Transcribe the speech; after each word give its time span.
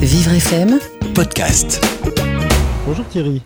Vivre 0.00 0.34
FM 0.34 0.78
podcast. 1.16 1.84
Bonjour 2.86 3.04
Thierry. 3.08 3.42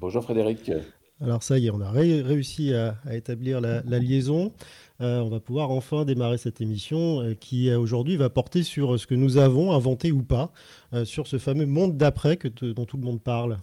Bonjour 0.00 0.24
Frédéric. 0.24 0.72
Alors 1.20 1.44
ça 1.44 1.56
y 1.58 1.68
est, 1.68 1.70
on 1.70 1.80
a 1.80 1.88
ré- 1.88 2.20
réussi 2.20 2.74
à, 2.74 2.96
à 3.06 3.14
établir 3.14 3.60
la, 3.60 3.82
la 3.86 4.00
liaison. 4.00 4.52
Euh, 5.00 5.20
on 5.20 5.28
va 5.28 5.38
pouvoir 5.38 5.70
enfin 5.70 6.04
démarrer 6.04 6.36
cette 6.36 6.60
émission 6.60 7.20
euh, 7.20 7.34
qui 7.34 7.70
euh, 7.70 7.78
aujourd'hui 7.78 8.16
va 8.16 8.28
porter 8.28 8.64
sur 8.64 8.98
ce 8.98 9.06
que 9.06 9.14
nous 9.14 9.36
avons 9.36 9.70
inventé 9.70 10.10
ou 10.10 10.24
pas, 10.24 10.50
euh, 10.94 11.04
sur 11.04 11.28
ce 11.28 11.38
fameux 11.38 11.66
monde 11.66 11.96
d'après 11.96 12.36
dont 12.60 12.84
tout 12.84 12.96
le 12.96 13.04
monde 13.04 13.22
parle. 13.22 13.58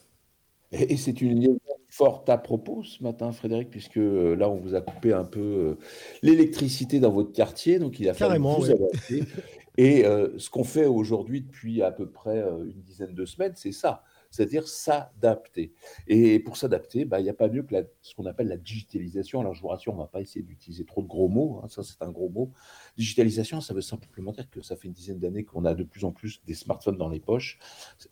Et, 0.72 0.94
et 0.94 0.98
c'est 0.98 1.20
une 1.20 1.38
liaison 1.42 1.60
forte 1.90 2.30
à 2.30 2.38
propos 2.38 2.84
ce 2.84 3.04
matin, 3.04 3.32
Frédéric, 3.34 3.70
puisque 3.72 3.98
euh, 3.98 4.36
là, 4.36 4.48
on 4.50 4.56
vous 4.56 4.74
a 4.76 4.80
coupé 4.80 5.12
un 5.12 5.26
peu 5.26 5.40
euh, 5.42 5.78
l'électricité 6.22 7.00
dans 7.02 7.12
votre 7.12 7.34
quartier, 7.34 7.78
donc 7.80 8.00
il 8.00 8.08
a 8.08 8.14
fallu 8.14 8.30
Carrément, 8.30 8.58
vous 8.60 8.68
ouais. 8.68 8.76
adapter. 8.76 9.24
Et 9.82 10.06
euh, 10.06 10.38
ce 10.38 10.50
qu'on 10.50 10.66
fait 10.66 10.88
aujourd'hui 10.88 11.40
depuis 11.40 11.82
à 11.82 11.92
peu 11.92 12.12
près 12.12 12.40
euh, 12.40 12.66
une 12.66 12.82
dizaine 12.82 13.14
de 13.14 13.26
semaines, 13.26 13.54
c'est 13.56 13.72
ça, 13.72 14.04
c'est-à-dire 14.30 14.68
s'adapter. 14.68 15.72
Et 16.06 16.40
pour 16.40 16.58
s'adapter, 16.58 17.06
bah, 17.06 17.22
il 17.22 17.24
n'y 17.24 17.30
a 17.30 17.34
pas 17.34 17.48
mieux 17.48 17.64
que 17.64 17.74
ce 18.02 18.14
qu'on 18.14 18.26
appelle 18.26 18.50
la 18.50 18.58
digitalisation. 18.58 19.40
Alors 19.40 19.54
je 19.54 19.62
vous 19.62 19.70
rassure, 19.70 19.94
on 19.94 19.96
ne 19.96 20.02
va 20.02 20.08
pas 20.08 20.20
essayer 20.20 20.44
d'utiliser 20.44 20.84
trop 20.84 21.02
de 21.02 21.08
gros 21.08 21.30
mots, 21.30 21.62
hein, 21.64 21.70
ça 21.70 21.82
c'est 21.82 22.02
un 22.02 22.12
gros 22.12 22.28
mot. 22.28 22.52
Digitalisation, 22.98 23.62
ça 23.62 23.74
veut 23.74 23.80
simplement 23.80 24.34
dire 24.34 24.50
que 24.50 24.62
ça 24.62 24.76
fait 24.76 24.90
une 24.90 24.94
dizaine 24.94 25.18
d'années 25.18 25.46
qu'on 25.46 25.64
a 25.64 25.74
de 25.74 25.86
plus 25.86 26.04
en 26.04 26.12
plus 26.12 26.44
des 26.46 26.56
smartphones 26.56 26.98
dans 26.98 27.08
les 27.08 27.22
poches. 27.22 27.58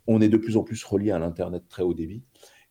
On 0.08 0.22
est 0.22 0.30
de 0.30 0.38
plus 0.38 0.56
en 0.56 0.64
plus 0.64 0.82
relié 0.86 1.12
à 1.12 1.20
l'Internet 1.20 1.64
très 1.68 1.84
haut 1.84 1.94
débit. 1.94 2.24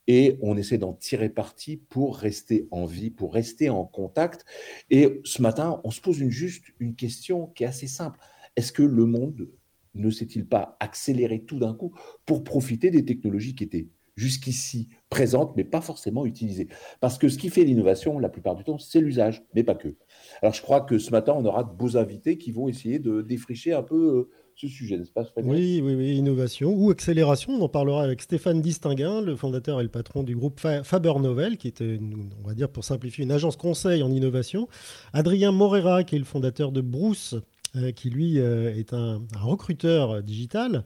Et 0.06 0.38
on 0.40 0.56
essaie 0.56 0.78
d'en 0.78 0.94
tirer 0.94 1.28
parti 1.28 1.76
pour 1.76 2.16
rester 2.16 2.66
en 2.70 2.86
vie, 2.86 3.10
pour 3.10 3.34
rester 3.34 3.68
en 3.68 3.84
contact. 3.84 4.46
Et 4.88 5.20
ce 5.24 5.42
matin, 5.42 5.82
on 5.84 5.90
se 5.90 6.00
pose 6.00 6.16
juste 6.28 6.64
une 6.78 6.94
question 6.94 7.48
qui 7.48 7.64
est 7.64 7.66
assez 7.66 7.88
simple. 7.88 8.20
Est-ce 8.56 8.72
que 8.72 8.82
le 8.82 9.06
monde 9.06 9.48
ne 9.94 10.10
s'est-il 10.10 10.46
pas 10.46 10.76
accéléré 10.80 11.44
tout 11.44 11.58
d'un 11.58 11.74
coup 11.74 11.94
pour 12.26 12.44
profiter 12.44 12.90
des 12.90 13.04
technologies 13.04 13.54
qui 13.54 13.64
étaient 13.64 13.88
jusqu'ici 14.16 14.88
présentes, 15.10 15.54
mais 15.56 15.64
pas 15.64 15.80
forcément 15.82 16.24
utilisées? 16.26 16.68
Parce 17.00 17.18
que 17.18 17.28
ce 17.28 17.38
qui 17.38 17.50
fait 17.50 17.64
l'innovation, 17.64 18.18
la 18.18 18.28
plupart 18.30 18.56
du 18.56 18.64
temps, 18.64 18.78
c'est 18.78 19.00
l'usage, 19.00 19.44
mais 19.54 19.62
pas 19.62 19.74
que. 19.74 19.94
Alors 20.42 20.54
je 20.54 20.62
crois 20.62 20.80
que 20.80 20.98
ce 20.98 21.10
matin, 21.10 21.34
on 21.36 21.44
aura 21.44 21.64
de 21.64 21.70
beaux 21.74 21.96
invités 21.96 22.38
qui 22.38 22.50
vont 22.50 22.68
essayer 22.68 22.98
de 22.98 23.20
défricher 23.22 23.72
un 23.74 23.82
peu 23.82 23.96
euh, 23.96 24.30
ce 24.54 24.68
sujet, 24.68 24.96
n'est-ce 24.96 25.12
pas 25.12 25.26
Oui, 25.36 25.82
oui, 25.84 25.94
oui, 25.94 26.16
innovation 26.16 26.72
ou 26.74 26.90
accélération. 26.90 27.52
On 27.52 27.60
en 27.60 27.68
parlera 27.68 28.02
avec 28.02 28.22
Stéphane 28.22 28.62
Distinguin, 28.62 29.20
le 29.20 29.36
fondateur 29.36 29.80
et 29.80 29.82
le 29.82 29.90
patron 29.90 30.22
du 30.22 30.34
groupe 30.34 30.60
Fa- 30.60 30.82
Faber 30.82 31.12
Novel, 31.20 31.58
qui 31.58 31.68
une- 31.80 32.30
on 32.42 32.48
va 32.48 32.54
dire 32.54 32.70
pour 32.70 32.82
simplifier, 32.84 33.24
une 33.24 33.32
agence 33.32 33.56
conseil 33.56 34.02
en 34.02 34.10
innovation. 34.10 34.66
Adrien 35.12 35.52
Morera, 35.52 36.04
qui 36.04 36.16
est 36.16 36.18
le 36.18 36.24
fondateur 36.24 36.72
de 36.72 36.80
Bruce, 36.80 37.34
euh, 37.76 37.92
qui 37.92 38.10
lui 38.10 38.38
euh, 38.38 38.74
est 38.74 38.92
un, 38.92 39.22
recruteur 39.38 40.22
digital. 40.22 40.84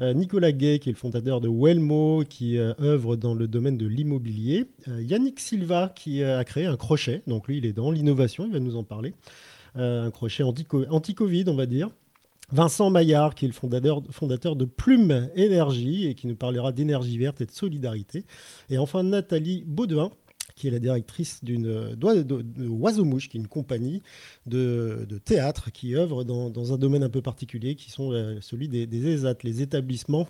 Euh, 0.00 0.12
Nicolas 0.14 0.52
Gay, 0.52 0.78
qui 0.78 0.88
est 0.88 0.92
le 0.92 0.98
fondateur 0.98 1.40
de 1.40 1.48
Wellmo, 1.48 2.24
qui 2.28 2.58
œuvre 2.58 3.16
dans 3.16 3.34
le 3.34 3.46
domaine 3.46 3.76
de 3.76 3.86
l'immobilier. 3.86 4.66
Yannick 4.88 5.38
Silva, 5.38 5.92
qui 5.94 6.24
a 6.24 6.42
créé 6.44 6.66
un 6.66 6.76
crochet. 6.76 7.22
Donc 7.26 7.46
lui, 7.46 7.58
il 7.58 7.66
est 7.66 7.72
dans 7.72 7.90
l'innovation, 7.90 8.46
il 8.46 8.52
va 8.52 8.60
nous 8.60 8.76
en 8.76 8.84
parler. 8.84 9.14
Un 9.74 10.10
crochet 10.10 10.42
anti-co- 10.42 10.86
anti-Covid, 10.90 11.44
on 11.46 11.54
va 11.54 11.66
dire. 11.66 11.90
Vincent 12.52 12.90
Maillard, 12.90 13.34
qui 13.34 13.46
est 13.46 13.48
le 13.48 13.54
fondateur, 13.54 14.02
fondateur 14.10 14.56
de 14.56 14.66
Plume 14.66 15.30
Énergie 15.34 16.06
et 16.06 16.14
qui 16.14 16.26
nous 16.26 16.36
parlera 16.36 16.70
d'énergie 16.70 17.16
verte 17.16 17.40
et 17.40 17.46
de 17.46 17.50
solidarité. 17.50 18.24
Et 18.68 18.76
enfin 18.76 19.02
Nathalie 19.02 19.64
Baudouin, 19.66 20.10
qui 20.62 20.68
est 20.68 20.70
la 20.70 20.78
directrice 20.78 21.42
d'une 21.42 21.64
de, 21.64 22.22
de 22.22 23.02
Mouche, 23.02 23.28
qui 23.28 23.36
est 23.36 23.40
une 23.40 23.48
compagnie 23.48 24.00
de, 24.46 25.04
de 25.08 25.18
théâtre 25.18 25.72
qui 25.72 25.96
œuvre 25.96 26.22
dans, 26.22 26.50
dans 26.50 26.72
un 26.72 26.78
domaine 26.78 27.02
un 27.02 27.08
peu 27.08 27.20
particulier, 27.20 27.74
qui 27.74 27.90
sont 27.90 28.12
euh, 28.12 28.38
celui 28.40 28.68
des, 28.68 28.86
des 28.86 29.08
ESAT, 29.08 29.38
les 29.42 29.60
établissements 29.60 30.28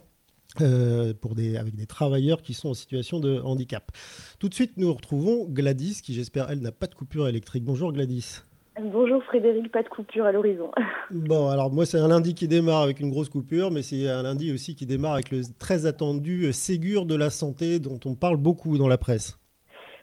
euh, 0.62 1.12
pour 1.12 1.34
des, 1.34 1.58
avec 1.58 1.74
des 1.74 1.84
travailleurs 1.84 2.40
qui 2.40 2.54
sont 2.54 2.70
en 2.70 2.74
situation 2.74 3.20
de 3.20 3.40
handicap. 3.40 3.92
Tout 4.38 4.48
de 4.48 4.54
suite, 4.54 4.78
nous 4.78 4.90
retrouvons 4.90 5.44
Gladys, 5.44 6.00
qui 6.02 6.14
j'espère, 6.14 6.50
elle, 6.50 6.60
n'a 6.60 6.72
pas 6.72 6.86
de 6.86 6.94
coupure 6.94 7.28
électrique. 7.28 7.64
Bonjour 7.64 7.92
Gladys. 7.92 8.40
Bonjour 8.80 9.22
Frédéric, 9.24 9.70
pas 9.70 9.82
de 9.82 9.88
coupure 9.90 10.24
à 10.24 10.32
l'horizon. 10.32 10.70
Bon, 11.10 11.48
alors 11.48 11.70
moi, 11.70 11.84
c'est 11.84 11.98
un 11.98 12.08
lundi 12.08 12.34
qui 12.34 12.48
démarre 12.48 12.80
avec 12.80 13.00
une 13.00 13.10
grosse 13.10 13.28
coupure, 13.28 13.70
mais 13.70 13.82
c'est 13.82 14.08
un 14.08 14.22
lundi 14.22 14.50
aussi 14.50 14.74
qui 14.74 14.86
démarre 14.86 15.12
avec 15.12 15.30
le 15.30 15.42
très 15.58 15.84
attendu 15.84 16.50
Ségur 16.54 17.04
de 17.04 17.16
la 17.16 17.28
santé 17.28 17.80
dont 17.80 18.00
on 18.06 18.14
parle 18.14 18.38
beaucoup 18.38 18.78
dans 18.78 18.88
la 18.88 18.96
presse. 18.96 19.38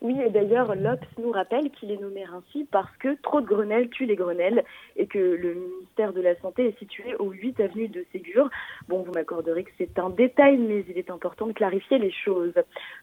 Oui, 0.02 0.16
et 0.26 0.30
d'ailleurs, 0.30 0.76
l'Obs 0.76 1.06
nous 1.18 1.32
rappelle 1.32 1.70
qu'il 1.72 1.92
est 1.92 1.98
nommé 1.98 2.24
ainsi 2.24 2.66
parce 2.72 2.96
que 2.98 3.16
trop 3.22 3.42
de 3.42 3.46
Grenelle 3.46 3.90
tue 3.90 4.06
les 4.06 4.16
Grenelles 4.16 4.64
et 4.96 5.08
que 5.08 5.20
le 5.20 5.56
ministère 5.56 6.14
de 6.14 6.22
la 6.22 6.40
Santé 6.40 6.68
est 6.68 6.80
situé 6.80 7.16
au 7.16 7.32
8 7.32 7.60
avenue 7.60 7.90
de 7.90 8.06
Ségur. 8.14 8.50
Bon, 8.88 9.04
vous 9.04 9.12
m'accorderez 9.12 9.66
que 9.66 9.72
c'est 9.78 10.00
un 10.00 10.10
détail, 10.10 10.58
mais 10.58 10.86
il 10.88 10.98
est 10.98 11.10
important 11.10 11.48
de 11.48 11.52
clarifier 11.52 11.98
les 11.98 12.12
choses. 12.12 12.54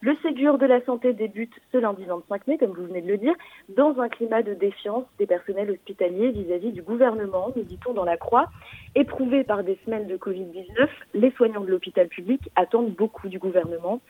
Le 0.01 0.17
Ségur 0.23 0.57
de 0.57 0.65
la 0.65 0.83
Santé 0.87 1.13
débute 1.13 1.53
ce 1.71 1.77
lundi 1.77 2.05
25 2.05 2.47
mai, 2.47 2.57
comme 2.57 2.73
vous 2.73 2.87
venez 2.87 3.03
de 3.03 3.09
le 3.09 3.19
dire, 3.19 3.35
dans 3.69 4.01
un 4.01 4.09
climat 4.09 4.43
de 4.43 4.55
défiance 4.55 5.05
des 5.19 5.27
personnels 5.27 5.71
hospitaliers 5.71 6.31
vis-à-vis 6.31 6.73
du 6.73 6.81
gouvernement, 6.81 7.53
nous 7.55 7.65
dit-on 7.65 7.93
dans 7.93 8.05
la 8.05 8.17
Croix. 8.17 8.47
Éprouvés 8.95 9.45
par 9.45 9.65
des 9.65 9.79
semaines 9.85 10.07
de 10.07 10.17
Covid-19, 10.17 10.89
les 11.13 11.31
soignants 11.33 11.61
de 11.61 11.71
l'hôpital 11.71 12.09
public 12.09 12.41
attendent 12.57 12.95
beaucoup 12.95 13.29
du 13.29 13.39
gouvernement. 13.39 14.01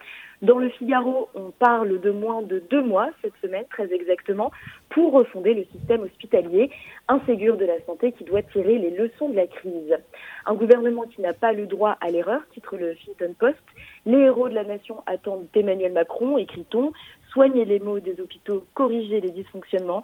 Dans 0.43 0.59
le 0.59 0.69
Figaro, 0.69 1.29
on 1.35 1.51
parle 1.51 1.99
de 2.01 2.11
moins 2.11 2.43
de 2.43 2.63
deux 2.71 2.83
mois 2.83 3.09
cette 3.23 3.33
semaine, 3.43 3.65
très 3.71 3.91
exactement, 3.93 4.51
pour 4.91 5.13
refonder 5.13 5.55
le 5.55 5.65
système 5.73 6.03
hospitalier, 6.03 6.71
un 7.09 7.21
Ségur 7.27 7.57
de 7.57 7.65
la 7.65 7.81
santé 7.87 8.13
qui 8.13 8.25
doit 8.25 8.43
tirer 8.43 8.79
les 8.79 8.91
leçons 8.91 9.31
de 9.31 9.37
la 9.37 9.47
crise. 9.47 9.97
Un 10.45 10.55
gouvernement 10.55 11.05
qui 11.05 11.23
n'a 11.23 11.33
pas 11.33 11.53
le 11.53 11.67
droit 11.67 11.97
à 12.03 12.11
l'erreur, 12.11 12.43
titre 12.53 12.77
le 12.77 12.93
Huffington 12.93 13.35
Post. 13.39 13.63
Les 14.05 14.19
héros 14.19 14.49
de 14.51 14.55
la 14.55 14.65
nation 14.65 15.03
attendent 15.07 15.47
Emmanuel 15.55 15.93
Macron, 15.93 16.37
écrit-on, 16.37 16.93
soigner 17.33 17.65
les 17.65 17.81
maux 17.81 18.01
des 18.01 18.21
hôpitaux, 18.21 18.65
corriger 18.75 19.21
les 19.21 19.31
dysfonctionnements. 19.31 20.03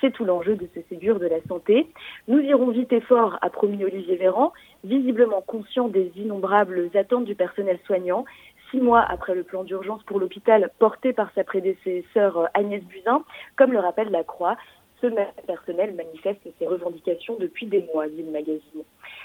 C'est 0.00 0.12
tout 0.12 0.24
l'enjeu 0.24 0.56
de 0.56 0.66
ce 0.74 0.80
Ségur 0.88 1.18
de 1.18 1.26
la 1.26 1.40
santé. 1.48 1.86
Nous 2.28 2.40
irons 2.40 2.70
vite 2.70 2.92
et 2.92 3.00
fort, 3.00 3.38
a 3.42 3.50
promis 3.50 3.84
Olivier 3.84 4.16
Véran, 4.16 4.52
visiblement 4.82 5.40
conscient 5.40 5.88
des 5.88 6.10
innombrables 6.16 6.90
attentes 6.94 7.24
du 7.24 7.34
personnel 7.34 7.78
soignant 7.86 8.24
six 8.74 8.80
mois 8.80 9.04
après 9.08 9.34
le 9.36 9.44
plan 9.44 9.62
d'urgence 9.62 10.02
pour 10.02 10.18
l'hôpital 10.18 10.70
porté 10.80 11.12
par 11.12 11.30
sa 11.34 11.44
prédécesseur 11.44 12.38
euh, 12.38 12.46
Agnès 12.54 12.82
Buzyn, 12.82 13.22
comme 13.56 13.72
le 13.72 13.78
rappelle 13.78 14.10
la 14.10 14.24
Croix. 14.24 14.56
Ce 15.00 15.06
personnel 15.46 15.94
manifeste 15.94 16.40
ses 16.58 16.66
revendications 16.66 17.36
depuis 17.38 17.66
des 17.66 17.86
mois, 17.92 18.08
dit 18.08 18.22
le 18.22 18.32
magazine. 18.32 18.82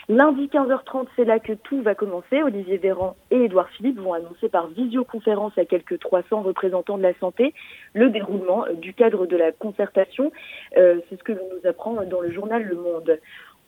Lundi 0.10 0.48
15h30, 0.48 1.06
c'est 1.16 1.24
là 1.24 1.40
que 1.40 1.54
tout 1.54 1.82
va 1.82 1.96
commencer. 1.96 2.44
Olivier 2.44 2.78
Véran 2.78 3.16
et 3.32 3.46
Édouard 3.46 3.70
Philippe 3.70 4.00
vont 4.00 4.14
annoncer 4.14 4.50
par 4.50 4.68
visioconférence 4.68 5.58
à 5.58 5.66
quelques 5.66 6.00
300 6.00 6.42
représentants 6.42 6.98
de 6.98 7.04
la 7.04 7.14
santé 7.20 7.54
le 7.94 8.10
déroulement 8.10 8.66
euh, 8.66 8.74
du 8.74 8.94
cadre 8.94 9.26
de 9.26 9.38
la 9.38 9.52
concertation. 9.52 10.32
Euh, 10.78 11.00
c'est 11.10 11.18
ce 11.18 11.24
que 11.24 11.32
l'on 11.32 11.48
nous 11.56 11.70
apprend 11.70 12.04
dans 12.04 12.22
le 12.22 12.32
journal 12.32 12.64
Le 12.64 12.76
Monde. 12.76 13.20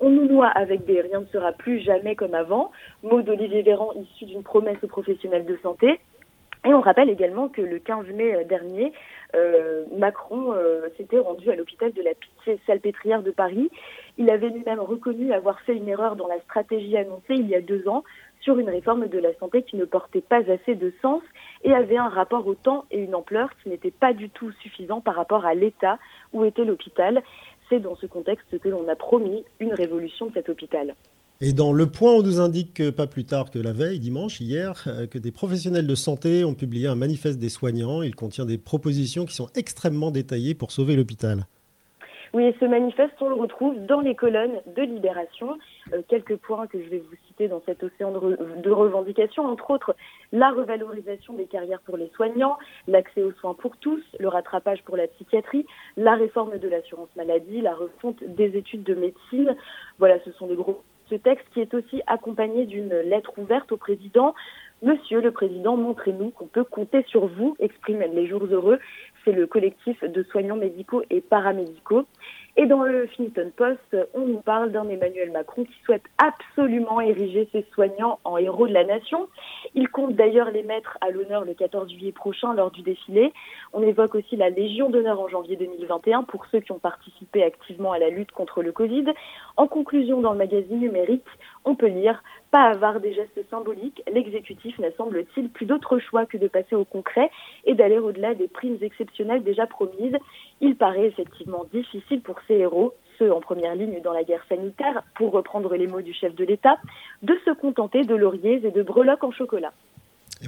On 0.03 0.09
nous 0.09 0.25
noie 0.25 0.47
avec 0.47 0.85
des 0.85 0.99
rien 0.99 1.21
ne 1.21 1.25
sera 1.27 1.51
plus 1.51 1.79
jamais 1.79 2.15
comme 2.15 2.33
avant, 2.33 2.71
mot 3.03 3.21
d'Olivier 3.21 3.61
Véran 3.61 3.93
issu 3.93 4.25
d'une 4.25 4.41
promesse 4.41 4.77
aux 4.81 4.87
professionnels 4.87 5.45
de 5.45 5.57
santé. 5.61 5.99
Et 6.65 6.73
on 6.73 6.81
rappelle 6.81 7.09
également 7.09 7.49
que 7.49 7.61
le 7.61 7.77
15 7.77 8.07
mai 8.07 8.43
dernier, 8.45 8.93
euh, 9.35 9.85
Macron 9.97 10.53
euh, 10.53 10.89
s'était 10.97 11.19
rendu 11.19 11.49
à 11.51 11.55
l'hôpital 11.55 11.91
de 11.93 12.01
la 12.01 12.11
Pitié-Salpêtrière 12.13 13.21
de 13.21 13.31
Paris. 13.31 13.69
Il 14.17 14.29
avait 14.31 14.49
lui-même 14.49 14.79
reconnu 14.79 15.33
avoir 15.33 15.59
fait 15.61 15.75
une 15.75 15.87
erreur 15.87 16.15
dans 16.15 16.27
la 16.27 16.39
stratégie 16.41 16.97
annoncée 16.97 17.35
il 17.35 17.47
y 17.47 17.55
a 17.55 17.61
deux 17.61 17.87
ans 17.87 18.03
sur 18.41 18.57
une 18.57 18.69
réforme 18.69 19.07
de 19.07 19.19
la 19.19 19.33
santé 19.35 19.63
qui 19.63 19.75
ne 19.75 19.85
portait 19.85 20.21
pas 20.21 20.41
assez 20.51 20.75
de 20.75 20.91
sens 21.01 21.21
et 21.63 21.73
avait 21.73 21.97
un 21.97 22.09
rapport 22.09 22.45
au 22.47 22.55
temps 22.55 22.85
et 22.91 22.99
une 22.99 23.15
ampleur 23.15 23.49
qui 23.61 23.69
n'était 23.69 23.91
pas 23.91 24.13
du 24.13 24.29
tout 24.29 24.51
suffisant 24.63 24.99
par 24.99 25.15
rapport 25.15 25.45
à 25.45 25.53
l'état 25.53 25.99
où 26.33 26.43
était 26.43 26.65
l'hôpital. 26.65 27.21
C'est 27.71 27.79
dans 27.79 27.95
ce 27.95 28.05
contexte 28.05 28.59
que 28.59 28.67
l'on 28.67 28.85
a 28.89 28.97
promis 28.97 29.45
une 29.61 29.73
révolution 29.73 30.25
de 30.25 30.33
cet 30.33 30.49
hôpital. 30.49 30.93
Et 31.39 31.53
dans 31.53 31.71
Le 31.71 31.87
Point, 31.87 32.11
on 32.11 32.21
nous 32.21 32.41
indique 32.41 32.73
que 32.73 32.89
pas 32.89 33.07
plus 33.07 33.23
tard 33.23 33.49
que 33.49 33.57
la 33.57 33.71
veille, 33.71 33.99
dimanche, 33.99 34.41
hier, 34.41 34.83
euh, 34.87 35.07
que 35.07 35.17
des 35.17 35.31
professionnels 35.31 35.87
de 35.87 35.95
santé 35.95 36.43
ont 36.43 36.53
publié 36.53 36.87
un 36.87 36.95
manifeste 36.95 37.39
des 37.39 37.49
soignants. 37.49 38.01
Il 38.03 38.13
contient 38.13 38.45
des 38.45 38.57
propositions 38.57 39.25
qui 39.25 39.33
sont 39.33 39.47
extrêmement 39.55 40.11
détaillées 40.11 40.53
pour 40.53 40.71
sauver 40.71 40.97
l'hôpital. 40.97 41.45
Oui, 42.33 42.43
et 42.43 42.55
ce 42.59 42.65
manifeste, 42.65 43.13
on 43.21 43.29
le 43.29 43.35
retrouve 43.35 43.75
dans 43.87 44.01
les 44.01 44.15
colonnes 44.15 44.59
de 44.75 44.81
Libération. 44.83 45.57
Euh, 45.93 46.01
quelques 46.07 46.37
points 46.37 46.67
que 46.67 46.79
je 46.81 46.89
vais 46.89 46.99
vous 46.99 47.15
citer 47.27 47.47
dans 47.47 47.61
cet 47.65 47.83
océan 47.83 48.11
de, 48.11 48.19
re- 48.19 48.61
de 48.61 48.71
revendications, 48.71 49.45
entre 49.45 49.71
autres 49.71 49.95
la 50.31 50.51
revalorisation 50.51 51.33
des 51.33 51.45
carrières 51.45 51.81
pour 51.81 51.97
les 51.97 52.09
soignants, 52.15 52.57
l'accès 52.87 53.23
aux 53.23 53.31
soins 53.33 53.55
pour 53.55 53.75
tous, 53.77 54.01
le 54.19 54.27
rattrapage 54.27 54.83
pour 54.83 54.95
la 54.95 55.07
psychiatrie, 55.07 55.65
la 55.97 56.15
réforme 56.15 56.57
de 56.59 56.67
l'assurance 56.67 57.09
maladie, 57.15 57.61
la 57.61 57.73
refonte 57.73 58.23
des 58.23 58.55
études 58.57 58.83
de 58.83 58.93
médecine. 58.93 59.55
Voilà, 59.97 60.19
ce 60.23 60.31
sont 60.33 60.47
des 60.47 60.55
gros. 60.55 60.83
Ce 61.09 61.15
texte 61.15 61.45
qui 61.53 61.59
est 61.59 61.73
aussi 61.73 62.01
accompagné 62.07 62.65
d'une 62.65 62.95
lettre 63.01 63.33
ouverte 63.37 63.71
au 63.71 63.77
président. 63.77 64.33
Monsieur 64.81 65.19
le 65.21 65.31
Président, 65.31 65.75
montrez-nous 65.77 66.31
qu'on 66.31 66.47
peut 66.47 66.63
compter 66.63 67.03
sur 67.03 67.27
vous, 67.27 67.55
exprime 67.59 68.01
les 68.13 68.27
jours 68.27 68.45
heureux. 68.45 68.79
C'est 69.25 69.33
le 69.33 69.45
collectif 69.45 70.01
de 70.03 70.23
soignants 70.23 70.55
médicaux 70.55 71.03
et 71.09 71.21
paramédicaux. 71.21 72.05
Et 72.57 72.65
dans 72.65 72.83
le 72.83 73.05
Huffington 73.05 73.49
Post, 73.55 73.95
on 74.13 74.27
nous 74.27 74.41
parle 74.41 74.71
d'un 74.71 74.87
Emmanuel 74.89 75.31
Macron 75.31 75.63
qui 75.63 75.73
souhaite 75.85 76.03
absolument 76.17 76.99
ériger 76.99 77.47
ses 77.53 77.65
soignants 77.73 78.19
en 78.25 78.37
héros 78.37 78.67
de 78.67 78.73
la 78.73 78.83
nation. 78.83 79.29
Il 79.73 79.87
compte 79.87 80.15
d'ailleurs 80.15 80.51
les 80.51 80.63
mettre 80.63 80.97
à 80.99 81.11
l'honneur 81.11 81.45
le 81.45 81.53
14 81.53 81.89
juillet 81.89 82.11
prochain 82.11 82.53
lors 82.53 82.69
du 82.71 82.81
défilé. 82.81 83.31
On 83.71 83.81
évoque 83.81 84.15
aussi 84.15 84.35
la 84.35 84.49
Légion 84.49 84.89
d'honneur 84.89 85.21
en 85.21 85.29
janvier 85.29 85.55
2021 85.55 86.23
pour 86.23 86.45
ceux 86.47 86.59
qui 86.59 86.73
ont 86.73 86.79
participé 86.79 87.41
activement 87.43 87.93
à 87.93 87.99
la 87.99 88.09
lutte 88.09 88.31
contre 88.31 88.61
le 88.61 88.73
Covid. 88.73 89.05
En 89.55 89.67
conclusion, 89.67 90.19
dans 90.19 90.33
le 90.33 90.37
magazine 90.37 90.79
numérique, 90.79 91.23
on 91.63 91.75
peut 91.75 91.87
lire 91.87 92.21
pas 92.51 92.69
avare 92.69 92.99
des 92.99 93.13
gestes 93.13 93.41
symboliques, 93.49 94.03
l'exécutif 94.13 94.77
n'a 94.79 94.91
semble-t-il 94.97 95.49
plus 95.49 95.65
d'autre 95.65 95.99
choix 95.99 96.25
que 96.25 96.37
de 96.37 96.47
passer 96.47 96.75
au 96.75 96.83
concret 96.83 97.31
et 97.65 97.73
d'aller 97.73 97.97
au-delà 97.97 98.35
des 98.35 98.47
primes 98.47 98.77
exceptionnelles 98.81 99.43
déjà 99.43 99.65
promises. 99.65 100.17
Il 100.59 100.75
paraît 100.75 101.07
effectivement 101.07 101.65
difficile 101.73 102.21
pour 102.21 102.35
ces 102.47 102.55
héros, 102.55 102.93
ceux 103.17 103.31
en 103.31 103.39
première 103.39 103.75
ligne 103.75 104.01
dans 104.03 104.13
la 104.13 104.23
guerre 104.23 104.45
sanitaire, 104.49 105.03
pour 105.15 105.31
reprendre 105.31 105.73
les 105.75 105.87
mots 105.87 106.01
du 106.01 106.13
chef 106.13 106.35
de 106.35 106.43
l'État, 106.43 106.77
de 107.23 107.35
se 107.45 107.51
contenter 107.51 108.03
de 108.03 108.15
lauriers 108.15 108.61
et 108.65 108.71
de 108.71 108.83
breloques 108.83 109.23
en 109.23 109.31
chocolat. 109.31 109.71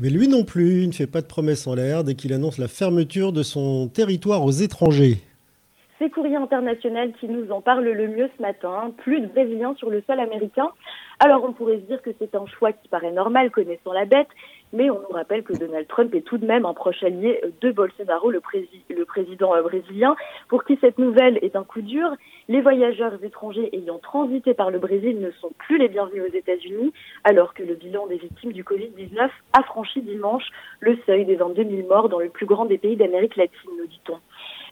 Mais 0.02 0.08
eh 0.08 0.12
lui 0.12 0.28
non 0.28 0.44
plus, 0.44 0.82
il 0.82 0.88
ne 0.88 0.94
fait 0.94 1.08
pas 1.08 1.22
de 1.22 1.28
promesses 1.28 1.68
en 1.68 1.76
l'air 1.76 2.04
dès 2.04 2.16
qu'il 2.16 2.34
annonce 2.34 2.58
la 2.58 2.68
fermeture 2.68 3.32
de 3.32 3.44
son 3.44 3.88
territoire 3.88 4.44
aux 4.44 4.52
étrangers. 4.52 5.20
C'est 6.00 6.10
Courrier 6.10 6.36
International 6.36 7.14
qui 7.20 7.28
nous 7.28 7.52
en 7.52 7.62
parle 7.62 7.84
le 7.84 8.08
mieux 8.08 8.30
ce 8.36 8.42
matin. 8.42 8.92
Plus 8.98 9.22
de 9.22 9.28
Brésiliens 9.28 9.76
sur 9.76 9.92
le 9.92 10.02
sol 10.08 10.20
américain. 10.20 10.70
Alors 11.20 11.44
on 11.44 11.54
pourrait 11.54 11.78
se 11.78 11.86
dire 11.86 12.02
que 12.02 12.10
c'est 12.18 12.34
un 12.36 12.46
choix 12.48 12.74
qui 12.74 12.88
paraît 12.88 13.12
normal 13.12 13.52
connaissant 13.52 13.94
la 13.94 14.06
bête, 14.06 14.28
mais 14.74 14.90
on 14.90 15.00
nous 15.00 15.14
rappelle 15.16 15.44
que 15.44 15.54
Donald 15.54 15.88
Trump 15.88 16.14
est 16.16 16.22
tout 16.22 16.40
de 16.40 16.48
même 16.48 16.66
un 16.66 16.74
proche 16.74 17.04
allié 17.04 17.40
de 17.62 17.72
Bolsonaro, 17.72 18.32
le, 18.32 18.42
le 18.90 19.06
président 19.06 19.56
euh, 19.56 19.62
brésilien, 19.62 20.16
pour 20.50 20.64
qui 20.64 20.78
cette 20.82 20.98
nouvelle 20.98 21.38
est 21.44 21.56
un 21.56 21.64
coup 21.64 21.82
dur. 21.82 22.10
Les 22.48 22.62
voyageurs 22.62 23.24
étrangers 23.24 23.70
ayant 23.74 24.00
transité 24.00 24.56
par 24.56 24.72
le 24.72 24.80
Brésil 24.80 25.20
ne 25.20 25.30
sont 25.32 25.52
plus 25.60 25.78
les 25.78 25.90
bienvenus 25.90 26.24
aux 26.24 26.36
États-Unis, 26.36 26.92
alors 27.24 27.54
que 27.54 27.64
le 27.64 27.76
bilan 27.76 28.08
des 28.08 28.18
victimes 28.18 28.52
du 28.52 28.64
Covid-19 28.64 29.30
a 29.54 29.64
franchi 29.64 30.02
dimanche 30.02 30.46
le 30.80 30.98
seuil 31.06 31.26
des 31.26 31.36
22 31.36 31.64
000 31.64 31.88
morts 31.88 32.10
dans 32.10 32.20
le 32.20 32.30
plus 32.30 32.48
grand 32.48 32.66
des 32.66 32.80
pays 32.80 32.96
d'Amérique 32.96 33.36
latine, 33.36 33.70
nous 33.78 33.88
dit-on. 33.88 34.18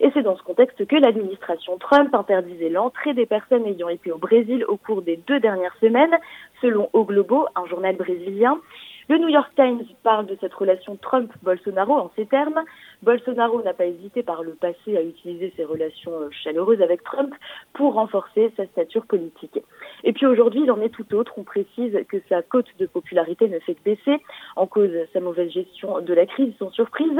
Et 0.03 0.09
c'est 0.15 0.23
dans 0.23 0.35
ce 0.35 0.41
contexte 0.41 0.83
que 0.87 0.95
l'administration 0.95 1.77
Trump 1.77 2.13
interdisait 2.15 2.69
l'entrée 2.69 3.13
des 3.13 3.27
personnes 3.27 3.67
ayant 3.67 3.87
été 3.87 4.11
au 4.11 4.17
Brésil 4.17 4.65
au 4.67 4.75
cours 4.75 5.03
des 5.03 5.15
deux 5.15 5.39
dernières 5.39 5.75
semaines, 5.79 6.17
selon 6.59 6.89
O 6.93 7.05
Globo, 7.05 7.45
un 7.55 7.67
journal 7.67 7.95
brésilien. 7.95 8.59
Le 9.09 9.19
New 9.19 9.27
York 9.27 9.51
Times 9.55 9.83
parle 10.03 10.25
de 10.25 10.37
cette 10.41 10.53
relation 10.53 10.95
Trump-Bolsonaro 10.95 11.93
en 11.93 12.11
ces 12.15 12.25
termes. 12.25 12.61
Bolsonaro 13.03 13.61
n'a 13.61 13.73
pas 13.73 13.85
hésité 13.85 14.23
par 14.23 14.41
le 14.41 14.53
passé 14.53 14.97
à 14.97 15.03
utiliser 15.03 15.53
ses 15.55 15.65
relations 15.65 16.13
euh, 16.13 16.29
chaleureuses 16.31 16.81
avec 16.81 17.03
Trump 17.03 17.33
pour 17.73 17.93
renforcer 17.93 18.51
sa 18.57 18.65
stature 18.67 19.05
politique. 19.05 19.59
Et 20.03 20.13
puis 20.13 20.25
aujourd'hui, 20.25 20.61
il 20.63 20.71
en 20.71 20.81
est 20.81 20.89
tout 20.89 21.13
autre. 21.13 21.33
On 21.37 21.43
précise 21.43 21.95
que 22.09 22.17
sa 22.27 22.41
cote 22.41 22.69
de 22.79 22.87
popularité 22.87 23.49
ne 23.49 23.59
fait 23.59 23.75
que 23.75 23.83
baisser 23.83 24.23
en 24.55 24.65
cause 24.65 24.91
sa 25.13 25.19
mauvaise 25.19 25.51
gestion 25.51 25.99
de 25.99 26.13
la 26.13 26.25
crise, 26.25 26.53
sans 26.57 26.71
surprise. 26.71 27.19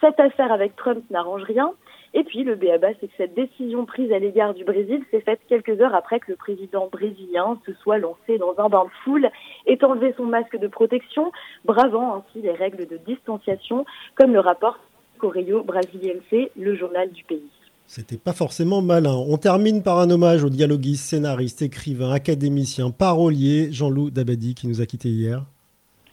Cette 0.00 0.20
affaire 0.20 0.52
avec 0.52 0.76
Trump 0.76 1.04
n'arrange 1.10 1.44
rien. 1.44 1.72
Et 2.14 2.24
puis 2.24 2.42
le 2.42 2.54
BABA, 2.54 2.88
c'est 3.00 3.08
que 3.08 3.12
cette 3.16 3.34
décision 3.34 3.84
prise 3.84 4.10
à 4.12 4.18
l'égard 4.18 4.54
du 4.54 4.64
Brésil 4.64 5.02
s'est 5.10 5.20
faite 5.20 5.40
quelques 5.48 5.80
heures 5.80 5.94
après 5.94 6.20
que 6.20 6.30
le 6.30 6.36
président 6.36 6.88
brésilien 6.90 7.58
se 7.66 7.72
soit 7.74 7.98
lancé 7.98 8.38
dans 8.38 8.54
un 8.58 8.68
bain 8.68 8.84
de 8.84 8.90
foule 9.04 9.28
et 9.66 9.78
enlevé 9.82 10.14
son 10.16 10.24
masque 10.24 10.58
de 10.58 10.68
protection, 10.68 11.32
bravant 11.64 12.16
ainsi 12.16 12.42
les 12.42 12.52
règles 12.52 12.86
de 12.86 12.98
distanciation, 13.06 13.84
comme 14.14 14.32
le 14.32 14.40
rapporte 14.40 14.80
Correio 15.18 15.62
Brasiliense, 15.62 16.50
le 16.56 16.74
journal 16.76 17.10
du 17.10 17.24
pays. 17.24 17.50
C'était 17.86 18.18
pas 18.18 18.34
forcément 18.34 18.82
malin. 18.82 19.14
On 19.14 19.38
termine 19.38 19.82
par 19.82 19.98
un 19.98 20.10
hommage 20.10 20.44
au 20.44 20.50
dialoguiste, 20.50 21.04
scénariste, 21.04 21.62
écrivain, 21.62 22.12
académicien, 22.12 22.90
parolier 22.90 23.72
Jean-Loup 23.72 24.10
Dabadi 24.10 24.54
qui 24.54 24.68
nous 24.68 24.82
a 24.82 24.86
quittés 24.86 25.08
hier. 25.08 25.44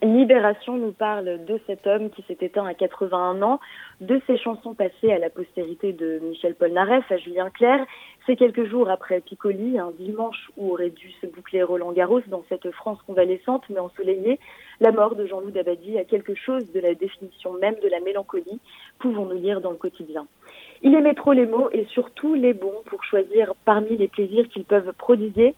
Libération 0.05 0.77
nous 0.77 0.91
parle 0.91 1.45
de 1.45 1.59
cet 1.65 1.87
homme 1.87 2.11
qui 2.11 2.21
s'est 2.27 2.37
éteint 2.41 2.65
à 2.67 2.75
81 2.75 3.41
ans, 3.41 3.59
de 4.01 4.21
ses 4.27 4.37
chansons 4.37 4.75
passées 4.75 5.11
à 5.11 5.17
la 5.17 5.31
postérité 5.31 5.93
de 5.93 6.19
Michel 6.21 6.53
Polnareff 6.53 7.11
à 7.11 7.17
Julien 7.17 7.49
Clerc. 7.49 7.83
C'est 8.27 8.35
quelques 8.35 8.65
jours 8.65 8.87
après 8.87 9.19
Piccoli, 9.21 9.79
un 9.79 9.91
dimanche 9.97 10.51
où 10.57 10.73
aurait 10.73 10.91
dû 10.91 11.11
se 11.21 11.25
boucler 11.25 11.63
Roland 11.63 11.91
Garros 11.91 12.21
dans 12.27 12.43
cette 12.49 12.69
France 12.69 12.99
convalescente 13.07 13.63
mais 13.69 13.79
ensoleillée. 13.79 14.39
La 14.79 14.91
mort 14.91 15.15
de 15.15 15.25
Jean-Loup 15.25 15.49
Dabadi 15.49 15.97
a 15.97 16.03
quelque 16.03 16.35
chose 16.35 16.71
de 16.71 16.79
la 16.79 16.93
définition 16.93 17.53
même 17.53 17.75
de 17.81 17.89
la 17.89 17.99
mélancolie, 17.99 18.59
pouvons-nous 18.99 19.39
lire 19.39 19.59
dans 19.59 19.71
le 19.71 19.77
quotidien. 19.77 20.27
Il 20.83 20.93
aimait 20.93 21.15
trop 21.15 21.33
les 21.33 21.47
mots 21.47 21.69
et 21.71 21.85
surtout 21.85 22.35
les 22.35 22.53
bons 22.53 22.83
pour 22.85 23.03
choisir 23.05 23.53
parmi 23.65 23.97
les 23.97 24.07
plaisirs 24.07 24.47
qu'ils 24.49 24.65
peuvent 24.65 24.93
prodiguer 24.99 25.55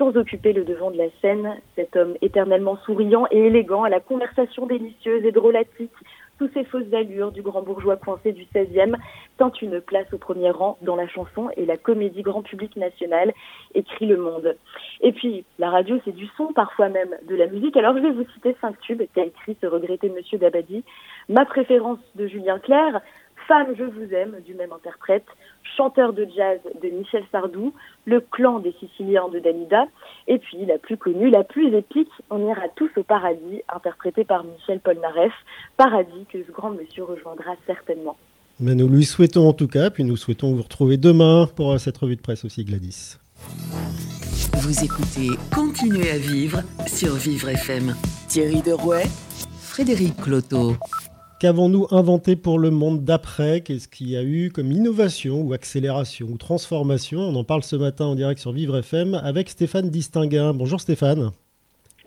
sans 0.00 0.16
occuper 0.16 0.54
le 0.54 0.64
devant 0.64 0.90
de 0.90 0.96
la 0.96 1.10
scène, 1.20 1.60
cet 1.76 1.94
homme 1.94 2.14
éternellement 2.22 2.78
souriant 2.86 3.26
et 3.30 3.36
élégant, 3.36 3.84
à 3.84 3.90
la 3.90 4.00
conversation 4.00 4.64
délicieuse 4.64 5.26
et 5.26 5.30
drôlatique, 5.30 5.92
sous 6.38 6.48
ses 6.54 6.64
fausses 6.64 6.90
allures 6.94 7.32
du 7.32 7.42
grand 7.42 7.60
bourgeois 7.60 7.98
coincé 7.98 8.32
du 8.32 8.44
16e, 8.44 8.96
tente 9.36 9.60
une 9.60 9.78
place 9.78 10.10
au 10.14 10.16
premier 10.16 10.48
rang 10.48 10.78
dans 10.80 10.96
la 10.96 11.06
chanson 11.06 11.50
et 11.58 11.66
la 11.66 11.76
comédie 11.76 12.22
grand 12.22 12.40
public 12.40 12.76
nationale, 12.76 13.34
écrit 13.74 14.06
Le 14.06 14.16
Monde. 14.16 14.56
Et 15.02 15.12
puis, 15.12 15.44
la 15.58 15.68
radio, 15.68 16.00
c'est 16.06 16.16
du 16.16 16.26
son, 16.38 16.46
parfois 16.54 16.88
même 16.88 17.14
de 17.28 17.36
la 17.36 17.46
musique. 17.46 17.76
Alors, 17.76 17.94
je 17.94 18.00
vais 18.00 18.12
vous 18.12 18.24
citer 18.32 18.56
cinq 18.62 18.80
tubes 18.80 19.02
qu'a 19.14 19.26
écrit 19.26 19.54
ce 19.60 19.66
regretté 19.66 20.08
monsieur 20.08 20.38
Dabadi. 20.38 20.82
Ma 21.28 21.44
préférence 21.44 21.98
de 22.14 22.26
Julien 22.26 22.58
Clerc, 22.58 23.02
Femme, 23.50 23.74
je 23.76 23.82
vous 23.82 24.14
aime, 24.14 24.36
du 24.46 24.54
même 24.54 24.70
interprète, 24.72 25.24
chanteur 25.76 26.12
de 26.12 26.24
jazz 26.36 26.60
de 26.80 26.88
Michel 26.88 27.24
Sardou, 27.32 27.74
le 28.04 28.20
clan 28.20 28.60
des 28.60 28.72
Siciliens 28.78 29.28
de 29.28 29.40
Dalida, 29.40 29.86
et 30.28 30.38
puis 30.38 30.64
la 30.66 30.78
plus 30.78 30.96
connue, 30.96 31.30
la 31.30 31.42
plus 31.42 31.74
épique, 31.74 32.12
On 32.30 32.46
ira 32.48 32.68
tous 32.76 32.90
au 32.96 33.02
paradis, 33.02 33.60
interprétée 33.74 34.22
par 34.22 34.44
Michel 34.44 34.78
Polnareff, 34.78 35.32
paradis 35.76 36.26
que 36.32 36.38
ce 36.46 36.52
grand 36.52 36.70
monsieur 36.70 37.02
rejoindra 37.02 37.56
certainement. 37.66 38.16
Mais 38.60 38.76
nous 38.76 38.86
lui 38.86 39.04
souhaitons 39.04 39.48
en 39.48 39.52
tout 39.52 39.66
cas, 39.66 39.90
puis 39.90 40.04
nous 40.04 40.16
souhaitons 40.16 40.54
vous 40.54 40.62
retrouver 40.62 40.96
demain 40.96 41.48
pour 41.56 41.76
cette 41.80 41.98
revue 41.98 42.14
de 42.14 42.22
presse 42.22 42.44
aussi, 42.44 42.64
Gladys. 42.64 43.16
Vous 44.62 44.84
écoutez 44.84 45.30
Continuez 45.52 46.08
à 46.12 46.18
vivre 46.18 46.60
sur 46.86 47.14
Vivre 47.14 47.48
FM. 47.48 47.96
Thierry 48.28 48.62
Derouet, 48.62 49.06
Frédéric 49.60 50.16
Cloteau. 50.18 50.76
Qu'avons-nous 51.40 51.86
inventé 51.90 52.36
pour 52.36 52.58
le 52.58 52.70
monde 52.70 53.02
d'après? 53.02 53.62
Qu'est-ce 53.62 53.88
qu'il 53.88 54.10
y 54.10 54.16
a 54.18 54.22
eu 54.22 54.50
comme 54.50 54.70
innovation 54.70 55.40
ou 55.40 55.54
accélération 55.54 56.26
ou 56.30 56.36
transformation? 56.36 57.20
On 57.20 57.34
en 57.34 57.44
parle 57.44 57.62
ce 57.62 57.76
matin 57.76 58.04
en 58.04 58.14
direct 58.14 58.38
sur 58.38 58.52
Vivre 58.52 58.76
FM 58.76 59.14
avec 59.14 59.48
Stéphane 59.48 59.88
Distinguin. 59.88 60.52
Bonjour 60.52 60.82
Stéphane. 60.82 61.30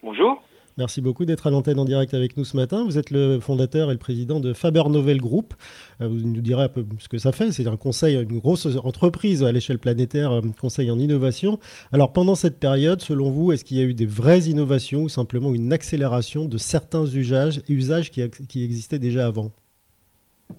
Bonjour. 0.03 0.39
Merci 0.77 1.01
beaucoup 1.01 1.25
d'être 1.25 1.47
à 1.47 1.51
l'antenne 1.51 1.77
en 1.77 1.85
direct 1.85 2.13
avec 2.13 2.35
nous 2.35 2.45
ce 2.45 2.57
matin. 2.57 2.83
Vous 2.83 2.97
êtes 2.97 3.11
le 3.11 3.39
fondateur 3.39 3.89
et 3.89 3.93
le 3.93 3.99
président 3.99 4.39
de 4.39 4.53
Faber 4.53 4.83
Novel 4.89 5.21
Group. 5.21 5.53
Euh, 6.01 6.07
vous 6.07 6.15
nous 6.15 6.41
direz 6.41 6.63
un 6.63 6.69
peu 6.69 6.83
ce 6.99 7.07
que 7.07 7.17
ça 7.17 7.31
fait. 7.31 7.51
C'est 7.51 7.67
un 7.67 7.77
conseil, 7.77 8.15
une 8.15 8.39
grosse 8.39 8.65
entreprise 8.83 9.43
à 9.43 9.51
l'échelle 9.51 9.79
planétaire, 9.79 10.31
un 10.31 10.41
conseil 10.59 10.89
en 10.89 10.97
innovation. 10.97 11.59
Alors 11.91 12.11
pendant 12.11 12.35
cette 12.35 12.59
période, 12.59 13.01
selon 13.01 13.29
vous, 13.29 13.51
est-ce 13.51 13.63
qu'il 13.63 13.77
y 13.77 13.81
a 13.81 13.83
eu 13.83 13.93
des 13.93 14.07
vraies 14.07 14.41
innovations 14.41 15.03
ou 15.03 15.09
simplement 15.09 15.53
une 15.53 15.71
accélération 15.73 16.45
de 16.45 16.57
certains 16.57 17.05
usages, 17.05 17.61
qui 18.09 18.63
existaient 18.63 18.99
déjà 18.99 19.27
avant? 19.27 19.51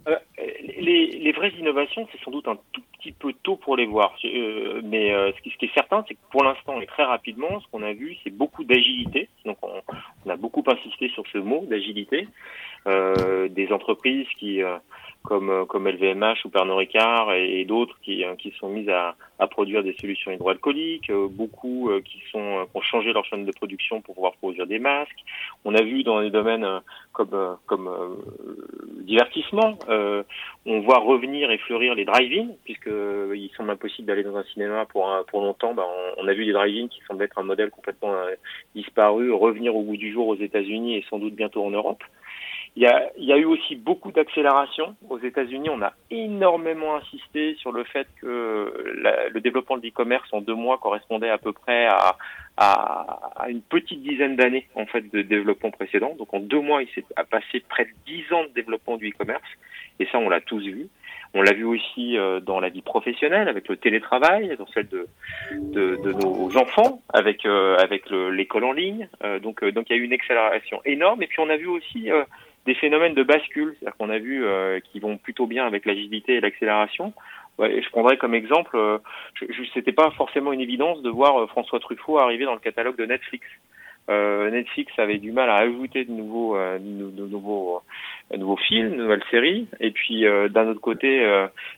Euh, 0.09 0.12
les, 0.85 1.07
les, 1.19 1.33
vraies 1.33 1.53
innovations, 1.59 2.07
c'est 2.12 2.21
sans 2.23 2.31
doute 2.31 2.49
un 2.49 2.59
tout 2.73 2.83
petit 2.99 3.12
peu 3.12 3.33
tôt 3.43 3.57
pour 3.57 3.76
les 3.76 3.87
voir. 3.87 4.17
Euh, 4.25 4.81
mais 4.85 5.12
euh, 5.12 5.33
ce, 5.37 5.41
qui, 5.43 5.50
ce, 5.50 5.57
qui, 5.57 5.67
est 5.67 5.75
certain, 5.75 6.05
c'est 6.07 6.14
que 6.14 6.21
pour 6.31 6.45
l'instant 6.45 6.81
et 6.81 6.87
très 6.87 7.05
rapidement, 7.05 7.61
ce 7.61 7.67
qu'on 7.71 7.83
a 7.83 7.93
vu, 7.93 8.17
c'est 8.23 8.31
beaucoup 8.31 8.64
d'agilité. 8.64 9.29
Donc 9.45 9.59
on, 9.62 9.83
on, 10.25 10.31
a 10.31 10.37
beaucoup 10.37 10.64
insisté 10.67 11.09
sur 11.11 11.25
ce 11.33 11.38
mot 11.38 11.64
d'agilité. 11.69 12.29
Euh, 12.87 13.49
des 13.49 13.73
entreprises 13.73 14.26
qui 14.38 14.62
euh, 14.62 14.76
comme, 15.25 15.49
euh, 15.49 15.64
comme 15.64 15.88
LVMH 15.88 16.45
ou 16.45 16.50
Pernod 16.50 16.76
Ricard 16.76 17.33
et, 17.33 17.64
d'autres 17.64 17.97
qui, 18.02 18.23
qui 18.38 18.52
sont 18.59 18.69
mises 18.69 18.88
à, 18.90 19.16
à, 19.38 19.47
produire 19.47 19.83
des 19.83 19.95
solutions 19.95 20.31
hydroalcooliques, 20.31 21.11
beaucoup 21.31 21.90
qui, 22.04 22.23
sont, 22.31 22.66
ont 22.73 22.81
changé 22.83 23.12
leur 23.12 23.25
chaîne 23.25 23.47
de 23.47 23.52
production 23.52 24.02
pour 24.02 24.14
pouvoir 24.14 24.35
produire 24.35 24.66
des 24.66 24.78
masques. 24.78 25.25
On 25.64 25.75
a 25.75 25.83
vu 25.83 26.04
dans 26.04 26.21
des 26.21 26.31
domaines 26.31 26.66
comme, 27.12 27.57
comme 27.66 27.88
divertissement, 29.00 29.78
on 30.66 30.81
voit 30.81 30.99
revenir 30.99 31.50
et 31.50 31.59
fleurir 31.59 31.95
les 31.95 32.04
drive-in, 32.04 32.49
puisqu'il 32.64 33.50
semble 33.57 33.71
impossible 33.71 34.07
d'aller 34.07 34.25
dans 34.25 34.37
un 34.37 34.45
cinéma 34.45 34.85
pour, 34.87 35.09
pour 35.28 35.40
longtemps. 35.40 35.75
Ben, 35.75 35.85
on, 36.19 36.25
on, 36.25 36.28
a 36.28 36.35
vu 36.35 36.45
des 36.45 36.52
drive-in 36.52 36.88
qui 36.88 37.00
semblent 37.09 37.23
être 37.23 37.38
un 37.38 37.45
modèle 37.45 37.71
complètement 37.71 38.14
disparu, 38.75 39.33
revenir 39.33 39.75
au 39.75 39.83
bout 39.83 39.97
du 39.97 40.12
jour 40.12 40.28
aux 40.28 40.37
États-Unis 40.37 40.97
et 40.97 41.04
sans 41.09 41.19
doute 41.19 41.35
bientôt 41.35 41.64
en 41.64 41.71
Europe. 41.71 42.04
Il 42.76 42.83
y, 42.83 43.33
a, 43.33 43.38
eu 43.38 43.45
aussi 43.45 43.76
beaucoup 43.76 44.11
d'accélération. 44.11 44.97
Aux 45.09 45.21
États-Unis, 45.21 45.71
on 45.71 45.81
a 45.81 45.93
énormément 46.11 46.97
insisté 46.97 47.54
sur 47.61 47.71
le 47.71 47.85
fait 47.85 48.09
que 48.21 48.97
le 49.33 49.40
développement 49.40 49.76
de 49.76 49.83
l'e-commerce 49.83 50.28
en 50.33 50.40
deux 50.40 50.57
mois 50.57 50.78
correspondait 50.78 51.31
à 51.31 51.38
peu 51.38 51.52
près 51.52 51.87
à, 51.87 52.16
à, 52.57 53.33
à 53.37 53.49
une 53.49 53.62
petite 53.62 54.02
dizaine 54.02 54.35
d'années 54.35 54.66
en 54.75 54.87
fait 54.87 55.09
de 55.12 55.23
développement 55.23 55.71
précédent. 55.71 56.16
Donc 56.19 56.35
en 56.35 56.40
deux 56.40 56.61
mois, 56.61 56.83
il 56.83 56.88
s'est 56.88 57.04
passé 57.31 57.62
près 57.69 57.85
de 57.85 57.93
dix 58.07 58.25
ans 58.33 58.43
de 58.43 58.52
développement 58.54 58.97
du 58.97 59.11
e-commerce. 59.11 59.49
Et 60.00 60.07
ça, 60.07 60.19
on 60.19 60.28
l'a 60.28 60.40
tous 60.40 60.64
vu. 60.64 60.88
On 61.35 61.43
l'a 61.43 61.53
vu 61.53 61.64
aussi 61.64 62.17
dans 62.43 62.61
la 62.61 62.69
vie 62.69 62.83
professionnelle, 62.83 63.49
avec 63.49 63.69
le 63.69 63.76
télétravail, 63.76 64.57
dans 64.57 64.69
celle 64.69 64.88
de, 64.88 65.07
nos 66.23 66.57
enfants, 66.57 67.03
avec, 67.12 67.45
avec 67.45 68.09
l'école 68.11 68.64
en 68.64 68.73
ligne. 68.73 69.09
donc, 69.43 69.64
donc 69.64 69.91
il 69.91 69.97
y 69.97 69.99
a 69.99 70.00
eu 70.00 70.05
une 70.05 70.12
accélération 70.12 70.81
énorme. 70.85 71.23
Et 71.23 71.26
puis 71.26 71.41
on 71.41 71.50
a 71.50 71.57
vu 71.57 71.67
aussi 71.67 72.09
des 72.67 72.75
phénomènes 72.75 73.14
de 73.14 73.25
bascule, 73.25 73.75
c'est-à-dire 73.79 73.97
qu'on 73.97 74.11
a 74.11 74.19
vu 74.19 74.45
qui 74.93 75.00
vont 75.00 75.17
plutôt 75.17 75.47
bien 75.47 75.67
avec 75.67 75.87
l'agilité 75.87 76.35
et 76.35 76.41
l'accélération. 76.41 77.12
Je 77.59 77.88
prendrais 77.91 78.17
comme 78.17 78.35
exemple, 78.35 78.76
euh, 78.76 78.99
je, 79.35 79.47
je 79.50 79.62
c'était 79.73 79.93
pas 79.93 80.11
forcément 80.12 80.53
une 80.53 80.61
évidence 80.61 81.03
de 81.03 81.11
voir 81.11 81.41
euh, 81.41 81.47
François 81.47 81.79
Truffaut 81.79 82.19
arriver 82.19 82.45
dans 82.45 82.55
le 82.55 82.61
catalogue 82.61 82.97
de 82.97 83.07
Netflix. 83.07 83.47
Euh, 84.11 84.51
Netflix 84.51 84.93
avait 84.99 85.19
du 85.19 85.33
mal 85.33 85.49
à 85.49 85.57
ajouter 85.57 86.05
de 86.05 86.13
nouveaux, 86.13 86.57
euh, 86.57 86.79
de, 86.79 87.27
nouveaux, 87.27 87.81
de 88.31 88.37
nouveaux 88.37 88.57
films, 88.57 88.91
de 88.91 88.97
nouvelles 88.97 89.25
séries. 89.31 89.67
Et 89.81 89.91
puis 89.91 90.25
d'un 90.51 90.69
autre 90.69 90.81
côté, 90.81 91.25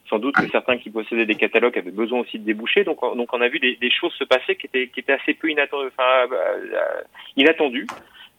sans 0.08 0.18
doute 0.18 0.34
que 0.34 0.48
certains 0.48 0.78
qui 0.78 0.90
possédaient 0.90 1.26
des 1.26 1.34
catalogues 1.34 1.78
avaient 1.78 1.90
besoin 1.90 2.20
aussi 2.20 2.38
de 2.38 2.44
déboucher. 2.44 2.84
Donc, 2.84 3.00
donc 3.00 3.28
on 3.32 3.40
a 3.40 3.48
vu 3.48 3.58
des, 3.58 3.76
des 3.76 3.90
choses 3.90 4.12
se 4.14 4.24
passer 4.24 4.56
qui 4.56 4.66
étaient, 4.66 4.88
qui 4.88 5.00
étaient 5.00 5.12
assez 5.12 5.34
peu 5.34 5.50
inattendues. 5.50 5.88
Enfin, 5.88 6.26
inattendues. 7.36 7.86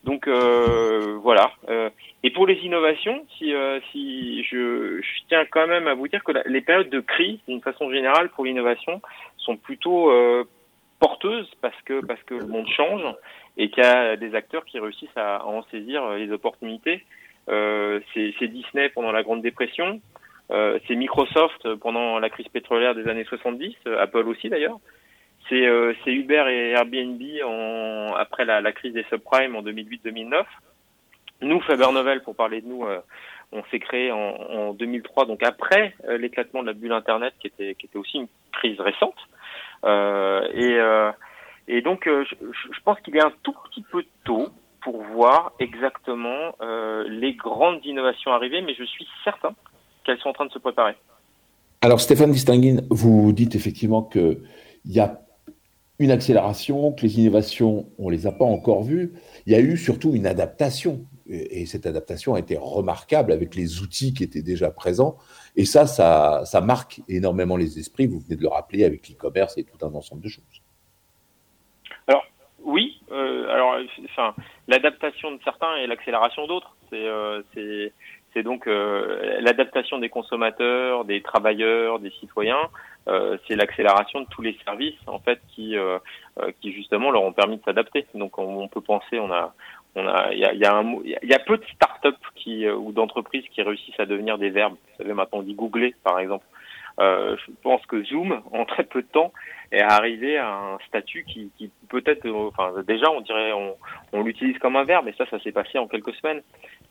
Donc 0.07 0.27
euh, 0.27 1.17
voilà. 1.21 1.51
Euh, 1.69 1.89
et 2.23 2.31
pour 2.31 2.47
les 2.47 2.55
innovations, 2.63 3.25
si, 3.37 3.53
euh, 3.53 3.79
si 3.91 4.41
je, 4.45 5.01
je, 5.01 5.07
tiens 5.27 5.45
quand 5.51 5.67
même 5.67 5.87
à 5.87 5.95
vous 5.95 6.07
dire 6.07 6.23
que 6.23 6.31
les 6.45 6.61
périodes 6.61 6.89
de 6.89 7.01
crise, 7.01 7.39
d'une 7.47 7.61
façon 7.61 7.91
générale, 7.91 8.29
pour 8.29 8.45
l'innovation, 8.45 9.01
sont 9.37 9.57
plutôt 9.57 10.11
porteuses 10.99 11.49
parce 11.61 11.79
que 11.83 12.03
parce 12.05 12.21
que 12.23 12.35
le 12.35 12.47
monde 12.47 12.67
change 12.69 13.03
et 13.57 13.69
qu'il 13.69 13.83
y 13.83 13.87
a 13.87 14.15
des 14.15 14.35
acteurs 14.35 14.65
qui 14.65 14.79
réussissent 14.79 15.17
à, 15.17 15.45
en 15.45 15.63
saisir 15.71 16.07
les 16.11 16.31
opportunités. 16.31 17.03
c'est 17.47 18.47
Disney 18.47 18.89
pendant 18.89 19.11
la 19.11 19.23
Grande 19.23 19.41
Dépression, 19.41 19.99
c'est 20.49 20.95
Microsoft 20.95 21.75
pendant 21.75 22.19
la 22.19 22.29
crise 22.29 22.47
pétrolière 22.49 22.95
des 22.95 23.07
années 23.07 23.25
70, 23.25 23.75
Apple 23.99 24.27
aussi 24.27 24.49
d'ailleurs. 24.49 24.79
Euh, 25.51 25.93
c'est 26.03 26.11
Uber 26.11 26.45
et 26.49 26.71
Airbnb 26.71 27.21
en, 27.45 28.13
après 28.15 28.45
la, 28.45 28.61
la, 28.61 28.71
crise 28.71 28.93
des 28.93 29.05
subprimes 29.09 29.55
en 29.55 29.61
2008-2009. 29.61 30.43
Nous, 31.41 31.61
Faber 31.61 31.91
Novel, 31.93 32.21
pour 32.23 32.35
parler 32.35 32.61
de 32.61 32.67
nous, 32.67 32.85
euh, 32.85 32.99
on 33.51 33.63
s'est 33.65 33.79
créé 33.79 34.11
en, 34.11 34.17
en, 34.17 34.73
2003, 34.73 35.25
donc 35.25 35.43
après 35.43 35.93
euh, 36.05 36.17
l'éclatement 36.17 36.61
de 36.61 36.67
la 36.67 36.73
bulle 36.73 36.91
Internet, 36.91 37.33
qui 37.39 37.47
était, 37.47 37.75
qui 37.75 37.85
était 37.85 37.97
aussi 37.97 38.17
une 38.17 38.27
crise 38.51 38.79
récente. 38.79 39.17
et, 39.83 40.77
et 41.67 41.81
donc, 41.81 42.03
je, 42.05 42.35
je, 42.41 42.79
pense 42.83 42.99
qu'il 43.01 43.15
est 43.15 43.23
un 43.23 43.33
tout 43.43 43.53
petit 43.69 43.83
peu 43.91 44.03
tôt 44.23 44.47
pour 44.81 45.01
voir 45.03 45.51
exactement 45.59 46.55
les 47.09 47.33
grandes 47.33 47.85
innovations 47.85 48.31
arriver, 48.31 48.61
mais 48.61 48.73
je 48.73 48.83
suis 48.85 49.07
certain 49.23 49.53
qu'elles 50.05 50.19
sont 50.19 50.29
en 50.29 50.33
train 50.33 50.45
de 50.45 50.51
se 50.51 50.59
préparer. 50.59 50.95
Alors, 51.81 52.01
Stéphane 52.01 52.31
Distinguin, 52.31 52.81
vous 52.89 53.31
dites 53.33 53.55
effectivement 53.55 54.01
qu'il 54.01 54.39
y 54.85 54.99
a 54.99 55.21
une 55.99 56.11
accélération, 56.11 56.91
que 56.91 57.03
les 57.03 57.19
innovations, 57.19 57.89
on 57.97 58.09
ne 58.09 58.15
les 58.15 58.27
a 58.27 58.31
pas 58.31 58.45
encore 58.45 58.83
vues. 58.83 59.13
Il 59.45 59.53
y 59.53 59.55
a 59.55 59.59
eu 59.59 59.77
surtout 59.77 60.13
une 60.13 60.25
adaptation. 60.25 61.05
Et, 61.29 61.65
cette 61.65 61.85
adaptation 61.85 62.35
a 62.35 62.39
été 62.39 62.57
remarquable 62.57 63.31
avec 63.31 63.55
les 63.55 63.81
outils 63.81 64.13
qui 64.13 64.23
étaient 64.23 64.41
déjà 64.41 64.71
présents. 64.71 65.17
Et 65.55 65.65
ça, 65.65 65.85
ça 65.85 66.61
marque 66.61 67.01
énormément 67.07 67.57
les 67.57 67.79
esprits. 67.79 68.07
Vous 68.07 68.19
venez 68.19 68.37
de 68.37 68.41
le 68.41 68.47
rappeler 68.47 68.83
avec 68.83 69.09
l'e-commerce 69.09 69.57
et 69.57 69.63
tout 69.63 69.85
un 69.85 69.93
ensemble 69.93 70.21
de 70.21 70.29
choses. 70.29 70.61
Euh, 73.11 73.49
alors, 73.49 73.77
enfin, 74.05 74.33
l'adaptation 74.67 75.31
de 75.31 75.39
certains 75.43 75.75
et 75.77 75.87
l'accélération 75.87 76.47
d'autres. 76.47 76.75
C'est, 76.89 77.07
euh, 77.07 77.41
c'est 77.53 78.43
donc 78.43 78.67
euh, 78.67 79.39
l'adaptation 79.41 79.99
des 79.99 80.09
consommateurs, 80.09 81.05
des 81.05 81.21
travailleurs, 81.21 81.99
des 81.99 82.11
citoyens. 82.11 82.69
Euh, 83.07 83.37
c'est 83.47 83.55
l'accélération 83.55 84.21
de 84.21 84.27
tous 84.27 84.41
les 84.41 84.57
services 84.65 84.99
en 85.07 85.19
fait 85.19 85.39
qui, 85.49 85.77
euh, 85.77 85.97
qui 86.61 86.73
justement 86.73 87.09
leur 87.09 87.23
ont 87.23 87.33
permis 87.33 87.57
de 87.57 87.63
s'adapter. 87.63 88.05
Donc 88.13 88.37
on, 88.37 88.67
peut 88.67 88.81
penser, 88.81 89.19
on 89.19 89.31
a, 89.31 89.53
on 89.95 90.07
a, 90.07 90.33
il 90.33 90.39
y 90.39 90.45
a, 90.45 90.53
y, 90.53 90.65
a 90.65 90.83
y 91.23 91.33
a 91.33 91.39
peu 91.39 91.57
de 91.57 91.65
startups 91.73 92.09
qui 92.35 92.69
ou 92.69 92.91
d'entreprises 92.91 93.45
qui 93.51 93.61
réussissent 93.61 93.99
à 93.99 94.05
devenir 94.05 94.37
des 94.37 94.49
verbes. 94.49 94.73
Vous 94.73 95.03
savez 95.03 95.13
maintenant 95.13 95.39
on 95.39 95.43
dit 95.43 95.55
googler 95.55 95.95
par 96.03 96.19
exemple. 96.19 96.45
Euh, 96.99 97.35
je 97.45 97.51
pense 97.61 97.85
que 97.85 98.03
Zoom, 98.03 98.41
en 98.51 98.65
très 98.65 98.83
peu 98.83 99.01
de 99.01 99.07
temps, 99.07 99.31
est 99.71 99.81
arrivé 99.81 100.37
à 100.37 100.49
un 100.49 100.77
statut 100.87 101.25
qui, 101.25 101.51
qui 101.57 101.69
peut-être, 101.89 102.27
enfin 102.29 102.73
déjà 102.87 103.11
on 103.11 103.21
dirait, 103.21 103.51
on, 103.53 103.75
on 104.13 104.23
l'utilise 104.23 104.57
comme 104.59 104.75
un 104.75 104.83
verbe, 104.83 105.07
et 105.07 105.13
ça, 105.17 105.25
ça 105.29 105.39
s'est 105.39 105.51
passé 105.51 105.77
en 105.77 105.87
quelques 105.87 106.15
semaines. 106.15 106.41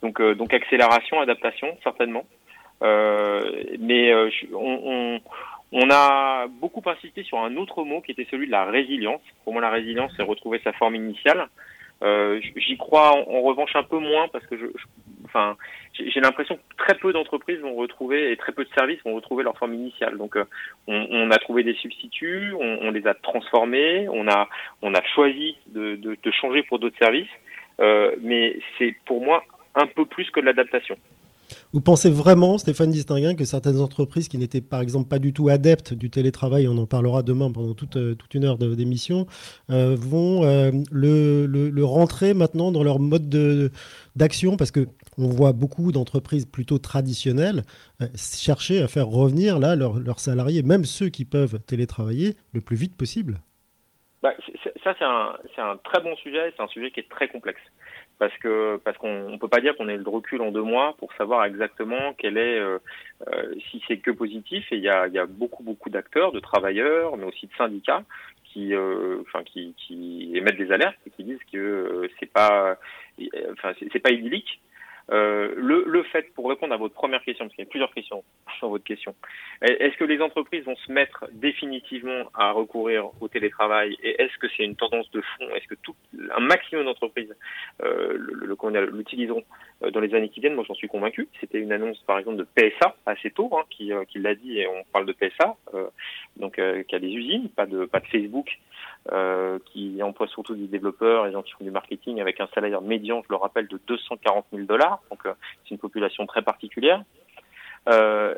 Donc, 0.03 0.21
euh, 0.21 0.35
donc 0.35 0.53
accélération, 0.55 1.21
adaptation, 1.21 1.77
certainement. 1.83 2.25
Euh, 2.83 3.65
mais 3.81 4.13
euh, 4.13 4.31
on, 4.53 4.81
on, 4.85 5.21
on, 5.73 5.91
a 5.91 6.47
beaucoup 6.47 6.83
insisté 6.87 7.23
sur 7.23 7.39
un 7.39 7.57
autre 7.57 7.85
mot 7.85 8.03
qui 8.03 8.13
était 8.13 8.27
celui 8.31 8.47
de 8.47 8.53
la 8.53 8.67
résilience. 8.67 9.23
Pour 9.45 9.55
moi, 9.55 9.63
la 9.63 9.71
résilience, 9.71 10.13
c'est 10.17 10.23
retrouver 10.23 10.61
sa 10.63 10.73
forme 10.75 10.95
initiale. 10.95 11.49
Euh, 12.03 12.41
J'y 12.57 12.77
crois 12.77 13.13
en, 13.13 13.31
en, 13.31 13.41
revanche 13.41 13.75
un 13.75 13.83
peu 13.83 13.99
moins 13.99 14.29
parce 14.29 14.47
que 14.47 14.59
je, 14.59 14.67
je 14.67 14.85
j'ai 15.99 16.21
l'impression 16.21 16.57
que 16.57 16.77
très 16.77 16.95
peu 16.95 17.13
d'entreprises 17.13 17.61
vont 17.61 17.75
retrouver 17.75 18.33
et 18.33 18.37
très 18.37 18.53
peu 18.53 18.65
de 18.65 18.71
services 18.77 18.99
vont 19.05 19.15
retrouver 19.15 19.45
leur 19.45 19.57
forme 19.57 19.75
initiale. 19.75 20.19
Donc, 20.19 20.37
euh, 20.37 20.45
on, 20.87 21.31
a 21.31 21.39
trouvé 21.39 21.65
des 21.65 21.75
substituts, 21.75 22.53
on, 22.59 22.91
les 22.91 23.07
a 23.07 23.15
transformés, 23.15 24.09
on 24.09 24.29
a, 24.29 24.49
on 24.83 24.95
a 24.95 25.03
choisi 25.15 25.57
de, 25.69 25.97
de, 25.97 26.31
changer 26.31 26.63
pour 26.65 26.79
d'autres 26.79 26.99
services. 26.99 27.29
Euh, 27.81 28.15
mais 28.21 28.59
c'est 28.79 28.95
pour 29.05 29.23
moi 29.23 29.45
un 29.75 29.87
peu 29.87 30.07
plus 30.07 30.31
que 30.31 30.41
de 30.41 30.47
l'adaptation. 30.47 30.97
Vous 31.73 31.81
pensez 31.81 32.11
vraiment, 32.11 32.59
Stéphane 32.59 32.91
Distinguin, 32.91 33.35
que 33.35 33.45
certaines 33.45 33.81
entreprises 33.81 34.29
qui 34.29 34.37
n'étaient 34.37 34.61
par 34.61 34.81
exemple 34.81 35.09
pas 35.09 35.21
du 35.21 35.33
tout 35.33 35.49
adeptes 35.49 35.95
du 35.95 36.11
télétravail, 36.11 36.67
on 36.67 36.77
en 36.77 36.87
parlera 36.87 37.23
demain 37.23 37.53
pendant 37.53 37.75
toute, 37.75 37.97
euh, 37.97 38.15
toute 38.15 38.35
une 38.35 38.45
heure 38.45 38.59
d'émission, 38.59 39.27
vont 39.69 40.43
le, 40.91 41.47
le, 41.47 41.85
rentrer 41.85 42.35
maintenant 42.35 42.73
dans 42.73 42.83
leur 42.83 42.99
mode 42.99 43.71
d'action? 44.17 44.57
Parce 44.57 44.71
que 44.71 44.89
on 45.19 45.29
voit 45.29 45.53
beaucoup 45.53 45.93
d'entreprises 45.93 46.47
plutôt 46.47 46.79
traditionnelles 46.79 47.63
chercher 48.17 48.83
à 48.83 48.89
faire 48.89 49.07
revenir 49.07 49.59
là 49.59 49.77
leurs, 49.77 50.21
salariés, 50.21 50.63
même 50.63 50.85
ceux 50.85 51.09
qui 51.09 51.25
peuvent 51.25 51.59
télétravailler, 51.67 52.35
le 52.53 52.61
plus 52.61 52.77
vite 52.77 52.97
possible. 52.97 53.39
Bah, 54.23 54.33
ça, 54.83 54.95
c'est 55.55 55.61
un, 55.61 55.77
très 55.85 56.01
bon 56.01 56.15
sujet, 56.17 56.53
c'est 56.57 56.63
un 56.63 56.69
sujet 56.69 56.91
qui 56.91 57.01
est 57.01 57.09
très 57.09 57.29
complexe. 57.29 57.61
Parce 58.19 58.37
que 58.39 58.79
parce 58.83 58.97
qu'on 58.97 59.29
ne 59.29 59.37
peut 59.37 59.49
pas 59.49 59.61
dire 59.61 59.77
qu'on 59.77 59.91
ait 59.91 59.97
le 59.99 60.09
recul 60.09 60.41
en 60.41 60.51
deux 60.51 60.63
mois 60.63 60.95
pour 60.97 61.13
savoir 61.15 61.45
exactement 61.45 62.15
quel 62.17 62.39
est 62.39 62.59
euh, 62.59 62.79
euh, 63.29 63.55
si 63.71 63.83
c'est 63.87 63.99
que 63.99 64.11
positif. 64.11 64.65
Et 64.73 64.77
il 64.77 64.83
y 64.83 64.89
a, 64.89 65.27
beaucoup 65.27 65.63
beaucoup 65.63 65.91
d'acteurs, 65.91 66.33
de 66.33 66.41
travailleurs, 66.41 67.19
mais 67.19 67.25
aussi 67.25 67.47
de 67.47 67.53
syndicats 67.59 68.05
qui 68.45 68.73
euh, 68.73 69.23
émettent 69.91 70.57
des 70.57 70.73
alertes 70.73 70.97
et 71.07 71.11
qui 71.11 71.25
disent 71.25 71.45
que 71.53 72.09
c'est 72.19 72.33
pas 72.33 72.79
c'est 73.19 74.03
pas 74.03 74.13
idyllique 74.13 74.61
euh, 75.13 75.55
le, 75.57 75.85
le, 75.87 76.03
fait, 76.05 76.33
pour 76.35 76.49
répondre 76.49 76.75
à 76.75 76.77
votre 76.77 76.95
première 76.95 77.23
question, 77.23 77.45
parce 77.45 77.55
qu'il 77.55 77.65
y 77.65 77.69
a 77.69 77.71
plusieurs 77.71 77.93
questions 77.95 78.25
sur 78.59 78.69
votre 78.69 78.85
question, 78.85 79.15
est-ce 79.63 79.97
que 79.97 80.05
les 80.05 80.21
entreprises 80.21 80.65
vont 80.65 80.77
se 80.77 80.91
mettre 80.91 81.27
définitivement 81.33 82.25
à 82.35 82.51
recourir 82.53 83.11
au 83.21 83.29
télétravail 83.29 83.97
et 84.03 84.21
est-ce 84.21 84.37
que 84.39 84.49
c'est 84.57 84.65
une 84.65 84.77
tendance 84.77 85.11
de 85.13 85.21
fond? 85.21 85.49
Est-ce 85.55 85.67
que 85.69 85.75
tout, 85.83 85.95
un 86.37 86.41
maximum 86.41 86.85
d'entreprises 86.85 87.35
euh, 87.83 88.19
l'utiliseront 88.93 89.45
euh, 89.83 89.91
dans 89.91 90.01
les 90.01 90.15
années 90.15 90.29
qui 90.29 90.41
viennent? 90.41 90.55
Moi, 90.55 90.65
j'en 90.67 90.75
suis 90.75 90.89
convaincu. 90.89 91.29
C'était 91.41 91.59
une 91.59 91.73
annonce, 91.73 91.99
par 92.03 92.19
exemple, 92.19 92.39
de 92.39 92.47
PSA 92.55 92.97
assez 93.07 93.31
tôt, 93.31 93.51
hein, 93.53 93.65
qui, 93.71 93.93
euh, 93.93 94.05
qui 94.05 94.19
l'a 94.19 94.35
dit, 94.35 94.59
et 94.59 94.67
on 94.67 94.83
parle 94.93 95.07
de 95.07 95.13
PSA, 95.13 95.57
euh, 95.75 95.87
donc 96.37 96.57
qui 96.57 96.95
a 96.95 96.99
des 96.99 97.13
usines, 97.13 97.49
pas 97.51 97.67
de 97.67 97.85
pas 97.85 98.01
de 98.01 98.07
Facebook, 98.07 98.59
euh, 99.13 99.59
qui 99.67 100.03
emploie 100.03 100.27
surtout 100.27 100.55
des 100.55 100.67
développeurs 100.67 101.25
et 101.25 101.29
des 101.29 101.35
gens 101.35 101.43
qui 101.43 101.53
font 101.53 101.65
du 101.65 101.71
marketing 101.71 102.21
avec 102.21 102.41
un 102.41 102.49
salaire 102.55 102.81
médian, 102.83 103.23
je 103.23 103.29
le 103.31 103.37
rappelle, 103.37 103.69
de 103.69 103.81
240 103.87 104.47
000 104.53 104.67
dollars. 104.67 105.01
Donc 105.11 105.27
euh, 105.27 105.35
c'est 105.65 105.71
une 105.71 105.79
population 105.79 106.27
très 106.27 106.43
particulière. 106.43 107.03
Euh, 107.89 108.35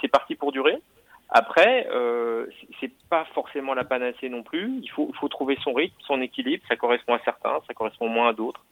c'est 0.00 0.08
parti 0.08 0.34
pour 0.34 0.52
durer. 0.52 0.78
Après, 1.30 1.88
euh, 1.90 2.46
c'est 2.80 2.92
pas 3.08 3.24
forcément 3.34 3.74
la 3.74 3.84
panacée 3.84 4.28
non 4.28 4.42
plus. 4.42 4.80
Il 4.82 4.90
faut 4.90 5.28
trouver 5.28 5.56
son 5.62 5.72
rythme, 5.72 5.96
son 6.06 6.20
équilibre. 6.20 6.62
Ça 6.68 6.76
correspond 6.76 7.14
à 7.14 7.20
certains, 7.24 7.60
ça 7.66 7.74
correspond 7.74 8.08
moins 8.08 8.28
à 8.28 8.32
d'autres. 8.32 8.62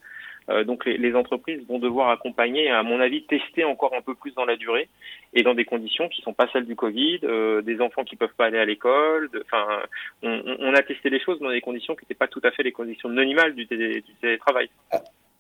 Euh, 0.48 0.64
donc 0.64 0.84
les, 0.86 1.14
entreprises 1.14 1.60
vont 1.68 1.78
devoir 1.78 2.10
accompagner, 2.10 2.70
à 2.70 2.82
mon 2.82 3.00
avis, 3.00 3.24
tester 3.24 3.64
encore 3.64 3.94
un 3.94 4.02
peu 4.02 4.14
plus 4.14 4.34
dans 4.34 4.44
la 4.44 4.56
durée 4.56 4.88
et 5.34 5.42
dans 5.42 5.54
des 5.54 5.64
conditions 5.64 6.08
qui 6.08 6.22
sont 6.22 6.32
pas 6.32 6.48
celles 6.52 6.66
du 6.66 6.76
Covid, 6.76 7.20
euh, 7.24 7.62
des 7.62 7.80
enfants 7.80 8.04
qui 8.04 8.16
peuvent 8.16 8.34
pas 8.36 8.46
aller 8.46 8.58
à 8.58 8.64
l'école. 8.64 9.30
Enfin, 9.44 9.82
on, 10.22 10.74
a 10.74 10.82
testé 10.82 11.10
les 11.10 11.20
choses 11.20 11.38
dans 11.40 11.50
des 11.50 11.60
conditions 11.60 11.94
qui 11.94 12.04
n'étaient 12.04 12.14
pas 12.14 12.28
tout 12.28 12.40
à 12.44 12.50
fait 12.50 12.62
les 12.62 12.72
conditions 12.72 13.08
minimales 13.08 13.54
du, 13.54 13.66
du 13.66 14.14
télétravail. 14.20 14.68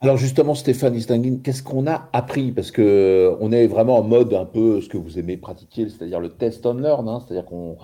Alors 0.02 0.16
justement, 0.16 0.54
Stéphane 0.54 0.94
Distinguin, 0.94 1.38
qu'est-ce 1.44 1.62
qu'on 1.62 1.86
a 1.86 2.08
appris? 2.12 2.50
Parce 2.50 2.72
que 2.72 3.36
on 3.40 3.52
est 3.52 3.68
vraiment 3.68 3.98
en 3.98 4.02
mode 4.02 4.34
un 4.34 4.44
peu 4.44 4.80
ce 4.80 4.88
que 4.88 4.96
vous 4.96 5.18
aimez 5.18 5.36
pratiquer, 5.36 5.88
c'est-à-dire 5.88 6.18
le 6.18 6.30
test 6.30 6.66
on 6.66 6.74
learn, 6.74 7.08
hein, 7.08 7.20
c'est-à-dire 7.20 7.48
qu'on 7.48 7.76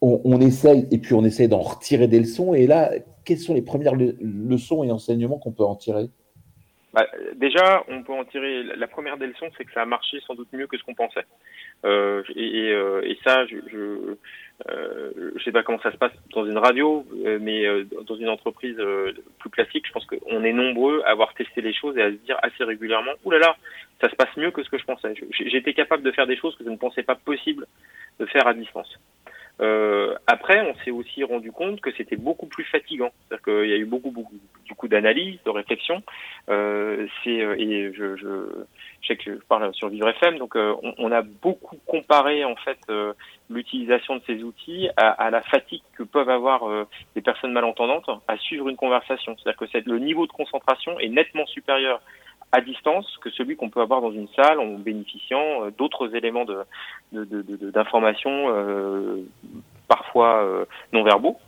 on, 0.00 0.20
on, 0.24 0.40
essaye 0.40 0.88
et 0.90 0.96
puis 0.96 1.12
on 1.12 1.24
essaye 1.24 1.48
d'en 1.48 1.60
retirer 1.60 2.08
des 2.08 2.20
leçons. 2.20 2.54
Et 2.54 2.66
là, 2.66 2.92
quelles 3.26 3.38
sont 3.38 3.52
les 3.52 3.60
premières 3.60 3.94
leçons 3.94 4.82
et 4.82 4.90
enseignements 4.90 5.38
qu'on 5.38 5.52
peut 5.52 5.64
en 5.64 5.76
tirer? 5.76 6.08
Bah, 6.92 7.06
déjà, 7.34 7.84
on 7.88 8.02
peut 8.02 8.12
en 8.12 8.24
tirer. 8.24 8.64
La 8.76 8.86
première 8.86 9.16
des 9.16 9.26
leçons, 9.26 9.50
c'est 9.56 9.64
que 9.64 9.72
ça 9.72 9.82
a 9.82 9.86
marché 9.86 10.20
sans 10.26 10.34
doute 10.34 10.52
mieux 10.52 10.66
que 10.66 10.76
ce 10.76 10.82
qu'on 10.82 10.94
pensait. 10.94 11.24
Euh, 11.84 12.22
et, 12.36 12.70
euh, 12.70 13.02
et, 13.02 13.18
ça, 13.24 13.46
je, 13.46 13.56
je, 13.70 14.16
euh, 14.68 15.32
je 15.36 15.42
sais 15.42 15.52
pas 15.52 15.62
comment 15.62 15.80
ça 15.80 15.90
se 15.90 15.96
passe 15.96 16.12
dans 16.34 16.44
une 16.44 16.58
radio, 16.58 17.06
euh, 17.24 17.38
mais 17.40 17.64
euh, 17.66 17.84
dans 18.06 18.14
une 18.16 18.28
entreprise 18.28 18.76
plus 19.38 19.50
classique, 19.50 19.86
je 19.86 19.92
pense 19.92 20.06
qu'on 20.06 20.44
est 20.44 20.52
nombreux 20.52 21.02
à 21.04 21.10
avoir 21.10 21.34
testé 21.34 21.60
les 21.60 21.72
choses 21.72 21.96
et 21.96 22.02
à 22.02 22.10
se 22.10 22.16
dire 22.16 22.38
assez 22.42 22.62
régulièrement, 22.62 23.12
Ouh 23.24 23.30
là 23.30 23.38
là, 23.38 23.56
ça 24.00 24.08
se 24.08 24.14
passe 24.14 24.36
mieux 24.36 24.50
que 24.50 24.62
ce 24.62 24.68
que 24.68 24.78
je 24.78 24.84
pensais. 24.84 25.14
J'étais 25.30 25.74
capable 25.74 26.02
de 26.02 26.12
faire 26.12 26.26
des 26.26 26.36
choses 26.36 26.56
que 26.56 26.64
je 26.64 26.70
ne 26.70 26.76
pensais 26.76 27.02
pas 27.02 27.14
possible 27.14 27.66
de 28.20 28.26
faire 28.26 28.46
à 28.46 28.54
distance. 28.54 28.98
Euh, 29.60 30.14
après, 30.26 30.60
on 30.60 30.74
s'est 30.84 30.90
aussi 30.90 31.22
rendu 31.24 31.52
compte 31.52 31.80
que 31.80 31.92
c'était 31.92 32.16
beaucoup 32.16 32.46
plus 32.46 32.64
fatigant. 32.64 33.10
C'est-à-dire 33.28 33.44
qu'il 33.44 33.70
y 33.70 33.74
a 33.74 33.76
eu 33.76 33.84
beaucoup, 33.84 34.10
beaucoup 34.10 34.34
du 34.64 34.74
coup 34.74 34.88
d'analyse, 34.88 35.38
de 35.44 35.50
réflexion. 35.50 36.02
Euh, 36.48 37.06
c'est 37.22 37.40
euh, 37.42 37.54
et 37.58 37.92
je, 37.92 38.16
je, 38.16 38.26
je, 39.02 39.06
sais 39.06 39.16
que 39.16 39.34
je 39.34 39.44
parle 39.48 39.72
sur 39.74 39.88
Vivre 39.88 40.08
FM, 40.08 40.38
donc 40.38 40.56
euh, 40.56 40.74
on, 40.98 41.12
a 41.12 41.22
beaucoup 41.22 41.76
comparé 41.86 42.44
en 42.44 42.56
fait 42.56 42.78
euh, 42.88 43.12
l'utilisation 43.50 44.16
de 44.16 44.22
ces 44.26 44.42
outils 44.42 44.88
à, 44.96 45.10
à, 45.10 45.30
la 45.30 45.42
fatigue 45.42 45.82
que 45.96 46.02
peuvent 46.02 46.30
avoir 46.30 46.86
des 47.14 47.20
personnes 47.20 47.52
malentendantes 47.52 48.08
à 48.28 48.36
suivre 48.38 48.68
une 48.68 48.76
conversation. 48.76 49.36
C'est-à-dire 49.36 49.58
que 49.84 49.90
le 49.90 49.98
niveau 49.98 50.26
de 50.26 50.32
concentration 50.32 50.98
est 50.98 51.08
nettement 51.08 51.46
supérieur 51.46 52.00
à 52.52 52.60
distance 52.60 53.06
que 53.22 53.30
celui 53.30 53.56
qu'on 53.56 53.70
peut 53.70 53.80
avoir 53.80 54.02
dans 54.02 54.12
une 54.12 54.28
salle 54.36 54.60
en 54.60 54.74
bénéficiant 54.74 55.64
euh, 55.64 55.70
d'autres 55.70 56.14
éléments 56.14 56.44
de, 56.44 56.64
d'information 57.70 58.30
euh, 58.30 59.22
parfois 59.88 60.44
euh, 60.44 60.64
non 60.92 61.02
verbaux. 61.02 61.38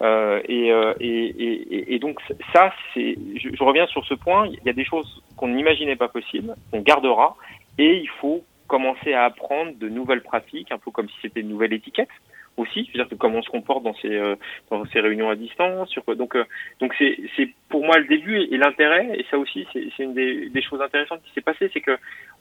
Euh, 0.00 0.40
et, 0.44 0.68
et, 1.00 1.94
et, 1.94 1.98
donc 1.98 2.20
ça, 2.52 2.72
c'est, 2.94 3.16
je, 3.34 3.48
je, 3.52 3.64
reviens 3.64 3.86
sur 3.88 4.04
ce 4.04 4.14
point. 4.14 4.46
Il 4.46 4.64
y 4.64 4.70
a 4.70 4.72
des 4.72 4.84
choses 4.84 5.22
qu'on 5.36 5.48
n'imaginait 5.48 5.96
pas 5.96 6.06
possibles, 6.06 6.54
qu'on 6.70 6.82
gardera, 6.82 7.36
et 7.78 7.96
il 7.96 8.08
faut 8.20 8.44
commencer 8.68 9.12
à 9.12 9.24
apprendre 9.24 9.72
de 9.76 9.88
nouvelles 9.88 10.22
pratiques, 10.22 10.70
un 10.70 10.78
peu 10.78 10.92
comme 10.92 11.08
si 11.08 11.16
c'était 11.22 11.40
une 11.40 11.48
nouvelle 11.48 11.72
étiquette 11.72 12.10
aussi, 12.58 12.88
c'est-à-dire 12.92 13.16
comment 13.18 13.38
on 13.38 13.42
se 13.42 13.50
comporte 13.50 13.82
dans 13.82 13.94
ces 13.94 14.14
euh, 14.14 14.36
dans 14.70 14.84
ces 14.86 15.00
réunions 15.00 15.30
à 15.30 15.36
distance. 15.36 15.94
Donc 16.16 16.36
euh, 16.36 16.44
donc 16.80 16.94
c'est 16.98 17.18
c'est 17.36 17.48
pour 17.68 17.84
moi 17.84 17.98
le 17.98 18.06
début 18.06 18.38
et, 18.38 18.56
l'intérêt 18.56 19.18
et 19.18 19.24
ça 19.30 19.38
aussi 19.38 19.66
c'est 19.72 19.88
c'est 19.96 20.04
une 20.04 20.14
des, 20.14 20.62
choses 20.62 20.80
intéressantes 20.80 21.22
qui 21.22 21.32
s'est 21.32 21.40
passé, 21.40 21.70
c'est 21.72 21.80
que 21.80 21.96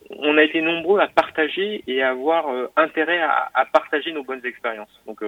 on 0.10 0.38
a 0.38 0.44
été 0.44 0.62
nombreux 0.62 1.00
à 1.00 1.08
partager 1.08 1.84
et 1.88 2.02
à 2.02 2.10
avoir 2.10 2.50
euh, 2.50 2.68
intérêt 2.76 3.20
à, 3.20 3.66
partager 3.72 4.12
nos 4.12 4.24
bonnes 4.24 4.46
expériences. 4.46 5.02
Donc 5.06 5.24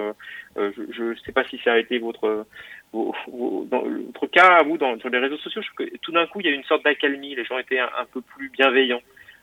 je 0.56 1.02
ne 1.02 1.14
sais 1.16 1.32
pas 1.32 1.44
si 1.44 1.58
ça 1.58 1.72
a 1.72 1.78
été 1.78 1.98
votre 1.98 2.46
dans 2.92 3.84
votre 4.06 4.26
cas 4.26 4.56
à 4.58 4.62
vous 4.62 4.78
dans, 4.78 4.98
sur 4.98 5.08
les 5.08 5.18
réseaux 5.18 5.38
sociaux. 5.38 5.62
Tout 6.02 6.12
d'un 6.12 6.26
coup 6.26 6.40
il 6.40 6.46
y 6.46 6.50
a 6.50 6.52
une 6.52 6.64
sorte 6.64 6.84
d'accalmie, 6.84 7.34
les 7.34 7.44
gens 7.44 7.58
étaient 7.58 7.78
un, 7.78 8.06
peu 8.12 8.20
plus 8.20 8.48
bienveillants 8.50 9.02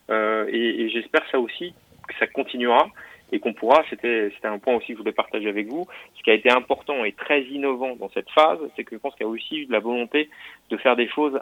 et 0.10 0.89
j'espère 0.94 1.24
ça 1.32 1.39
aussi 1.39 1.74
que 2.08 2.16
ça 2.20 2.27
continuera 2.27 2.88
et 3.31 3.39
qu'on 3.39 3.53
pourra, 3.53 3.84
c'était 3.89 4.31
un 4.43 4.60
point 4.60 4.75
aussi 4.75 4.88
que 4.88 4.93
je 4.93 5.00
voulais 5.00 5.12
partager 5.12 5.50
avec 5.50 5.67
vous, 5.67 5.86
ce 6.15 6.24
qui 6.24 6.31
a 6.31 6.34
été 6.34 6.50
important 6.50 7.03
et 7.03 7.12
très 7.12 7.43
innovant 7.43 7.96
dans 7.96 8.10
cette 8.10 8.29
phase, 8.31 8.60
c'est 8.75 8.84
que 8.84 8.96
je 8.96 9.01
pense 9.01 9.13
qu'il 9.15 9.25
y 9.25 9.29
a 9.29 9.31
aussi 9.31 9.60
eu 9.60 9.65
de 9.65 9.72
la 9.72 9.79
volonté 9.79 10.29
de 10.69 10.77
faire 10.77 10.96
des 10.96 11.07
choses 11.10 11.39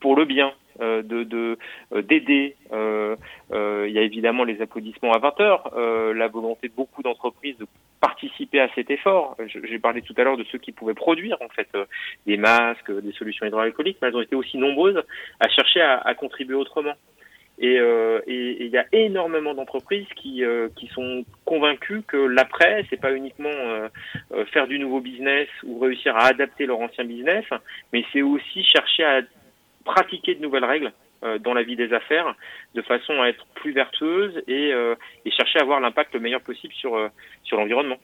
pour 0.00 0.14
le 0.16 0.24
bien, 0.24 0.52
euh, 0.80 1.02
de 1.02 1.58
euh, 1.92 2.02
d'aider. 2.02 2.54
Euh, 2.72 3.16
euh, 3.52 3.86
il 3.88 3.94
y 3.94 3.98
a 3.98 4.02
évidemment 4.02 4.44
les 4.44 4.60
applaudissements 4.60 5.12
à 5.12 5.18
20 5.18 5.40
heures, 5.40 5.70
euh, 5.76 6.12
la 6.12 6.28
volonté 6.28 6.68
de 6.68 6.74
beaucoup 6.74 7.02
d'entreprises 7.02 7.56
de 7.58 7.66
participer 8.00 8.60
à 8.60 8.68
cet 8.74 8.90
effort. 8.90 9.36
J'ai 9.46 9.78
parlé 9.78 10.02
tout 10.02 10.14
à 10.18 10.22
l'heure 10.22 10.36
de 10.36 10.44
ceux 10.44 10.58
qui 10.58 10.72
pouvaient 10.72 10.94
produire 10.94 11.38
en 11.40 11.48
fait 11.48 11.68
des 12.26 12.36
masques, 12.36 12.92
des 13.00 13.12
solutions 13.12 13.46
hydroalcooliques, 13.46 13.98
mais 14.02 14.08
elles 14.08 14.16
ont 14.16 14.20
été 14.20 14.36
aussi 14.36 14.58
nombreuses 14.58 15.02
à 15.40 15.48
chercher 15.48 15.80
à, 15.80 15.98
à 15.98 16.14
contribuer 16.14 16.56
autrement. 16.56 16.92
Et 17.58 17.78
euh, 17.78 18.20
il 18.26 18.66
y 18.66 18.76
a 18.76 18.84
énormément 18.92 19.54
d'entreprises 19.54 20.06
qui, 20.16 20.44
euh, 20.44 20.68
qui 20.76 20.88
sont 20.88 21.24
convaincues 21.46 22.02
que 22.02 22.18
l'après, 22.18 22.84
c'est 22.90 23.00
pas 23.00 23.12
uniquement 23.12 23.48
euh, 23.48 23.88
faire 24.52 24.66
du 24.66 24.78
nouveau 24.78 25.00
business 25.00 25.48
ou 25.64 25.78
réussir 25.78 26.14
à 26.16 26.26
adapter 26.26 26.66
leur 26.66 26.80
ancien 26.80 27.04
business, 27.04 27.44
mais 27.92 28.04
c'est 28.12 28.22
aussi 28.22 28.62
chercher 28.64 29.04
à 29.04 29.20
pratiquer 29.84 30.34
de 30.34 30.42
nouvelles 30.42 30.64
règles 30.64 30.92
dans 31.40 31.54
la 31.54 31.62
vie 31.62 31.76
des 31.76 31.92
affaires 31.94 32.34
de 32.74 32.82
façon 32.82 33.22
à 33.22 33.28
être 33.28 33.46
plus 33.54 33.72
vertueuse 33.72 34.42
et, 34.46 34.70
et 35.24 35.30
chercher 35.30 35.58
à 35.58 35.62
avoir 35.62 35.80
l'impact 35.80 36.12
le 36.12 36.20
meilleur 36.20 36.42
possible 36.42 36.74
sur, 36.74 37.10
sur 37.42 37.56
l'environnement. 37.56 37.96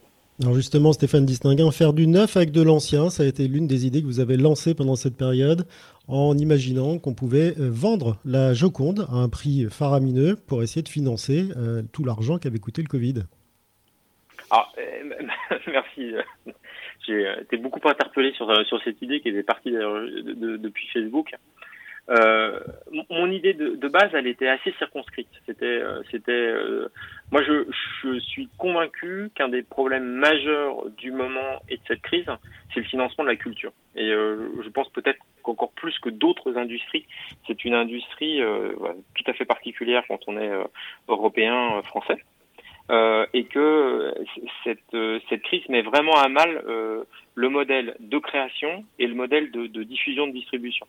Alors 0.42 0.56
justement, 0.56 0.92
Stéphane 0.92 1.24
Distinguin, 1.24 1.70
faire 1.70 1.92
du 1.92 2.08
neuf 2.08 2.36
avec 2.36 2.50
de 2.50 2.62
l'ancien, 2.62 3.10
ça 3.10 3.22
a 3.22 3.26
été 3.26 3.46
l'une 3.46 3.68
des 3.68 3.86
idées 3.86 4.00
que 4.00 4.06
vous 4.06 4.18
avez 4.18 4.36
lancées 4.36 4.74
pendant 4.74 4.96
cette 4.96 5.16
période 5.16 5.68
en 6.08 6.36
imaginant 6.36 6.98
qu'on 6.98 7.14
pouvait 7.14 7.54
euh, 7.60 7.70
vendre 7.70 8.16
la 8.24 8.52
Joconde 8.52 9.06
à 9.08 9.14
un 9.14 9.28
prix 9.28 9.68
faramineux 9.70 10.34
pour 10.34 10.64
essayer 10.64 10.82
de 10.82 10.88
financer 10.88 11.44
euh, 11.56 11.82
tout 11.92 12.02
l'argent 12.02 12.38
qu'avait 12.38 12.58
coûté 12.58 12.82
le 12.82 12.88
Covid. 12.88 13.22
Ah, 14.50 14.66
euh, 14.78 15.58
merci. 15.68 16.12
J'ai 17.06 17.32
été 17.40 17.56
beaucoup 17.56 17.86
interpellé 17.88 18.32
sur, 18.32 18.48
cette 18.82 19.00
idée 19.00 19.20
qui 19.20 19.28
était 19.28 19.44
partie 19.44 19.70
de, 19.70 20.32
de, 20.32 20.56
depuis 20.56 20.88
Facebook. 20.92 21.32
Euh, 22.10 22.58
mon 23.10 23.30
idée 23.30 23.54
de, 23.54 23.76
de, 23.76 23.88
base, 23.88 24.10
elle 24.12 24.26
était 24.26 24.48
assez 24.48 24.72
circonscrite. 24.72 25.28
C'était, 25.46 25.64
euh, 25.66 26.02
c'était, 26.10 26.32
euh, 26.32 26.88
moi, 27.30 27.42
je, 27.42 27.64
je, 28.02 28.18
suis 28.18 28.48
convaincu 28.58 29.30
qu'un 29.34 29.48
des 29.48 29.62
problèmes 29.62 30.04
majeurs 30.04 30.90
du 30.98 31.12
moment 31.12 31.62
et 31.68 31.76
de 31.76 31.82
cette 31.86 32.02
crise, 32.02 32.26
c'est 32.74 32.80
le 32.80 32.86
financement 32.86 33.22
de 33.22 33.28
la 33.28 33.36
culture. 33.36 33.72
Et 33.94 34.08
je 34.08 34.68
pense 34.70 34.88
peut-être 34.88 35.18
qu'encore 35.42 35.72
plus 35.72 35.96
que 35.98 36.08
d'autres 36.08 36.56
industries, 36.56 37.06
c'est 37.46 37.64
une 37.64 37.74
industrie 37.74 38.40
tout 38.40 39.24
à 39.26 39.34
fait 39.34 39.44
particulière 39.44 40.02
quand 40.08 40.20
on 40.26 40.38
est 40.38 40.50
européen, 41.08 41.82
français. 41.82 42.16
et 43.34 43.44
que 43.44 44.14
cette, 44.64 44.96
cette 45.28 45.42
crise 45.42 45.68
met 45.68 45.82
vraiment 45.82 46.14
à 46.14 46.28
mal 46.28 46.62
le 47.34 47.48
modèle 47.50 47.96
de 48.00 48.18
création 48.18 48.84
et 48.98 49.06
le 49.06 49.14
modèle 49.14 49.50
de, 49.50 49.66
de 49.66 49.82
diffusion 49.82 50.26
de 50.26 50.32
distribution. 50.32 50.86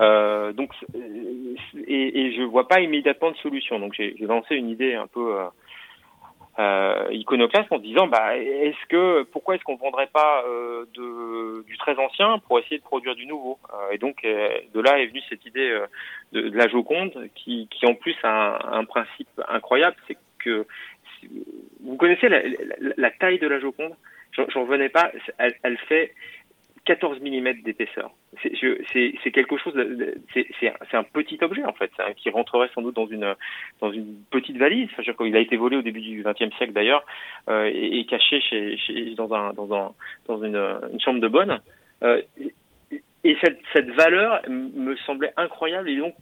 Euh, 0.00 0.52
donc, 0.52 0.72
et, 1.86 2.20
et 2.20 2.34
je 2.34 2.42
vois 2.42 2.68
pas 2.68 2.80
immédiatement 2.80 3.30
de 3.32 3.36
solution. 3.36 3.78
Donc, 3.78 3.94
j'ai 3.94 4.14
lancé 4.20 4.54
une 4.54 4.70
idée 4.70 4.94
un 4.94 5.06
peu 5.06 5.36
euh, 5.38 5.46
euh, 6.58 7.08
iconoclaste 7.10 7.70
en 7.70 7.78
disant, 7.78 8.06
bah, 8.06 8.36
est-ce 8.36 8.86
que, 8.88 9.24
pourquoi 9.24 9.56
est-ce 9.56 9.64
qu'on 9.64 9.76
vendrait 9.76 10.08
pas 10.12 10.44
de, 10.94 11.62
du 11.64 11.76
très 11.76 11.96
ancien 11.98 12.38
pour 12.46 12.58
essayer 12.58 12.78
de 12.78 12.82
produire 12.82 13.14
du 13.14 13.26
nouveau? 13.26 13.58
Et 13.92 13.98
donc, 13.98 14.22
de 14.22 14.80
là 14.80 14.98
est 15.00 15.06
venue 15.06 15.22
cette 15.28 15.44
idée 15.44 15.78
de, 16.32 16.56
la 16.56 16.68
Joconde, 16.68 17.28
qui, 17.34 17.68
qui 17.70 17.86
en 17.86 17.94
plus 17.94 18.16
a 18.22 18.76
un, 18.76 18.84
principe 18.84 19.28
incroyable, 19.48 19.96
c'est 20.08 20.16
que 20.38 20.66
vous 21.82 21.96
connaissez 21.96 22.28
la, 22.30 23.10
taille 23.10 23.38
de 23.38 23.48
la 23.48 23.60
Joconde? 23.60 23.94
J'en 24.32 24.62
revenais 24.62 24.88
pas. 24.88 25.10
Elle 25.38 25.76
fait 25.88 26.14
14 26.90 27.20
mm 27.20 27.62
d'épaisseur. 27.62 28.10
C'est 28.42 29.30
quelque 29.30 29.56
chose, 29.58 29.74
c'est 30.34 30.96
un 30.96 31.04
petit 31.04 31.38
objet 31.40 31.64
en 31.64 31.72
fait, 31.72 31.92
qui 32.16 32.30
rentrerait 32.30 32.68
sans 32.74 32.82
doute 32.82 32.96
dans 32.96 33.06
une 33.92 34.16
petite 34.32 34.56
valise. 34.56 34.88
Enfin, 34.98 35.12
il 35.24 35.36
a 35.36 35.38
été 35.38 35.56
volé 35.56 35.76
au 35.76 35.82
début 35.82 36.00
du 36.00 36.24
XXe 36.24 36.52
siècle 36.56 36.72
d'ailleurs 36.72 37.04
euh, 37.48 37.70
et, 37.72 38.04
caché 38.06 38.40
dans 39.16 39.32
un 39.32 39.52
dans 39.52 39.72
un 39.72 39.92
dans 40.26 40.42
une, 40.42 40.98
chambre 40.98 41.20
de 41.20 41.28
bonne. 41.28 41.60
Euh, 42.02 42.22
et 43.22 43.36
cette, 43.40 43.60
cette 43.72 43.90
valeur 43.90 44.42
me 44.48 44.96
semblait 45.06 45.32
incroyable 45.36 45.88
et 45.90 45.96
donc 45.96 46.14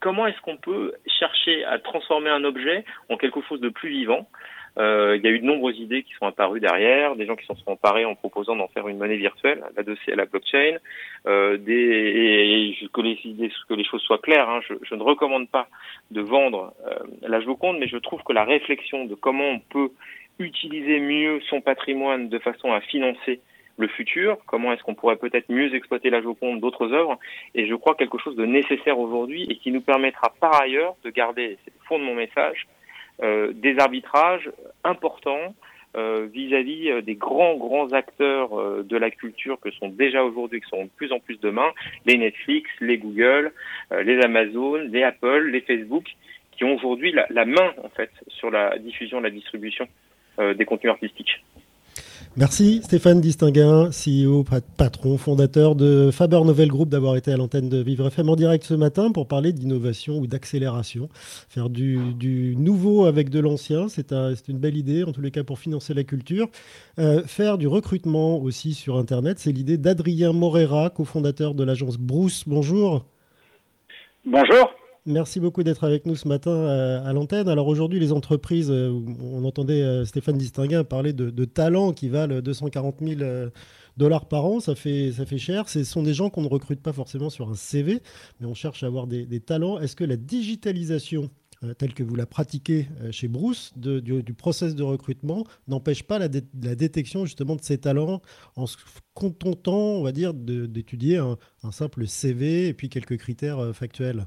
comment 0.00 0.26
est-ce 0.26 0.40
qu'on 0.40 0.56
peut 0.56 0.94
chercher 1.06 1.64
à 1.64 1.78
transformer 1.78 2.30
un 2.30 2.42
objet 2.42 2.84
en 3.08 3.16
quelque 3.16 3.40
chose 3.42 3.60
de 3.60 3.68
plus 3.68 3.90
vivant? 3.90 4.28
Il 4.78 5.20
y 5.24 5.26
a 5.26 5.30
eu 5.30 5.40
de 5.40 5.44
nombreuses 5.44 5.78
idées 5.78 6.02
qui 6.02 6.12
sont 6.14 6.26
apparues 6.26 6.60
derrière, 6.60 7.16
des 7.16 7.26
gens 7.26 7.36
qui 7.36 7.46
s'en 7.46 7.56
sont 7.56 7.72
emparés 7.72 8.04
en 8.04 8.14
proposant 8.14 8.56
d'en 8.56 8.68
faire 8.68 8.88
une 8.88 8.98
monnaie 8.98 9.16
virtuelle, 9.16 9.62
la 9.76 9.82
dossier 9.82 10.12
à 10.12 10.16
la 10.16 10.26
blockchain. 10.26 10.78
Euh, 11.26 11.58
des, 11.58 12.76
et, 12.80 12.88
que 12.92 13.00
les 13.00 13.18
idées, 13.24 13.50
que 13.68 13.74
les 13.74 13.84
choses 13.84 14.00
soient 14.02 14.18
claires, 14.18 14.48
hein, 14.48 14.60
je, 14.68 14.74
je, 14.82 14.94
ne 14.94 15.02
recommande 15.02 15.48
pas 15.48 15.68
de 16.10 16.20
vendre 16.20 16.72
euh, 16.86 16.98
la 17.26 17.40
Joconde, 17.40 17.78
mais 17.78 17.88
je 17.88 17.96
trouve 17.96 18.22
que 18.22 18.32
la 18.32 18.44
réflexion 18.44 19.04
de 19.04 19.14
comment 19.14 19.48
on 19.48 19.58
peut 19.58 19.90
utiliser 20.38 21.00
mieux 21.00 21.40
son 21.50 21.60
patrimoine 21.60 22.28
de 22.28 22.38
façon 22.38 22.72
à 22.72 22.80
financer 22.80 23.40
le 23.78 23.88
futur, 23.88 24.38
comment 24.46 24.72
est-ce 24.72 24.82
qu'on 24.82 24.94
pourrait 24.94 25.16
peut-être 25.16 25.50
mieux 25.50 25.74
exploiter 25.74 26.08
la 26.08 26.22
Joconde, 26.22 26.60
d'autres 26.60 26.92
œuvres, 26.92 27.18
et 27.54 27.66
je 27.66 27.74
crois 27.74 27.94
quelque 27.94 28.18
chose 28.18 28.36
de 28.36 28.46
nécessaire 28.46 28.98
aujourd'hui 28.98 29.46
et 29.50 29.56
qui 29.56 29.70
nous 29.70 29.80
permettra 29.80 30.32
par 30.40 30.60
ailleurs 30.60 30.94
de 31.04 31.10
garder, 31.10 31.58
c'est 31.64 31.72
le 31.74 31.84
fond 31.86 31.98
de 31.98 32.04
mon 32.04 32.14
message, 32.14 32.66
euh, 32.66 32.77
des 33.20 33.78
arbitrages 33.78 34.50
importants 34.84 35.54
euh, 35.96 36.28
vis-à-vis 36.32 36.90
euh, 36.90 37.00
des 37.00 37.14
grands 37.14 37.56
grands 37.56 37.92
acteurs 37.92 38.50
de 38.84 38.96
la 38.96 39.10
culture 39.10 39.58
que 39.58 39.70
sont 39.70 39.88
déjà 39.88 40.22
aujourd'hui, 40.22 40.60
qui 40.60 40.68
sont 40.68 40.84
de 40.84 40.90
plus 40.90 41.12
en 41.12 41.18
plus 41.18 41.40
demain, 41.40 41.70
les 42.04 42.18
Netflix, 42.18 42.70
les 42.80 42.98
Google, 42.98 43.52
les 43.90 44.20
Amazon, 44.20 44.74
les 44.76 45.02
Apple, 45.02 45.48
les 45.50 45.62
Facebook, 45.62 46.04
qui 46.52 46.64
ont 46.64 46.74
aujourd'hui 46.74 47.12
la, 47.12 47.26
la, 47.30 47.44
main 47.44 47.72
en 47.82 47.88
fait 47.88 48.10
sur 48.28 48.50
la 48.50 48.78
diffusion, 48.78 49.20
la 49.20 49.30
distribution 49.30 49.88
des 50.38 50.64
contenus 50.64 50.92
artistiques. 50.92 51.42
Merci 52.38 52.82
Stéphane 52.84 53.20
Distinguin, 53.20 53.90
CEO, 53.90 54.44
patron, 54.76 55.18
fondateur 55.18 55.74
de 55.74 56.12
Faber 56.12 56.40
Novel 56.44 56.68
Group, 56.68 56.88
d'avoir 56.88 57.16
été 57.16 57.32
à 57.32 57.36
l'antenne 57.36 57.68
de 57.68 57.82
Vivre 57.82 58.06
FM 58.06 58.28
en 58.28 58.36
direct 58.36 58.62
ce 58.62 58.74
matin 58.74 59.10
pour 59.10 59.26
parler 59.26 59.52
d'innovation 59.52 60.18
ou 60.18 60.28
d'accélération. 60.28 61.08
Faire 61.48 61.68
du, 61.68 62.54
nouveau 62.56 63.06
avec 63.06 63.28
de 63.30 63.40
l'ancien, 63.40 63.88
c'est 63.88 64.12
une 64.12 64.58
belle 64.58 64.76
idée, 64.76 65.02
en 65.02 65.10
tous 65.10 65.20
les 65.20 65.32
cas 65.32 65.42
pour 65.42 65.58
financer 65.58 65.94
la 65.94 66.04
culture. 66.04 66.46
Euh, 67.00 67.24
faire 67.24 67.58
du 67.58 67.66
recrutement 67.66 68.40
aussi 68.40 68.72
sur 68.72 68.98
Internet, 68.98 69.40
c'est 69.40 69.50
l'idée 69.50 69.76
d'Adrien 69.76 70.32
Morera, 70.32 70.90
cofondateur 70.90 71.54
de 71.54 71.64
l'agence 71.64 71.98
Bruce. 71.98 72.44
Bonjour. 72.46 73.04
Bonjour. 74.24 74.70
Merci 75.06 75.40
beaucoup 75.40 75.62
d'être 75.62 75.84
avec 75.84 76.06
nous 76.06 76.16
ce 76.16 76.28
matin 76.28 76.50
euh, 76.50 77.02
à, 77.04 77.12
l'antenne. 77.12 77.48
Alors 77.48 77.68
aujourd'hui, 77.68 78.00
les 78.00 78.12
entreprises, 78.12 78.70
euh, 78.70 78.90
on 79.22 79.44
entendait 79.44 79.82
euh, 79.82 80.04
Stéphane 80.04 80.36
Distinguin 80.36 80.84
parler 80.84 81.12
de, 81.12 81.44
talents 81.44 81.92
qui 81.92 82.08
valent 82.08 82.40
240 82.40 82.96
000 83.00 83.20
dollars 83.96 84.28
par 84.28 84.44
an, 84.44 84.60
ça 84.60 84.74
fait, 84.74 85.12
ça 85.12 85.24
fait 85.24 85.38
cher. 85.38 85.68
Ce 85.68 85.82
sont 85.84 86.02
des 86.02 86.14
gens 86.14 86.30
qu'on 86.30 86.42
ne 86.42 86.48
recrute 86.48 86.82
pas 86.82 86.92
forcément 86.92 87.30
sur 87.30 87.48
un 87.48 87.54
CV, 87.54 88.00
mais 88.40 88.46
on 88.46 88.54
cherche 88.54 88.82
à 88.82 88.86
avoir 88.86 89.06
des, 89.06 89.40
talents. 89.40 89.78
Est-ce 89.80 89.96
que 89.96 90.04
la 90.04 90.16
digitalisation 90.16 91.30
telle 91.76 91.92
que 91.92 92.04
vous 92.04 92.14
la 92.14 92.26
pratiquez 92.26 92.86
chez 93.10 93.26
Bruce, 93.26 93.72
du, 93.76 94.00
du, 94.00 94.34
process 94.34 94.76
de 94.76 94.84
recrutement, 94.84 95.44
n'empêche 95.66 96.04
pas 96.04 96.20
la, 96.20 96.28
détection 96.28 97.24
justement 97.24 97.56
de 97.56 97.62
ces 97.62 97.78
talents 97.78 98.20
en 98.54 98.66
se 98.66 98.76
contentant, 99.14 99.96
on 99.96 100.02
va 100.02 100.12
dire, 100.12 100.34
d'étudier 100.34 101.16
un, 101.16 101.36
simple 101.72 102.06
CV 102.06 102.68
et 102.68 102.74
puis 102.74 102.88
quelques 102.88 103.16
critères 103.16 103.74
factuels? 103.74 104.26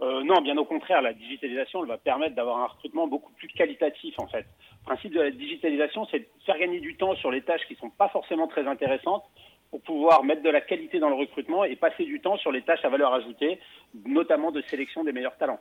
Euh, 0.00 0.24
non, 0.24 0.40
bien 0.40 0.56
au 0.56 0.64
contraire, 0.64 1.02
la 1.02 1.12
digitalisation 1.12 1.82
elle 1.82 1.88
va 1.88 1.98
permettre 1.98 2.34
d'avoir 2.34 2.58
un 2.58 2.66
recrutement 2.66 3.06
beaucoup 3.06 3.32
plus 3.32 3.48
qualitatif 3.48 4.14
en 4.18 4.26
fait. 4.26 4.44
Le 4.80 4.86
principe 4.86 5.14
de 5.14 5.20
la 5.20 5.30
digitalisation, 5.30 6.06
c'est 6.10 6.18
de 6.18 6.26
faire 6.44 6.58
gagner 6.58 6.80
du 6.80 6.96
temps 6.96 7.14
sur 7.16 7.30
les 7.30 7.42
tâches 7.42 7.64
qui 7.68 7.74
ne 7.74 7.78
sont 7.78 7.90
pas 7.90 8.08
forcément 8.08 8.48
très 8.48 8.66
intéressantes 8.66 9.24
pour 9.70 9.80
pouvoir 9.82 10.24
mettre 10.24 10.42
de 10.42 10.50
la 10.50 10.60
qualité 10.60 10.98
dans 10.98 11.08
le 11.08 11.14
recrutement 11.14 11.64
et 11.64 11.76
passer 11.76 12.04
du 12.04 12.20
temps 12.20 12.36
sur 12.36 12.52
les 12.52 12.62
tâches 12.62 12.84
à 12.84 12.88
valeur 12.88 13.12
ajoutée, 13.12 13.60
notamment 14.04 14.50
de 14.50 14.62
sélection 14.62 15.04
des 15.04 15.12
meilleurs 15.12 15.36
talents. 15.36 15.60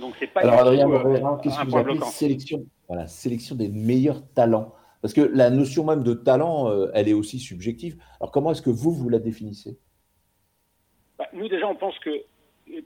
Donc 0.00 0.14
c'est 0.18 0.26
pas 0.26 0.40
Alors 0.40 0.60
Adrien 0.60 0.90
euh, 0.90 1.36
qu'est-ce 1.42 1.60
que 1.60 1.66
vous 1.66 1.76
appelez 1.76 2.00
sélection? 2.00 2.64
Voilà, 2.88 3.06
sélection 3.06 3.54
des 3.54 3.68
meilleurs 3.68 4.22
talents. 4.34 4.74
Parce 5.00 5.14
que 5.14 5.20
la 5.20 5.50
notion 5.50 5.84
même 5.84 6.02
de 6.02 6.14
talent, 6.14 6.70
euh, 6.70 6.90
elle 6.92 7.08
est 7.08 7.14
aussi 7.14 7.38
subjective. 7.38 7.96
Alors 8.20 8.32
comment 8.32 8.50
est-ce 8.50 8.62
que 8.62 8.70
vous, 8.70 8.92
vous 8.92 9.08
la 9.08 9.20
définissez? 9.20 9.78
Bah, 11.18 11.26
Nous 11.32 11.48
déjà, 11.48 11.68
on 11.68 11.76
pense 11.76 11.98
que 12.00 12.10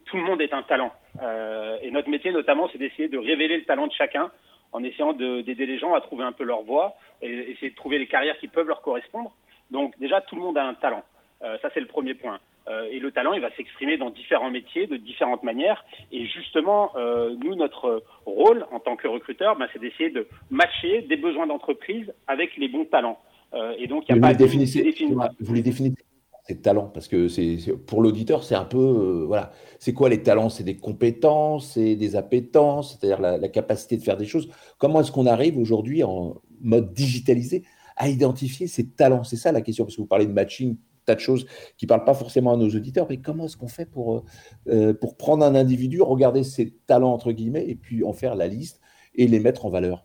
tout 0.05 0.17
le 0.17 0.23
monde 0.23 0.41
est 0.41 0.53
un 0.53 0.63
talent. 0.63 0.93
Euh, 1.23 1.79
et 1.83 1.91
notre 1.91 2.09
métier, 2.09 2.33
notamment, 2.33 2.69
c'est 2.73 2.79
d'essayer 2.79 3.09
de 3.09 3.19
révéler 3.19 3.59
le 3.59 3.65
talent 3.65 3.87
de 3.87 3.93
chacun 3.93 4.31
en 4.73 4.83
essayant 4.83 5.13
d'aider 5.13 5.67
les 5.67 5.79
gens 5.79 5.95
à 5.95 6.01
trouver 6.01 6.25
un 6.25 6.33
peu 6.33 6.45
leur 6.45 6.63
voie 6.63 6.95
et 7.21 7.31
essayer 7.51 7.71
de 7.71 7.77
trouver 7.77 7.99
les 7.99 8.07
carrières 8.07 8.39
qui 8.39 8.49
peuvent 8.49 8.69
leur 8.69 8.81
correspondre. 8.81 9.35
Donc 9.71 9.99
déjà, 9.99 10.21
tout 10.23 10.37
le 10.37 10.43
monde 10.43 10.57
a 10.57 10.65
un 10.65 10.75
talent. 10.75 11.03
Euh, 11.43 11.59
ça, 11.61 11.69
c'est 11.75 11.81
le 11.81 11.87
premier 11.87 12.15
point. 12.15 12.39
Euh, 12.69 12.89
et 12.91 13.01
le 13.01 13.11
talent, 13.11 13.33
il 13.33 13.41
va 13.41 13.51
s'exprimer 13.57 13.99
dans 13.99 14.11
différents 14.11 14.51
métiers, 14.51 14.87
de 14.87 14.97
différentes 14.97 15.43
manières. 15.43 15.85
Et 16.11 16.27
justement, 16.27 16.93
nous, 17.43 17.55
notre 17.55 18.03
rôle 18.25 18.67
en 18.71 18.81
tant 18.81 18.97
que 18.97 19.09
recruteur, 19.09 19.57
ben, 19.57 19.69
c'est 19.73 19.81
d'essayer 19.81 20.11
de 20.11 20.27
matcher 20.51 21.03
des 21.03 21.17
besoins 21.17 21.47
d'entreprise 21.47 22.13
avec 22.27 22.57
les 22.57 22.69
bons 22.69 22.85
talents. 22.87 23.19
et 23.77 23.87
donc, 23.89 24.05
il 24.09 24.15
n'y 24.15 24.19
a 24.19 24.23
pas 24.23 24.33
de... 24.33 24.45
Vous 25.41 25.55
les 25.55 25.63
définissez 25.63 26.03
c'est 26.45 26.61
talents 26.61 26.89
Parce 26.89 27.07
que 27.07 27.29
c'est 27.29 27.59
pour 27.87 28.03
l'auditeur, 28.03 28.43
c'est 28.43 28.57
un 28.57 28.65
peu 28.65 28.79
euh, 28.79 29.25
voilà. 29.27 29.53
C'est 29.79 29.93
quoi 29.93 30.09
les 30.09 30.23
talents? 30.23 30.49
C'est 30.49 30.65
des 30.65 30.77
compétences, 30.77 31.73
c'est 31.75 31.95
des 31.95 32.17
appétences, 32.17 32.99
c'est-à-dire 32.99 33.21
la, 33.21 33.49
capacité 33.49 33.97
de 33.97 34.03
faire 34.03 34.17
des 34.17 34.27
choses. 34.27 34.49
Comment 34.79 35.01
est-ce 35.01 35.13
qu'on 35.13 35.27
arrive 35.27 35.57
aujourd'hui 35.59 36.03
en 36.03 36.41
mode 36.61 36.93
digitalisé 36.93 37.63
à 37.97 38.09
identifier 38.09 38.67
ces 38.67 38.89
talents? 38.89 39.23
C'est 39.23 39.37
ça 39.37 39.53
la 39.53 39.61
question, 39.61 39.85
parce 39.85 39.95
que 39.95 40.01
vous 40.01 40.09
parlez 40.09 40.27
de 40.27 40.33
matching, 40.33 40.77
tas 41.05 41.15
de 41.15 41.21
choses 41.21 41.47
qui 41.77 41.87
parlent 41.87 42.05
pas 42.05 42.15
forcément 42.15 42.53
à 42.53 42.57
nos 42.57 42.69
auditeurs. 42.69 43.07
Mais 43.09 43.19
comment 43.19 43.45
est-ce 43.45 43.57
qu'on 43.57 43.69
fait 43.69 43.89
pour 43.89 44.17
euh, 44.17 44.23
euh, 44.69 44.95
pour 44.95 45.17
prendre 45.17 45.45
un 45.45 45.55
individu, 45.55 46.03
regarder 46.03 46.43
ses 46.43 46.73
talents 46.89 47.13
entre 47.13 47.31
guillemets, 47.31 47.69
et 47.69 47.77
puis 47.77 48.03
en 48.03 48.13
faire 48.13 48.35
la 48.35 48.49
liste 48.49 48.81
et 49.15 49.29
les 49.29 49.39
mettre 49.39 49.65
en 49.65 49.71
valeur? 49.71 50.05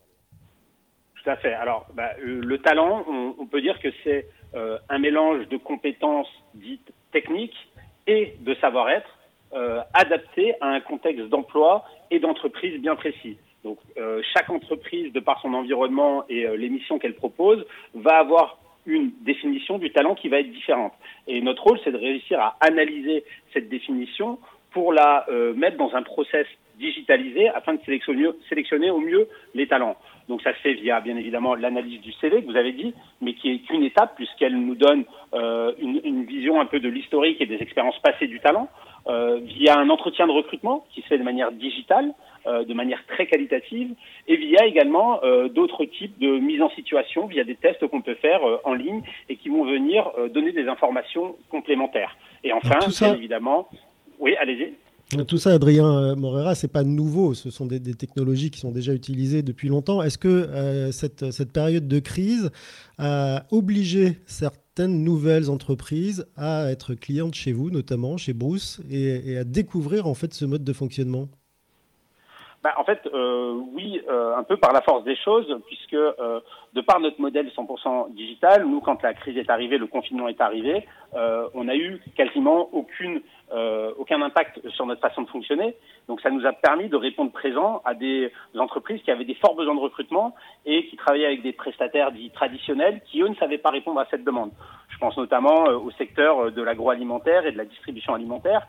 Tout 1.15 1.31
à 1.31 1.37
fait. 1.37 1.53
Alors, 1.53 1.87
bah, 1.95 2.11
le 2.21 2.57
talent, 2.59 3.03
on 3.39 3.47
peut 3.47 3.61
dire 3.61 3.79
que 3.81 3.89
c'est 4.03 4.27
euh, 4.55 4.77
un 4.89 4.99
mélange 4.99 5.47
de 5.49 5.57
compétences 5.57 6.29
dites 6.53 6.91
techniques 7.11 7.57
et 8.05 8.33
de 8.39 8.55
savoir-être 8.55 9.09
euh, 9.53 9.81
adapté 9.93 10.53
à 10.61 10.67
un 10.67 10.79
contexte 10.79 11.27
d'emploi 11.27 11.83
et 12.11 12.19
d'entreprise 12.19 12.79
bien 12.81 12.95
précis. 12.95 13.37
Donc 13.63 13.77
euh, 13.97 14.21
chaque 14.33 14.49
entreprise, 14.49 15.11
de 15.11 15.19
par 15.19 15.41
son 15.41 15.53
environnement 15.53 16.23
et 16.29 16.47
les 16.57 16.69
missions 16.69 16.99
qu'elle 16.99 17.15
propose, 17.15 17.65
va 17.93 18.17
avoir 18.17 18.57
une 18.85 19.11
définition 19.21 19.77
du 19.77 19.91
talent 19.91 20.15
qui 20.15 20.29
va 20.29 20.39
être 20.39 20.51
différente. 20.51 20.93
Et 21.27 21.41
notre 21.41 21.63
rôle, 21.63 21.79
c'est 21.83 21.91
de 21.91 21.97
réussir 21.97 22.39
à 22.39 22.55
analyser 22.61 23.25
cette 23.53 23.67
définition 23.67 24.39
pour 24.71 24.93
la 24.93 25.25
mettre 25.55 25.75
dans 25.75 25.93
un 25.93 26.03
process 26.03 26.47
digitalisé 26.77 27.49
afin 27.49 27.73
de 27.73 27.79
sélectionner, 27.85 28.27
sélectionner 28.49 28.89
au 28.89 28.99
mieux 28.99 29.27
les 29.53 29.67
talents. 29.67 29.97
Donc 30.29 30.41
ça 30.41 30.53
se 30.53 30.59
fait 30.59 30.73
via 30.73 30.99
bien 30.99 31.17
évidemment 31.17 31.55
l'analyse 31.55 32.01
du 32.01 32.11
CV 32.13 32.41
que 32.41 32.47
vous 32.47 32.57
avez 32.57 32.73
dit, 32.73 32.93
mais 33.21 33.33
qui 33.33 33.51
est 33.51 33.59
qu'une 33.59 33.83
étape 33.83 34.15
puisqu'elle 34.15 34.57
nous 34.57 34.75
donne 34.75 35.05
euh, 35.33 35.73
une, 35.79 36.01
une, 36.03 36.25
vision 36.25 36.59
un 36.59 36.65
peu 36.65 36.79
de 36.79 36.89
l'historique 36.89 37.41
et 37.41 37.45
des 37.45 37.61
expériences 37.61 37.99
passées 37.99 38.27
du 38.27 38.39
talent, 38.39 38.69
euh, 39.07 39.39
via 39.41 39.77
un 39.77 39.89
entretien 39.89 40.27
de 40.27 40.31
recrutement 40.31 40.85
qui 40.93 41.01
se 41.01 41.07
fait 41.07 41.17
de 41.17 41.23
manière 41.23 41.51
digitale, 41.51 42.13
euh, 42.47 42.63
de 42.63 42.73
manière 42.73 43.05
très 43.07 43.25
qualitative, 43.25 43.93
et 44.27 44.37
via 44.37 44.65
également 44.65 45.21
euh, 45.23 45.49
d'autres 45.49 45.83
types 45.83 46.17
de 46.17 46.39
mise 46.39 46.61
en 46.61 46.69
situation, 46.69 47.25
via 47.25 47.43
des 47.43 47.55
tests 47.55 47.85
qu'on 47.87 48.01
peut 48.01 48.15
faire 48.15 48.41
euh, 48.47 48.57
en 48.63 48.73
ligne 48.73 49.01
et 49.27 49.35
qui 49.35 49.49
vont 49.49 49.65
venir 49.65 50.09
donner 50.33 50.53
des 50.53 50.69
informations 50.69 51.35
complémentaires. 51.49 52.15
Et 52.45 52.53
enfin, 52.53 52.79
bien 52.87 53.15
évidemment, 53.15 53.67
oui, 54.19 54.35
allez-y. 54.37 54.73
Tout 55.25 55.37
ça, 55.37 55.51
Adrien 55.51 55.87
euh, 55.87 56.15
Morera, 56.17 56.53
c'est 56.53 56.67
pas 56.67 56.83
nouveau. 56.83 57.33
Ce 57.33 57.49
sont 57.49 57.65
des, 57.65 57.79
technologies 57.79 58.51
qui 58.51 58.59
sont 58.59 58.71
déjà 58.71 58.93
utilisées 58.93 59.41
depuis 59.41 59.69
longtemps. 59.69 60.03
Est-ce 60.03 60.17
que 60.17 60.27
euh, 60.27 60.91
cette, 60.91 61.51
période 61.53 61.87
de 61.87 61.99
crise 61.99 62.49
a 62.97 63.45
obligé 63.51 64.19
certaines 64.25 65.05
nouvelles 65.05 65.49
entreprises 65.49 66.25
à 66.35 66.69
être 66.71 66.93
clientes 66.93 67.35
chez 67.35 67.53
vous, 67.53 67.69
notamment 67.69 68.17
chez 68.17 68.33
Bruce, 68.33 68.81
et, 68.89 69.31
et 69.31 69.37
à 69.37 69.45
découvrir 69.45 70.07
en 70.07 70.13
fait 70.13 70.33
ce 70.33 70.43
mode 70.43 70.65
de 70.65 70.73
fonctionnement? 70.73 71.29
Bah, 72.67 72.73
en 72.75 72.83
fait, 72.83 72.99
euh, 73.13 73.53
oui, 73.73 74.01
euh, 74.09 74.35
un 74.35 74.43
peu 74.43 74.57
par 74.57 74.73
la 74.73 74.81
force 74.81 75.05
des 75.05 75.15
choses, 75.15 75.47
puisque 75.67 75.93
euh, 75.93 76.41
de 76.73 76.81
par 76.81 76.99
notre 76.99 77.21
modèle 77.21 77.47
100% 77.47 78.13
digital, 78.13 78.65
nous, 78.65 78.81
quand 78.81 79.01
la 79.03 79.13
crise 79.13 79.37
est 79.37 79.49
arrivée, 79.49 79.77
le 79.77 79.87
confinement 79.87 80.27
est 80.27 80.41
arrivé, 80.41 80.85
on 81.53 81.69
a 81.69 81.75
eu 81.75 82.01
quasiment 82.15 82.67
aucune, 82.73 83.21
aucun 83.97 84.21
impact 84.21 84.59
sur 84.71 84.85
notre 84.85 84.99
façon 84.99 85.21
de 85.21 85.29
fonctionner. 85.29 85.75
Donc, 86.09 86.19
ça 86.19 86.29
nous 86.29 86.45
a 86.45 86.51
permis 86.51 86.89
de 86.89 86.97
répondre 86.97 87.31
présent 87.31 87.81
à 87.85 87.93
des 87.93 88.31
entreprises 88.57 89.01
qui 89.03 89.11
avaient 89.11 89.23
des 89.23 89.35
forts 89.35 89.55
besoins 89.55 89.75
de 89.75 89.79
recrutement 89.79 90.35
et 90.65 90.85
qui 90.87 90.97
travaillaient 90.97 91.25
avec 91.27 91.43
des 91.43 91.53
prestataires 91.53 92.11
dits 92.11 92.29
traditionnels 92.31 93.01
qui, 93.09 93.21
eux, 93.21 93.29
ne 93.29 93.35
savaient 93.35 93.57
pas 93.57 93.69
répondre 93.69 94.01
à 94.01 94.05
cette 94.11 94.25
demande. 94.25 94.51
Je 94.89 94.97
pense 94.97 95.15
notamment 95.17 95.63
au 95.63 95.89
secteur 95.91 96.51
de 96.51 96.61
l'agroalimentaire 96.61 97.45
et 97.45 97.53
de 97.53 97.57
la 97.57 97.65
distribution 97.65 98.13
alimentaire, 98.13 98.67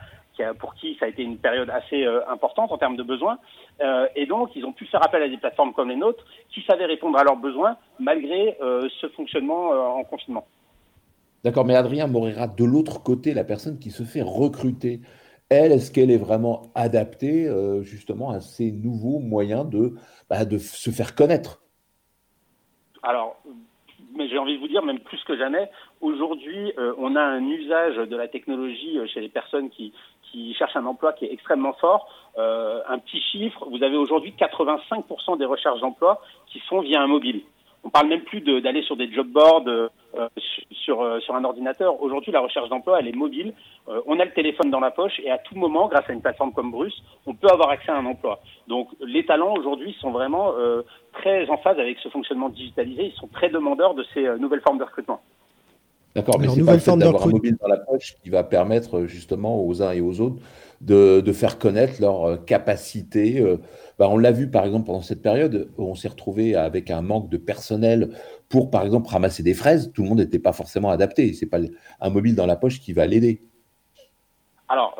pour 0.58 0.74
qui 0.74 0.96
ça 0.98 1.06
a 1.06 1.08
été 1.08 1.22
une 1.22 1.38
période 1.38 1.70
assez 1.70 2.04
euh, 2.04 2.20
importante 2.28 2.72
en 2.72 2.78
termes 2.78 2.96
de 2.96 3.02
besoins. 3.02 3.38
Euh, 3.80 4.06
et 4.16 4.26
donc, 4.26 4.50
ils 4.54 4.64
ont 4.64 4.72
pu 4.72 4.86
faire 4.86 5.04
appel 5.04 5.22
à 5.22 5.28
des 5.28 5.36
plateformes 5.36 5.72
comme 5.72 5.88
les 5.88 5.96
nôtres 5.96 6.24
qui 6.50 6.62
savaient 6.62 6.86
répondre 6.86 7.18
à 7.18 7.24
leurs 7.24 7.36
besoins 7.36 7.76
malgré 7.98 8.56
euh, 8.60 8.88
ce 9.00 9.08
fonctionnement 9.08 9.70
en 9.70 10.04
confinement. 10.04 10.46
D'accord, 11.44 11.64
mais 11.64 11.76
Adrien 11.76 12.06
Morera, 12.06 12.48
de 12.48 12.64
l'autre 12.64 13.02
côté, 13.02 13.32
la 13.32 13.44
personne 13.44 13.78
qui 13.78 13.90
se 13.90 14.02
fait 14.02 14.22
recruter, 14.22 15.00
elle, 15.50 15.72
est-ce 15.72 15.92
qu'elle 15.92 16.10
est 16.10 16.18
vraiment 16.18 16.70
adaptée 16.74 17.48
justement 17.82 18.30
à 18.30 18.40
ces 18.40 18.72
nouveaux 18.72 19.20
moyens 19.20 19.68
de, 19.68 19.94
bah, 20.28 20.44
de 20.44 20.58
se 20.58 20.90
faire 20.90 21.14
connaître? 21.14 21.62
Alors, 23.02 23.40
mais 24.16 24.28
j'ai 24.28 24.36
envie 24.36 24.56
de 24.56 24.60
vous 24.60 24.68
dire, 24.68 24.82
même 24.82 24.98
plus 24.98 25.22
que 25.24 25.38
jamais, 25.38 25.70
aujourd'hui, 26.00 26.72
on 26.98 27.14
a 27.14 27.22
un 27.22 27.46
usage 27.46 27.96
de 27.96 28.16
la 28.16 28.26
technologie 28.26 28.98
chez 29.06 29.20
les 29.20 29.28
personnes 29.28 29.70
qui, 29.70 29.92
qui 30.30 30.54
cherchent 30.54 30.76
un 30.76 30.86
emploi 30.86 31.12
qui 31.12 31.24
est 31.24 31.32
extrêmement 31.32 31.72
fort. 31.74 32.08
Euh, 32.38 32.80
un 32.88 32.98
petit 32.98 33.20
chiffre, 33.20 33.66
vous 33.70 33.82
avez 33.82 33.96
aujourd'hui 33.96 34.34
85% 34.38 35.38
des 35.38 35.44
recherches 35.44 35.80
d'emploi 35.80 36.20
qui 36.46 36.60
sont 36.68 36.80
via 36.80 37.00
un 37.00 37.06
mobile. 37.06 37.42
On 37.84 37.90
parle 37.90 38.08
même 38.08 38.22
plus 38.22 38.40
d'aller 38.40 38.82
sur 38.82 38.96
des 38.96 39.10
job 39.10 39.28
boards 39.28 39.68
euh, 39.68 39.88
sur, 40.72 41.00
euh, 41.00 41.20
sur 41.20 41.34
un 41.36 41.44
ordinateur. 41.44 42.02
Aujourd'hui, 42.02 42.32
la 42.32 42.40
recherche 42.40 42.68
d'emploi, 42.68 42.98
elle 42.98 43.08
est 43.08 43.16
mobile. 43.16 43.54
On 44.06 44.18
a 44.20 44.24
le 44.24 44.32
téléphone 44.32 44.70
dans 44.70 44.80
la 44.80 44.90
poche 44.90 45.18
et 45.20 45.30
à 45.30 45.38
tout 45.38 45.54
moment, 45.54 45.88
grâce 45.88 46.08
à 46.10 46.12
une 46.12 46.20
plateforme 46.20 46.52
comme 46.52 46.70
Bruce, 46.70 47.02
on 47.24 47.34
peut 47.34 47.48
avoir 47.48 47.70
accès 47.70 47.90
à 47.90 47.96
un 47.96 48.04
emploi. 48.04 48.40
Donc, 48.66 48.88
les 49.00 49.24
talents 49.24 49.54
aujourd'hui 49.54 49.96
sont 50.00 50.10
vraiment 50.10 50.52
très 51.14 51.48
en 51.48 51.56
phase 51.56 51.78
avec 51.78 51.98
ce 52.00 52.10
fonctionnement 52.10 52.50
digitalisé. 52.50 53.06
Ils 53.06 53.18
sont 53.18 53.28
très 53.28 53.48
demandeurs 53.48 53.94
de 53.94 54.04
ces 54.12 54.28
nouvelles 54.38 54.60
formes 54.60 54.78
de 54.78 54.84
recrutement. 54.84 55.22
D'accord, 56.14 56.40
mais 56.40 56.48
c'est 56.48 56.64
pas 56.64 56.72
le 56.74 56.78
fait 56.78 56.96
d'avoir 56.96 57.26
un 57.26 57.30
mobile 57.30 57.56
dans 57.60 57.68
la 57.68 57.78
poche 57.78 58.16
qui 58.22 58.30
va 58.30 58.42
permettre 58.42 59.04
justement 59.04 59.64
aux 59.64 59.82
uns 59.82 59.92
et 59.92 60.00
aux 60.00 60.20
autres 60.20 60.42
de, 60.80 61.20
de 61.20 61.32
faire 61.32 61.58
connaître 61.58 62.00
leur 62.00 62.44
capacité. 62.44 63.44
Bah, 63.98 64.08
on 64.08 64.16
l'a 64.16 64.32
vu 64.32 64.50
par 64.50 64.64
exemple 64.64 64.86
pendant 64.86 65.02
cette 65.02 65.22
période, 65.22 65.70
où 65.76 65.84
on 65.84 65.94
s'est 65.94 66.08
retrouvé 66.08 66.54
avec 66.54 66.90
un 66.90 67.02
manque 67.02 67.28
de 67.28 67.36
personnel 67.36 68.10
pour 68.48 68.70
par 68.70 68.84
exemple 68.84 69.08
ramasser 69.08 69.42
des 69.42 69.54
fraises. 69.54 69.92
Tout 69.92 70.02
le 70.02 70.08
monde 70.08 70.18
n'était 70.18 70.38
pas 70.38 70.52
forcément 70.52 70.90
adapté. 70.90 71.32
C'est 71.34 71.46
pas 71.46 71.58
un 72.00 72.10
mobile 72.10 72.34
dans 72.34 72.46
la 72.46 72.56
poche 72.56 72.80
qui 72.80 72.92
va 72.92 73.06
l'aider. 73.06 73.42
Alors, 74.68 74.96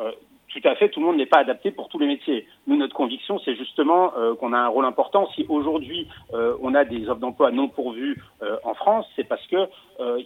tout 0.49 0.67
à 0.67 0.75
fait, 0.75 0.89
tout 0.89 0.99
le 0.99 1.05
monde 1.05 1.17
n'est 1.17 1.27
pas 1.27 1.39
adapté 1.39 1.71
pour 1.71 1.89
tous 1.89 1.99
les 1.99 2.07
métiers. 2.07 2.47
Nous, 2.65 2.75
notre 2.75 2.95
conviction, 2.95 3.39
c'est 3.45 3.55
justement 3.55 4.13
euh, 4.17 4.35
qu'on 4.35 4.53
a 4.53 4.57
un 4.57 4.67
rôle 4.67 4.85
important. 4.85 5.29
Si 5.35 5.45
aujourd'hui 5.47 6.07
euh, 6.33 6.55
on 6.61 6.73
a 6.73 6.85
des 6.85 7.07
offres 7.07 7.19
d'emploi 7.19 7.51
non 7.51 7.67
pourvues 7.67 8.17
euh, 8.41 8.57
en 8.63 8.73
France, 8.73 9.05
c'est 9.15 9.23
parce 9.23 9.45
que 9.47 9.67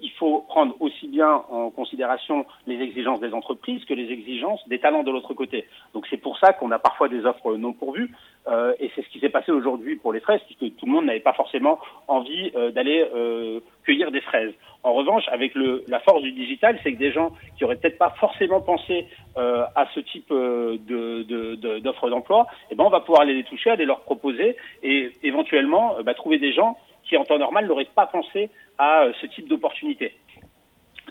il 0.02 0.12
faut 0.20 0.46
prendre 0.48 0.76
aussi 0.82 1.08
bien 1.08 1.42
en 1.50 1.72
considération 1.72 2.46
les 2.68 2.80
exigences 2.80 3.20
des 3.20 3.34
entreprises 3.34 3.84
que 3.86 3.96
les 3.96 4.12
exigences 4.12 4.62
des 4.68 4.78
talents 4.78 5.02
de 5.02 5.10
l'autre 5.10 5.34
côté. 5.34 5.66
Donc 5.96 6.06
c'est 6.12 6.18
pour 6.18 6.38
ça 6.38 6.54
qu'on 6.54 6.70
a 6.70 6.78
parfois 6.78 7.10
des 7.10 7.26
offres 7.26 7.56
non 7.56 7.74
pourvues. 7.74 8.12
Et 8.80 8.92
c'est 8.96 9.02
ce 9.04 9.10
qui 9.10 9.20
s'est 9.20 9.30
passé 9.30 9.52
aujourd'hui 9.52 9.96
pour 9.96 10.12
les 10.12 10.20
fraises, 10.20 10.42
puisque 10.46 10.76
tout 10.76 10.86
le 10.86 10.92
monde 10.92 11.06
n'avait 11.06 11.20
pas 11.20 11.34
forcément 11.34 11.80
envie 12.08 12.52
d'aller 12.74 13.06
cueillir 13.84 14.12
des 14.12 14.22
fraises. 14.22 14.54
En 14.84 14.94
revanche, 14.94 15.24
avec 15.30 15.56
le, 15.56 15.86
la 15.88 16.02
force 16.02 16.22
du 16.22 16.34
digital, 16.34 16.78
c'est 16.84 16.92
que 16.92 16.98
des 16.98 17.14
gens 17.14 17.32
qui 17.58 17.64
auraient 17.64 17.78
peut-être 17.78 17.98
pas 17.98 18.10
forcément 18.20 18.60
pensé 18.60 19.08
euh, 19.38 19.64
à 19.76 19.88
ce 19.96 20.02
type 20.02 20.30
euh, 20.32 20.78
de, 20.78 21.80
d'offres 21.80 22.10
d'emploi, 22.10 22.48
eh 22.70 22.76
ben 22.76 22.84
on 22.84 22.90
va 22.90 23.00
pouvoir 23.00 23.22
aller 23.22 23.34
les 23.34 23.46
toucher, 23.46 23.70
aller 23.70 23.86
leur 23.86 24.02
proposer 24.02 24.58
et 24.84 25.12
éventuellement 25.24 25.98
euh, 25.98 26.04
bah, 26.04 26.14
trouver 26.14 26.38
des 26.38 26.52
gens 26.52 26.78
qui 27.06 27.16
en 27.16 27.24
temps 27.24 27.40
normal 27.40 27.66
n'auraient 27.66 27.88
pas 27.96 28.08
pensé 28.08 28.50
à 28.78 29.06
ce 29.22 29.26
type 29.28 29.48
d'opportunité. 29.48 30.14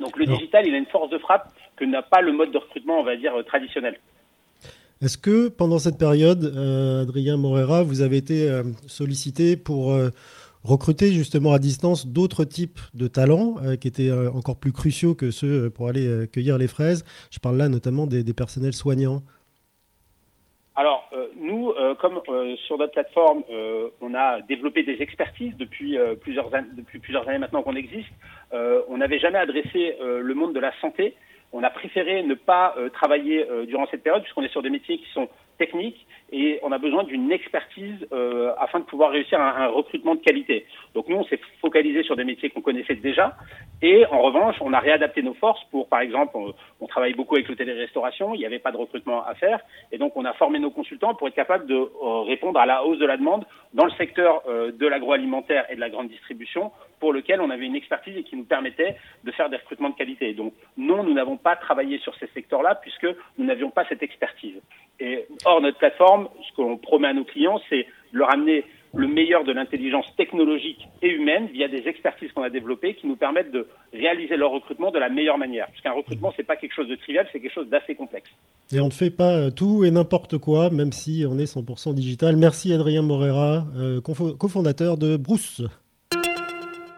Donc 0.00 0.18
le 0.18 0.26
digital, 0.26 0.66
il 0.66 0.74
a 0.74 0.78
une 0.78 0.86
force 0.86 1.08
de 1.08 1.18
frappe 1.18 1.48
que 1.76 1.84
n'a 1.84 2.02
pas 2.02 2.20
le 2.20 2.32
mode 2.32 2.50
de 2.50 2.58
recrutement, 2.58 2.98
on 2.98 3.02
va 3.02 3.16
dire, 3.16 3.32
traditionnel. 3.46 3.98
Est-ce 5.02 5.18
que 5.18 5.48
pendant 5.48 5.78
cette 5.78 5.98
période, 5.98 6.44
Adrien 7.02 7.36
Morera, 7.36 7.82
vous 7.82 8.02
avez 8.02 8.16
été 8.18 8.48
sollicité 8.86 9.56
pour 9.56 9.92
recruter 10.64 11.12
justement 11.12 11.52
à 11.52 11.58
distance 11.58 12.06
d'autres 12.06 12.44
types 12.44 12.78
de 12.94 13.08
talents 13.08 13.56
euh, 13.64 13.76
qui 13.76 13.88
étaient 13.88 14.10
euh, 14.10 14.30
encore 14.30 14.58
plus 14.58 14.72
cruciaux 14.72 15.14
que 15.14 15.30
ceux 15.30 15.66
euh, 15.66 15.70
pour 15.70 15.88
aller 15.88 16.26
cueillir 16.32 16.58
les 16.58 16.68
fraises? 16.68 17.04
Je 17.30 17.38
parle 17.38 17.56
là 17.56 17.68
notamment 17.68 18.06
des, 18.06 18.22
personnels 18.32 18.72
soignants. 18.72 19.22
Alors, 20.74 21.10
nous, 21.36 21.74
comme 22.00 22.20
sur 22.66 22.78
notre 22.78 22.92
plateforme, 22.92 23.42
on 24.00 24.14
a 24.14 24.40
développé 24.40 24.84
des 24.84 25.02
expertises 25.02 25.54
depuis, 25.58 25.98
plusieurs, 26.22 26.48
depuis 26.74 26.98
plusieurs 26.98 27.28
années 27.28 27.38
maintenant 27.38 27.62
qu'on 27.62 27.76
existe, 27.76 28.08
on 28.52 28.96
n'avait 28.96 29.18
jamais 29.18 29.38
adressé 29.38 29.96
le 30.00 30.34
monde 30.34 30.54
de 30.54 30.60
la 30.60 30.72
santé. 30.80 31.14
On 31.52 31.62
a 31.62 31.70
préféré 31.70 32.22
ne 32.22 32.34
pas 32.34 32.74
travailler 32.92 33.46
durant 33.66 33.86
cette 33.90 34.02
période 34.02 34.22
puisqu'on 34.22 34.42
est 34.42 34.52
sur 34.52 34.62
des 34.62 34.70
métiers 34.70 34.98
qui 34.98 35.08
sont 35.12 35.28
techniques 35.58 36.06
et 36.32 36.58
on 36.62 36.72
a 36.72 36.78
besoin 36.78 37.04
d'une 37.04 37.30
expertise 37.30 38.06
euh, 38.12 38.52
afin 38.58 38.80
de 38.80 38.84
pouvoir 38.84 39.10
réussir 39.10 39.38
un, 39.40 39.54
un, 39.64 39.68
recrutement 39.68 40.14
de 40.14 40.20
qualité. 40.20 40.66
Donc 40.94 41.08
nous, 41.08 41.16
on 41.16 41.24
s'est 41.24 41.40
focalisé 41.60 42.02
sur 42.02 42.16
des 42.16 42.24
métiers 42.24 42.48
qu'on 42.50 42.62
connaissait 42.62 42.94
déjà 42.94 43.36
et 43.82 44.06
en 44.06 44.22
revanche, 44.22 44.56
on 44.60 44.72
a 44.72 44.80
réadapté 44.80 45.22
nos 45.22 45.34
forces 45.34 45.62
pour, 45.70 45.88
par 45.88 46.00
exemple, 46.00 46.36
on, 46.80 46.86
travaille 46.86 47.14
beaucoup 47.14 47.36
avec 47.36 47.48
l'hôtellerie-restauration, 47.48 48.34
il 48.34 48.38
n'y 48.38 48.46
avait 48.46 48.58
pas 48.58 48.72
de 48.72 48.76
recrutement 48.76 49.24
à 49.24 49.34
faire 49.34 49.60
et 49.92 49.98
donc 49.98 50.12
on 50.16 50.24
a 50.24 50.32
formé 50.34 50.58
nos 50.58 50.70
consultants 50.70 51.14
pour 51.14 51.28
être 51.28 51.34
capables 51.34 51.66
de 51.66 51.74
euh, 51.74 52.22
répondre 52.22 52.58
à 52.58 52.66
la 52.66 52.84
hausse 52.84 52.98
de 52.98 53.06
la 53.06 53.16
demande 53.16 53.44
dans 53.72 53.84
le 53.84 53.92
secteur 53.92 54.42
euh, 54.48 54.72
de 54.72 54.86
l'agroalimentaire 54.86 55.64
et 55.70 55.76
de 55.76 55.80
la 55.80 55.90
grande 55.90 56.08
distribution 56.08 56.70
pour 57.02 57.12
lequel 57.12 57.40
on 57.40 57.50
avait 57.50 57.66
une 57.66 57.74
expertise 57.74 58.16
et 58.16 58.22
qui 58.22 58.36
nous 58.36 58.44
permettait 58.44 58.94
de 59.24 59.32
faire 59.32 59.50
des 59.50 59.56
recrutements 59.56 59.90
de 59.90 59.96
qualité. 59.96 60.34
Donc 60.34 60.54
non, 60.76 61.02
nous 61.02 61.12
n'avons 61.12 61.36
pas 61.36 61.56
travaillé 61.56 61.98
sur 61.98 62.14
ces 62.14 62.28
secteurs-là 62.28 62.76
puisque 62.76 63.08
nous 63.38 63.44
n'avions 63.44 63.70
pas 63.70 63.84
cette 63.88 64.04
expertise. 64.04 64.54
Et 65.00 65.26
hors 65.44 65.60
notre 65.60 65.78
plateforme, 65.78 66.28
ce 66.48 66.54
qu'on 66.54 66.76
promet 66.76 67.08
à 67.08 67.12
nos 67.12 67.24
clients, 67.24 67.60
c'est 67.68 67.88
de 68.12 68.18
leur 68.18 68.32
amener 68.32 68.64
le 68.94 69.08
meilleur 69.08 69.42
de 69.42 69.50
l'intelligence 69.50 70.06
technologique 70.16 70.86
et 71.02 71.08
humaine 71.08 71.48
via 71.52 71.66
des 71.66 71.88
expertises 71.88 72.30
qu'on 72.30 72.44
a 72.44 72.50
développées 72.50 72.94
qui 72.94 73.08
nous 73.08 73.16
permettent 73.16 73.50
de 73.50 73.66
réaliser 73.92 74.36
leur 74.36 74.52
recrutement 74.52 74.92
de 74.92 75.00
la 75.00 75.08
meilleure 75.08 75.38
manière. 75.38 75.66
Parce 75.66 75.80
qu'un 75.80 75.94
recrutement, 75.94 76.32
c'est 76.36 76.46
pas 76.46 76.54
quelque 76.54 76.74
chose 76.76 76.88
de 76.88 76.94
trivial, 76.94 77.26
c'est 77.32 77.40
quelque 77.40 77.54
chose 77.54 77.68
d'assez 77.68 77.96
complexe. 77.96 78.30
Et 78.72 78.78
on 78.78 78.86
ne 78.86 78.92
fait 78.92 79.10
pas 79.10 79.50
tout 79.50 79.82
et 79.84 79.90
n'importe 79.90 80.38
quoi, 80.38 80.70
même 80.70 80.92
si 80.92 81.24
on 81.28 81.36
est 81.40 81.52
100% 81.52 81.94
digital. 81.94 82.36
Merci 82.36 82.72
Adrien 82.72 83.02
Morera, 83.02 83.64
euh, 83.76 84.00
cofondateur 84.00 84.98
de 84.98 85.16
Brousse. 85.16 85.62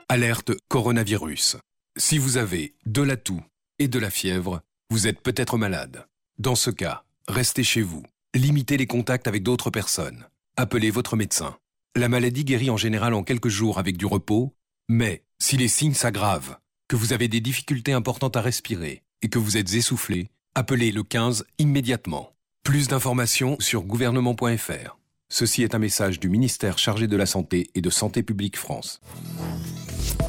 Alerte 0.08 0.52
coronavirus. 0.68 1.56
Si 1.96 2.18
vous 2.18 2.36
avez 2.36 2.74
de 2.84 3.00
la 3.00 3.16
toux 3.16 3.42
et 3.78 3.88
de 3.88 3.98
la 3.98 4.10
fièvre, 4.10 4.60
vous 4.90 5.06
êtes 5.06 5.20
peut-être 5.20 5.56
malade. 5.56 6.06
Dans 6.38 6.54
ce 6.54 6.70
cas, 6.70 7.04
restez 7.26 7.64
chez 7.64 7.80
vous. 7.80 8.02
Limitez 8.34 8.76
les 8.76 8.86
contacts 8.86 9.28
avec 9.28 9.42
d'autres 9.42 9.70
personnes. 9.70 10.26
Appelez 10.56 10.90
votre 10.90 11.16
médecin. 11.16 11.56
La 11.96 12.08
maladie 12.08 12.44
guérit 12.44 12.68
en 12.68 12.76
général 12.76 13.14
en 13.14 13.22
quelques 13.22 13.48
jours 13.48 13.78
avec 13.78 13.96
du 13.96 14.04
repos, 14.04 14.52
mais 14.88 15.22
si 15.38 15.56
les 15.56 15.68
signes 15.68 15.94
s'aggravent, 15.94 16.58
que 16.88 16.96
vous 16.96 17.14
avez 17.14 17.28
des 17.28 17.40
difficultés 17.40 17.92
importantes 17.92 18.36
à 18.36 18.42
respirer 18.42 19.02
et 19.22 19.30
que 19.30 19.38
vous 19.38 19.56
êtes 19.56 19.72
essoufflé, 19.72 20.28
appelez 20.54 20.92
le 20.92 21.02
15 21.02 21.46
immédiatement. 21.58 22.34
Plus 22.62 22.88
d'informations 22.88 23.56
sur 23.58 23.82
gouvernement.fr. 23.82 24.98
Ceci 25.30 25.62
est 25.62 25.74
un 25.74 25.78
message 25.78 26.20
du 26.20 26.28
ministère 26.28 26.78
chargé 26.78 27.06
de 27.06 27.16
la 27.16 27.26
Santé 27.26 27.70
et 27.74 27.80
de 27.80 27.90
Santé 27.90 28.22
publique 28.22 28.58
France. 28.58 29.00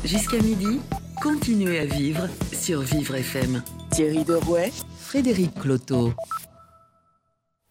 Jusqu'à 0.04 0.38
midi, 0.38 0.80
continuez 1.22 1.80
à 1.80 1.86
vivre 1.86 2.28
sur 2.52 2.82
Vivre 2.82 3.16
FM. 3.16 3.64
Thierry 3.92 4.24
Derouet, 4.24 4.72
Frédéric 4.98 5.54
Cloteau. 5.56 6.12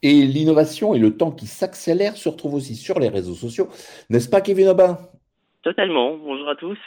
Et 0.02 0.22
l'innovation 0.26 0.94
et 0.94 0.98
le 0.98 1.16
temps 1.16 1.30
qui 1.30 1.46
s'accélère 1.46 2.16
se 2.16 2.28
retrouvent 2.28 2.54
aussi 2.54 2.74
sur 2.74 2.98
les 2.98 3.08
réseaux 3.08 3.34
sociaux. 3.34 3.68
N'est-ce 4.10 4.28
pas, 4.28 4.40
Kevin 4.40 4.68
Aubin? 4.68 4.98
Totalement. 5.62 6.16
Bonjour 6.16 6.48
à 6.48 6.56
tous. 6.56 6.78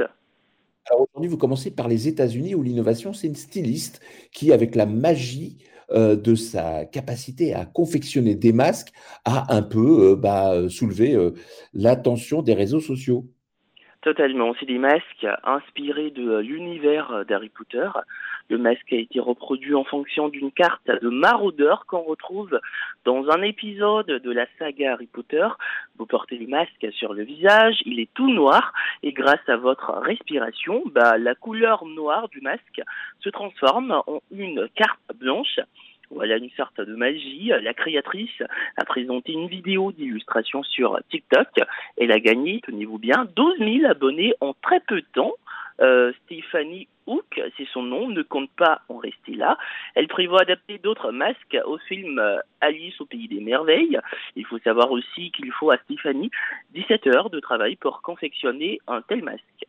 Alors 0.89 1.08
aujourd'hui, 1.10 1.30
vous 1.30 1.38
commencez 1.38 1.71
par 1.71 1.88
les 1.88 2.08
États-Unis 2.08 2.56
où 2.56 2.63
l'innovation, 2.63 3.13
c'est 3.13 3.28
une 3.28 3.36
styliste 3.36 4.02
qui, 4.32 4.52
avec 4.52 4.76
la 4.76 4.86
magie 4.86 5.58
euh, 5.91 6.17
de 6.17 6.36
sa 6.36 6.86
capacité 6.86 7.54
à 7.54 7.65
confectionner 7.65 8.36
des 8.36 8.52
masques, 8.52 8.91
a 9.23 9.56
un 9.56 9.62
peu 9.62 10.12
euh, 10.12 10.15
bah, 10.17 10.69
soulevé 10.69 11.15
euh, 11.15 11.32
l'attention 11.73 12.41
des 12.41 12.54
réseaux 12.54 12.82
sociaux. 12.82 13.26
Totalement. 14.08 14.56
C'est 14.58 14.65
des 14.65 14.78
masques 14.78 15.28
inspirés 15.43 16.12
de 16.12 16.38
l'univers 16.38 17.26
d'Harry 17.28 17.50
Potter. 17.50 17.89
Le 18.50 18.58
masque 18.58 18.93
a 18.93 18.96
été 18.96 19.20
reproduit 19.20 19.76
en 19.76 19.84
fonction 19.84 20.30
d'une 20.30 20.50
carte 20.50 20.89
de 20.89 21.10
maraudeur 21.10 21.86
qu'on 21.88 22.04
retrouve 22.04 22.58
dans 23.04 23.30
un 23.30 23.41
épisode 23.41 24.08
de 24.08 24.32
la 24.32 24.46
saga 24.58 24.93
Harry 24.93 25.08
Potter. 25.08 25.46
Vous 25.98 26.06
portez 26.06 26.38
le 26.38 26.48
masque 26.48 26.88
sur 26.93 27.13
le 27.13 27.24
visage, 27.24 27.82
il 27.86 28.00
est 28.00 28.10
tout 28.13 28.30
noir 28.30 28.72
et 29.04 29.12
grâce 29.12 29.43
à 29.50 29.58
votre 29.58 29.91
respiration, 29.91 30.84
bah, 30.86 31.17
la 31.17 31.36
couleur 31.36 31.86
noire 31.86 32.30
du 32.30 32.39
masque 32.39 32.82
se 33.20 33.28
transforme 33.28 33.91
en 33.91 34.22
une 34.32 34.70
carte 34.74 35.02
blanche. 35.20 35.60
Voilà 36.10 36.38
une 36.38 36.50
sorte 36.52 36.80
de 36.80 36.96
magie. 36.96 37.52
La 37.62 37.74
créatrice 37.74 38.41
a 38.78 38.86
présenté 38.86 39.34
une 39.34 39.48
vidéo 39.48 39.91
d'illustration 39.91 40.63
sur 40.63 41.00
TikTok. 41.10 41.48
Elle 41.98 42.12
a 42.12 42.20
gagné, 42.20 42.62
tenez-vous 42.65 42.98
bien, 42.98 43.28
12 43.36 43.58
000 43.60 43.86
abonnés 43.89 44.34
en 44.39 44.54
très 44.54 44.80
peu 44.82 45.02
de 45.02 45.08
temps. 45.13 45.34
Euh, 45.80 46.12
Stéphanie 46.26 46.88
Hook, 47.06 47.41
c'est 47.56 47.67
son 47.72 47.84
nom, 47.84 48.10
ne 48.10 48.24
compte 48.24 48.50
pas 48.52 48.82
en 48.89 48.98
rester 48.98 49.36
là. 49.36 49.58
Elle 49.96 50.08
prévoit 50.08 50.41
adapter 50.41 50.80
d'autres 50.80 51.12
masques 51.12 51.58
au 51.65 51.78
film 51.78 52.20
euh, 52.20 52.39
Alice 52.62 53.00
au 53.00 53.06
pays 53.06 53.28
des 53.28 53.39
merveilles. 53.41 54.00
Il 54.36 54.46
faut 54.46 54.60
savoir 54.60 54.91
aussi 54.91 55.32
qu'il 55.32 55.52
faut 55.52 55.72
à 55.72 55.78
Stéphanie 55.78 56.32
17 56.74 57.08
heures 57.08 57.30
de 57.30 57.39
travail 57.39 57.76
pour 57.76 58.02
confectionner 58.02 58.80
un 58.88 59.02
tel 59.02 59.24
masque. 59.24 59.67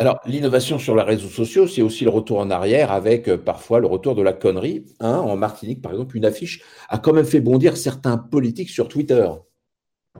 Alors, 0.00 0.20
l'innovation 0.26 0.78
sur 0.78 0.94
les 0.94 1.02
réseaux 1.02 1.28
sociaux, 1.28 1.66
c'est 1.66 1.82
aussi 1.82 2.04
le 2.04 2.10
retour 2.10 2.38
en 2.38 2.50
arrière 2.50 2.92
avec 2.92 3.28
euh, 3.28 3.36
parfois 3.36 3.80
le 3.80 3.88
retour 3.88 4.14
de 4.14 4.22
la 4.22 4.32
connerie. 4.32 4.84
Hein. 5.00 5.16
en 5.18 5.36
Martinique, 5.36 5.82
par 5.82 5.90
exemple, 5.90 6.16
une 6.16 6.24
affiche 6.24 6.60
a 6.88 6.98
quand 6.98 7.12
même 7.12 7.24
fait 7.24 7.40
bondir 7.40 7.76
certains 7.76 8.16
politiques 8.16 8.70
sur 8.70 8.86
Twitter. 8.86 9.26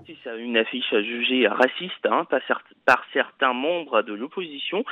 C'est 0.05 0.37
une 0.37 0.57
affiche 0.57 0.91
jugée 0.91 1.47
raciste 1.47 2.07
hein, 2.07 2.27
par, 2.87 3.05
certains 3.13 3.53
membres 3.53 4.03
de 4.03 4.15
l'opposition. 4.15 4.85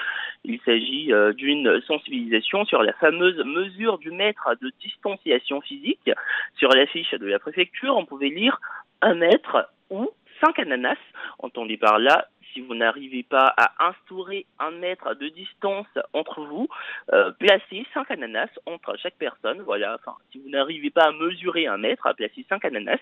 Il 0.44 0.61
s'agit 0.64 1.12
euh, 1.12 1.33
d'une 1.33 1.81
sensibilisation 1.88 2.64
sur 2.64 2.85
la 2.85 2.92
fameuse 2.92 3.42
mesure 3.44 3.99
du 3.99 4.12
mètre 4.12 4.51
de 4.62 4.70
distanciation 4.81 5.61
physique. 5.62 6.11
Sur 6.59 6.68
l'affiche 6.70 7.11
de 7.12 7.27
la 7.27 7.40
préfecture, 7.40 7.96
on 7.96 8.05
pouvait 8.05 8.29
lire 8.29 8.61
un 9.03 9.14
mètre 9.14 9.68
ou 9.90 10.11
cinq 10.40 10.61
ananas. 10.61 10.99
Entendez 11.40 11.77
par 11.77 11.99
là 11.99 12.29
si 12.56 12.62
vous 12.62 12.74
n'arrivez 12.74 13.22
pas 13.22 13.52
à 13.58 13.88
instaurer 13.90 14.46
un 14.58 14.70
mètre 14.70 15.14
de 15.14 15.28
distance 15.28 15.86
entre 16.14 16.40
vous, 16.40 16.68
euh, 17.12 17.30
placez 17.32 17.84
5 17.92 18.10
ananas 18.10 18.48
entre 18.64 18.96
chaque 18.96 19.16
personne. 19.18 19.60
Voilà, 19.60 19.98
enfin, 20.00 20.16
si 20.32 20.38
vous 20.38 20.48
n'arrivez 20.48 20.88
pas 20.88 21.04
à 21.04 21.12
mesurer 21.12 21.66
un 21.66 21.76
mètre, 21.76 22.08
placez 22.16 22.46
5 22.48 22.64
ananas. 22.64 22.98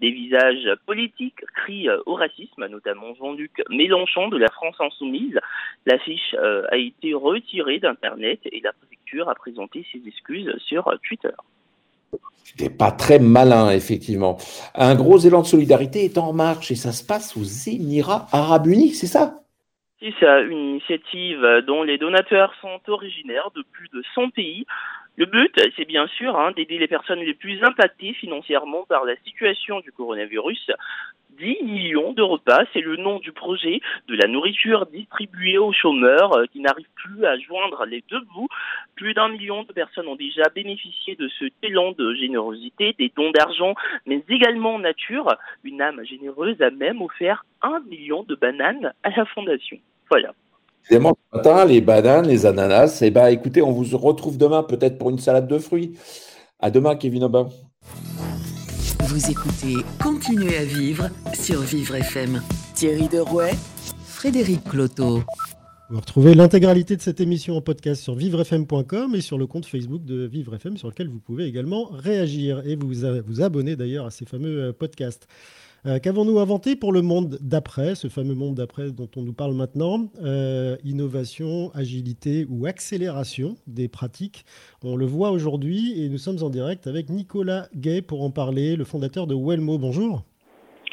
Des 0.00 0.10
visages 0.10 0.68
politiques 0.84 1.40
crient 1.54 1.88
euh, 1.88 2.02
au 2.04 2.14
racisme, 2.14 2.66
notamment 2.66 3.14
Jean-Luc 3.14 3.62
Mélenchon 3.70 4.28
de 4.28 4.36
la 4.36 4.48
France 4.48 4.76
Insoumise. 4.78 5.40
L'affiche 5.86 6.34
euh, 6.34 6.66
a 6.70 6.76
été 6.76 7.14
retirée 7.14 7.78
d'Internet 7.78 8.40
et 8.44 8.60
la 8.60 8.74
préfecture 8.74 9.30
a 9.30 9.34
présenté 9.34 9.86
ses 9.92 10.06
excuses 10.06 10.54
sur 10.58 10.92
Twitter. 11.02 11.32
C'était 12.56 12.74
pas 12.74 12.90
très 12.90 13.20
malin, 13.20 13.70
effectivement. 13.70 14.36
Un 14.74 14.96
gros 14.96 15.18
élan 15.18 15.42
de 15.42 15.46
solidarité 15.46 16.04
est 16.04 16.18
en 16.18 16.32
marche 16.32 16.72
et 16.72 16.74
ça 16.74 16.90
se 16.90 17.06
passe 17.06 17.36
aux 17.36 17.44
Émirats 17.70 18.26
Arabes 18.32 18.66
Unis, 18.66 18.94
c'est 18.94 19.06
ça? 19.06 19.36
C'est 20.00 20.22
une 20.22 20.70
initiative 20.70 21.62
dont 21.66 21.82
les 21.84 21.96
donateurs 21.96 22.52
sont 22.60 22.80
originaires 22.88 23.50
de 23.54 23.62
plus 23.70 23.88
de 23.92 24.02
100 24.14 24.30
pays. 24.30 24.66
Le 25.16 25.26
but, 25.26 25.52
c'est 25.76 25.84
bien 25.84 26.06
sûr 26.08 26.36
hein, 26.38 26.52
d'aider 26.56 26.78
les 26.78 26.88
personnes 26.88 27.20
les 27.20 27.34
plus 27.34 27.62
impactées 27.62 28.14
financièrement 28.14 28.84
par 28.88 29.04
la 29.04 29.14
situation 29.24 29.80
du 29.80 29.92
coronavirus 29.92 30.70
10 31.40 31.64
millions 31.64 32.12
de 32.12 32.22
repas. 32.22 32.60
C'est 32.72 32.80
le 32.80 32.96
nom 32.96 33.18
du 33.18 33.32
projet 33.32 33.80
de 34.08 34.14
la 34.14 34.28
nourriture 34.28 34.86
distribuée 34.86 35.58
aux 35.58 35.72
chômeurs 35.72 36.36
euh, 36.36 36.44
qui 36.52 36.60
n'arrivent 36.60 36.86
plus 36.94 37.24
à 37.24 37.38
joindre 37.38 37.84
les 37.86 38.04
deux 38.10 38.20
bouts. 38.34 38.48
Plus 38.94 39.14
d'un 39.14 39.28
million 39.30 39.62
de 39.62 39.72
personnes 39.72 40.06
ont 40.08 40.16
déjà 40.16 40.42
bénéficié 40.54 41.16
de 41.16 41.28
ce 41.38 41.46
élan 41.62 41.92
de 41.92 42.14
générosité, 42.14 42.94
des 42.98 43.10
dons 43.16 43.30
d'argent, 43.30 43.74
mais 44.06 44.22
également 44.28 44.74
en 44.74 44.78
nature. 44.80 45.34
Une 45.64 45.80
âme 45.80 46.04
généreuse 46.04 46.60
a 46.60 46.70
même 46.70 47.00
offert 47.00 47.44
un 47.62 47.80
million 47.88 48.22
de 48.24 48.34
bananes 48.34 48.92
à 49.02 49.10
la 49.10 49.24
fondation. 49.24 49.78
Voilà. 50.10 50.34
Évidemment, 50.86 51.16
ce 51.32 51.36
matin, 51.36 51.64
les 51.64 51.80
bananes, 51.80 52.26
les 52.26 52.46
ananas. 52.46 53.00
Eh 53.02 53.10
ben, 53.10 53.28
écoutez, 53.28 53.62
on 53.62 53.70
vous 53.70 53.96
retrouve 53.96 54.38
demain 54.38 54.62
peut-être 54.62 54.98
pour 54.98 55.10
une 55.10 55.18
salade 55.18 55.48
de 55.48 55.58
fruits. 55.58 55.98
À 56.58 56.70
demain, 56.70 56.96
Kevin 56.96 57.24
Aubin. 57.24 57.48
Vous 59.10 59.28
écoutez 59.28 59.74
Continuez 60.00 60.56
à 60.56 60.64
vivre 60.64 61.10
sur 61.34 61.62
Vivre 61.62 61.96
FM. 61.96 62.40
Thierry 62.76 63.08
Derouet, 63.08 63.54
Frédéric 64.04 64.62
Cloteau. 64.62 65.24
Vous 65.90 65.98
retrouvez 65.98 66.36
l'intégralité 66.36 66.94
de 66.94 67.02
cette 67.02 67.20
émission 67.20 67.56
en 67.56 67.60
podcast 67.60 68.00
sur 68.00 68.14
vivrefm.com 68.14 69.16
et 69.16 69.20
sur 69.20 69.36
le 69.36 69.48
compte 69.48 69.66
Facebook 69.66 70.04
de 70.04 70.26
Vivre 70.26 70.54
FM 70.54 70.76
sur 70.76 70.86
lequel 70.86 71.08
vous 71.08 71.18
pouvez 71.18 71.46
également 71.46 71.86
réagir 71.86 72.62
et 72.64 72.76
vous 72.76 72.92
vous 73.26 73.42
abonner 73.42 73.74
d'ailleurs 73.74 74.06
à 74.06 74.10
ces 74.12 74.26
fameux 74.26 74.62
euh, 74.62 74.72
podcasts. 74.72 75.26
Euh, 75.86 75.98
qu'avons-nous 75.98 76.38
inventé 76.38 76.76
pour 76.76 76.92
le 76.92 77.00
monde 77.00 77.38
d'après, 77.40 77.94
ce 77.94 78.08
fameux 78.08 78.34
monde 78.34 78.54
d'après 78.54 78.90
dont 78.90 79.08
on 79.16 79.22
nous 79.22 79.32
parle 79.32 79.54
maintenant 79.54 80.08
euh, 80.22 80.76
Innovation, 80.84 81.70
agilité 81.74 82.46
ou 82.50 82.66
accélération 82.66 83.56
des 83.66 83.88
pratiques. 83.88 84.44
On 84.84 84.94
le 84.94 85.06
voit 85.06 85.30
aujourd'hui 85.30 86.02
et 86.02 86.10
nous 86.10 86.18
sommes 86.18 86.42
en 86.42 86.50
direct 86.50 86.86
avec 86.86 87.08
Nicolas 87.08 87.68
Gay 87.74 88.02
pour 88.02 88.22
en 88.22 88.30
parler, 88.30 88.76
le 88.76 88.84
fondateur 88.84 89.26
de 89.26 89.34
Wellmo. 89.34 89.78
Bonjour. 89.78 90.22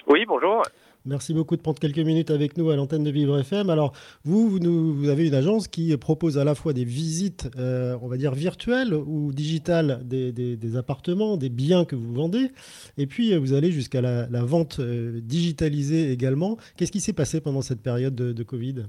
Oui, 0.07 0.23
bonjour. 0.25 0.63
Merci 1.07 1.33
beaucoup 1.33 1.55
de 1.55 1.61
prendre 1.61 1.79
quelques 1.79 1.99
minutes 1.99 2.31
avec 2.31 2.57
nous 2.57 2.69
à 2.69 2.75
l'antenne 2.75 3.05
de 3.05 3.11
Vivre 3.11 3.39
FM. 3.39 3.69
Alors, 3.69 3.93
vous, 4.25 4.49
vous, 4.49 5.09
avez 5.09 5.25
une 5.25 5.35
agence 5.35 5.69
qui 5.69 5.95
propose 5.95 6.37
à 6.37 6.43
la 6.43 6.53
fois 6.53 6.73
des 6.73 6.83
visites, 6.83 7.49
euh, 7.57 7.97
on 8.01 8.09
va 8.09 8.17
dire 8.17 8.33
virtuelles 8.33 8.93
ou 8.93 9.31
digitales 9.31 10.01
des, 10.03 10.75
appartements, 10.77 11.37
des 11.37 11.47
biens 11.47 11.85
que 11.85 11.95
vous 11.95 12.13
vendez, 12.13 12.51
et 12.97 13.07
puis 13.07 13.33
euh, 13.33 13.39
vous 13.39 13.53
allez 13.53 13.71
jusqu'à 13.71 14.01
la, 14.01 14.27
vente 14.43 14.79
euh, 14.81 15.21
digitalisée 15.21 16.11
également. 16.11 16.57
Qu'est-ce 16.75 16.91
qui 16.91 16.99
s'est 16.99 17.13
passé 17.13 17.39
pendant 17.39 17.61
cette 17.61 17.81
période 17.81 18.15
de, 18.15 18.43
Covid? 18.43 18.87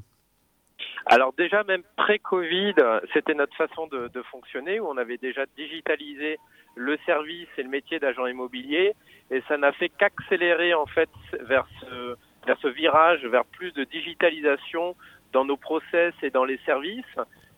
Alors 1.06 1.32
déjà, 1.38 1.62
même 1.62 1.82
pré-Covid, 1.96 2.74
c'était 3.14 3.34
notre 3.34 3.54
façon 3.56 3.86
de, 3.86 4.22
fonctionner 4.32 4.80
où 4.80 4.86
on 4.88 4.96
avait 4.96 5.18
déjà 5.18 5.44
digitalisé 5.56 6.38
le 6.78 6.96
service 7.04 7.48
et 7.58 7.62
le 7.64 7.68
métier 7.68 7.98
d'agent 7.98 8.26
immobilier 8.26 8.94
et 9.30 9.42
ça 9.48 9.58
n'a 9.58 9.72
fait 9.72 9.88
qu'accélérer 9.88 10.74
en 10.74 10.86
fait 10.86 11.10
vers 11.40 11.66
ce, 11.80 12.68
virage, 12.68 13.24
vers 13.26 13.44
plus 13.44 13.72
de 13.72 13.84
digitalisation 13.84 14.94
dans 15.32 15.44
nos 15.44 15.56
process 15.56 16.14
et 16.22 16.30
dans 16.30 16.44
les 16.44 16.58
services. 16.64 17.04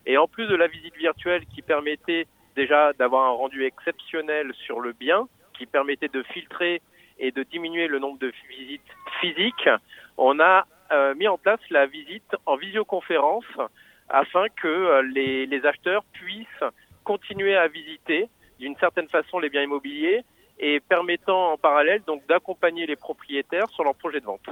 Et 0.07 0.17
en 0.17 0.27
plus 0.27 0.47
de 0.47 0.57
la 0.57 0.67
visite 0.67 0.97
virtuelle 0.97 1.45
qui 1.47 1.63
permettait 1.63 2.27
déjà 2.57 2.93
d'avoir 2.95 3.29
un 3.29 3.37
rendu 3.37 3.65
exceptionnel 3.65 4.53
sur 4.67 4.81
le 4.81 4.93
bien, 4.93 5.29
qui 5.57 5.67
permettait 5.67 6.09
de 6.09 6.23
filtrer 6.25 6.81
et 7.19 7.31
de 7.31 7.43
diminuer 7.43 7.87
le 7.87 7.99
nombre 7.99 8.19
de 8.19 8.33
visites 8.49 8.81
physiques, 9.21 9.69
on 10.17 10.41
a 10.41 10.67
euh, 10.91 11.15
mis 11.15 11.29
en 11.29 11.39
place 11.39 11.61
la 11.69 11.87
visite 11.87 12.35
en 12.47 12.57
visioconférence 12.57 13.45
afin 14.09 14.47
que 14.49 14.67
euh, 14.67 15.03
les, 15.03 15.47
les 15.47 15.67
acheteurs 15.67 16.03
puissent 16.15 16.65
continuer 17.05 17.57
à 17.57 17.69
visiter 17.69 18.29
d'une 18.61 18.77
certaine 18.77 19.09
façon 19.09 19.39
les 19.39 19.49
biens 19.49 19.63
immobiliers 19.63 20.23
et 20.59 20.79
permettant 20.81 21.53
en 21.53 21.57
parallèle 21.57 22.03
donc 22.07 22.27
d'accompagner 22.29 22.87
les 22.87 22.97
propriétaires 22.97 23.69
sur 23.71 23.83
leur 23.83 23.95
projet 23.95 24.21
de 24.21 24.27
vente. 24.27 24.49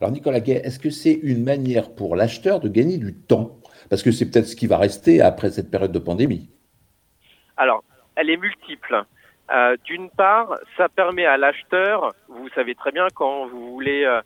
Alors 0.00 0.12
Nicolas 0.12 0.40
Gay, 0.40 0.62
est-ce 0.64 0.78
que 0.78 0.88
c'est 0.88 1.18
une 1.22 1.44
manière 1.44 1.94
pour 1.94 2.16
l'acheteur 2.16 2.60
de 2.60 2.68
gagner 2.68 2.96
du 2.96 3.14
temps? 3.14 3.58
Parce 3.90 4.02
que 4.02 4.12
c'est 4.12 4.30
peut-être 4.30 4.46
ce 4.46 4.56
qui 4.56 4.66
va 4.66 4.78
rester 4.78 5.20
après 5.20 5.50
cette 5.50 5.70
période 5.70 5.92
de 5.92 5.98
pandémie. 5.98 6.48
Alors, 7.56 7.82
elle 8.16 8.30
est 8.30 8.36
multiple. 8.36 9.04
Euh, 9.50 9.76
d'une 9.84 10.08
part, 10.10 10.56
ça 10.76 10.88
permet 10.88 11.26
à 11.26 11.36
l'acheteur, 11.36 12.14
vous 12.28 12.48
savez 12.50 12.74
très 12.76 12.92
bien 12.92 13.08
quand 13.14 13.48
vous 13.48 13.72
voulez 13.72 14.04
euh, 14.04 14.22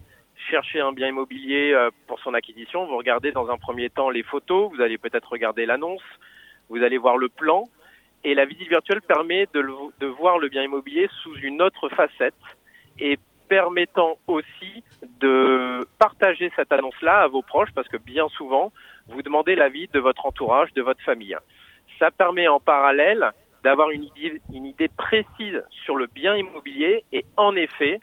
chercher 0.51 0.81
un 0.81 0.93
bien 0.93 1.09
immobilier 1.09 1.73
euh, 1.73 1.91
pour 2.07 2.21
son 2.21 2.35
acquisition, 2.35 2.87
vous 2.87 2.99
regardez 2.99 3.33
dans 3.33 3.49
un 3.49 3.57
premier 3.57 3.89
temps 3.89 4.11
les 4.11 4.23
photos, 4.23 4.71
vous 4.71 4.83
allez 4.83 4.99
peut-être 4.99 5.31
regarder 5.31 5.65
l'annonce, 5.65 6.03
vous 6.69 6.83
allez 6.83 6.99
voir 6.99 7.17
le 7.17 7.31
plan, 7.31 7.65
et 8.25 8.35
la 8.35 8.47
visite 8.47 8.69
virtuelle 8.69 9.03
permet 9.03 9.47
de, 9.53 9.65
de 10.01 10.07
voir 10.07 10.39
le 10.39 10.49
bien 10.49 10.63
immobilier 10.63 11.09
sous 11.23 11.37
une 11.37 11.61
autre 11.61 11.89
facette 11.91 12.35
et 12.99 13.19
permettant 13.49 14.17
aussi 14.27 14.83
de 15.21 15.87
partager 15.99 16.51
cette 16.57 16.73
annonce-là 16.73 17.21
à 17.21 17.29
vos 17.29 17.43
proches 17.43 17.73
parce 17.75 17.89
que 17.89 17.99
bien 17.99 18.29
souvent, 18.31 18.73
vous 19.09 19.23
demandez 19.23 19.55
l'avis 19.55 19.89
de 19.89 20.01
votre 20.01 20.25
entourage, 20.27 20.73
de 20.73 20.83
votre 20.83 21.03
famille. 21.03 21.37
Ça 21.99 22.11
permet 22.11 22.49
en 22.49 22.61
parallèle 22.61 23.31
d'avoir 23.63 23.91
une 23.91 24.05
idée, 24.05 24.41
une 24.53 24.67
idée 24.67 24.89
précise 24.89 25.63
sur 25.85 25.97
le 25.97 26.07
bien 26.07 26.37
immobilier 26.37 27.05
et 27.13 27.25
en 27.37 27.55
effet, 27.55 28.01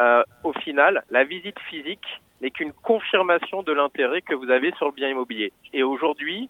euh, 0.00 0.22
au 0.44 0.52
final, 0.52 1.02
la 1.10 1.24
visite 1.24 1.58
physique 1.68 2.06
n'est 2.40 2.50
qu'une 2.50 2.72
confirmation 2.72 3.62
de 3.62 3.72
l'intérêt 3.72 4.22
que 4.22 4.34
vous 4.34 4.50
avez 4.50 4.72
sur 4.72 4.86
le 4.86 4.92
bien 4.92 5.08
immobilier. 5.08 5.52
Et 5.72 5.82
aujourd'hui, 5.82 6.48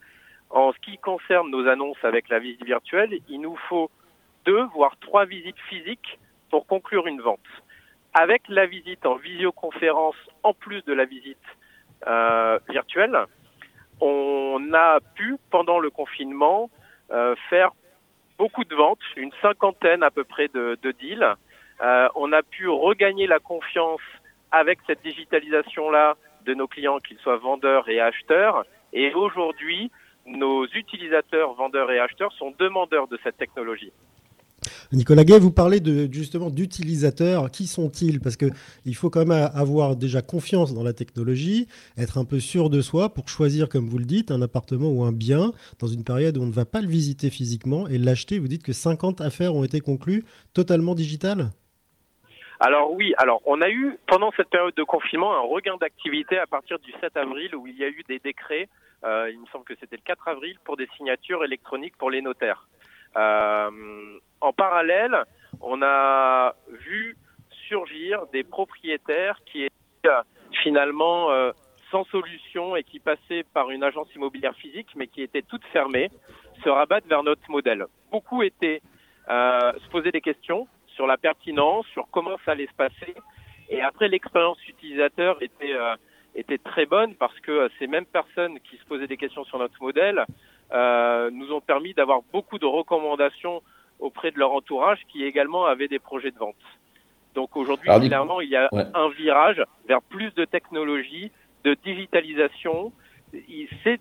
en 0.50 0.72
ce 0.72 0.78
qui 0.78 0.98
concerne 0.98 1.50
nos 1.50 1.66
annonces 1.68 2.02
avec 2.02 2.28
la 2.28 2.38
visite 2.38 2.64
virtuelle, 2.64 3.18
il 3.28 3.40
nous 3.40 3.56
faut 3.68 3.90
deux, 4.44 4.64
voire 4.74 4.96
trois 5.00 5.24
visites 5.24 5.58
physiques 5.68 6.18
pour 6.50 6.66
conclure 6.66 7.06
une 7.06 7.20
vente. 7.20 7.40
Avec 8.14 8.42
la 8.48 8.66
visite 8.66 9.04
en 9.04 9.16
visioconférence, 9.16 10.16
en 10.42 10.54
plus 10.54 10.82
de 10.84 10.94
la 10.94 11.04
visite 11.04 11.36
euh, 12.06 12.58
virtuelle, 12.68 13.18
on 14.00 14.72
a 14.72 15.00
pu, 15.14 15.36
pendant 15.50 15.78
le 15.78 15.90
confinement, 15.90 16.70
euh, 17.10 17.34
faire 17.50 17.72
beaucoup 18.38 18.64
de 18.64 18.74
ventes, 18.74 19.00
une 19.16 19.32
cinquantaine 19.42 20.02
à 20.02 20.10
peu 20.10 20.24
près 20.24 20.48
de, 20.48 20.78
de 20.82 20.92
deals. 20.92 21.34
Euh, 21.80 22.08
on 22.14 22.32
a 22.32 22.42
pu 22.42 22.68
regagner 22.68 23.26
la 23.26 23.40
confiance 23.40 24.00
avec 24.50 24.78
cette 24.86 25.02
digitalisation-là 25.02 26.16
de 26.44 26.54
nos 26.54 26.66
clients, 26.66 26.98
qu'ils 26.98 27.18
soient 27.18 27.36
vendeurs 27.36 27.88
et 27.88 28.00
acheteurs. 28.00 28.64
Et 28.92 29.12
aujourd'hui, 29.12 29.90
nos 30.28 30.66
utilisateurs, 30.66 31.54
vendeurs 31.54 31.90
et 31.90 31.98
acheteurs 31.98 32.32
sont 32.32 32.52
demandeurs 32.58 33.08
de 33.08 33.18
cette 33.22 33.36
technologie. 33.36 33.92
Nicolas 34.92 35.24
Gay, 35.24 35.38
vous 35.38 35.52
parlez 35.52 35.80
de, 35.80 36.12
justement 36.12 36.50
d'utilisateurs. 36.50 37.50
Qui 37.50 37.66
sont-ils? 37.66 38.20
Parce 38.20 38.36
qu'il 38.36 38.94
faut 38.94 39.10
quand 39.10 39.24
même 39.24 39.50
avoir 39.54 39.96
déjà 39.96 40.22
confiance 40.22 40.74
dans 40.74 40.82
la 40.82 40.92
technologie, 40.92 41.68
être 41.96 42.18
un 42.18 42.24
peu 42.24 42.40
sûr 42.40 42.70
de 42.70 42.80
soi 42.80 43.10
pour 43.10 43.28
choisir, 43.28 43.68
comme 43.68 43.88
vous 43.88 43.98
le 43.98 44.04
dites, 44.04 44.30
un 44.30 44.42
appartement 44.42 44.88
ou 44.88 45.04
un 45.04 45.12
bien 45.12 45.52
dans 45.78 45.86
une 45.86 46.04
période 46.04 46.36
où 46.38 46.42
on 46.42 46.46
ne 46.46 46.52
va 46.52 46.64
pas 46.64 46.80
le 46.80 46.88
visiter 46.88 47.30
physiquement 47.30 47.86
et 47.86 47.98
l'acheter. 47.98 48.38
Vous 48.38 48.48
dites 48.48 48.62
que 48.62 48.72
50 48.72 49.20
affaires 49.20 49.54
ont 49.54 49.64
été 49.64 49.80
conclues 49.80 50.24
totalement 50.54 50.94
digitales? 50.94 51.50
Alors 52.60 52.92
oui, 52.92 53.14
alors 53.18 53.40
on 53.46 53.60
a 53.62 53.70
eu 53.70 53.98
pendant 54.08 54.32
cette 54.36 54.48
période 54.48 54.74
de 54.74 54.82
confinement 54.82 55.32
un 55.32 55.46
regain 55.46 55.76
d'activité 55.80 56.38
à 56.38 56.46
partir 56.46 56.80
du 56.80 56.90
7 57.00 57.16
avril 57.16 57.54
où 57.54 57.68
il 57.68 57.76
y 57.76 57.84
a 57.84 57.88
eu 57.88 58.02
des 58.08 58.18
décrets 58.18 58.68
euh, 59.04 59.30
il 59.30 59.40
me 59.40 59.46
semble 59.46 59.64
que 59.64 59.74
c'était 59.78 59.96
le 59.96 60.02
4 60.02 60.28
avril, 60.28 60.58
pour 60.64 60.76
des 60.76 60.88
signatures 60.96 61.44
électroniques 61.44 61.96
pour 61.96 62.10
les 62.10 62.22
notaires. 62.22 62.66
Euh, 63.16 64.18
en 64.40 64.52
parallèle, 64.52 65.24
on 65.60 65.82
a 65.82 66.54
vu 66.68 67.16
surgir 67.68 68.26
des 68.32 68.44
propriétaires 68.44 69.40
qui 69.46 69.64
étaient 69.64 69.74
euh, 70.06 70.22
finalement 70.62 71.28
sans 71.90 72.04
solution 72.04 72.76
et 72.76 72.82
qui 72.82 72.98
passaient 72.98 73.44
par 73.54 73.70
une 73.70 73.82
agence 73.82 74.12
immobilière 74.14 74.54
physique, 74.54 74.88
mais 74.96 75.06
qui 75.06 75.22
étaient 75.22 75.42
toutes 75.42 75.64
fermées, 75.66 76.10
se 76.62 76.68
rabattent 76.68 77.06
vers 77.06 77.22
notre 77.22 77.48
modèle. 77.50 77.86
Beaucoup 78.10 78.42
étaient 78.42 78.80
euh, 79.28 79.72
se 79.72 79.88
poser 79.90 80.10
des 80.10 80.20
questions 80.20 80.66
sur 80.86 81.06
la 81.06 81.16
pertinence, 81.16 81.86
sur 81.88 82.08
comment 82.10 82.36
ça 82.44 82.52
allait 82.52 82.66
se 82.66 82.74
passer. 82.74 83.14
Et 83.68 83.80
après, 83.82 84.08
l'expérience 84.08 84.58
utilisateur 84.66 85.42
était 85.42 85.74
était 86.34 86.58
très 86.58 86.86
bonne 86.86 87.14
parce 87.14 87.38
que 87.40 87.70
ces 87.78 87.86
mêmes 87.86 88.06
personnes 88.06 88.60
qui 88.60 88.76
se 88.76 88.84
posaient 88.84 89.06
des 89.06 89.16
questions 89.16 89.44
sur 89.44 89.58
notre 89.58 89.80
modèle 89.82 90.24
euh, 90.72 91.30
nous 91.30 91.52
ont 91.52 91.60
permis 91.60 91.94
d'avoir 91.94 92.20
beaucoup 92.32 92.58
de 92.58 92.66
recommandations 92.66 93.62
auprès 93.98 94.30
de 94.30 94.38
leur 94.38 94.52
entourage 94.52 95.00
qui 95.08 95.24
également 95.24 95.66
avaient 95.66 95.88
des 95.88 95.98
projets 95.98 96.30
de 96.30 96.38
vente. 96.38 96.54
Donc 97.34 97.56
aujourd'hui, 97.56 97.90
clairement, 98.00 98.40
il 98.40 98.48
y 98.48 98.56
a 98.56 98.68
un 98.72 99.08
virage 99.10 99.62
vers 99.86 100.02
plus 100.02 100.34
de 100.34 100.44
technologie, 100.44 101.30
de 101.64 101.74
digitalisation. 101.84 102.92
C'est, 103.84 104.00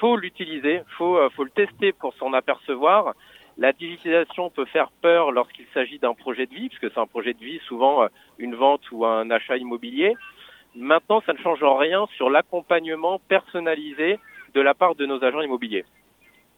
faut 0.00 0.16
l'utiliser, 0.16 0.82
faut, 0.98 1.16
euh, 1.16 1.30
faut 1.30 1.44
le 1.44 1.50
tester 1.50 1.92
pour 1.92 2.14
s'en 2.14 2.32
apercevoir. 2.32 3.14
La 3.58 3.72
digitalisation 3.72 4.50
peut 4.50 4.64
faire 4.66 4.90
peur 5.00 5.30
lorsqu'il 5.30 5.66
s'agit 5.72 5.98
d'un 5.98 6.14
projet 6.14 6.46
de 6.46 6.54
vie, 6.54 6.68
puisque 6.68 6.92
c'est 6.92 7.00
un 7.00 7.06
projet 7.06 7.34
de 7.34 7.42
vie, 7.42 7.60
souvent 7.66 8.02
euh, 8.02 8.08
une 8.38 8.54
vente 8.54 8.90
ou 8.90 9.06
un 9.06 9.30
achat 9.30 9.56
immobilier. 9.56 10.14
Maintenant, 10.74 11.22
ça 11.26 11.32
ne 11.32 11.38
change 11.38 11.62
rien 11.62 12.06
sur 12.16 12.30
l'accompagnement 12.30 13.20
personnalisé 13.28 14.18
de 14.54 14.60
la 14.60 14.74
part 14.74 14.94
de 14.94 15.06
nos 15.06 15.22
agents 15.22 15.42
immobiliers. 15.42 15.84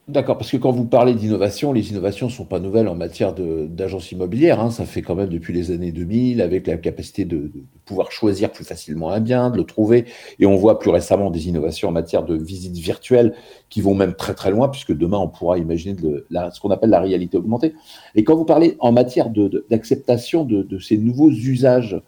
D'accord, 0.07 0.37
parce 0.37 0.51
que 0.51 0.59
quand 0.59 0.71
vous 0.71 0.85
parlez 0.85 1.15
d'innovation, 1.15 1.73
les 1.73 1.91
innovations 1.91 2.27
ne 2.27 2.31
sont 2.31 2.45
pas 2.45 2.61
nouvelles 2.61 2.89
en 2.89 2.95
matière 2.95 3.33
d'agence 3.33 4.13
immobilière. 4.13 4.61
Hein. 4.61 4.71
Ça 4.71 4.85
fait 4.85 5.01
quand 5.01 5.15
même 5.15 5.31
depuis 5.31 5.55
les 5.55 5.71
années 5.71 5.93
2000, 5.93 6.43
avec 6.43 6.67
la 6.67 6.77
capacité 6.77 7.25
de, 7.25 7.51
pouvoir 7.87 8.13
choisir 8.13 8.53
plus 8.53 8.67
facilement 8.67 9.11
un 9.11 9.21
bien, 9.21 9.49
de 9.49 9.57
le 9.57 9.65
trouver. 9.65 10.05
Et 10.39 10.45
on 10.45 10.57
voit 10.57 10.79
plus 10.79 10.91
récemment 10.91 11.31
des 11.31 11.49
innovations 11.49 11.89
en 11.89 11.93
matière 11.93 12.23
de 12.23 12.37
visites 12.37 12.77
virtuelles 12.77 13.35
qui 13.71 13.81
vont 13.81 13.95
même 13.95 14.13
très 14.13 14.35
très 14.35 14.51
loin, 14.51 14.69
puisque 14.69 14.93
demain 14.93 15.17
on 15.17 15.29
pourra 15.29 15.57
imaginer 15.57 15.97
ce 15.99 16.61
qu'on 16.61 16.71
appelle 16.71 16.91
la 16.91 17.01
réalité 17.01 17.39
augmentée. 17.39 17.73
Et 18.15 18.25
quand 18.25 18.37
vous 18.37 18.45
parlez 18.45 18.77
en 18.81 18.93
matière 18.93 19.31
d'acceptation 19.71 20.45
de, 20.45 20.79
ces 20.81 20.99
nouveaux 20.99 21.31
usages, 21.31 21.99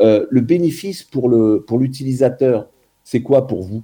euh, 0.00 0.26
le 0.30 0.40
bénéfice 0.40 1.02
pour 1.02 1.28
l'utilisateur, 1.28 2.64
pour 2.64 2.72
c'est 3.02 3.22
quoi 3.22 3.46
pour 3.46 3.62
vous? 3.62 3.82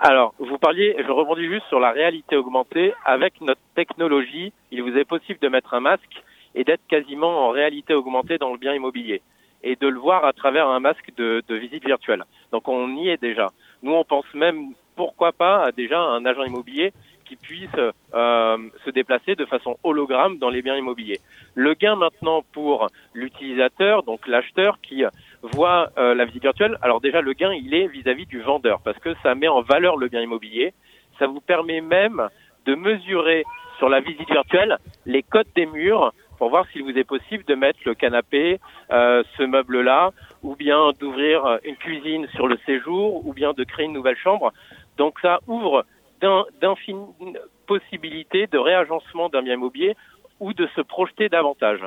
Alors, 0.00 0.34
vous 0.38 0.58
parliez, 0.58 0.94
je 0.98 1.10
rebondis 1.10 1.46
juste 1.46 1.66
sur 1.68 1.80
la 1.80 1.90
réalité 1.92 2.36
augmentée. 2.36 2.92
Avec 3.06 3.40
notre 3.40 3.60
technologie, 3.74 4.52
il 4.70 4.82
vous 4.82 4.96
est 4.96 5.04
possible 5.06 5.38
de 5.40 5.48
mettre 5.48 5.72
un 5.72 5.80
masque 5.80 6.22
et 6.54 6.64
d'être 6.64 6.86
quasiment 6.88 7.46
en 7.46 7.50
réalité 7.50 7.94
augmentée 7.94 8.36
dans 8.36 8.52
le 8.52 8.58
bien 8.58 8.74
immobilier 8.74 9.22
et 9.62 9.76
de 9.76 9.88
le 9.88 9.98
voir 9.98 10.24
à 10.26 10.32
travers 10.32 10.68
un 10.68 10.78
masque 10.78 11.10
de, 11.16 11.42
visite 11.48 11.86
virtuelle. 11.86 12.24
Donc 12.52 12.68
on 12.68 12.94
y 12.96 13.08
est 13.08 13.20
déjà. 13.20 13.50
Nous, 13.82 13.92
on 13.92 14.04
pense 14.04 14.26
même, 14.34 14.74
pourquoi 14.94 15.32
pas, 15.32 15.64
à 15.64 15.72
déjà 15.72 15.98
un 15.98 16.26
agent 16.26 16.44
immobilier 16.44 16.92
qui 17.34 17.36
puisse 17.36 17.68
euh, 18.14 18.56
se 18.84 18.90
déplacer 18.90 19.34
de 19.34 19.44
façon 19.44 19.76
hologramme 19.82 20.38
dans 20.38 20.50
les 20.50 20.62
biens 20.62 20.76
immobiliers. 20.76 21.20
Le 21.54 21.74
gain 21.74 21.96
maintenant 21.96 22.42
pour 22.52 22.88
l'utilisateur, 23.12 24.02
donc 24.02 24.26
l'acheteur 24.26 24.78
qui 24.80 25.04
voit 25.42 25.90
euh, 25.98 26.14
la 26.14 26.24
visite 26.24 26.42
virtuelle, 26.42 26.78
alors 26.82 27.00
déjà 27.00 27.20
le 27.20 27.32
gain 27.32 27.52
il 27.52 27.74
est 27.74 27.86
vis-à-vis 27.86 28.26
du 28.26 28.40
vendeur 28.40 28.80
parce 28.84 28.98
que 28.98 29.14
ça 29.22 29.34
met 29.34 29.48
en 29.48 29.62
valeur 29.62 29.96
le 29.96 30.08
bien 30.08 30.20
immobilier. 30.20 30.74
Ça 31.18 31.26
vous 31.26 31.40
permet 31.40 31.80
même 31.80 32.28
de 32.66 32.74
mesurer 32.74 33.44
sur 33.78 33.88
la 33.88 34.00
visite 34.00 34.30
virtuelle 34.30 34.78
les 35.06 35.22
codes 35.22 35.46
des 35.54 35.66
murs 35.66 36.12
pour 36.38 36.50
voir 36.50 36.66
s'il 36.72 36.82
vous 36.82 36.98
est 36.98 37.04
possible 37.04 37.44
de 37.44 37.54
mettre 37.54 37.78
le 37.84 37.94
canapé, 37.94 38.58
euh, 38.90 39.22
ce 39.36 39.44
meuble-là, 39.44 40.10
ou 40.42 40.56
bien 40.56 40.90
d'ouvrir 40.98 41.58
une 41.64 41.76
cuisine 41.76 42.26
sur 42.34 42.48
le 42.48 42.58
séjour, 42.66 43.24
ou 43.24 43.32
bien 43.32 43.52
de 43.52 43.62
créer 43.62 43.86
une 43.86 43.92
nouvelle 43.92 44.16
chambre. 44.16 44.52
Donc 44.96 45.18
ça 45.20 45.38
ouvre 45.46 45.84
d'infinies 46.20 47.36
possibilités 47.66 48.46
de 48.46 48.58
réagencement 48.58 49.28
d'un 49.28 49.42
bien 49.42 49.54
immobilier 49.54 49.96
ou 50.40 50.52
de 50.52 50.66
se 50.74 50.80
projeter 50.80 51.28
davantage. 51.28 51.80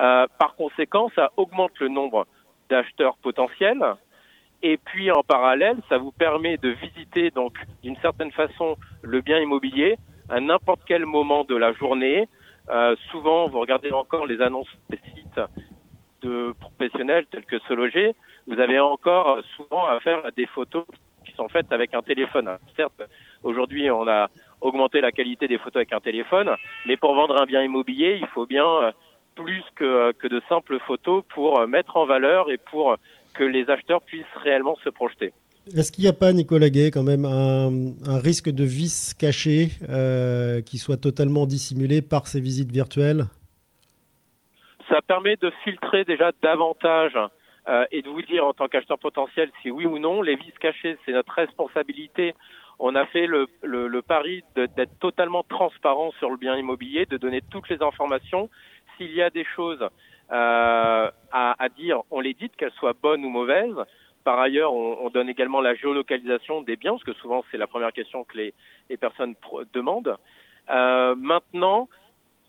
Euh, 0.00 0.26
par 0.38 0.54
conséquent, 0.54 1.10
ça 1.14 1.30
augmente 1.36 1.78
le 1.80 1.88
nombre 1.88 2.26
d'acheteurs 2.68 3.16
potentiels. 3.18 3.84
Et 4.62 4.76
puis 4.76 5.10
en 5.10 5.22
parallèle, 5.22 5.78
ça 5.88 5.98
vous 5.98 6.12
permet 6.12 6.56
de 6.58 6.70
visiter 6.70 7.30
donc 7.30 7.54
d'une 7.82 7.96
certaine 7.96 8.30
façon 8.32 8.76
le 9.02 9.20
bien 9.20 9.38
immobilier 9.38 9.96
à 10.28 10.40
n'importe 10.40 10.82
quel 10.86 11.06
moment 11.06 11.44
de 11.44 11.56
la 11.56 11.72
journée. 11.72 12.28
Euh, 12.68 12.94
souvent, 13.10 13.48
vous 13.48 13.58
regardez 13.58 13.90
encore 13.90 14.26
les 14.26 14.40
annonces 14.40 14.68
des 14.90 15.00
sites 15.14 15.40
de 16.22 16.54
professionnels 16.60 17.26
tels 17.30 17.46
que 17.46 17.58
Se 17.60 17.72
Loger, 17.72 18.14
vous 18.46 18.60
avez 18.60 18.78
encore 18.78 19.38
souvent 19.56 19.86
à 19.86 19.98
faire 20.00 20.22
des 20.36 20.46
photos 20.46 20.84
sont 21.40 21.48
faites 21.48 21.72
avec 21.72 21.94
un 21.94 22.02
téléphone. 22.02 22.50
Certes, 22.76 23.02
aujourd'hui, 23.42 23.90
on 23.90 24.06
a 24.06 24.28
augmenté 24.60 25.00
la 25.00 25.10
qualité 25.10 25.48
des 25.48 25.56
photos 25.56 25.76
avec 25.76 25.92
un 25.94 26.00
téléphone, 26.00 26.50
mais 26.86 26.98
pour 26.98 27.14
vendre 27.14 27.40
un 27.40 27.46
bien 27.46 27.62
immobilier, 27.62 28.18
il 28.20 28.26
faut 28.28 28.46
bien 28.46 28.66
euh, 28.66 28.92
plus 29.34 29.64
que, 29.74 30.12
que 30.12 30.28
de 30.28 30.42
simples 30.50 30.78
photos 30.86 31.24
pour 31.34 31.66
mettre 31.66 31.96
en 31.96 32.04
valeur 32.04 32.50
et 32.50 32.58
pour 32.58 32.96
que 33.32 33.44
les 33.44 33.70
acheteurs 33.70 34.02
puissent 34.02 34.36
réellement 34.44 34.76
se 34.84 34.90
projeter. 34.90 35.32
Est-ce 35.76 35.92
qu'il 35.92 36.04
n'y 36.04 36.10
a 36.10 36.12
pas, 36.12 36.32
Nicolas 36.32 36.68
Gay, 36.68 36.90
quand 36.90 37.02
même 37.02 37.24
un, 37.24 38.18
risque 38.18 38.50
de 38.50 38.64
vice 38.64 39.14
caché 39.14 39.68
euh, 39.88 40.60
qui 40.62 40.78
soit 40.78 40.96
totalement 40.96 41.46
dissimulé 41.46 42.02
par 42.02 42.26
ces 42.26 42.40
visites 42.40 42.72
virtuelles? 42.72 43.24
Ça 44.88 45.00
permet 45.06 45.36
de 45.36 45.50
filtrer 45.64 46.04
déjà 46.04 46.32
davantage 46.42 47.16
euh, 47.68 47.84
et 47.90 48.02
de 48.02 48.08
vous 48.08 48.22
dire 48.22 48.44
en 48.46 48.52
tant 48.52 48.68
qu'acheteur 48.68 48.98
potentiel 48.98 49.50
si 49.62 49.70
oui 49.70 49.86
ou 49.86 49.98
non. 49.98 50.22
Les 50.22 50.36
vices 50.36 50.58
cachés, 50.58 50.96
c'est 51.04 51.12
notre 51.12 51.32
responsabilité. 51.32 52.34
On 52.78 52.94
a 52.94 53.04
fait 53.06 53.26
le, 53.26 53.46
le, 53.62 53.88
le 53.88 54.02
pari 54.02 54.42
d'être 54.54 54.98
totalement 55.00 55.42
transparent 55.42 56.12
sur 56.18 56.30
le 56.30 56.36
bien 56.36 56.56
immobilier, 56.56 57.04
de 57.06 57.18
donner 57.18 57.42
toutes 57.50 57.68
les 57.68 57.82
informations 57.82 58.48
s'il 58.96 59.12
y 59.12 59.22
a 59.22 59.30
des 59.30 59.44
choses 59.44 59.86
euh, 60.32 61.10
à, 61.32 61.68
dire, 61.76 62.02
on 62.10 62.20
les 62.20 62.34
dit, 62.34 62.50
qu'elles 62.50 62.72
soient 62.72 62.92
bonnes 62.92 63.24
ou 63.24 63.30
mauvaises. 63.30 63.74
Par 64.24 64.38
ailleurs, 64.38 64.72
on, 64.72 65.08
donne 65.10 65.28
également 65.28 65.60
la 65.60 65.74
géolocalisation 65.74 66.62
des 66.62 66.76
biens, 66.76 66.92
parce 66.92 67.04
que 67.04 67.14
souvent 67.14 67.42
c'est 67.50 67.56
la 67.56 67.66
première 67.66 67.92
question 67.92 68.24
que 68.24 68.36
les, 68.36 68.96
personnes 68.96 69.34
demandent. 69.72 70.16
Euh, 70.68 71.14
maintenant, 71.16 71.88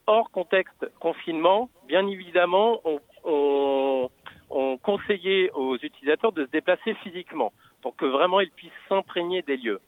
hors 0.05 0.29
contexte 0.31 0.85
confinement, 0.99 1.69
bien 1.87 2.05
évidemment, 2.07 2.81
on, 2.83 2.99
on, 3.23 4.09
on 4.51 4.77
conseillait 4.77 5.49
aux 5.51 5.75
utilisateurs 5.77 6.31
de 6.31 6.45
se 6.45 6.51
déplacer 6.51 6.93
physiquement 6.95 7.51
pour 7.81 7.95
que 7.95 8.05
vraiment 8.05 8.39
ils 8.39 8.51
puissent 8.51 8.71
s'imprégner 8.89 9.41
des 9.41 9.57
lieux. 9.57 9.79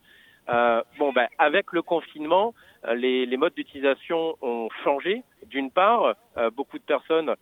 Euh, 0.49 0.82
bon, 0.97 1.14
ben, 1.14 1.28
avec 1.38 1.72
le 1.72 1.82
confinement, 1.82 2.53
euh, 2.86 2.95
les, 2.95 3.26
les 3.26 3.38
modes 3.38 3.53
d'utilisation 3.53 4.36
ont 4.41 4.68
changé. 4.84 5.24
D'une 5.47 5.72
part, 5.72 6.16
euh, 6.38 6.49
beaucoup 6.49 6.78
de 6.78 6.84
personnes 6.84 7.34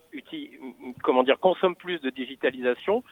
comment 1.01 1.23
dire, 1.23 1.39
consomment 1.39 1.75
plus 1.75 1.99
de 2.01 2.11
digitalisation 2.11 3.03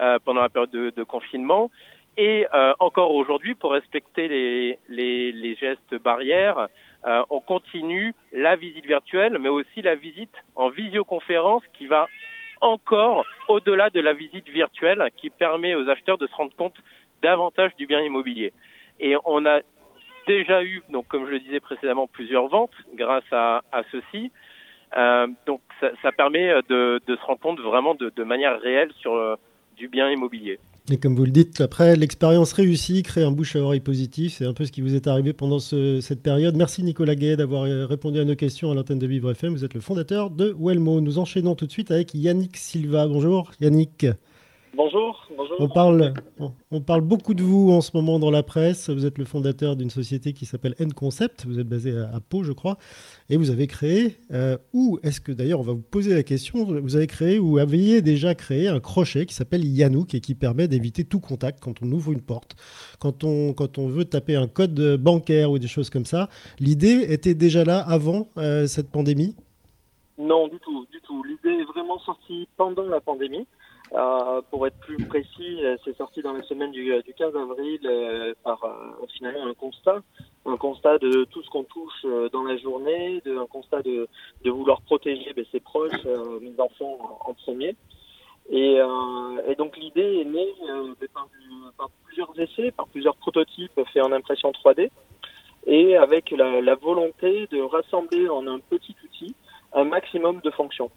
euh, 0.00 0.18
pendant 0.24 0.40
la 0.40 0.48
période 0.48 0.70
de, 0.70 0.90
de 0.90 1.04
confinement. 1.04 1.70
Et 2.16 2.46
euh, 2.54 2.72
encore 2.80 3.12
aujourd'hui, 3.14 3.54
pour 3.54 3.72
respecter 3.72 4.26
les, 4.26 4.78
les, 4.88 5.32
les 5.32 5.54
gestes 5.54 5.94
barrières, 6.02 6.68
on 7.30 7.38
continue 7.38 8.14
la 8.32 8.56
visite 8.56 8.84
virtuelle, 8.84 9.38
mais 9.38 9.48
aussi 9.48 9.80
la 9.80 9.94
visite 9.94 10.34
en 10.56 10.70
visioconférence 10.70 11.62
qui 11.74 11.86
va 11.86 12.08
encore 12.60 13.24
au-delà 13.48 13.90
de 13.90 14.00
la 14.00 14.12
visite 14.12 14.48
virtuelle 14.48 15.10
qui 15.16 15.30
permet 15.30 15.74
aux 15.74 15.88
acheteurs 15.88 16.18
de 16.18 16.26
se 16.26 16.34
rendre 16.34 16.54
compte 16.56 16.76
davantage 17.22 17.74
du 17.76 17.86
bien 17.86 18.00
immobilier. 18.00 18.52
Et 19.00 19.16
on 19.24 19.44
a 19.46 19.60
déjà 20.26 20.62
eu, 20.62 20.82
donc 20.88 21.06
comme 21.08 21.26
je 21.26 21.30
le 21.32 21.40
disais 21.40 21.60
précédemment, 21.60 22.06
plusieurs 22.06 22.48
ventes 22.48 22.74
grâce 22.94 23.30
à, 23.32 23.62
à 23.72 23.82
ceci. 23.90 24.32
Euh, 24.96 25.26
donc 25.46 25.60
ça, 25.80 26.12
permet 26.12 26.54
de, 26.68 27.00
se 27.06 27.24
rendre 27.24 27.40
compte 27.40 27.60
vraiment 27.60 27.94
de, 27.94 28.10
de 28.14 28.24
manière 28.24 28.60
réelle 28.60 28.92
sur 29.00 29.14
euh, 29.14 29.36
du 29.76 29.88
bien 29.88 30.10
immobilier. 30.10 30.58
Et 30.88 30.98
comme 30.98 31.16
vous 31.16 31.24
le 31.24 31.32
dites, 31.32 31.60
après, 31.60 31.96
l'expérience 31.96 32.52
réussie 32.52 33.02
crée 33.02 33.24
un 33.24 33.32
bouche 33.32 33.56
à 33.56 33.60
oreille 33.60 33.80
positif. 33.80 34.36
C'est 34.38 34.46
un 34.46 34.52
peu 34.52 34.64
ce 34.64 34.70
qui 34.70 34.82
vous 34.82 34.94
est 34.94 35.08
arrivé 35.08 35.32
pendant 35.32 35.58
ce, 35.58 36.00
cette 36.00 36.22
période. 36.22 36.54
Merci 36.54 36.84
Nicolas 36.84 37.16
Gay 37.16 37.36
d'avoir 37.36 37.64
euh, 37.64 37.86
répondu 37.86 38.20
à 38.20 38.24
nos 38.24 38.36
questions 38.36 38.70
à 38.70 38.74
l'antenne 38.74 39.00
de 39.00 39.06
Vivre 39.06 39.32
FM. 39.32 39.52
Vous 39.52 39.64
êtes 39.64 39.74
le 39.74 39.80
fondateur 39.80 40.30
de 40.30 40.54
Wellmo. 40.56 41.00
Nous 41.00 41.18
enchaînons 41.18 41.56
tout 41.56 41.66
de 41.66 41.72
suite 41.72 41.90
avec 41.90 42.14
Yannick 42.14 42.56
Silva. 42.56 43.08
Bonjour 43.08 43.50
Yannick. 43.60 44.06
Bonjour, 44.76 45.26
bonjour. 45.34 45.56
On 45.58 45.68
parle, 45.68 46.12
on 46.70 46.82
parle 46.82 47.00
beaucoup 47.00 47.32
de 47.32 47.42
vous 47.42 47.70
en 47.72 47.80
ce 47.80 47.92
moment 47.94 48.18
dans 48.18 48.30
la 48.30 48.42
presse. 48.42 48.90
Vous 48.90 49.06
êtes 49.06 49.16
le 49.16 49.24
fondateur 49.24 49.74
d'une 49.74 49.88
société 49.88 50.34
qui 50.34 50.44
s'appelle 50.44 50.74
N-Concept. 50.78 51.46
Vous 51.46 51.58
êtes 51.58 51.66
basé 51.66 51.96
à, 51.96 52.20
Pau, 52.20 52.42
je 52.42 52.52
crois. 52.52 52.76
Et 53.30 53.38
vous 53.38 53.48
avez 53.48 53.68
créé, 53.68 54.18
euh, 54.32 54.58
ou 54.74 54.98
est-ce 55.02 55.22
que 55.22 55.32
d'ailleurs, 55.32 55.60
on 55.60 55.62
va 55.62 55.72
vous 55.72 55.80
poser 55.80 56.14
la 56.14 56.22
question, 56.22 56.62
vous 56.64 56.94
avez 56.94 57.06
créé 57.06 57.38
ou 57.38 57.56
aviez 57.56 58.02
déjà 58.02 58.34
créé 58.34 58.68
un 58.68 58.78
crochet 58.78 59.24
qui 59.24 59.34
s'appelle 59.34 59.64
Yanouk 59.64 60.14
et 60.14 60.20
qui 60.20 60.34
permet 60.34 60.68
d'éviter 60.68 61.04
tout 61.04 61.20
contact 61.20 61.58
quand 61.60 61.82
on 61.82 61.90
ouvre 61.90 62.12
une 62.12 62.20
porte, 62.20 62.54
quand 63.00 63.24
on, 63.24 63.54
quand 63.54 63.78
on 63.78 63.88
veut 63.88 64.04
taper 64.04 64.36
un 64.36 64.46
code 64.46 64.98
bancaire 64.98 65.52
ou 65.52 65.58
des 65.58 65.68
choses 65.68 65.88
comme 65.88 66.04
ça. 66.04 66.28
L'idée 66.58 67.06
était 67.08 67.34
déjà 67.34 67.64
là 67.64 67.78
avant 67.78 68.28
euh, 68.36 68.66
cette 68.66 68.90
pandémie? 68.90 69.34
Non, 70.18 70.48
du 70.48 70.58
tout, 70.58 70.86
du 70.92 71.00
tout. 71.00 71.24
L'idée 71.24 71.62
est 71.62 71.64
vraiment 71.64 71.98
sortie 72.00 72.46
pendant 72.58 72.84
la 72.84 73.00
pandémie. 73.00 73.46
Euh, 73.94 74.42
pour 74.50 74.66
être 74.66 74.78
plus 74.80 74.96
précis, 75.06 75.64
euh, 75.64 75.76
c'est 75.84 75.96
sorti 75.96 76.20
dans 76.20 76.32
la 76.32 76.42
semaine 76.42 76.72
du, 76.72 76.84
du 77.02 77.14
15 77.14 77.36
avril 77.36 77.80
euh, 77.84 78.34
par 78.42 78.58
finalement 79.14 79.46
un 79.46 79.54
constat, 79.54 80.02
un 80.44 80.56
constat 80.56 80.98
de 80.98 81.24
tout 81.24 81.42
ce 81.42 81.50
qu'on 81.50 81.64
touche 81.64 82.04
dans 82.32 82.42
la 82.42 82.56
journée, 82.56 83.22
de, 83.24 83.36
un 83.38 83.46
constat 83.46 83.82
de, 83.82 84.08
vouloir 84.44 84.80
protéger 84.82 85.32
ben, 85.34 85.44
ses 85.52 85.60
proches, 85.60 86.04
mes 86.40 86.58
enfants 86.58 87.20
en, 87.24 87.34
premier. 87.34 87.76
Et, 88.50 88.78
donc 89.58 89.76
l'idée 89.76 90.20
est 90.20 90.24
née 90.24 90.52
par, 91.14 91.28
par, 91.78 91.90
plusieurs 92.04 92.38
essais, 92.38 92.70
par 92.72 92.86
plusieurs 92.88 93.16
prototypes 93.16 93.80
faits 93.92 94.02
en 94.02 94.12
impression 94.12 94.50
3D, 94.50 94.90
et 95.66 95.96
avec 95.96 96.30
la 96.30 96.74
volonté 96.74 97.46
de 97.50 97.60
rassembler 97.60 98.28
en 98.28 98.46
un 98.46 98.58
petit 98.58 98.94
outil 99.04 99.34
un 99.72 99.84
maximum 99.84 100.40
de 100.40 100.50
fonctions. 100.50 100.90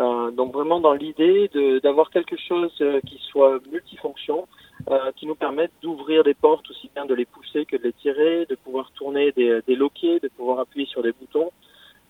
Euh, 0.00 0.30
donc 0.30 0.52
vraiment 0.52 0.80
dans 0.80 0.94
l'idée 0.94 1.50
d'avoir 1.82 2.10
quelque 2.10 2.36
chose 2.36 2.72
qui 3.06 3.18
soit 3.30 3.60
multifonction, 3.70 4.48
euh, 4.90 5.12
qui 5.16 5.26
nous 5.26 5.34
permette 5.34 5.72
d'ouvrir 5.82 6.24
des 6.24 6.34
portes 6.34 6.68
aussi 6.70 6.90
bien 6.94 7.04
de 7.04 7.14
les 7.14 7.26
pousser 7.26 7.66
que 7.66 7.76
de 7.76 7.82
les 7.82 7.92
tirer, 7.92 8.46
de 8.46 8.54
pouvoir 8.54 8.90
tourner 8.92 9.32
des, 9.32 9.76
loquets, 9.76 10.18
de 10.20 10.28
pouvoir 10.28 10.60
appuyer 10.60 10.86
sur 10.86 11.02
des 11.02 11.12
boutons 11.12 11.50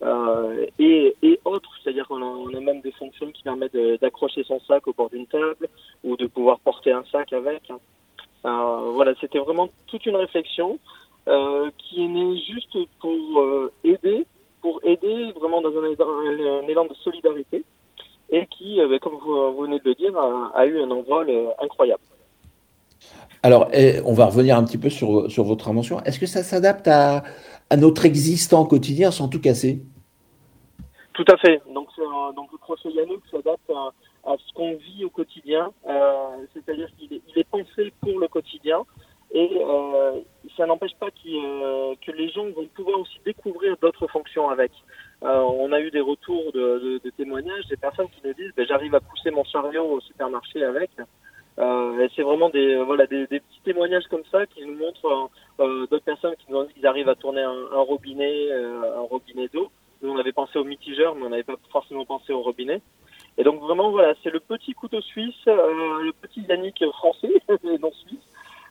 euh, 0.03 0.65
et, 0.79 1.15
autres. 1.43 1.71
C'est-à-dire 1.83 2.07
qu'on 2.07 2.21
a, 2.21 2.59
même 2.61 2.81
des 2.81 2.93
fonctions 2.93 3.29
qui 3.31 3.43
permettent 3.43 3.75
d'accrocher 3.99 4.43
son 4.43 4.59
sac 4.61 4.87
au 4.87 4.93
bord 4.93 5.09
d'une 5.09 5.27
table 5.27 5.67
ou 6.03 6.15
de 6.15 6.27
pouvoir 6.27 6.59
porter 6.59 6.93
un 6.93 7.03
sac 7.11 7.33
avec. 7.33 7.71
Euh, 8.45 8.91
voilà, 8.93 9.13
c'était 9.19 9.39
vraiment 9.39 9.69
toute 9.87 10.05
une 10.05 10.15
réflexion 10.15 10.79
euh, 11.27 11.69
qui 11.77 12.03
est 12.03 12.07
née 12.07 12.37
juste 12.39 12.75
pour 12.99 13.39
euh, 13.39 13.71
aider, 13.83 14.25
pour 14.61 14.79
aider 14.83 15.31
vraiment 15.33 15.61
dans 15.61 15.71
un 15.77 16.67
élan 16.67 16.85
de 16.85 16.93
solidarité 16.95 17.63
et 18.31 18.47
qui, 18.47 18.79
euh, 18.79 18.97
comme 18.99 19.15
vous, 19.15 19.53
vous, 19.53 19.61
venez 19.63 19.79
de 19.79 19.85
le 19.85 19.95
dire, 19.95 20.17
a, 20.17 20.51
a 20.55 20.65
eu 20.65 20.81
un 20.81 20.89
envol 20.89 21.29
incroyable. 21.61 22.01
Alors, 23.43 23.67
eh, 23.73 23.99
on 24.05 24.13
va 24.13 24.25
revenir 24.27 24.55
un 24.55 24.63
petit 24.63 24.77
peu 24.77 24.89
sur, 24.89 25.29
sur 25.29 25.43
votre 25.43 25.67
invention. 25.67 25.99
Est-ce 26.03 26.19
que 26.19 26.27
ça 26.27 26.43
s'adapte 26.43 26.87
à, 26.87 27.23
à, 27.69 27.77
notre 27.77 28.05
existant 28.05 28.65
quotidien 28.65 29.09
sans 29.09 29.27
tout 29.27 29.41
casser? 29.41 29.81
Tout 31.13 31.25
à 31.27 31.37
fait. 31.37 31.61
Donc, 31.73 31.87
euh, 31.97 32.31
donc 32.35 32.51
le 32.51 32.57
crochet 32.59 32.89
Yannock 32.89 33.21
s'adapte 33.31 33.69
à, 33.69 34.31
à, 34.31 34.35
ce 34.37 34.53
qu'on 34.53 34.75
vit 34.75 35.03
au 35.05 35.09
quotidien. 35.09 35.71
Euh, 35.87 36.45
C'est-à-dire 36.53 36.89
qu'il 36.97 37.13
est, 37.13 37.21
il 37.27 37.39
est, 37.39 37.49
pensé 37.49 37.91
pour 37.99 38.19
le 38.19 38.27
quotidien. 38.27 38.83
Et 39.33 39.49
euh, 39.61 40.19
ça 40.57 40.65
n'empêche 40.65 40.95
pas 40.99 41.07
euh, 41.07 41.95
que 42.05 42.11
les 42.11 42.29
gens 42.29 42.45
vont 42.45 42.67
pouvoir 42.75 42.99
aussi 42.99 43.17
découvrir 43.25 43.75
d'autres 43.81 44.07
fonctions 44.07 44.49
avec. 44.49 44.71
Euh, 46.01 46.03
des 46.03 46.09
retours 46.09 46.51
de, 46.53 47.01
témoignages, 47.17 47.65
des 47.69 47.77
personnes 47.77 48.07
qui 48.09 48.21
nous 48.25 48.33
disent 48.33 48.51
ben, 48.55 48.65
j'arrive 48.67 48.95
à 48.95 48.99
pousser 48.99 49.31
mon 49.31 49.43
chariot 49.43 49.85
au 49.85 49.99
supermarché 50.01 50.63
avec. 50.63 50.91
Euh, 51.59 52.07
c'est 52.15 52.21
vraiment 52.21 52.49
des 52.49 52.77
voilà 52.77 53.05
des, 53.07 53.27
petits 53.27 53.61
témoignages 53.63 54.07
comme 54.09 54.23
ça 54.31 54.45
qui 54.47 54.65
nous 54.65 54.75
montrent 54.75 55.29
euh, 55.59 55.85
d'autres 55.87 56.05
personnes 56.05 56.35
qui 56.37 56.51
nous 56.51 56.63
disent 56.63 56.73
qu'ils 56.73 56.87
arrivent 56.87 57.09
à 57.09 57.15
tourner 57.15 57.41
un, 57.41 57.81
robinet 57.81 58.51
euh, 58.51 59.01
robinet 59.09 59.49
d'eau. 59.53 59.69
Nous 60.01 60.11
on 60.11 60.17
avait 60.17 60.31
pensé 60.31 60.57
au 60.57 60.63
mitigeur 60.63 61.13
mais 61.15 61.25
on 61.25 61.29
n'avait 61.29 61.43
pas 61.43 61.57
forcément 61.71 62.05
pensé 62.05 62.31
au 62.33 62.41
robinet. 62.41 62.81
Et 63.37 63.43
donc 63.43 63.59
vraiment 63.59 63.91
voilà 63.91 64.13
c'est 64.23 64.31
le 64.31 64.39
petit 64.39 64.73
couteau 64.73 65.01
suisse, 65.01 65.47
euh, 65.47 66.03
le 66.03 66.13
petit 66.13 66.41
Yannick 66.47 66.83
français 66.93 67.33
non 67.81 67.91
suisse, 67.91 68.25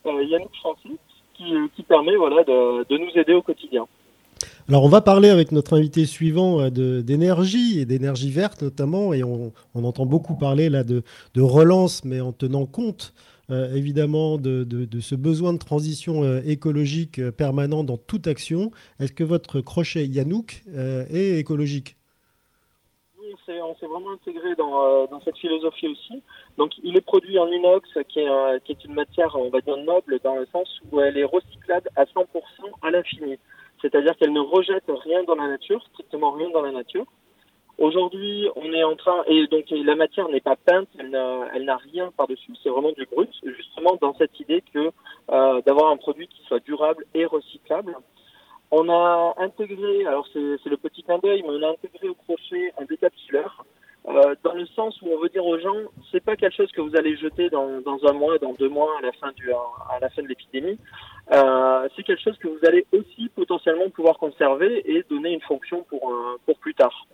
Yannick 0.04 0.54
français 0.56 0.96
qui, 1.34 1.82
permet 1.88 2.16
voilà 2.16 2.44
de 2.44 2.96
nous 2.98 3.10
aider 3.14 3.32
au 3.34 3.42
quotidien. 3.42 3.86
Alors 4.70 4.84
on 4.84 4.88
va 4.88 5.00
parler 5.00 5.30
avec 5.30 5.50
notre 5.50 5.76
invité 5.76 6.06
suivant 6.06 6.60
euh, 6.60 6.70
d'énergie 6.70 7.80
et 7.80 7.86
d'énergie 7.86 8.30
verte 8.30 8.62
notamment, 8.62 9.12
et 9.12 9.24
on, 9.24 9.50
entend 9.74 10.06
beaucoup 10.06 10.36
parler 10.36 10.68
là 10.68 10.84
de, 10.84 11.02
relance, 11.36 12.04
mais 12.04 12.20
en 12.20 12.30
tenant 12.30 12.66
compte 12.66 13.12
euh, 13.50 13.74
évidemment 13.74 14.38
de, 14.38 14.64
ce 15.00 15.16
besoin 15.16 15.54
de 15.54 15.58
transition 15.58 16.22
euh, 16.22 16.40
écologique 16.46 17.20
permanent 17.32 17.82
dans 17.82 17.96
toute 17.96 18.28
action. 18.28 18.70
Est-ce 19.00 19.12
que 19.12 19.24
votre 19.24 19.60
crochet 19.60 20.06
Yanouk 20.06 20.62
est 20.76 21.40
écologique? 21.40 21.96
On 23.48 23.74
s'est 23.74 23.86
vraiment 23.86 24.12
intégré 24.12 24.54
dans, 24.54 25.06
dans, 25.08 25.20
cette 25.22 25.36
philosophie 25.38 25.88
aussi. 25.88 26.22
Donc 26.58 26.70
il 26.84 26.96
est 26.96 27.00
produit 27.00 27.36
en 27.40 27.48
inox, 27.48 27.88
qui 28.08 28.20
est, 28.20 28.64
qui 28.64 28.70
est 28.70 28.84
une 28.84 28.94
matière, 28.94 29.34
on 29.34 29.50
va 29.50 29.60
dire, 29.60 29.76
noble 29.78 30.20
dans 30.22 30.36
le 30.36 30.46
sens 30.52 30.68
où 30.92 31.00
elle 31.00 31.18
est 31.18 31.24
recyclable 31.24 31.90
à 31.96 32.04
100% 32.04 32.22
à 32.82 32.90
l'infini 32.92 33.36
c'est-à-dire 33.80 34.16
qu'elle 34.16 34.32
ne 34.32 34.40
rejette 34.40 34.84
rien 34.88 35.22
dans 35.24 35.34
la 35.34 35.48
nature, 35.48 35.84
strictement 35.92 36.32
rien 36.32 36.50
dans 36.50 36.62
la 36.62 36.72
nature. 36.72 37.06
Aujourd'hui, 37.78 38.46
on 38.56 38.72
est 38.74 38.84
en 38.84 38.94
train, 38.94 39.24
et 39.26 39.46
donc 39.46 39.64
la 39.70 39.96
matière 39.96 40.28
n'est 40.28 40.42
pas 40.42 40.56
peinte, 40.56 40.88
elle 40.98 41.10
n'a 41.10 41.76
rien 41.78 42.10
par-dessus, 42.14 42.52
c'est 42.62 42.68
vraiment 42.68 42.92
du 42.92 43.06
brut, 43.06 43.30
justement 43.42 43.96
dans 44.02 44.14
cette 44.18 44.38
idée 44.38 44.62
que 44.74 44.90
euh, 45.30 45.62
d'avoir 45.62 45.90
un 45.90 45.96
produit 45.96 46.28
qui 46.28 46.42
soit 46.42 46.60
durable 46.60 47.06
et 47.14 47.24
recyclable. 47.24 47.96
On 48.70 48.90
a 48.90 49.34
intégré, 49.38 50.04
alors 50.04 50.28
c'est 50.32 50.40
le 50.40 50.76
petit 50.76 51.02
clin 51.02 51.18
d'œil, 51.18 51.42
mais 51.42 51.48
on 51.48 51.62
a 51.62 51.70
intégré 51.70 52.08
au 52.08 52.14
crochet 52.14 52.72
un 52.78 52.84
décapsuleur, 52.84 53.64
euh, 54.08 54.34
dans 54.42 54.54
le 54.54 54.66
sens 54.66 55.00
où 55.02 55.08
on 55.08 55.20
veut 55.20 55.28
dire 55.28 55.44
aux 55.44 55.58
gens, 55.58 55.76
c'est 56.10 56.24
pas 56.24 56.34
quelque 56.34 56.56
chose 56.56 56.72
que 56.72 56.80
vous 56.80 56.96
allez 56.96 57.16
jeter 57.16 57.50
dans, 57.50 57.82
un 57.86 58.12
mois, 58.12 58.38
dans 58.38 58.54
deux 58.54 58.68
mois, 58.68 58.90
à 58.98 59.02
la 59.02 59.12
fin 59.12 60.22
de 60.22 60.26
l'épidémie. 60.26 60.78
Euh, 61.32 61.88
c'est 61.94 62.02
quelque 62.02 62.22
chose 62.22 62.38
que 62.38 62.48
vous 62.48 62.58
allez 62.66 62.86
aussi 62.92 63.28
potentiellement 63.34 63.90
pouvoir 63.90 64.18
conserver 64.18 64.82
et 64.90 65.04
donner 65.10 65.32
une 65.32 65.42
fonction 65.42 65.82
pour, 65.82 66.12
euh, 66.12 66.54
plus 66.60 66.74
tard. 66.74 67.06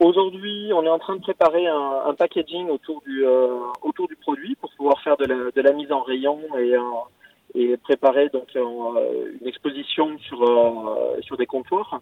Aujourd'hui, 0.00 0.72
on 0.74 0.82
est 0.82 0.88
en 0.88 0.98
train 0.98 1.16
de 1.16 1.20
préparer 1.20 1.66
un, 1.66 2.14
packaging 2.14 2.68
autour 2.70 3.02
du, 3.02 3.24
produit 4.20 4.56
pour 4.56 4.72
pouvoir 4.72 5.00
faire 5.02 5.16
de 5.16 5.60
la, 5.60 5.72
mise 5.72 5.92
en 5.92 6.02
rayon 6.02 6.40
et, 7.54 7.76
préparer 7.76 8.28
donc 8.30 8.48
une 8.54 9.46
exposition 9.46 10.18
sur 10.18 11.36
des 11.36 11.46
comptoirs. 11.46 12.00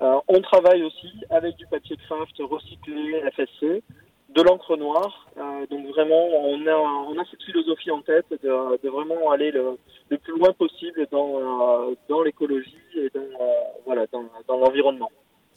On 0.00 0.40
travaille 0.40 0.82
aussi 0.82 1.12
avec 1.30 1.56
du 1.56 1.66
papier 1.66 1.96
craft 1.96 2.36
recyclé, 2.38 3.22
FSC, 3.34 3.82
de 4.34 4.42
l'encre 4.42 4.76
noire. 4.76 5.26
Euh, 5.36 5.66
donc 5.70 5.86
vraiment, 5.88 6.28
on 6.44 7.18
a, 7.18 7.24
cette 7.30 7.42
philosophie 7.42 7.90
en 7.90 8.02
tête 8.02 8.26
de, 8.30 8.82
de 8.82 8.88
vraiment 8.88 9.30
aller 9.30 9.50
le, 9.50 9.76
plus 10.18 10.38
loin 10.38 10.52
possible 10.52 11.06
dans, 11.10 11.38
euh, 11.38 12.24
l'écologie 12.24 12.76
et 12.96 13.10
dans, 13.14 13.94
euh, 13.94 14.06
l'environnement. 14.48 15.10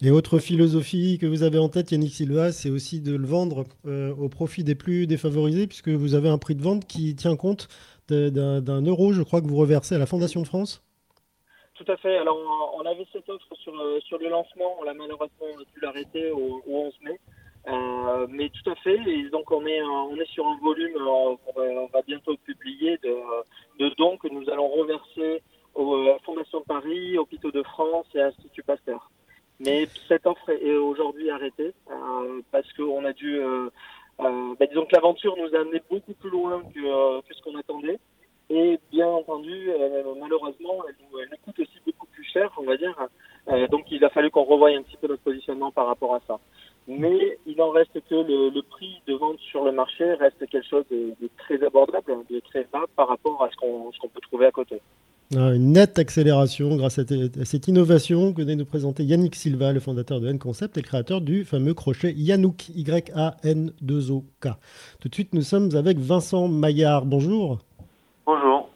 Et 0.04 0.10
autre 0.10 0.39
philosophie 0.39 1.20
que 1.20 1.28
vous 1.28 1.44
avez 1.44 1.60
en 1.60 1.70
tête, 1.70 1.92
Yannick 1.92 2.14
Silva, 2.14 2.52
c'est 2.52 2.72
aussi 2.72 3.02
de 3.02 3.16
le 3.16 3.26
vendre 3.26 3.66
euh, 3.86 4.16
au 4.16 4.30
profit 4.30 4.64
des 4.64 4.74
plus 4.74 5.06
défavorisés, 5.06 5.68
puisque 5.68 5.89
vous 5.89 6.16
avez 6.16 6.30
un 6.30 6.39
prix 6.39 6.56
de 6.56 6.64
vente 6.64 6.86
qui 6.86 7.16
tient 7.16 7.36
compte 7.36 7.68
d'un 8.10 8.82
euro, 8.82 9.14
je 9.14 9.22
crois, 9.22 9.42
que 9.42 9.48
vous 9.48 9.56
reversez 9.56 9.96
à 9.96 9.98
la 9.98 10.06
Fondation 10.06 10.42
de 10.42 10.48
France 10.48 10.82
tout 11.84 11.92
à 11.92 11.98
fait. 11.98 12.18
Alors, 12.18 12.38
on 12.78 12.86
avait 12.86 13.06
cette 13.12 13.30
offre 13.30 13.56
sur, 13.56 13.74
sur 14.04 14.18
le 14.20 14.30
lancement. 14.30 14.76
On 14.80 14.84
l'a 14.84 14.94
malheureusement 14.94 15.48
dû 15.74 15.80
l'arrêter 15.82 16.32
au, 16.32 16.62
au 16.68 16.86
11 16.86 16.94
mai. 17.02 17.20
Euh, 17.68 18.28
mais 18.30 18.50
tout 18.50 18.70
à 18.72 18.76
fait. 18.76 19.00
Et 19.08 19.30
donc 19.30 19.52
on 19.52 19.66
est 19.68 19.84
on 19.84 20.16
est 20.16 20.30
sur 20.32 20.48
un 20.48 20.58
volume 20.58 20.98
on 20.98 21.38
va, 21.56 21.86
va 21.94 22.02
bientôt 22.02 22.36
publier 22.38 22.98
de, 23.04 23.16
de 23.78 23.94
dons 23.98 24.18
que 24.18 24.28
nous 24.30 24.50
allons 24.50 24.68
reverser 24.68 25.44
aux 25.76 25.96
euh, 25.96 26.18
Fondations 26.26 26.62
de 26.62 26.66
Paris, 26.66 27.20
Hôpitaux 27.20 27.52
de 27.52 27.62
France 27.62 28.08
et 28.16 28.22
Institut 28.22 28.64
Pasteur. 28.64 29.12
Mais 29.60 29.88
cette 30.08 30.26
offre 30.26 30.50
est 30.50 30.76
aujourd'hui 30.76 31.30
arrêtée 31.30 31.74
euh, 31.92 32.42
parce 32.52 32.72
qu'on 32.74 33.06
a 33.06 33.14
dû 33.14 33.40
euh, 33.40 33.70
euh, 34.20 34.56
bah, 34.60 34.66
disons 34.68 34.86
que 34.86 34.96
l'aventure 34.96 35.36
nous 35.38 35.56
a 35.56 35.62
amené 35.62 35.82
beaucoup 35.90 36.14
plus 36.14 36.30
loin 36.30 36.62
que, 36.74 36.80
euh, 36.80 37.22
que 37.22 37.34
ce 37.34 37.42
qu'on 37.42 37.56
attendait. 37.56 38.00
Et 38.54 38.80
bien 38.91 39.08
entendu, 39.08 39.70
malheureusement, 40.20 40.84
elle 40.88 40.95
nous, 41.30 41.38
coûte 41.45 41.60
aussi 41.60 41.80
beaucoup 41.86 42.08
plus 42.08 42.26
cher, 42.26 42.52
on 42.58 42.64
va 42.64 42.76
dire. 42.76 42.95
donc 43.70 43.89
il 43.91 44.04
a 44.04 44.10
fallu 44.10 44.30
qu'on 44.30 44.43
revoie 44.43 44.70
un 44.70 44.82
petit 44.82 44.97
peu 44.97 45.08
notre 45.08 45.22
positionnement 45.22 45.72
par 45.72 45.88
rapport 45.88 46.16
à 46.16 46.20
ça 46.28 46.38
mais 46.88 47.38
il 47.45 47.56
n'en 47.58 47.72
reste 47.72 47.93
que 48.10 48.16
le, 48.16 48.62
prix 48.62 49.02
de 49.08 49.14
vente 49.14 49.38
sur 49.39 49.64
le 49.64 49.72
marché 49.72 50.14
reste 50.16 50.38
quelque 50.49 50.68
chose 50.68 50.86
de, 50.91 51.14
très 51.38 51.64
abordable, 51.64 52.12
de 52.30 52.39
très 52.39 52.68
bas 52.72 52.86
par 52.95 53.08
rapport 53.08 53.43
à 53.43 53.49
ce 53.52 53.56
qu'on 53.58 53.91
qu 53.91 54.08
peut 54.14 54.22
trouver 54.22 54.47
à 54.47 54.52
côté. 54.52 54.82
Ah, 55.34 55.54
une 55.54 55.72
nette 55.72 55.97
accélération 55.97 56.76
grâce 56.76 56.99
à, 56.99 57.04
à, 57.04 57.45
cette 57.45 57.68
innovation 57.70 58.34
que 58.34 58.41
vient 58.41 58.56
nous 58.56 58.66
présenter 58.66 59.04
Yannick 59.04 59.36
Silva, 59.36 59.72
le 59.72 59.80
fondateur 59.80 60.20
de 60.20 60.28
N-Concept 60.28 60.78
et 60.78 60.82
le 60.82 60.86
créateur 60.86 61.22
du 61.22 61.45
fameux 61.45 61.74
crochet 61.74 62.12
Yanouk, 62.12 62.68
Y-A-N-2-O-K. 62.76 64.47
Tout 64.99 65.08
de 65.08 65.14
suite, 65.14 65.34
nous 65.34 65.43
sommes 65.43 65.74
avec 65.76 65.99
Vincent 65.99 66.49
Maillard. 66.49 67.06
Bonjour. 67.06 67.60
Bonjour. 68.26 68.69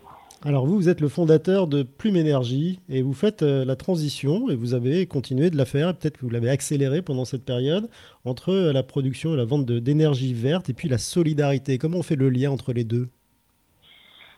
Alors 0.43 0.65
vous, 0.65 0.75
vous 0.75 0.89
êtes 0.89 1.01
le 1.01 1.07
fondateur 1.07 1.67
de 1.67 1.83
Plume 1.83 2.17
Énergie 2.17 2.79
et 2.89 3.01
vous 3.01 3.13
faites 3.13 3.41
euh, 3.41 3.65
la 3.65 3.75
transition 3.75 4.49
et 4.49 4.55
vous 4.55 4.73
avez 4.73 5.07
continué 5.07 5.49
de 5.49 5.57
la 5.57 5.65
faire, 5.65 5.95
peut-être 5.95 6.17
que 6.17 6.21
vous 6.21 6.29
l'avez 6.29 6.49
accéléré 6.49 7.01
pendant 7.01 7.25
cette 7.25 7.45
période, 7.45 7.89
entre 8.25 8.49
euh, 8.49 8.73
la 8.73 8.83
production 8.83 9.33
et 9.33 9.37
la 9.37 9.45
vente 9.45 9.65
d'énergie 9.65 10.33
verte 10.33 10.69
et 10.69 10.73
puis 10.73 10.87
la 10.87 10.97
solidarité. 10.97 11.77
Comment 11.77 11.99
on 11.99 12.03
fait 12.03 12.15
le 12.15 12.29
lien 12.29 12.51
entre 12.51 12.73
les 12.73 12.83
deux? 12.83 13.07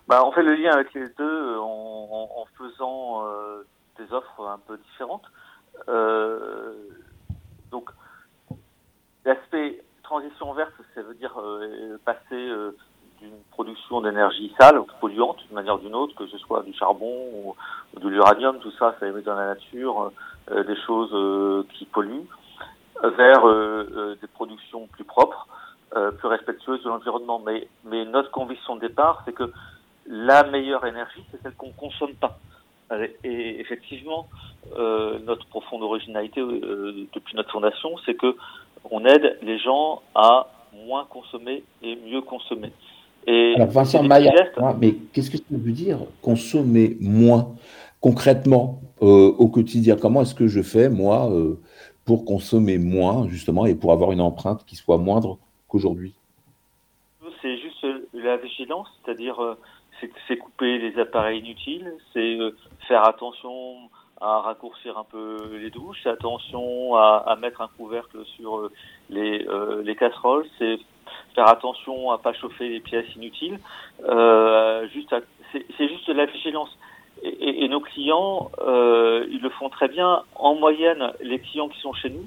Bah, 0.08 0.24
On 0.26 0.32
fait 0.32 0.44
le 0.44 0.56
lien 0.56 0.72
avec 0.72 0.94
les 0.94 1.08
deux 1.18 1.58
en, 1.58 2.08
en, 2.10 2.42
en 2.42 2.46
faisant 2.58 3.26
euh, 3.26 3.64
des 3.98 4.14
offres 4.14 4.48
un 4.48 4.60
peu 4.66 4.78
différentes. 4.78 5.26
Euh, 5.90 6.74
donc 7.72 7.90
l'aspect 9.26 9.84
transition 10.04 10.54
verte, 10.54 10.72
ça 10.96 11.02
veut 11.02 11.16
dire 11.16 11.38
euh, 11.38 11.98
passer 12.06 12.50
d'une 13.20 13.38
production 13.52 14.02
d'énergie 14.02 14.54
sale, 14.60 14.82
polluante 15.00 15.38
d'une 15.46 15.56
manière 15.56 15.76
ou 15.76 15.80
d'une 15.80 15.96
autre, 15.96 16.16
que 16.16 16.28
ce 16.28 16.38
soit 16.38 16.64
du 16.64 16.74
charbon 16.74 17.14
ou, 17.34 17.56
de 18.00 18.08
l'uranium, 18.08 18.60
tout 18.60 18.72
ça, 18.78 18.96
ça 19.00 19.08
émet 19.08 19.22
dans 19.22 19.36
la 19.36 19.48
nature 19.48 20.12
euh, 20.52 20.64
des 20.64 20.76
choses 20.86 21.12
euh, 21.14 21.64
qui 21.74 21.86
polluent, 21.86 22.28
vers 23.04 23.48
euh, 23.48 24.18
des 24.22 24.28
productions 24.28 24.88
plus 24.88 25.04
propres, 25.04 25.48
plus 26.18 26.28
respectueuse 26.28 26.84
de 26.84 26.90
l'environnement. 26.90 27.42
Mais, 27.46 27.68
mais 27.86 28.06
notre 28.06 28.30
conviction 28.32 28.76
de 28.76 28.82
départ, 28.82 29.22
c'est 29.26 29.34
que 29.34 29.52
la 30.06 30.44
meilleure 30.44 30.86
énergie, 30.86 31.24
c'est 31.32 31.42
celle 31.42 31.54
qu'on 31.56 31.72
consomme 31.72 32.16
pas. 32.16 32.38
Et 33.24 33.60
effectivement, 33.60 34.28
euh, 34.78 35.20
notre 35.20 35.46
profonde 35.48 35.84
originalité 35.84 36.40
euh, 36.40 37.08
depuis 37.14 37.36
notre 37.36 37.52
fondation, 37.52 37.96
c'est 38.06 38.16
que 38.16 38.36
on 38.90 39.04
aide 39.06 39.38
les 39.42 39.60
gens 39.60 40.02
à 40.16 40.48
moins 40.74 41.06
consommer 41.06 41.64
et 41.82 41.96
mieux 41.96 42.22
consommer. 42.22 42.72
Et 43.28 43.54
Alors 43.56 43.68
Vincent 43.68 44.04
Maillard, 44.04 44.34
mais 44.80 44.94
qu'est-ce 45.14 45.30
que 45.30 45.38
ça 45.38 45.44
veut 45.52 45.72
dire 45.72 46.00
consommer 46.22 46.98
moins 47.02 47.56
concrètement 48.02 48.82
euh, 49.02 49.34
au 49.38 49.48
quotidien? 49.50 49.98
Comment 49.98 50.22
est-ce 50.22 50.36
que 50.36 50.48
je 50.48 50.62
fais 50.62 50.90
moi 50.90 51.30
pour 52.06 52.26
consommer 52.26 52.78
moins 52.78 53.28
justement 53.28 53.66
et 53.66 53.76
pour 53.76 53.92
avoir 53.92 54.12
une 54.14 54.22
empreinte 54.22 54.66
qui 54.66 54.76
soit 54.76 54.98
moindre 54.98 55.38
qu'aujourd'hui? 55.68 56.14
C'est 57.42 57.58
juste 57.58 57.86
la 58.14 58.38
vigilance, 58.38 58.88
c'est-à-dire 59.04 59.58
c'est 60.28 60.38
couper 60.38 60.78
les 60.78 61.00
appareils 61.00 61.40
inutiles, 61.40 61.92
c'est 62.14 62.38
euh, 62.40 62.56
faire 62.88 63.08
attention 63.08 63.76
à 64.20 64.42
raccourcir 64.42 64.98
un 64.98 65.04
peu 65.04 65.58
les 65.58 65.70
douches, 65.70 66.06
attention 66.06 66.96
à, 66.96 67.24
à 67.28 67.36
mettre 67.36 67.62
un 67.62 67.70
couvercle 67.78 68.24
sur 68.36 68.58
euh, 68.58 68.72
les, 69.10 69.46
euh, 69.48 69.84
les 69.84 69.96
casseroles, 69.96 70.46
c'est 70.58 70.78
faire 71.36 71.48
attention 71.48 72.12
à 72.12 72.18
pas 72.18 72.34
chauffer 72.34 72.70
les 72.70 72.80
pièces 72.80 73.16
inutiles. 73.16 73.60
Euh, 74.08 74.88
juste, 74.90 75.14
c'est 75.52 75.88
juste 75.88 76.08
de 76.08 76.14
la 76.14 76.26
vigilance. 76.26 76.76
Et, 77.24 77.68
nos 77.68 77.80
clients, 77.80 78.52
euh, 78.60 79.26
ils 79.32 79.42
le 79.42 79.50
font 79.50 79.70
très 79.70 79.88
bien. 79.88 80.22
En 80.36 80.54
moyenne, 80.56 81.14
les 81.20 81.40
clients 81.40 81.68
qui 81.68 81.80
sont 81.80 81.94
chez 81.94 82.10
nous, 82.10 82.26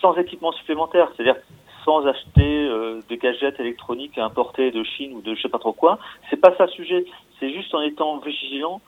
sans 0.00 0.16
équipement 0.16 0.50
supplémentaire, 0.52 1.08
c'est-à-dire 1.14 1.36
sans 1.84 2.06
acheter 2.06 2.66
euh, 2.66 3.00
des 3.08 3.16
gadgets 3.16 3.60
électroniques 3.60 4.18
importés 4.18 4.70
de 4.70 4.82
Chine 4.82 5.12
ou 5.14 5.20
de 5.20 5.34
je 5.34 5.42
sais 5.42 5.48
pas 5.48 5.58
trop 5.58 5.72
quoi. 5.72 5.98
C'est 6.30 6.36
pas 6.36 6.54
ça 6.56 6.66
le 6.66 6.72
sujet. 6.72 7.04
C'est 7.38 7.52
juste 7.52 7.74
en 7.74 7.82
étant 7.82 8.18
vigilant, 8.18 8.80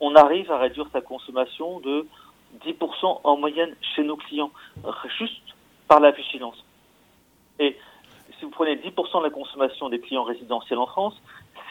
on 0.00 0.14
arrive 0.14 0.50
à 0.50 0.58
réduire 0.58 0.86
sa 0.92 1.00
consommation 1.00 1.80
de 1.80 2.06
10% 2.64 3.20
en 3.22 3.36
moyenne 3.36 3.74
chez 3.94 4.02
nos 4.02 4.16
clients, 4.16 4.50
juste 5.18 5.42
par 5.88 6.00
la 6.00 6.10
vigilance. 6.10 6.64
Et 7.58 7.76
si 8.38 8.44
vous 8.44 8.50
prenez 8.50 8.76
10% 8.76 9.18
de 9.18 9.24
la 9.24 9.30
consommation 9.30 9.88
des 9.88 10.00
clients 10.00 10.24
résidentiels 10.24 10.78
en 10.78 10.86
France, 10.86 11.14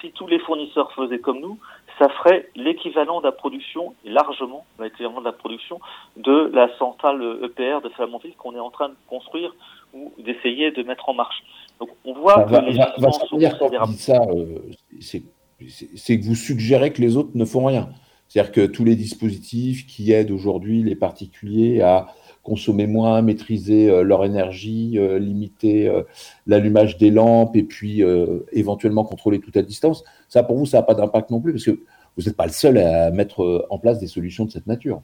si 0.01 0.11
tous 0.11 0.28
les 0.28 0.39
fournisseurs 0.39 0.91
faisaient 0.93 1.20
comme 1.20 1.39
nous, 1.39 1.57
ça 1.99 2.09
ferait 2.09 2.49
l'équivalent 2.55 3.22
de 3.22 3.26
la 3.26 3.32
production, 3.32 3.93
largement 4.03 4.66
l'équivalent 4.80 5.20
de 5.20 5.26
la 5.26 5.32
production, 5.32 5.80
de 6.18 6.51
la 6.53 6.70
centrale 6.78 7.22
EPR 7.43 7.82
de 7.82 7.89
Flamanville 7.89 8.36
qu'on 8.38 8.55
est 8.55 8.59
en 8.59 8.72
train 8.72 8.89
de 8.89 8.95
construire 9.07 9.55
ou 9.93 10.11
d'essayer 10.18 10.72
de 10.72 10.84
mettre 10.84 11.07
en 11.09 11.13
marche. 11.13 11.43
Donc 11.80 11.89
on 12.03 12.13
voit 12.13 12.43
que 12.43 12.55
les 12.66 12.78
va, 12.78 12.93
va 12.97 13.11
sont 13.11 13.39
ça, 13.97 14.22
euh, 14.30 14.59
c'est 14.99 16.20
que 16.20 16.26
vous 16.26 16.36
suggérez 16.36 16.91
que 16.91 17.01
les 17.01 17.18
autres 17.18 17.32
ne 17.34 17.45
font 17.45 17.66
rien. 17.66 17.89
C'est-à-dire 18.28 18.51
que 18.51 18.66
tous 18.66 18.84
les 18.84 18.95
dispositifs 18.95 19.86
qui 19.88 20.11
aident 20.11 20.32
aujourd'hui 20.32 20.84
les 20.84 20.95
particuliers 20.95 21.82
à 21.82 22.07
consommer 22.46 22.88
moins, 22.88 23.22
maîtriser 23.22 23.89
euh, 23.89 24.04
leur 24.04 24.24
énergie, 24.24 24.98
euh, 24.98 25.20
limiter 25.20 25.89
euh, 25.89 26.04
l'allumage 26.48 26.98
des 26.98 27.12
lampes 27.12 27.56
et 27.56 27.64
puis 27.64 28.04
éventuellement 28.52 29.04
contrôler 29.04 29.39
tout 29.39 29.52
à 29.56 29.62
distance, 29.62 30.06
ça 30.30 30.43
pour 30.43 30.56
vous, 30.56 30.66
ça 30.66 30.78
n'a 30.78 30.84
pas 30.84 30.93
d'impact 30.93 31.32
non 31.32 31.41
plus 31.41 31.52
parce 31.52 31.66
que 31.66 31.72
vous 32.16 32.24
n'êtes 32.24 32.38
pas 32.38 32.46
le 32.46 32.52
seul 32.52 32.78
à 32.78 33.12
mettre 33.12 33.66
en 33.70 33.78
place 33.78 34.00
des 34.00 34.08
solutions 34.08 34.46
de 34.46 34.52
cette 34.52 34.68
nature. 34.68 35.02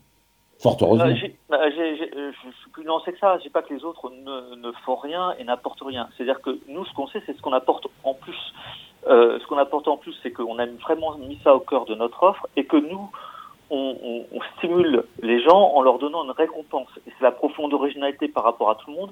Fort 0.60 0.78
heureusement. 0.82 1.06
Bah, 1.50 1.70
je 1.70 2.32
suis 2.62 2.70
plus 2.72 2.86
nuancé 2.86 3.12
que 3.12 3.18
ça. 3.18 3.38
Je 3.40 3.44
dis 3.44 3.50
pas 3.50 3.64
que 3.64 3.74
les 3.74 3.84
autres 3.84 4.12
ne, 4.12 4.56
ne 4.56 4.72
font 4.86 4.96
rien 4.96 5.34
et 5.40 5.44
n'apportent 5.44 5.82
rien. 5.82 6.08
C'est-à-dire 6.16 6.40
que 6.42 6.60
nous, 6.70 6.86
ce 6.86 6.94
qu'on 6.94 7.08
sait, 7.08 7.22
c'est 7.26 7.36
ce 7.36 7.42
qu'on 7.42 7.54
apporte 7.54 7.88
en 8.04 8.14
plus. 8.14 8.38
Euh, 9.08 9.40
ce 9.40 9.48
qu'on 9.48 9.58
apporte 9.58 9.88
en 9.88 9.98
plus, 9.98 10.16
c'est 10.22 10.32
qu'on 10.32 10.60
a 10.60 10.66
vraiment 10.68 11.18
mis 11.18 11.40
ça 11.44 11.56
au 11.56 11.60
cœur 11.60 11.86
de 11.86 11.96
notre 11.96 12.22
offre 12.22 12.48
et 12.56 12.66
que 12.66 12.78
nous, 12.78 13.10
on, 13.72 14.26
stimule 14.58 15.06
les 15.22 15.42
gens 15.42 15.72
en 15.74 15.82
leur 15.82 15.98
donnant 15.98 16.24
une 16.24 16.32
récompense. 16.32 16.90
Et 17.08 17.12
c'est 17.18 17.24
la 17.24 17.32
profonde 17.32 17.74
originalité 17.74 18.28
par 18.28 18.44
rapport 18.44 18.70
à 18.70 18.76
tout 18.76 18.92
le 18.92 18.98
monde. 18.98 19.12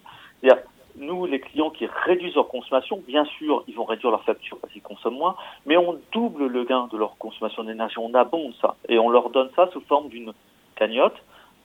Nous, 0.98 1.26
les 1.26 1.40
clients 1.40 1.70
qui 1.70 1.86
réduisent 1.86 2.36
leur 2.36 2.50
consommation, 2.50 3.02
bien 3.08 3.24
sûr, 3.24 3.64
ils 3.68 3.76
vont 3.76 3.86
réduire 3.86 4.12
leur 4.12 4.24
facture 4.24 4.58
parce 4.60 4.74
qu'ils 4.74 4.82
consomment 4.82 5.18
moins, 5.18 5.36
mais 5.66 5.78
on 5.78 5.98
double 6.12 6.48
le 6.48 6.64
gain 6.66 6.90
de 6.92 6.98
leur 6.98 7.18
consommation 7.18 7.64
d'énergie. 7.64 7.98
On 8.00 8.14
abonde 8.14 8.54
ça 8.62 8.76
et 8.90 9.00
on 9.00 9.10
leur 9.10 9.30
donne 9.30 9.50
ça 9.56 9.70
sous 9.72 9.82
forme 9.82 10.10
d'une 10.10 10.34
cagnotte, 10.76 11.16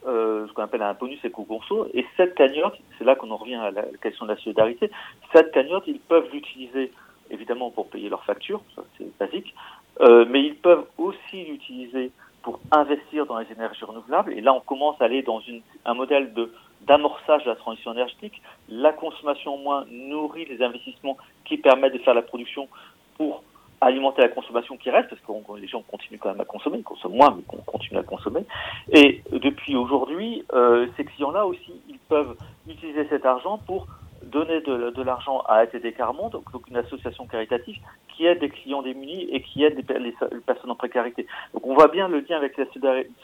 euh, 0.06 0.46
ce 0.46 0.52
qu'on 0.52 0.62
appelle 0.62 0.82
un 0.82 0.94
bonus 0.94 1.24
éco-conso. 1.24 1.88
Et 1.94 2.06
cette 2.16 2.34
cagnotte, 2.34 2.78
c'est 2.98 3.04
là 3.04 3.16
qu'on 3.16 3.30
en 3.30 3.36
revient 3.36 3.56
à 3.56 3.70
la 3.70 3.82
question 4.00 4.26
de 4.26 4.32
la 4.32 4.38
solidarité, 4.38 4.90
cette 5.32 5.50
cagnotte, 5.52 5.84
ils 5.86 6.00
peuvent 6.00 6.28
l'utiliser 6.32 6.92
évidemment 7.30 7.70
pour 7.70 7.88
payer 7.88 8.08
leurs 8.08 8.24
factures, 8.24 8.60
c'est 8.98 9.18
basique, 9.18 9.54
euh, 10.00 10.26
mais 10.28 10.42
ils 10.42 10.56
peuvent 10.56 10.84
aussi 10.98 11.44
l'utiliser 11.44 12.12
pour 12.44 12.60
investir 12.70 13.26
dans 13.26 13.38
les 13.38 13.50
énergies 13.50 13.84
renouvelables. 13.84 14.34
Et 14.34 14.42
là, 14.42 14.52
on 14.52 14.60
commence 14.60 15.00
à 15.00 15.06
aller 15.06 15.22
dans 15.22 15.40
une, 15.40 15.62
un 15.84 15.94
modèle 15.94 16.32
de 16.34 16.52
d'amorçage 16.82 17.42
de 17.44 17.48
la 17.48 17.56
transition 17.56 17.92
énergétique. 17.92 18.42
La 18.68 18.92
consommation 18.92 19.56
moins 19.56 19.86
nourrit 19.90 20.44
les 20.44 20.62
investissements 20.62 21.16
qui 21.46 21.56
permettent 21.56 21.94
de 21.94 21.98
faire 21.98 22.12
la 22.12 22.20
production 22.20 22.68
pour 23.16 23.42
alimenter 23.80 24.20
la 24.20 24.28
consommation 24.28 24.76
qui 24.76 24.90
reste, 24.90 25.08
parce 25.08 25.20
que 25.22 25.60
les 25.60 25.66
gens 25.66 25.82
continuent 25.82 26.18
quand 26.18 26.30
même 26.30 26.40
à 26.40 26.44
consommer, 26.44 26.78
ils 26.78 26.84
consomment 26.84 27.16
moins, 27.16 27.34
mais 27.34 27.42
qu'on 27.42 27.58
continue 27.58 27.98
à 27.98 28.02
consommer. 28.02 28.44
Et 28.92 29.22
depuis 29.32 29.76
aujourd'hui, 29.76 30.44
euh, 30.52 30.86
ces 30.96 31.04
clients-là 31.04 31.46
aussi, 31.46 31.72
ils 31.88 31.98
peuvent 31.98 32.36
utiliser 32.68 33.06
cet 33.08 33.24
argent 33.24 33.58
pour 33.66 33.86
donner 34.24 34.60
de, 34.60 34.90
de 34.90 35.02
l'argent 35.02 35.40
à 35.46 35.56
ATD 35.56 35.94
Carmont, 35.96 36.28
donc, 36.28 36.44
une 36.68 36.76
association 36.76 37.26
caritative 37.26 37.76
qui 38.08 38.26
aide 38.26 38.40
des 38.40 38.48
clients 38.48 38.82
démunis 38.82 39.28
et 39.30 39.42
qui 39.42 39.64
aide 39.64 39.76
les, 39.76 39.98
les, 39.98 40.14
les, 40.32 40.40
personnes 40.40 40.70
en 40.70 40.76
précarité. 40.76 41.26
Donc 41.52 41.66
on 41.66 41.74
voit 41.74 41.88
bien 41.88 42.08
le 42.08 42.20
lien 42.20 42.36
avec 42.36 42.56
la 42.56 42.64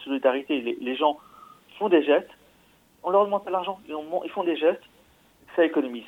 solidarité. 0.05 0.61
Les, 0.61 0.77
les 0.81 0.97
gens 0.97 1.19
font 1.79 1.89
des 1.89 2.03
gestes, 2.03 2.31
on 3.03 3.11
leur 3.11 3.25
demande 3.25 3.45
de 3.45 3.51
l'argent, 3.51 3.79
ils 3.89 4.31
font 4.31 4.45
des 4.45 4.57
gestes, 4.57 4.83
ça 5.57 5.65
économise. 5.65 6.05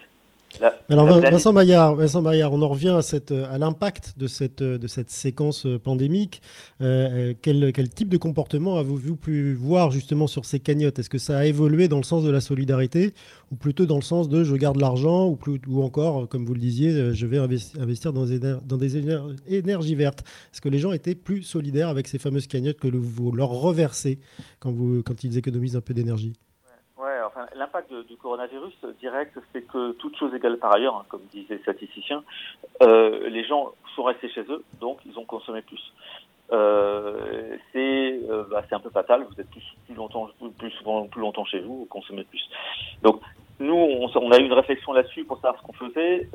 La, 0.60 0.74
Alors 0.88 1.06
Vincent 1.20 1.52
Maillard, 1.52 1.94
Vincent 1.94 2.22
Maillard, 2.22 2.52
on 2.52 2.62
en 2.62 2.68
revient 2.68 2.90
à, 2.90 3.02
cette, 3.02 3.32
à 3.32 3.58
l'impact 3.58 4.14
de 4.18 4.26
cette, 4.26 4.62
de 4.62 4.86
cette 4.86 5.10
séquence 5.10 5.66
pandémique. 5.82 6.42
Euh, 6.80 7.34
quel, 7.40 7.72
quel, 7.72 7.88
type 7.88 8.08
de 8.08 8.16
comportement 8.16 8.76
avez-vous 8.76 9.16
pu 9.16 9.54
voir 9.54 9.90
justement 9.90 10.26
sur 10.26 10.44
ces 10.44 10.60
cagnottes? 10.60 10.98
Est-ce 10.98 11.10
que 11.10 11.18
ça 11.18 11.38
a 11.38 11.44
évolué 11.46 11.88
dans 11.88 11.96
le 11.96 12.02
sens 12.02 12.24
de 12.24 12.30
la 12.30 12.40
solidarité 12.40 13.14
ou 13.50 13.56
plutôt 13.56 13.86
dans 13.86 13.96
le 13.96 14.02
sens 14.02 14.28
de 14.28 14.44
je 14.44 14.54
garde 14.56 14.80
l'argent 14.80 15.26
ou, 15.26 15.36
plus, 15.36 15.60
ou 15.68 15.82
encore, 15.82 16.28
comme 16.28 16.44
vous 16.44 16.54
le 16.54 16.60
disiez, 16.60 17.14
je 17.14 17.26
vais 17.26 17.38
investir 17.38 18.12
dans 18.12 18.26
des, 18.26 18.38
dans 18.38 18.76
des 18.76 18.96
énergies 19.48 19.94
vertes? 19.94 20.20
Est-ce 20.52 20.60
que 20.60 20.68
les 20.68 20.78
gens 20.78 20.92
étaient 20.92 21.14
plus 21.14 21.42
solidaires 21.42 21.88
avec 21.88 22.08
ces 22.08 22.18
fameuses 22.18 22.46
cagnottes 22.46 22.78
que 22.78 22.88
vous 22.88 23.32
leur 23.32 23.50
reversez 23.50 24.18
quand, 24.60 24.72
vous, 24.72 25.02
quand 25.02 25.24
ils 25.24 25.38
économisent 25.38 25.76
un 25.76 25.80
peu 25.80 25.94
d'énergie? 25.94 26.34
L'impact 27.54 27.92
du 28.08 28.16
coronavirus 28.16 28.74
direct, 29.00 29.38
c'est 29.52 29.62
que 29.62 29.92
toute 29.92 30.16
chose 30.16 30.34
égale 30.34 30.58
par 30.58 30.74
ailleurs, 30.74 30.96
hein, 30.96 31.04
comme 31.08 31.22
disaient 31.30 31.54
les 31.54 31.62
statisticiens, 31.62 32.22
euh, 32.82 33.28
les 33.28 33.44
gens 33.44 33.72
sont 33.94 34.04
restés 34.04 34.28
chez 34.28 34.42
eux, 34.42 34.64
donc 34.80 34.98
ils 35.06 35.18
ont 35.18 35.24
consommé 35.24 35.62
plus. 35.62 35.92
Euh, 36.52 37.56
c'est 37.72 38.20
euh, 38.28 38.44
bah, 38.50 38.62
un 38.70 38.80
peu 38.80 38.90
fatal. 38.90 39.24
Vous 39.24 39.40
êtes 39.40 39.48
plus, 39.50 39.94
longtemps, 39.94 40.28
plus 40.58 40.70
souvent, 40.72 41.06
plus 41.06 41.20
longtemps 41.20 41.44
chez 41.44 41.60
vous, 41.60 41.80
vous 41.80 41.86
consommez 41.86 42.24
plus. 42.24 42.42
Donc 43.02 43.22
nous, 43.58 43.74
on, 43.74 44.10
on 44.14 44.30
a 44.32 44.38
eu 44.38 44.44
une 44.44 44.52
réflexion 44.52 44.92
là-dessus 44.92 45.24
pour 45.24 45.36
savoir 45.36 45.60
ce 45.60 45.66
qu'on 45.66 45.72
faisait, 45.72 46.28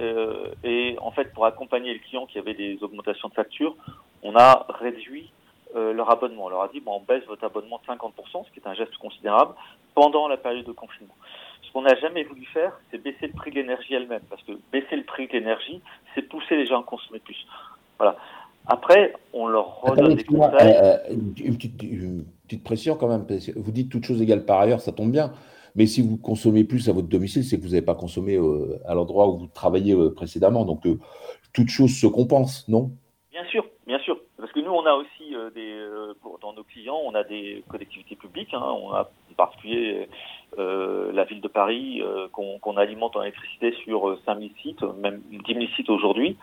et 0.64 0.98
en 1.02 1.12
fait, 1.12 1.34
pour 1.34 1.46
accompagner 1.46 1.94
les 1.94 2.00
clients 2.00 2.26
qui 2.26 2.40
avaient 2.40 2.54
des 2.54 2.78
augmentations 2.82 3.28
de 3.28 3.34
factures, 3.34 3.76
on 4.24 4.36
a 4.36 4.66
réduit 4.70 5.32
euh, 5.78 5.94
leur 5.94 6.10
abonnement. 6.12 6.46
On 6.46 6.50
leur 6.50 6.64
a 6.64 6.68
dit, 6.70 6.80
bon, 6.80 6.98
on 6.98 7.02
baisse 7.02 7.24
votre 7.28 7.44
abonnement 7.44 7.80
de 7.86 7.94
50%, 7.94 8.46
ce 8.46 8.52
qui 8.52 8.60
est 8.60 8.68
un 8.68 8.74
geste 8.74 8.98
considérable, 8.98 9.54
pendant 9.96 10.28
la 10.28 10.38
période 10.38 10.66
de 10.66 10.72
confinement. 10.72 11.16
Ce 11.62 11.72
qu'on 11.72 11.82
n'a 11.84 11.96
jamais 11.96 12.24
voulu 12.24 12.46
faire, 12.46 12.80
c'est 12.92 12.98
baisser 12.98 13.28
le 13.28 13.34
prix 13.34 13.52
de 13.52 13.58
l'énergie 13.58 13.94
elle-même, 13.94 14.22
parce 14.30 14.42
que 14.44 14.54
baisser 14.72 14.96
le 14.96 15.04
prix 15.04 15.28
de 15.28 15.34
l'énergie, 15.34 15.82
c'est 16.14 16.24
pousser 16.24 16.56
les 16.56 16.66
gens 16.66 16.82
à 16.82 16.84
consommer 16.84 17.20
plus. 17.20 17.46
Voilà. 17.98 18.18
Après, 18.66 19.14
on 19.34 19.48
leur 19.48 19.82
redonne 19.82 20.16
des 20.16 20.24
conseils. 20.24 20.76
Euh, 20.84 20.98
une, 21.10 21.56
petite, 21.56 21.82
une, 21.84 22.26
petite, 22.44 22.64
pression 22.64 22.96
quand 22.96 23.08
même. 23.08 23.26
Parce 23.26 23.46
que 23.46 23.58
vous 23.58 23.72
dites 23.72 23.90
toute 23.90 24.04
chose 24.04 24.22
égale 24.22 24.46
par 24.46 24.60
ailleurs, 24.60 24.82
ça 24.82 24.92
tombe 24.92 25.12
bien. 25.12 25.32
Mais 25.78 25.86
si 25.86 26.02
vous 26.02 26.18
consommez 26.18 26.64
plus 26.64 26.90
à 26.90 26.92
votre 26.92 27.08
domicile, 27.08 27.44
c'est 27.44 27.58
que 27.58 27.62
vous 27.62 27.70
n'avez 27.70 27.84
pas 27.84 27.94
consommé 27.94 28.36
euh, 28.36 28.80
à 28.86 28.96
l'endroit 28.96 29.30
où 29.30 29.38
vous 29.38 29.48
travailliez 29.48 29.94
euh, 29.94 30.12
précédemment. 30.14 30.66
Donc, 30.66 30.86
euh, 30.88 31.00
toute 31.54 31.70
chose 31.70 31.92
se 31.92 32.08
compense, 32.08 32.68
non? 32.68 32.92
Bien 33.32 33.46
sûr, 33.46 33.64
bien 33.86 34.00
sûr. 34.00 34.20
Nous, 34.68 34.74
on 34.74 34.86
a 34.86 34.96
aussi 34.96 35.34
euh, 35.34 35.50
des, 35.52 35.72
euh, 35.72 36.14
dans 36.42 36.52
nos 36.52 36.66
clients, 36.66 37.00
on 37.06 37.16
a 37.16 37.24
des 37.24 37.64
collectivités 37.70 38.18
publiques. 38.18 38.54
Hein, 38.54 38.62
on 38.62 38.92
a 38.92 39.04
en 39.04 39.34
particulier 39.38 40.10
euh, 40.60 41.10
la 41.14 41.24
ville 41.24 41.40
de 41.40 41.48
Paris 41.48 42.04
qu'on 42.34 42.60
qu 42.60 42.78
alimente 42.78 43.16
en 43.16 43.22
électricité 43.22 43.72
sur 43.86 44.20
5000 44.26 44.52
sites, 44.62 44.82
même 44.82 45.22
10 45.30 45.54
000 45.54 45.66
sites 45.78 45.90
aujourd'hui. 45.90 46.36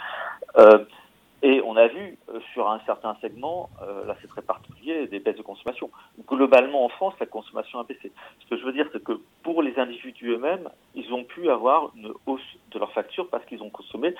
et 1.42 1.60
on 1.66 1.76
a 1.76 1.86
vu 1.88 2.16
sur 2.54 2.70
un 2.70 2.80
certain 2.86 3.14
segment, 3.20 3.68
là 4.06 4.16
c'est 4.22 4.28
très 4.28 4.40
particulier, 4.40 5.06
des 5.06 5.18
baisses 5.18 5.36
de 5.36 5.42
consommation. 5.42 5.90
Globalement 6.26 6.86
en 6.86 6.88
France, 6.88 7.12
la 7.20 7.26
consommation 7.26 7.78
a 7.78 7.84
baissé. 7.84 8.10
Ce 8.40 8.46
que 8.48 8.56
je 8.56 8.64
veux 8.64 8.72
dire, 8.72 8.88
c'est 8.92 9.04
que 9.04 9.20
pour 9.42 9.60
les 9.60 9.78
individus 9.78 10.30
eux-mêmes, 10.30 10.70
ils 10.94 11.12
ont 11.12 11.24
pu 11.24 11.50
avoir 11.50 11.90
une 11.94 12.12
hausse 12.24 12.56
de 12.70 12.78
leur 12.78 12.92
facture 12.92 13.28
parce 13.28 13.44
qu'ils 13.44 13.62
ont 13.62 13.70
consommé 13.70 14.14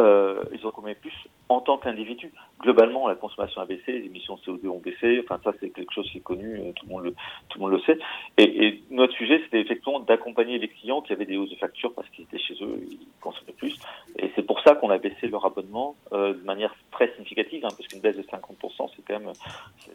euh, 0.00 0.44
ils 0.52 0.66
ont 0.66 0.70
consommé 0.70 0.94
plus 0.94 1.12
en 1.48 1.60
tant 1.60 1.78
qu'individu. 1.78 2.32
Globalement, 2.60 3.08
la 3.08 3.14
consommation 3.14 3.60
a 3.60 3.66
baissé, 3.66 3.92
les 3.92 4.06
émissions 4.06 4.36
de 4.36 4.40
CO2 4.40 4.68
ont 4.68 4.78
baissé. 4.78 5.20
Enfin, 5.24 5.40
ça, 5.42 5.52
c'est 5.60 5.70
quelque 5.70 5.92
chose 5.92 6.08
qui 6.10 6.18
est 6.18 6.22
connu, 6.22 6.60
euh, 6.60 6.72
tout 6.72 6.86
le 6.86 6.92
monde 6.92 7.04
le, 7.04 7.10
tout 7.48 7.58
le, 7.58 7.60
monde 7.60 7.72
le 7.72 7.80
sait. 7.80 7.98
Et, 8.36 8.66
et 8.66 8.82
notre 8.90 9.12
sujet, 9.14 9.40
c'était 9.44 9.60
effectivement 9.60 10.00
d'accompagner 10.00 10.58
les 10.58 10.68
clients 10.68 11.00
qui 11.00 11.12
avaient 11.12 11.26
des 11.26 11.36
hausses 11.36 11.50
de 11.50 11.56
facture 11.56 11.94
parce 11.94 12.08
qu'ils 12.10 12.24
étaient 12.24 12.38
chez 12.38 12.54
eux, 12.62 12.80
ils 12.90 12.98
consommaient 13.20 13.52
plus. 13.52 13.76
Et 14.18 14.30
c'est 14.36 14.42
pour 14.42 14.60
ça 14.60 14.74
qu'on 14.74 14.90
a 14.90 14.98
baissé 14.98 15.28
leur 15.28 15.44
abonnement 15.44 15.96
euh, 16.12 16.34
de 16.34 16.44
manière 16.44 16.74
très 16.90 17.12
significative, 17.14 17.64
hein, 17.64 17.68
parce 17.76 17.86
qu'une 17.88 18.00
baisse 18.00 18.16
de 18.16 18.22
50%, 18.22 18.90
c'est 18.94 19.02
quand 19.06 19.18
même, 19.18 19.32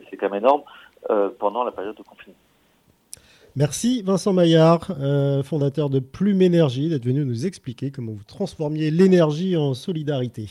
c'est 0.09 0.17
quand 0.17 0.29
même 0.29 0.43
énorme 0.43 0.63
euh, 1.09 1.29
pendant 1.37 1.63
la 1.63 1.71
période 1.71 1.95
de 1.95 2.03
confinement. 2.03 2.37
Merci 3.55 4.01
Vincent 4.01 4.33
Maillard, 4.33 4.95
euh, 4.99 5.43
fondateur 5.43 5.91
de 5.91 5.99
Plume 5.99 6.41
Énergie, 6.41 6.89
d'être 6.89 7.05
venu 7.05 7.23
nous 7.23 7.45
expliquer 7.45 7.91
comment 7.91 8.13
vous 8.13 8.23
transformiez 8.23 8.89
l'énergie 8.89 9.55
en 9.55 9.75
solidarité. 9.75 10.49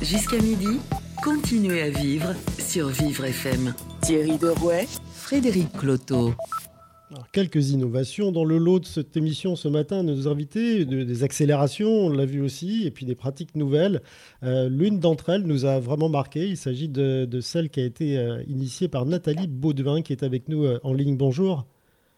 Jusqu'à 0.00 0.38
midi, 0.38 0.78
continuez 1.24 1.82
à 1.82 1.90
vivre 1.90 2.28
sur 2.60 2.86
Vivre 2.88 3.24
FM. 3.24 3.74
Thierry 4.02 4.38
Derouet, 4.38 4.86
Frédéric 5.14 5.72
Cloteau 5.72 6.32
quelques 7.32 7.70
innovations 7.70 8.32
dans 8.32 8.44
le 8.44 8.58
lot 8.58 8.80
de 8.80 8.86
cette 8.86 9.16
émission 9.16 9.56
ce 9.56 9.68
matin, 9.68 10.02
nos 10.02 10.28
invités, 10.28 10.84
des 10.84 11.22
accélérations, 11.22 11.90
on 11.90 12.10
l'a 12.10 12.26
vu 12.26 12.40
aussi, 12.40 12.86
et 12.86 12.90
puis 12.90 13.06
des 13.06 13.14
pratiques 13.14 13.54
nouvelles. 13.54 14.02
Euh, 14.42 14.68
l'une 14.68 14.98
d'entre 14.98 15.30
elles 15.30 15.42
nous 15.42 15.64
a 15.64 15.78
vraiment 15.78 16.08
marqué. 16.08 16.46
Il 16.48 16.56
s'agit 16.56 16.88
de, 16.88 17.40
celle 17.40 17.70
qui 17.70 17.80
a 17.80 17.84
été 17.84 18.18
euh, 18.18 18.42
initiée 18.48 18.88
par 18.88 19.06
Nathalie 19.06 19.46
Baudevin, 19.46 20.02
qui 20.02 20.12
est 20.12 20.22
avec 20.22 20.48
nous 20.48 20.64
euh, 20.64 20.80
en 20.82 20.92
ligne. 20.92 21.16
Bonjour. 21.16 21.66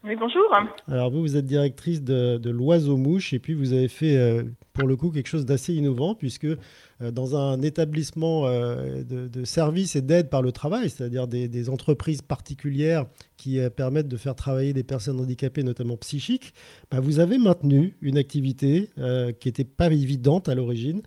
Oui, 0.05 0.15
bonjour. 0.19 0.43
Alors 0.87 1.11
vous, 1.11 1.21
vous 1.21 1.37
êtes 1.37 1.45
directrice 1.45 2.03
de, 2.03 2.51
l'Oiseau-Mouche, 2.51 3.33
et 3.33 3.39
puis 3.39 3.55
vous 3.55 3.73
avez 3.73 3.89
fait 3.89 4.45
pour 4.79 4.87
le 4.87 4.97
coup 4.97 5.11
quelque 5.11 5.27
chose 5.27 5.45
d'assez 5.45 5.75
innovant, 5.75 6.15
puisque 6.15 6.47
euh, 7.03 7.11
dans 7.11 7.37
un 7.37 7.63
établissement 7.63 8.47
euh, 8.47 9.03
de, 9.03 9.45
services 9.45 9.97
et 9.97 10.03
d'aide 10.03 10.31
par 10.31 10.43
le 10.43 10.53
travail, 10.53 10.89
c'est-à-dire 10.91 11.27
des, 11.27 11.69
entreprises 11.69 12.23
particulières 12.23 13.07
qui 13.37 13.59
euh, 13.59 13.71
permettent 13.71 14.09
de 14.09 14.17
faire 14.17 14.35
travailler 14.35 14.73
des 14.73 14.85
personnes 14.85 15.21
handicapées, 15.21 15.63
notamment 15.63 15.97
psychiques, 15.97 16.55
bah, 16.91 17.01
vous 17.01 17.19
avez 17.19 17.39
maintenu 17.39 17.97
une 18.01 18.19
activité 18.19 18.91
qui 19.41 19.49
n'était 19.49 19.65
pas 19.65 19.87
évidente 19.87 20.49
à 20.49 20.55
l'origine, 20.55 21.03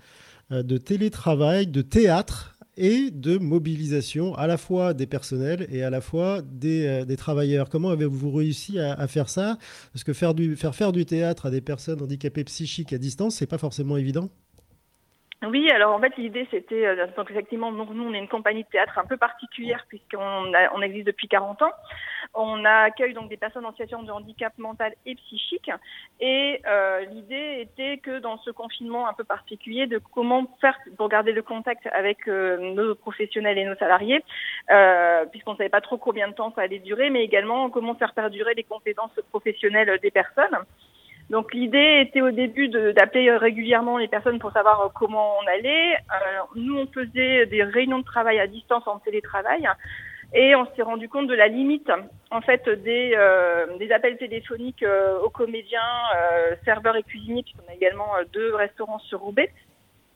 de 0.49 0.77
télétravail, 0.77 1.67
de 1.67 1.81
théâtre 1.81 2.57
et 2.81 3.11
de 3.11 3.37
mobilisation 3.37 4.33
à 4.35 4.47
la 4.47 4.57
fois 4.57 4.95
des 4.95 5.05
personnels 5.05 5.67
et 5.69 5.83
à 5.83 5.91
la 5.91 6.01
fois 6.01 6.41
des, 6.41 7.05
travailleurs. 7.15 7.69
Comment 7.69 7.91
avez-vous 7.91 8.31
réussi 8.31 8.79
à, 8.79 9.07
faire 9.07 9.29
ça? 9.29 9.59
Parce 9.93 10.03
que 10.03 10.13
faire, 10.13 10.33
du, 10.33 10.55
faire 10.55 10.73
faire 10.73 10.91
du 10.91 11.05
théâtre 11.05 11.45
à 11.45 11.51
des 11.51 11.61
personnes 11.61 12.01
handicapées 12.01 12.43
psychiques 12.43 12.91
à 12.91 12.97
distance, 12.97 13.35
c'est 13.35 13.45
pas 13.45 13.59
forcément 13.59 13.97
évident. 13.97 14.31
Oui, 15.43 15.71
alors 15.71 15.95
en 15.95 15.99
fait 15.99 16.15
l'idée 16.17 16.47
c'était 16.51 16.85
euh, 16.85 17.07
donc 17.17 17.31
effectivement 17.31 17.71
nous 17.71 17.83
on 17.83 18.13
est 18.13 18.19
une 18.19 18.27
compagnie 18.27 18.63
de 18.63 18.69
théâtre 18.69 18.99
un 18.99 19.05
peu 19.05 19.17
particulière 19.17 19.83
puisqu'on 19.87 20.53
on 20.75 20.81
existe 20.83 21.07
depuis 21.07 21.27
40 21.27 21.63
ans. 21.63 21.71
On 22.35 22.63
accueille 22.63 23.15
donc 23.15 23.27
des 23.27 23.37
personnes 23.37 23.65
en 23.65 23.71
situation 23.71 24.03
de 24.03 24.11
handicap 24.11 24.55
mental 24.59 24.93
et 25.07 25.15
psychique 25.15 25.71
et 26.19 26.61
euh, 26.67 27.05
l'idée 27.05 27.57
était 27.61 27.97
que 27.97 28.19
dans 28.19 28.37
ce 28.37 28.51
confinement 28.51 29.07
un 29.07 29.13
peu 29.13 29.23
particulier 29.23 29.87
de 29.87 29.97
comment 29.97 30.45
faire 30.61 30.77
pour 30.95 31.09
garder 31.09 31.31
le 31.31 31.41
contact 31.41 31.87
avec 31.87 32.27
euh, 32.27 32.57
nos 32.75 32.93
professionnels 32.93 33.57
et 33.57 33.65
nos 33.65 33.75
salariés 33.77 34.23
euh, 34.69 35.25
puisqu'on 35.25 35.53
ne 35.53 35.57
savait 35.57 35.69
pas 35.69 35.81
trop 35.81 35.97
combien 35.97 36.27
de 36.27 36.35
temps 36.35 36.53
ça 36.55 36.61
allait 36.61 36.77
durer 36.77 37.09
mais 37.09 37.23
également 37.23 37.71
comment 37.71 37.95
faire 37.95 38.13
perdurer 38.13 38.53
les 38.53 38.63
compétences 38.63 39.19
professionnelles 39.31 39.97
des 40.03 40.11
personnes. 40.11 40.59
Donc 41.31 41.53
l'idée 41.53 42.01
était 42.01 42.19
au 42.19 42.31
début 42.31 42.67
d'appeler 42.67 43.31
régulièrement 43.37 43.97
les 43.97 44.09
personnes 44.09 44.37
pour 44.37 44.51
savoir 44.51 44.81
euh, 44.81 44.87
comment 44.93 45.35
on 45.41 45.47
allait. 45.47 45.93
Euh, 45.93 46.41
nous, 46.55 46.77
on 46.77 46.87
faisait 46.87 47.45
des 47.45 47.63
réunions 47.63 47.99
de 47.99 48.03
travail 48.03 48.37
à 48.41 48.47
distance 48.47 48.85
en 48.85 48.99
télétravail. 48.99 49.65
Et 50.33 50.55
on 50.57 50.67
s'est 50.75 50.81
rendu 50.81 51.07
compte 51.07 51.27
de 51.27 51.33
la 51.33 51.47
limite 51.47 51.89
en 52.31 52.41
fait 52.41 52.67
des, 52.67 53.13
euh, 53.15 53.77
des 53.77 53.93
appels 53.93 54.17
téléphoniques 54.17 54.85
aux 55.23 55.29
comédiens, 55.29 55.79
serveurs 56.65 56.97
et 56.97 57.03
cuisiniers, 57.03 57.43
puisqu'on 57.43 57.69
a 57.69 57.75
également 57.75 58.11
deux 58.33 58.53
restaurants 58.55 58.99
sur 58.99 59.19
Roubaix, 59.19 59.51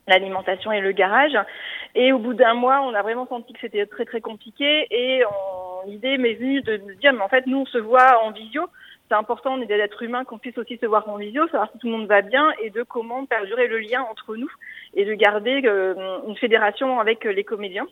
l'alimentation 0.08 0.72
et 0.74 0.82
le 0.82 0.92
garage. 0.92 1.38
Et 1.96 2.12
au 2.12 2.20
bout 2.20 2.34
d'un 2.34 2.54
mois, 2.54 2.82
on 2.82 2.94
a 2.94 3.02
vraiment 3.02 3.28
senti 3.28 3.54
que 3.54 3.60
c'était 3.60 3.86
très 3.86 4.06
très 4.06 4.22
compliqué. 4.22 4.88
Et 4.90 5.24
l'idée 5.86 6.18
m'est 6.18 6.36
venue 6.36 6.62
de 6.62 6.78
dire, 7.00 7.14
mais 7.14 7.22
en 7.22 7.30
fait, 7.30 7.46
nous 7.48 7.60
on 7.60 7.66
se 7.66 7.78
voit 7.78 8.24
en 8.24 8.32
visio 8.32 8.68
c'est 9.08 9.16
important, 9.16 9.54
on 9.54 9.62
est 9.62 9.68
des 9.68 9.76
êtres 9.76 10.02
humains, 10.02 10.24
qu'on 10.24 10.40
puisse 10.40 10.58
aussi 10.58 10.78
se 10.78 10.86
voir 10.86 11.08
en 11.08 11.18
visio, 11.18 11.46
savoir 11.48 11.70
si 11.72 11.78
tout 11.78 11.88
le 11.88 11.94
monde 11.94 12.08
va 12.08 12.22
bien 12.22 12.52
et 12.64 12.72
de 12.72 12.82
comment 12.84 13.26
perdurer 13.26 13.68
le 13.68 13.80
lien 13.80 14.02
entre 14.02 14.36
nous 14.36 14.52
et 14.96 15.06
de 15.06 15.14
garder 15.14 15.62
euh, 15.66 16.20
une 16.28 16.38
fédération 16.38 17.00
avec 17.00 17.24
les 17.24 17.44
comédiens. 17.44 17.88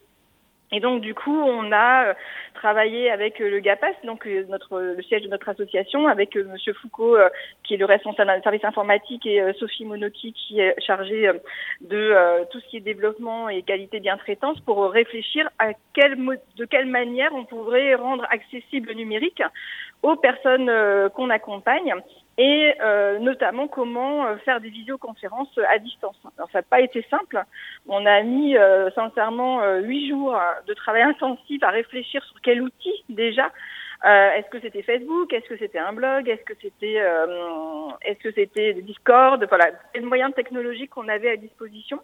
Et 0.72 0.80
donc 0.80 1.02
du 1.02 1.14
coup, 1.14 1.40
on 1.40 1.72
a 1.72 2.08
euh, 2.08 2.14
travaillé 2.56 3.12
avec 3.12 3.40
euh, 3.40 3.52
le 3.52 3.60
GAPAS, 3.60 3.94
donc 4.06 4.26
le 4.26 5.00
siège 5.04 5.22
de 5.22 5.28
notre 5.28 5.50
association, 5.50 6.08
avec 6.08 6.36
Monsieur 6.36 6.74
Foucault, 6.74 7.16
qui 7.64 7.76
est 7.76 7.78
le 7.78 7.86
responsable 7.86 8.34
du 8.36 8.42
service 8.42 8.66
informatique, 8.66 9.28
et 9.28 9.54
Sophie 9.60 9.86
Monoki, 9.86 10.34
qui 10.34 10.62
est 10.62 10.74
chargée 10.82 11.30
de 11.82 12.44
tout 12.50 12.60
ce 12.60 12.68
qui 12.70 12.78
est 12.78 12.80
développement 12.80 13.50
et 13.50 13.62
qualité 13.62 14.00
bien 14.00 14.18
traitance, 14.18 14.60
pour 14.62 14.90
réfléchir 14.90 15.48
à 15.60 15.74
quel 15.94 16.18
de 16.58 16.66
quelle 16.66 16.88
manière 16.88 17.36
on 17.36 17.46
pourrait 17.46 17.94
rendre 17.94 18.26
accessible 18.32 18.90
le 18.90 18.96
numérique 18.96 19.44
aux 20.04 20.18
personnes 20.18 20.70
euh, 20.70 21.10
qu'on 21.10 21.30
accompagne 21.30 21.96
et 22.38 22.74
euh, 22.82 23.20
notamment 23.20 23.68
comment 23.68 24.26
euh, 24.26 24.36
faire 24.38 24.60
des 24.60 24.70
visioconférences 24.70 25.58
à 25.70 25.80
distance. 25.80 26.18
Alors 26.38 26.50
ça 26.52 26.60
n'a 26.60 26.64
pas 26.64 26.82
été 26.82 27.06
simple. 27.10 27.42
On 27.88 28.06
a 28.06 28.22
mis 28.22 28.56
sincèrement 28.96 29.64
huit 29.80 30.10
jours 30.10 30.38
de 30.68 30.74
travail 30.74 31.04
intensif 31.04 31.64
à 31.64 31.70
réfléchir 31.70 32.24
sur 32.24 32.42
quel 32.42 32.62
outil 32.62 33.04
déjà. 33.10 33.52
est-ce 34.04 34.50
que 34.50 34.60
c'était 34.60 34.84
Facebook? 34.84 35.32
Est-ce 35.32 35.48
que 35.48 35.58
c'était 35.58 35.80
un 35.80 35.94
blog? 35.94 36.28
Est-ce 36.28 36.44
que 36.44 36.54
c'était 36.62 37.02
est-ce 38.02 38.20
que 38.20 38.32
c'était 38.32 38.74
Discord? 38.74 39.46
Voilà, 39.48 39.72
les 39.96 40.02
moyens 40.02 40.34
technologiques 40.34 40.92
qu'on 40.92 41.08
avait 41.08 41.30
à 41.30 41.38
disposition 41.38 42.00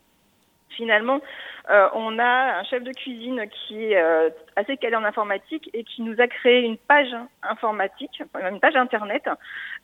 finalement, 0.76 1.22
euh, 1.70 1.88
on 1.94 2.18
a 2.20 2.60
un 2.60 2.64
chef 2.64 2.84
de 2.84 2.92
cuisine 2.92 3.46
qui 3.50 3.86
est 3.86 4.02
euh, 4.02 4.30
assez 4.56 4.78
calé 4.78 4.96
en 4.96 5.04
informatique 5.04 5.70
et 5.74 5.84
qui 5.84 6.02
nous 6.02 6.20
a 6.20 6.28
créé 6.28 6.62
une 6.62 6.78
page 6.78 7.16
informatique, 7.44 8.24
une 8.40 8.60
page 8.60 8.76
internet, 8.76 9.30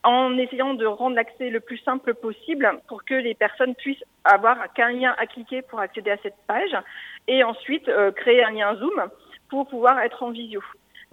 en 0.03 0.37
essayant 0.37 0.73
de 0.73 0.85
rendre 0.85 1.15
l'accès 1.15 1.49
le 1.49 1.59
plus 1.59 1.77
simple 1.79 2.13
possible 2.13 2.79
pour 2.87 3.03
que 3.03 3.13
les 3.13 3.35
personnes 3.35 3.75
puissent 3.75 4.03
avoir 4.23 4.73
qu'un 4.73 4.91
lien 4.91 5.15
à 5.17 5.27
cliquer 5.27 5.61
pour 5.61 5.79
accéder 5.79 6.11
à 6.11 6.17
cette 6.17 6.37
page 6.47 6.75
et 7.27 7.43
ensuite 7.43 7.87
euh, 7.87 8.11
créer 8.11 8.43
un 8.43 8.51
lien 8.51 8.75
Zoom 8.75 9.09
pour 9.49 9.67
pouvoir 9.67 9.99
être 9.99 10.23
en 10.23 10.31
visio. 10.31 10.61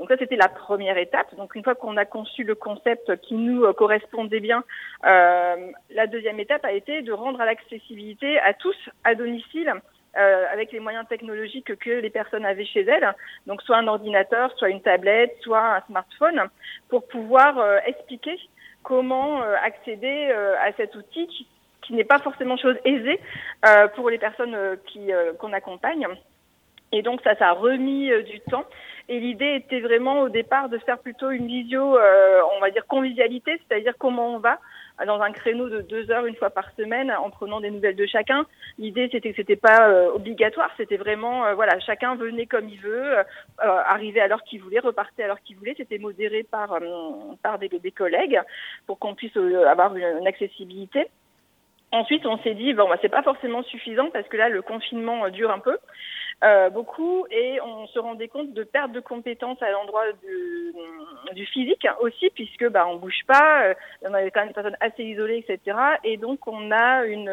Donc 0.02 0.08
ça, 0.08 0.16
c'était 0.18 0.34
la 0.34 0.48
première 0.48 0.98
étape. 0.98 1.32
Donc 1.36 1.54
une 1.54 1.62
fois 1.62 1.76
qu'on 1.76 1.96
a 1.96 2.04
conçu 2.04 2.42
le 2.42 2.56
concept 2.56 3.20
qui 3.20 3.34
nous 3.34 3.62
euh, 3.62 3.72
correspondait 3.72 4.40
bien, 4.40 4.64
euh, 5.06 5.54
la 5.90 6.08
deuxième 6.08 6.40
étape 6.40 6.64
a 6.64 6.72
été 6.72 7.02
de 7.02 7.12
rendre 7.12 7.38
l'accessibilité 7.38 8.40
à 8.40 8.52
tous 8.52 8.74
à 9.04 9.14
domicile. 9.14 9.72
Euh, 10.18 10.44
avec 10.52 10.72
les 10.72 10.80
moyens 10.80 11.06
technologiques 11.08 11.74
que 11.76 11.90
les 11.90 12.10
personnes 12.10 12.44
avaient 12.44 12.66
chez 12.66 12.82
elles, 12.82 13.14
donc 13.46 13.62
soit 13.62 13.78
un 13.78 13.86
ordinateur, 13.86 14.52
soit 14.58 14.68
une 14.68 14.82
tablette, 14.82 15.34
soit 15.40 15.76
un 15.76 15.80
smartphone, 15.82 16.42
pour 16.90 17.06
pouvoir 17.06 17.54
expliquer 17.86 18.36
comment 18.82 19.40
accéder 19.40 20.30
à 20.60 20.70
cet 20.72 20.96
outil 20.96 21.26
qui, 21.28 21.46
qui 21.80 21.94
n'est 21.94 22.04
pas 22.04 22.18
forcément 22.18 22.58
chose 22.58 22.76
aisée 22.84 23.18
pour 23.94 24.10
les 24.10 24.18
personnes 24.18 24.54
qui 24.84 25.10
qu'on 25.38 25.54
accompagne. 25.54 26.06
Et 26.92 27.00
donc 27.00 27.22
ça, 27.22 27.34
ça 27.36 27.48
a 27.48 27.52
remis 27.52 28.10
du 28.24 28.40
temps. 28.40 28.66
Et 29.08 29.18
l'idée 29.18 29.56
était 29.56 29.80
vraiment 29.80 30.20
au 30.22 30.28
départ 30.28 30.68
de 30.68 30.78
faire 30.78 30.98
plutôt 30.98 31.30
une 31.30 31.46
visio, 31.46 31.98
euh, 31.98 32.40
on 32.56 32.60
va 32.60 32.70
dire 32.70 32.86
convivialité, 32.86 33.60
c'est-à-dire 33.68 33.94
comment 33.98 34.34
on 34.34 34.38
va 34.38 34.58
dans 35.06 35.20
un 35.20 35.32
créneau 35.32 35.68
de 35.68 35.80
deux 35.80 36.10
heures 36.10 36.26
une 36.26 36.36
fois 36.36 36.50
par 36.50 36.70
semaine 36.76 37.10
en 37.10 37.30
prenant 37.30 37.60
des 37.60 37.70
nouvelles 37.70 37.96
de 37.96 38.06
chacun. 38.06 38.46
L'idée 38.78 39.08
c'était 39.10 39.30
que 39.30 39.36
c'était 39.36 39.56
pas 39.56 39.88
euh, 39.88 40.12
obligatoire, 40.12 40.70
c'était 40.76 40.98
vraiment 40.98 41.44
euh, 41.46 41.54
voilà 41.54 41.80
chacun 41.80 42.14
venait 42.14 42.46
comme 42.46 42.68
il 42.68 42.78
veut, 42.78 43.16
arriver 43.58 44.20
à 44.20 44.28
l'heure 44.28 44.44
qu'il 44.44 44.60
voulait, 44.62 44.78
repartait 44.78 45.24
à 45.24 45.26
l'heure 45.26 45.40
qu'il 45.42 45.56
voulait. 45.56 45.74
C'était 45.76 45.98
modéré 45.98 46.44
par 46.44 46.78
par 47.42 47.58
des, 47.58 47.68
des 47.68 47.90
collègues 47.90 48.40
pour 48.86 48.98
qu'on 48.98 49.14
puisse 49.14 49.36
avoir 49.36 49.96
une, 49.96 50.26
accessibilité. 50.26 51.08
Ensuite, 51.90 52.24
on 52.24 52.38
s'est 52.38 52.54
dit 52.54 52.72
bon, 52.72 52.88
bah, 52.88 52.96
c'est 53.02 53.08
pas 53.08 53.22
forcément 53.22 53.62
suffisant 53.64 54.10
parce 54.10 54.28
que 54.28 54.36
là, 54.36 54.48
le 54.48 54.62
confinement 54.62 55.28
dure 55.30 55.50
un 55.50 55.58
peu. 55.58 55.76
Euh, 56.42 56.70
beaucoup 56.70 57.24
et 57.30 57.60
on 57.60 57.86
se 57.86 58.00
rendait 58.00 58.26
compte 58.26 58.52
de 58.52 58.64
perte 58.64 58.90
de 58.90 58.98
compétences 58.98 59.62
à 59.62 59.70
l'endroit 59.70 60.10
du, 60.20 60.74
du, 61.34 61.46
physique 61.46 61.86
aussi 62.00 62.30
puisque 62.34 62.68
bah 62.68 62.84
on 62.88 62.96
bouge 62.96 63.20
pas, 63.28 63.66
euh, 63.66 63.74
on 64.02 64.12
avait 64.12 64.32
quand 64.32 64.40
même 64.40 64.48
des 64.48 64.54
personnes 64.54 64.76
assez 64.80 65.04
isolées 65.04 65.44
etc. 65.46 65.78
Et 66.02 66.16
donc 66.16 66.48
on 66.48 66.72
a 66.72 67.04
une 67.04 67.30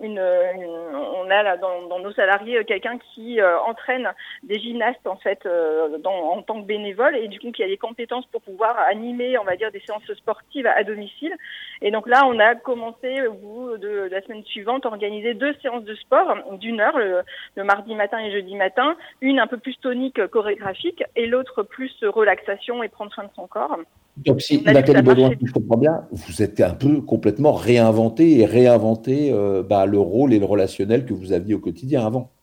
une, 0.00 0.18
on 0.18 1.30
a 1.30 1.42
là 1.42 1.56
dans, 1.56 1.86
dans 1.86 1.98
nos 2.00 2.12
salariés 2.12 2.64
quelqu'un 2.64 2.98
qui 2.98 3.40
entraîne 3.42 4.10
des 4.42 4.58
gymnastes 4.58 5.06
en 5.06 5.16
fait 5.16 5.46
dans, 6.00 6.32
en 6.32 6.42
tant 6.42 6.60
que 6.60 6.66
bénévole. 6.66 7.16
Et 7.16 7.28
du 7.28 7.38
coup 7.38 7.52
qui 7.52 7.62
a 7.62 7.66
les 7.66 7.76
compétences 7.76 8.26
pour 8.26 8.42
pouvoir 8.42 8.78
animer 8.78 9.38
on 9.38 9.44
va 9.44 9.56
dire 9.56 9.70
des 9.70 9.80
séances 9.80 10.12
sportives 10.14 10.66
à, 10.66 10.82
domicile. 10.84 11.34
Et 11.80 11.90
donc 11.90 12.08
là 12.08 12.22
on 12.26 12.38
a 12.38 12.54
commencé 12.54 13.26
au 13.26 13.34
bout 13.34 13.78
de, 13.78 14.08
la 14.10 14.20
semaine 14.22 14.44
suivante 14.44 14.84
à 14.86 14.88
organiser 14.88 15.34
deux 15.34 15.54
séances 15.62 15.84
de 15.84 15.94
sport 15.94 16.36
d'une 16.58 16.80
heure 16.80 16.98
le, 16.98 17.22
le, 17.54 17.64
mardi 17.64 17.94
matin 17.94 18.18
et 18.18 18.32
jeudi 18.32 18.56
matin. 18.56 18.96
Une 19.20 19.38
un 19.38 19.46
peu 19.46 19.58
plus 19.58 19.76
tonique 19.76 20.26
chorégraphique 20.28 21.04
et 21.16 21.26
l'autre 21.26 21.62
plus 21.62 21.92
relaxation 22.02 22.82
et 22.82 22.88
prendre 22.88 23.12
soin 23.12 23.24
de 23.24 23.32
son 23.34 23.46
corps 23.46 23.78
donc, 24.16 24.42
si 24.42 24.62
Nathalie 24.62 25.02
Baudouin, 25.02 25.30
si 25.40 25.46
je 25.46 25.52
comprends 25.52 25.76
bien, 25.76 26.06
vous 26.12 26.42
êtes 26.42 26.60
un 26.60 26.74
peu 26.74 27.00
complètement 27.00 27.52
réinventé 27.52 28.38
et 28.38 28.46
réinventé 28.46 29.32
euh, 29.32 29.62
bah, 29.62 29.86
le 29.86 29.98
rôle 29.98 30.32
et 30.32 30.38
le 30.38 30.44
relationnel 30.44 31.04
que 31.04 31.12
vous 31.12 31.32
aviez 31.32 31.54
au 31.54 31.58
quotidien 31.58 32.06
avant. 32.06 32.33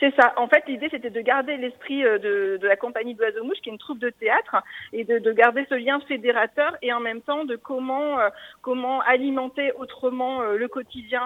C'est 0.00 0.14
ça. 0.14 0.32
En 0.36 0.46
fait, 0.46 0.62
l'idée, 0.68 0.88
c'était 0.90 1.10
de 1.10 1.20
garder 1.20 1.56
l'esprit 1.56 2.04
euh, 2.04 2.18
de, 2.18 2.58
de, 2.60 2.68
la 2.68 2.76
compagnie 2.76 3.14
d'Oiseau 3.14 3.42
Mouche, 3.42 3.58
qui 3.62 3.68
est 3.68 3.72
une 3.72 3.78
troupe 3.78 3.98
de 3.98 4.10
théâtre, 4.10 4.62
et 4.92 5.04
de, 5.04 5.18
de, 5.18 5.32
garder 5.32 5.66
ce 5.68 5.74
lien 5.74 5.98
fédérateur, 6.06 6.76
et 6.82 6.92
en 6.92 7.00
même 7.00 7.20
temps 7.20 7.44
de 7.44 7.56
comment 7.56 8.20
euh, 8.20 8.28
comment 8.62 9.00
alimenter 9.00 9.72
autrement 9.72 10.42
euh, 10.42 10.56
le 10.56 10.68
quotidien 10.68 11.22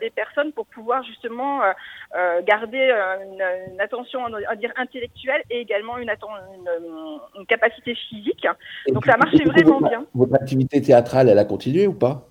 des 0.00 0.10
personnes 0.10 0.52
pour 0.52 0.66
pouvoir 0.66 1.02
justement 1.04 1.60
garder 2.46 2.94
une, 3.22 3.72
une, 3.72 3.80
attention, 3.80 4.24
à 4.24 4.56
dire 4.56 4.72
intellectuelle, 4.76 5.42
et 5.50 5.60
également 5.60 5.98
une, 5.98 6.10
une, 6.10 7.20
une 7.38 7.46
capacité 7.46 7.94
physique. 7.94 8.46
Donc, 8.88 9.04
ça 9.04 9.16
marchait 9.16 9.44
vraiment 9.44 9.80
bien. 9.80 10.06
Votre 10.14 10.34
activité 10.34 10.80
théâtrale, 10.80 11.28
elle 11.28 11.38
a 11.38 11.44
continué 11.44 11.86
ou 11.86 11.94
pas? 11.94 12.26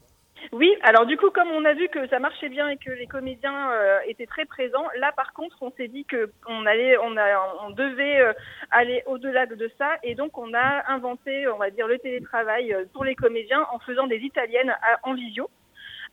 Oui, 0.51 0.73
alors 0.83 1.05
du 1.05 1.17
coup, 1.17 1.29
comme 1.31 1.49
on 1.51 1.65
a 1.65 1.73
vu 1.73 1.87
que 1.89 2.07
ça 2.07 2.19
marchait 2.19 2.49
bien 2.49 2.69
et 2.69 2.77
que 2.77 2.91
les 2.91 3.07
comédiens 3.07 3.71
euh, 3.71 3.99
étaient 4.07 4.25
très 4.25 4.45
présents, 4.45 4.85
là 4.97 5.11
par 5.15 5.33
contre, 5.33 5.57
on 5.61 5.71
s'est 5.71 5.87
dit 5.87 6.05
que 6.05 6.31
on 6.47 6.65
allait, 6.65 6.97
on, 6.97 7.69
devait 7.71 8.19
euh, 8.19 8.33
aller 8.71 9.03
au-delà 9.05 9.45
de, 9.45 9.71
ça, 9.77 9.95
et 10.03 10.15
donc 10.15 10.37
on 10.37 10.53
a 10.53 10.91
inventé, 10.91 11.47
on 11.47 11.57
va 11.57 11.69
dire, 11.69 11.87
le 11.87 11.99
télétravail 11.99 12.73
euh, 12.73 12.85
pour 12.93 13.03
les 13.03 13.15
comédiens 13.15 13.65
en 13.71 13.79
faisant 13.79 14.07
des 14.07 14.17
italiennes 14.17 14.75
en 15.03 15.13
visio. 15.13 15.49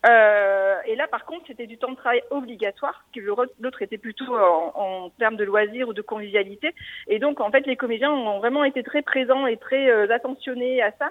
et 0.05 0.97
là, 0.97 1.07
par 1.11 1.25
contre, 1.25 1.47
c'était 1.47 1.67
du 1.67 1.79
temps 1.79 1.91
de 1.91 1.97
travail 1.97 2.23
obligatoire, 2.31 3.05
que 3.15 3.21
l'autre 3.21 3.83
était 3.83 3.99
plutôt 3.99 4.37
en, 4.37 4.73
en, 4.75 5.11
termes 5.11 5.37
de 5.37 5.45
loisirs 5.45 5.89
ou 5.89 5.95
de 5.95 6.03
convivialité. 6.03 6.75
Et 7.07 7.19
donc, 7.19 7.41
en 7.41 7.51
fait, 7.51 7.67
les 7.67 7.77
comédiens 7.77 8.11
ont 8.11 8.39
vraiment 8.39 8.65
été 8.65 8.83
très 8.83 9.03
présents 9.03 9.47
et 9.47 9.57
très 9.57 10.11
attentionnés 10.11 10.83
à 10.83 10.93
ça 10.93 11.11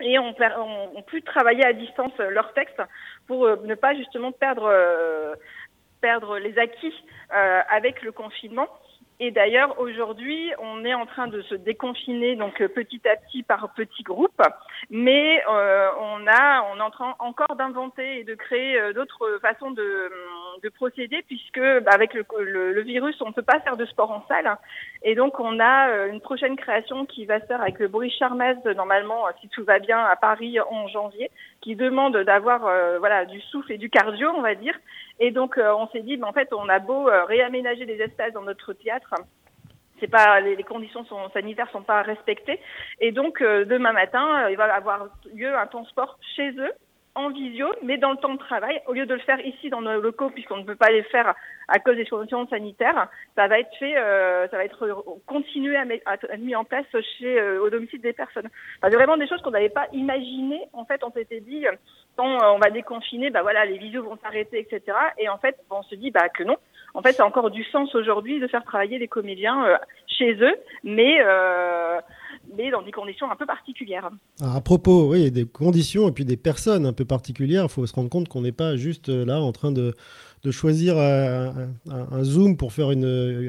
et 0.00 0.18
on, 0.18 0.34
on, 0.94 1.02
pu 1.02 1.22
travailler 1.22 1.64
à 1.64 1.72
distance 1.72 2.12
euh, 2.20 2.30
leur 2.30 2.52
texte 2.54 2.80
pour 3.26 3.46
euh, 3.46 3.56
ne 3.64 3.74
pas 3.74 3.94
justement 3.94 4.32
perdre 4.32 4.70
euh, 4.70 5.34
perdre 6.00 6.38
les 6.38 6.56
acquis 6.58 6.94
avec 7.30 8.02
le 8.02 8.12
confinement. 8.12 8.68
Et 9.20 9.32
d'ailleurs, 9.32 9.80
aujourd'hui, 9.80 10.52
on 10.60 10.84
est 10.84 10.94
en 10.94 11.04
train 11.04 11.26
de 11.26 11.42
se 11.42 11.56
déconfiner 11.56 12.36
donc 12.36 12.60
euh, 12.60 12.68
petit 12.68 13.00
à 13.08 13.16
petit 13.16 13.42
par 13.42 13.74
petits 13.74 14.04
groupes, 14.04 14.42
mais 14.90 15.42
euh, 15.50 15.88
on 16.00 16.24
a, 16.28 16.62
on 16.72 16.76
est 16.78 16.82
en 16.82 16.90
train 16.90 17.16
encore 17.18 17.56
d'inventer 17.56 18.20
et 18.20 18.24
de 18.24 18.36
créer 18.36 18.78
euh, 18.78 18.92
d'autres 18.92 19.40
façons 19.42 19.72
de, 19.72 20.12
de 20.62 20.68
procéder, 20.68 21.24
puisque 21.26 21.58
bah, 21.58 21.90
avec 21.92 22.14
le, 22.14 22.24
le, 22.44 22.82
virus, 22.82 23.20
on 23.20 23.30
ne 23.30 23.32
peut 23.32 23.42
pas 23.42 23.58
faire 23.58 23.76
de 23.76 23.86
sport 23.86 24.12
en 24.12 24.24
salle, 24.28 24.56
et 25.02 25.16
donc 25.16 25.40
on 25.40 25.58
a 25.58 26.06
une 26.06 26.20
prochaine 26.20 26.54
création 26.54 27.04
qui 27.04 27.26
va 27.26 27.40
se 27.40 27.46
faire 27.46 27.60
avec 27.60 27.80
le 27.80 27.88
Boris 27.88 28.16
Charmaz, 28.16 28.56
normalement, 28.76 29.24
si 29.40 29.48
tout 29.48 29.64
va 29.64 29.80
bien, 29.80 29.98
à 29.98 30.14
Paris 30.14 30.60
en 30.60 30.86
janvier, 30.86 31.30
qui 31.60 31.74
demande 31.74 32.16
d'avoir 32.18 32.60
voilà 33.00 33.24
du 33.24 33.40
souffle 33.40 33.72
et 33.72 33.78
du 33.78 33.90
cardio, 33.90 34.30
on 34.36 34.42
va 34.42 34.54
dire, 34.54 34.78
et 35.20 35.30
donc, 35.30 35.58
euh, 35.58 35.74
on 35.74 35.88
s'est 35.88 36.02
dit, 36.02 36.16
ben, 36.16 36.28
en 36.28 36.32
fait, 36.32 36.48
on 36.52 36.68
a 36.68 36.78
beau 36.78 37.08
euh, 37.08 37.24
réaménager 37.24 37.86
des 37.86 38.00
espaces 38.00 38.32
dans 38.32 38.42
notre 38.42 38.72
théâtre, 38.72 39.14
c'est 40.00 40.08
pas 40.08 40.40
les, 40.40 40.62
conditions 40.62 41.04
sont, 41.06 41.28
sanitaires 41.30 41.70
sont 41.70 41.82
pas 41.82 42.02
respectées, 42.02 42.60
et 43.00 43.10
donc 43.10 43.42
euh, 43.42 43.64
demain 43.64 43.92
matin, 43.92 44.48
il 44.48 44.56
va 44.56 44.72
avoir 44.72 45.08
lieu 45.34 45.52
un 45.56 45.66
temps 45.66 45.84
sport 45.86 46.18
chez 46.36 46.50
eux 46.50 46.72
en 47.18 47.30
visio, 47.30 47.66
mais 47.82 47.98
dans 47.98 48.12
le 48.12 48.16
temps 48.16 48.32
de 48.32 48.38
travail, 48.38 48.80
au 48.86 48.92
lieu 48.92 49.04
de 49.04 49.14
le 49.14 49.20
faire 49.20 49.44
ici 49.44 49.70
dans 49.70 49.80
nos 49.80 50.00
locaux, 50.00 50.30
puisqu'on 50.30 50.58
ne 50.58 50.62
peut 50.62 50.76
pas 50.76 50.90
les 50.90 51.02
faire 51.02 51.34
à 51.66 51.80
cause 51.80 51.96
des 51.96 52.06
conditions 52.06 52.46
sanitaires, 52.46 53.08
ça 53.34 53.48
va 53.48 53.58
être 53.58 53.74
fait, 53.76 53.96
euh, 53.98 54.46
ça 54.48 54.56
va 54.56 54.64
être 54.64 55.04
continué 55.26 55.76
à, 55.76 55.84
mettre, 55.84 56.06
à 56.06 56.14
être 56.14 56.36
mis 56.38 56.54
en 56.54 56.64
place 56.64 56.86
chez 57.18 57.40
euh, 57.40 57.60
au 57.60 57.70
domicile 57.70 58.00
des 58.00 58.12
personnes. 58.12 58.48
C'est 58.82 58.94
vraiment 58.94 59.16
des 59.16 59.26
choses 59.26 59.42
qu'on 59.42 59.50
n'avait 59.50 59.68
pas 59.68 59.88
imaginées. 59.92 60.62
En 60.72 60.84
fait, 60.84 61.02
on 61.02 61.10
s'était 61.10 61.40
dit 61.40 61.66
quand 62.16 62.40
euh, 62.40 62.54
on 62.54 62.58
va 62.58 62.70
déconfiner, 62.70 63.30
bah 63.30 63.42
voilà, 63.42 63.64
les 63.64 63.78
visios 63.78 64.04
vont 64.04 64.16
s'arrêter, 64.22 64.60
etc. 64.60 64.96
Et 65.18 65.28
en 65.28 65.38
fait, 65.38 65.56
on 65.70 65.82
se 65.82 65.96
dit 65.96 66.12
bah 66.12 66.28
que 66.28 66.44
non. 66.44 66.56
En 66.94 67.02
fait, 67.02 67.12
ça 67.12 67.24
a 67.24 67.26
encore 67.26 67.50
du 67.50 67.64
sens 67.64 67.92
aujourd'hui 67.96 68.38
de 68.38 68.46
faire 68.46 68.64
travailler 68.64 68.98
les 68.98 69.08
comédiens 69.08 69.78
chez 70.06 70.34
eux, 70.40 70.54
mais 70.84 71.18
mais 72.56 72.70
dans 72.70 72.82
des 72.82 72.92
conditions 72.92 73.30
un 73.30 73.36
peu 73.36 73.46
particulières. 73.46 74.10
à 74.40 74.60
propos, 74.60 75.10
oui, 75.10 75.30
des 75.30 75.44
conditions 75.44 76.08
et 76.08 76.12
puis 76.12 76.24
des 76.24 76.36
personnes 76.36 76.86
un 76.86 76.92
peu 76.92 77.04
particulières, 77.04 77.64
il 77.64 77.70
faut 77.70 77.86
se 77.86 77.94
rendre 77.94 78.08
compte 78.08 78.28
qu'on 78.28 78.42
n'est 78.42 78.52
pas 78.52 78.76
juste 78.76 79.08
euh, 79.08 79.24
là 79.24 79.40
en 79.40 79.52
train 79.52 79.72
de, 79.72 79.94
de 80.42 80.50
choisir 80.50 80.96
un, 80.98 81.68
Zoom 82.22 82.56
pour 82.56 82.72
faire 82.72 82.90
une, 82.90 83.04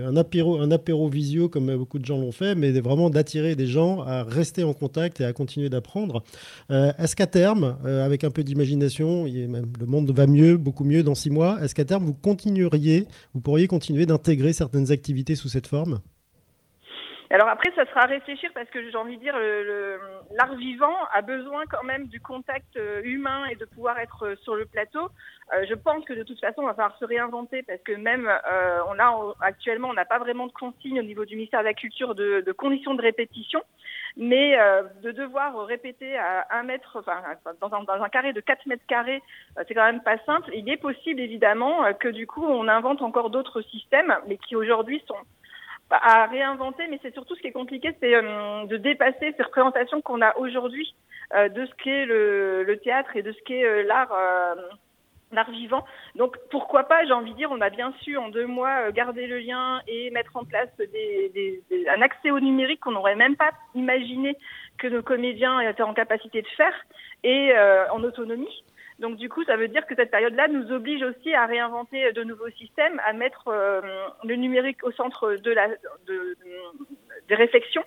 un, 0.06 0.16
apéro, 0.16 0.60
un 0.60 0.72
apéro 0.72 1.08
visio 1.08 1.50
comme 1.50 1.76
beaucoup 1.76 2.00
de 2.00 2.06
gens 2.06 2.18
l'ont 2.18 2.32
fait, 2.32 2.56
mais 2.56 2.72
vraiment 2.80 3.10
d'attirer 3.10 3.56
des 3.56 3.68
gens 3.68 4.02
à 4.02 4.24
rester 4.24 4.64
en 4.64 4.74
contact 4.74 5.22
et 5.22 5.26
à 5.26 5.34
continuer 5.34 5.70
d'apprendre. 5.70 6.24
Euh, 6.72 6.91
est-ce 6.97 7.16
qu'à 7.16 7.28
terme, 7.28 7.78
euh, 7.86 8.06
avec 8.06 8.24
un 8.24 8.32
peu 8.32 8.43
d'imagination, 8.43 9.26
le 9.26 9.86
monde 9.86 10.12
va 10.12 10.28
mieux, 10.28 10.58
beaucoup 10.58 10.84
mieux 10.84 11.04
dans 11.04 11.16
six 11.16 11.30
mois, 11.30 11.62
est-ce 11.62 11.76
qu'à 11.76 11.86
terme 11.86 12.06
vous 12.06 12.14
continueriez, 12.14 13.06
vous 13.34 13.41
pourriez 13.41 13.68
continuer 13.68 14.06
d'intégrer 14.06 14.54
certaines 14.54 14.91
activités 14.91 15.36
sous 15.36 15.50
cette 15.50 15.68
forme? 15.68 16.00
Alors 17.32 17.47
après, 17.47 17.71
ça 17.75 17.86
sera 17.86 18.01
à 18.01 18.05
réfléchir 18.07 18.49
parce 18.55 18.69
que 18.69 18.89
j'ai 18.89 18.97
envie 18.97 19.17
de 19.17 19.21
dire, 19.21 19.38
l'art 20.32 20.55
vivant 20.55 20.95
a 21.13 21.21
besoin 21.21 21.65
quand 21.67 21.84
même 21.84 22.07
du 22.07 22.19
contact 22.19 22.75
euh, 22.75 23.01
humain 23.03 23.45
et 23.51 23.55
de 23.55 23.65
pouvoir 23.65 23.99
être 23.99 24.25
euh, 24.25 24.36
sur 24.38 24.55
le 24.55 24.65
plateau. 24.65 25.09
Euh, 25.53 25.63
je 25.69 25.75
pense 25.75 26.03
que 26.05 26.13
de 26.13 26.23
toute 26.23 26.39
façon, 26.39 26.63
on 26.63 26.65
va 26.65 26.73
falloir 26.73 26.97
se 26.97 27.05
réinventer 27.05 27.61
parce 27.61 27.82
que 27.84 27.91
même 27.91 28.27
euh, 28.27 28.80
on 28.88 28.97
a 28.97 29.36
actuellement, 29.41 29.89
on 29.89 29.93
n'a 29.93 30.05
pas 30.05 30.17
vraiment 30.17 30.47
de 30.47 30.51
consignes 30.53 30.99
au 30.99 31.03
niveau 31.03 31.25
du 31.25 31.36
ministère 31.36 31.59
de 31.59 31.65
la 31.65 31.75
Culture 31.75 32.15
de, 32.15 32.41
de 32.41 32.51
conditions 32.51 32.95
de 32.95 33.01
répétition, 33.01 33.61
mais 34.17 34.57
de 35.03 35.11
devoir 35.11 35.65
répéter 35.65 36.17
à 36.17 36.47
un 36.51 36.63
mètre, 36.63 36.97
enfin 36.99 37.21
dans 37.61 37.73
un, 37.73 37.84
dans 37.84 38.03
un 38.03 38.09
carré 38.09 38.34
de 38.34 38.41
4 38.41 38.65
mètres 38.65 38.86
carrés, 38.88 39.21
c'est 39.67 39.73
quand 39.73 39.86
même 39.86 40.01
pas 40.01 40.17
simple. 40.25 40.49
Il 40.53 40.67
est 40.69 40.77
possible 40.77 41.19
évidemment 41.19 41.93
que 41.93 42.09
du 42.09 42.25
coup, 42.27 42.43
on 42.43 42.67
invente 42.67 43.01
encore 43.01 43.30
d'autres 43.30 43.61
systèmes, 43.61 44.13
mais 44.27 44.38
qui 44.38 44.55
aujourd'hui 44.55 45.01
sont 45.07 45.15
à 45.92 46.28
réinventer, 46.28 46.84
mais 46.90 47.00
c'est 47.02 47.14
surtout 47.14 47.36
ce 47.36 47.42
qui 47.42 47.48
est 47.48 47.52
compliqué, 47.52 47.96
c'est 48.00 48.16
euh, 48.16 48.66
de 48.66 48.78
dépasser 48.78 49.34
ces 49.36 49.44
représentations 49.44 50.02
qu'on 50.02 50.22
a 50.22 50.36
aujourd'hui 50.38 50.94
euh, 51.34 51.50
de 51.50 51.66
ce 51.66 51.74
qu'est 51.84 52.06
le, 52.06 52.64
le, 52.64 52.78
théâtre 52.78 53.16
et 53.16 53.24
de 53.24 53.32
ce 53.32 53.42
qu'est 53.46 53.64
euh, 53.64 53.84
l'art 53.84 54.14
l'art 55.32 55.52
vivant. 55.52 55.86
Donc 56.16 56.38
pourquoi 56.50 56.86
pas, 56.86 57.06
j'ai 57.06 57.14
envie 57.14 57.32
de 57.34 57.38
dire, 57.38 57.52
on 57.52 57.62
a 57.62 57.70
bien 57.70 57.94
su 58.02 58.18
en 58.18 58.30
deux 58.30 58.48
mois 58.48 58.92
garder 58.92 59.28
le 59.28 59.38
lien 59.38 59.80
et 59.88 60.10
mettre 60.10 60.36
en 60.36 60.44
place 60.44 60.70
des, 60.78 61.30
des, 61.34 61.88
un 61.88 62.02
accès 62.02 62.32
au 62.32 62.40
numérique 62.40 62.80
qu'on 62.80 62.92
n'aurait 62.92 63.16
même 63.16 63.36
pas 63.36 63.52
imaginé 63.76 64.36
que 64.80 64.88
nos 64.88 65.04
comédiens 65.04 65.60
étaient 65.60 65.84
en 65.84 65.94
capacité 65.94 66.42
de 66.42 66.48
faire 66.48 66.74
et 67.24 67.54
en 67.92 68.04
autonomie. 68.04 68.64
Donc 69.00 69.16
du 69.16 69.30
coup, 69.30 69.43
ça 69.45 69.56
veut 69.56 69.70
dire 69.70 69.86
que 69.86 69.95
cette 69.95 70.12
période-là 70.12 70.47
nous 70.50 70.72
oblige 70.72 71.02
aussi 71.04 71.34
à 71.34 71.45
réinventer 71.45 72.12
de 72.12 72.24
nouveaux 72.24 72.50
systèmes, 72.50 73.02
à 73.06 73.14
mettre 73.14 73.47
euh, 73.47 73.82
le 74.26 74.36
numérique 74.36 74.84
au 74.84 74.91
centre 74.91 75.36
de 75.36 75.52
la 75.52 75.70
de, 76.06 76.38
des 77.30 77.36
réflexions, 77.36 77.84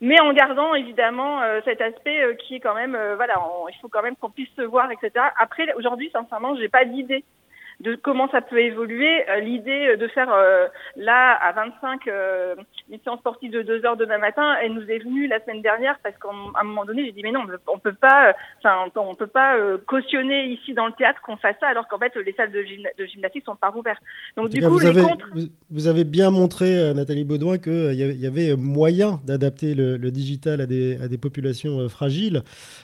mais 0.00 0.20
en 0.20 0.32
gardant 0.32 0.74
évidemment 0.74 1.42
euh, 1.42 1.60
cet 1.64 1.80
aspect 1.80 2.22
euh, 2.22 2.34
qui 2.34 2.54
est 2.54 2.60
quand 2.60 2.74
même 2.74 2.96
voilà, 3.16 3.42
il 3.68 3.78
faut 3.80 3.88
quand 3.88 4.02
même 4.02 4.16
qu'on 4.16 4.30
puisse 4.30 4.54
se 4.54 4.62
voir, 4.62 4.90
etc. 4.92 5.12
Après, 5.38 5.72
aujourd'hui, 5.74 6.10
sincèrement, 6.12 6.54
j'ai 6.56 6.68
pas 6.68 6.84
d'idée 6.84 7.24
de 7.80 7.94
comment 7.94 8.28
ça 8.30 8.40
peut 8.40 8.60
évoluer. 8.60 9.28
Euh, 9.28 9.40
l'idée 9.40 9.88
euh, 9.92 9.96
de 9.96 10.08
faire 10.08 10.32
euh, 10.32 10.66
là 10.96 11.32
à 11.34 11.52
25 11.52 12.08
une 12.90 12.98
séance 13.02 13.18
sportive 13.20 13.52
de 13.52 13.62
2 13.62 13.84
heures 13.84 13.96
demain 13.96 14.18
matin, 14.18 14.56
elle 14.62 14.72
nous 14.72 14.88
est 14.88 14.98
venue 14.98 15.26
la 15.26 15.40
semaine 15.40 15.62
dernière 15.62 15.98
parce 16.02 16.16
qu'à 16.16 16.28
un 16.60 16.64
moment 16.64 16.84
donné, 16.84 17.04
j'ai 17.04 17.12
dit 17.12 17.22
mais 17.22 17.32
non, 17.32 17.40
on 17.66 17.78
peut 17.78 17.92
pas, 17.92 18.34
enfin 18.58 18.90
on 18.96 19.14
peut 19.14 19.26
pas 19.26 19.56
cautionner 19.86 20.46
ici 20.46 20.72
dans 20.72 20.86
le 20.86 20.92
théâtre 20.92 21.20
qu'on 21.22 21.36
fasse 21.36 21.56
ça 21.60 21.66
alors 21.68 21.88
qu'en 21.88 21.98
fait 21.98 22.14
les 22.16 22.32
salles 22.32 22.52
de, 22.52 22.64
gymnastique 23.06 23.44
sont 23.44 23.56
pas 23.56 23.72
ouvertes. 23.74 24.02
Donc 24.36 24.50
du 24.50 24.60
coup, 24.60 24.68
vous, 24.68 24.86
avez, 24.86 25.02
vous, 25.70 25.86
avez 25.88 26.04
bien 26.04 26.30
montré 26.30 26.94
Nathalie 26.94 27.24
Baudouin 27.24 27.58
qu'il 27.58 27.94
y 27.94 28.26
avait 28.26 28.56
moyen 28.56 29.20
d'adapter 29.24 29.74
le, 29.74 29.98
digital 30.10 30.60
à 30.60 30.66
des, 30.66 31.02
à 31.02 31.08
des 31.08 31.18
populations 31.18 31.88
fragiles. 31.88 32.42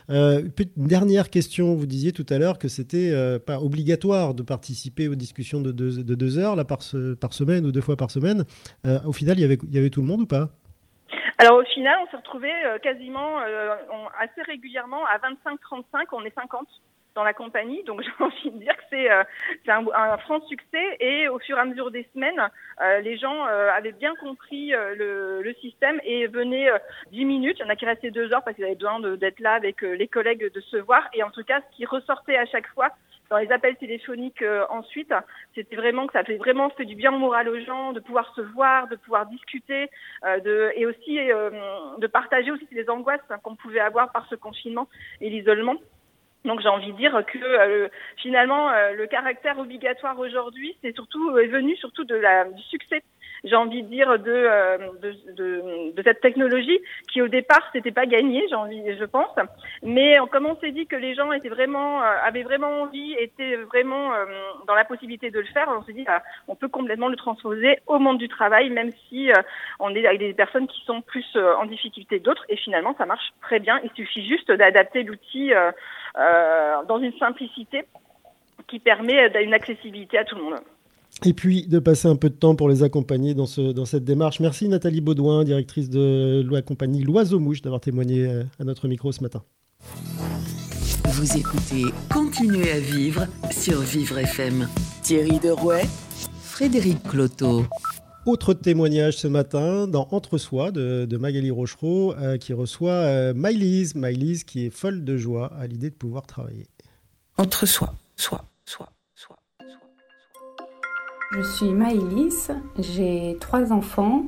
une 0.09 0.51
dernière 0.76 1.30
question, 1.30 1.74
vous 1.74 1.86
disiez 1.86 2.12
tout 2.12 2.26
à 2.28 2.38
l'heure 2.38 2.59
que 2.59 2.68
c'était 2.68 3.12
pas 3.47 3.61
obligatoire 3.61 4.34
de 4.34 4.43
participer 4.43 4.82
aux 5.09 5.14
discussions 5.14 5.61
de 5.61 5.72
deux, 5.72 6.03
de 6.03 6.14
deux 6.14 6.39
heures 6.39 6.57
là, 6.57 6.64
par, 6.64 6.83
semaine 6.83 7.66
ou 7.66 7.72
deux 7.72 7.80
fois 7.80 7.97
par 7.97 8.11
semaine. 8.11 8.45
Euh, 8.87 8.99
au 9.07 9.12
final, 9.12 9.39
il 9.39 9.43
y, 9.43 9.78
avait, 9.78 9.91
tout 9.91 10.01
le 10.01 10.07
monde 10.07 10.22
ou 10.22 10.26
pas? 10.26 10.49
Alors 11.39 11.59
au 11.59 11.64
final, 11.64 11.99
on 12.03 12.11
s'est 12.11 12.16
retrouvé 12.16 12.51
euh, 12.64 12.78
quasiment 12.78 13.41
euh, 13.41 13.74
assez 14.20 14.43
régulièrement 14.43 15.05
à 15.07 15.18
25-35, 15.18 16.07
on 16.12 16.24
est 16.24 16.35
50. 16.35 16.66
dans 17.14 17.24
la 17.24 17.33
compagnie. 17.35 17.83
Donc 17.85 18.03
j'ai 18.05 18.24
envie 18.24 18.51
de 18.51 18.59
dire 18.59 18.76
que 18.76 18.83
c'est 18.91 19.70
un, 19.70 20.18
franc 20.18 20.41
succès 20.47 20.97
et 21.01 21.28
au 21.28 21.39
fur 21.39 21.57
et 21.57 21.61
à 21.61 21.64
mesure 21.64 21.91
des 21.91 22.09
semaines, 22.14 22.41
les 23.03 23.18
gens 23.18 23.45
avaient 23.45 23.93
bien 23.93 24.14
compris 24.16 24.70
le, 24.70 25.43
le, 25.43 25.55
système 25.55 26.01
et 26.05 26.26
venaient 26.26 26.70
10 27.11 27.24
minutes. 27.24 27.57
Il 27.59 27.62
y 27.62 27.66
en 27.66 27.70
a 27.70 27.76
qui 27.76 27.87
restaient 27.87 28.11
deux 28.11 28.33
heures 28.33 28.45
parce 28.45 28.57
qu'ils 28.57 28.64
avaient 28.64 28.76
besoin 28.76 29.01
d'être 29.16 29.41
là 29.41 29.55
avec 29.55 29.83
les 29.83 30.09
collègues, 30.09 30.53
de 30.53 30.61
se 30.61 30.76
voir. 30.76 31.09
Et 31.12 31.22
en 31.22 31.30
tout 31.30 31.45
cas, 31.45 31.61
ce 31.61 31.76
qui 31.76 31.85
ressortait 31.85 32.37
à 32.37 32.47
chaque 32.47 32.68
fois, 32.68 32.91
dans 33.33 33.39
les 33.39 33.51
appels 33.51 33.76
téléphoniques 33.76 34.43
euh, 34.43 34.66
ensuite, 34.68 35.12
c'était 35.55 35.74
vraiment 35.74 36.07
que 36.07 36.12
ça 36.12 36.22
fait 36.22 36.37
vraiment 36.37 36.68
fait 36.68 36.85
du 36.85 36.95
bien 36.95 37.11
moral 37.11 37.49
aux 37.49 37.59
gens 37.61 37.95
de 37.95 38.01
pouvoir 38.01 38.30
se 38.35 38.43
voir, 38.43 38.89
de 38.89 38.97
pouvoir 38.97 39.24
discuter, 39.24 39.89
euh, 40.26 40.70
et 40.76 40.85
aussi 40.85 41.18
euh, 41.18 41.49
de 41.97 42.07
partager 42.07 42.51
aussi 42.51 42.68
les 42.72 42.91
angoisses 42.91 43.20
qu'on 43.43 43.57
pouvait 43.57 43.80
avoir 43.80 44.12
par 44.12 44.26
ce 44.28 44.35
confinement 44.35 44.87
et 45.22 45.30
l'isolement. 45.30 45.76
Donc 46.45 46.61
j'ai 46.61 46.68
envie 46.68 46.93
de 46.93 46.99
dire 46.99 47.24
que 47.24 47.89
finalement 48.16 48.70
le 48.93 49.07
caractère 49.07 49.59
obligatoire 49.61 50.18
aujourd'hui, 50.18 50.76
c'est 50.83 50.93
surtout 50.93 51.39
est 51.39 51.47
venu 51.47 51.76
surtout 51.76 52.05
de 52.05 52.16
la 52.16 52.45
du 52.45 52.62
succès 52.64 53.03
j'ai 53.45 53.57
envie 53.57 53.82
de 53.82 53.88
dire, 53.88 54.18
de, 54.18 54.30
euh, 54.30 54.78
de, 55.01 55.32
de, 55.32 55.93
de, 55.93 56.03
cette 56.03 56.20
technologie 56.20 56.78
qui 57.12 57.20
au 57.22 57.28
départ 57.28 57.62
c'était 57.72 57.90
pas 57.90 58.07
gagné, 58.07 58.45
j'ai 58.49 58.55
envie, 58.55 58.82
je 58.97 59.05
pense. 59.05 59.30
Mais 59.82 60.16
comme 60.30 60.47
on 60.47 60.57
s'est 60.57 60.70
dit 60.70 60.86
que 60.86 60.97
les 60.97 61.14
gens 61.14 61.32
étaient 61.32 61.49
vraiment, 61.49 62.03
euh, 62.03 62.07
avaient 62.24 62.43
vraiment 62.45 62.82
envie, 62.82 63.14
étaient 63.18 63.57
vraiment 63.57 64.12
euh, 64.14 64.24
dans 64.66 64.74
la 64.74 64.84
possibilité 64.84 65.30
de 65.30 65.40
le 65.40 65.47
faire, 65.47 65.68
on 65.68 65.82
s'est 65.84 65.93
dit, 65.93 66.05
bah, 66.05 66.22
on 66.47 66.55
peut 66.55 66.68
complètement 66.68 67.09
le 67.09 67.16
transposer 67.16 67.78
au 67.86 67.99
monde 67.99 68.18
du 68.18 68.28
travail, 68.28 68.70
même 68.70 68.90
si 69.09 69.30
on 69.80 69.95
est 69.95 70.07
avec 70.07 70.20
des 70.20 70.34
personnes 70.34 70.66
qui 70.66 70.84
sont 70.84 71.01
plus 71.01 71.36
en 71.36 71.66
difficulté 71.66 72.20
d'autres. 72.20 72.45
Et 72.49 72.57
finalement, 72.57 72.95
ça 72.97 73.07
marche 73.07 73.32
très 73.40 73.59
bien. 73.59 73.80
Il 73.84 73.90
suffit 73.93 74.26
juste 74.26 74.51
d'adapter 74.51 75.03
l'outil 75.03 75.53
dans 76.14 76.99
une 76.99 77.12
simplicité 77.18 77.84
qui 78.68 78.78
permet 78.78 79.30
une 79.43 79.55
accessibilité 79.55 80.18
à 80.18 80.24
tout 80.24 80.36
le 80.36 80.43
monde 80.43 80.61
et 81.25 81.33
puis 81.33 81.66
de 81.66 81.79
passer 81.79 82.09
un 82.09 82.16
peu 82.16 82.31
de 82.31 82.35
temps 82.35 82.55
pour 82.55 82.68
les 82.68 82.83
accompagner 82.83 83.35
dans, 83.35 83.47
ce, 83.47 83.73
dans 83.73 83.85
cette 83.85 84.05
démarche. 84.05 84.41
Merci 84.41 84.68
Nathalie 84.68 85.01
Baudouin, 85.01 85.45
directrice 85.45 85.91
de 85.91 86.47
la 86.51 86.62
compagnie 86.62 87.03
L'Oiseau 87.03 87.39
Mouche, 87.39 87.62
d'avoir 87.62 87.81
témoigné 87.81 88.27
euh, 88.27 88.45
à 88.59 88.64
notre 88.64 88.89
micro 88.89 89.12
ce 89.12 89.23
matin. 89.23 89.43
Vous 91.05 91.37
écoutez 91.37 91.85
Continuez 92.11 92.70
à 92.73 92.81
vivre 92.81 93.27
sur 93.51 93.81
Vivre 93.81 94.18
FM. 94.18 94.68
Thierry 95.03 95.39
Derouet, 95.39 95.85
Frédéric 96.43 97.03
Cloteau. 97.03 97.64
Autre 98.25 98.55
témoignage 98.55 99.16
ce 99.16 99.27
matin 99.27 99.89
dans 99.89 100.07
Entre-soi 100.12 100.70
de, 100.70 101.07
de, 101.07 101.16
Magali 101.16 101.51
Rochereau 101.51 102.14
euh, 102.14 102.39
qui 102.39 102.53
reçoit 102.53 102.93
euh, 102.93 103.35
Maïlise. 103.35 103.97
Maïlise 103.97 104.45
qui 104.45 104.66
est 104.66 104.70
folle 104.70 105.05
de 105.05 105.16
joie 105.16 105.53
à 105.59 105.66
l'idée 105.66 105.91
de 105.91 105.95
pouvoir 105.97 106.27
travailler. 106.27 106.68
Entre-soi, 107.37 107.95
soi, 108.16 108.45
soi. 108.64 108.89
Je 111.35 111.41
suis 111.41 111.70
Maëlys, 111.70 112.51
j'ai 112.78 113.39
trois 113.41 113.72
enfants 113.72 114.24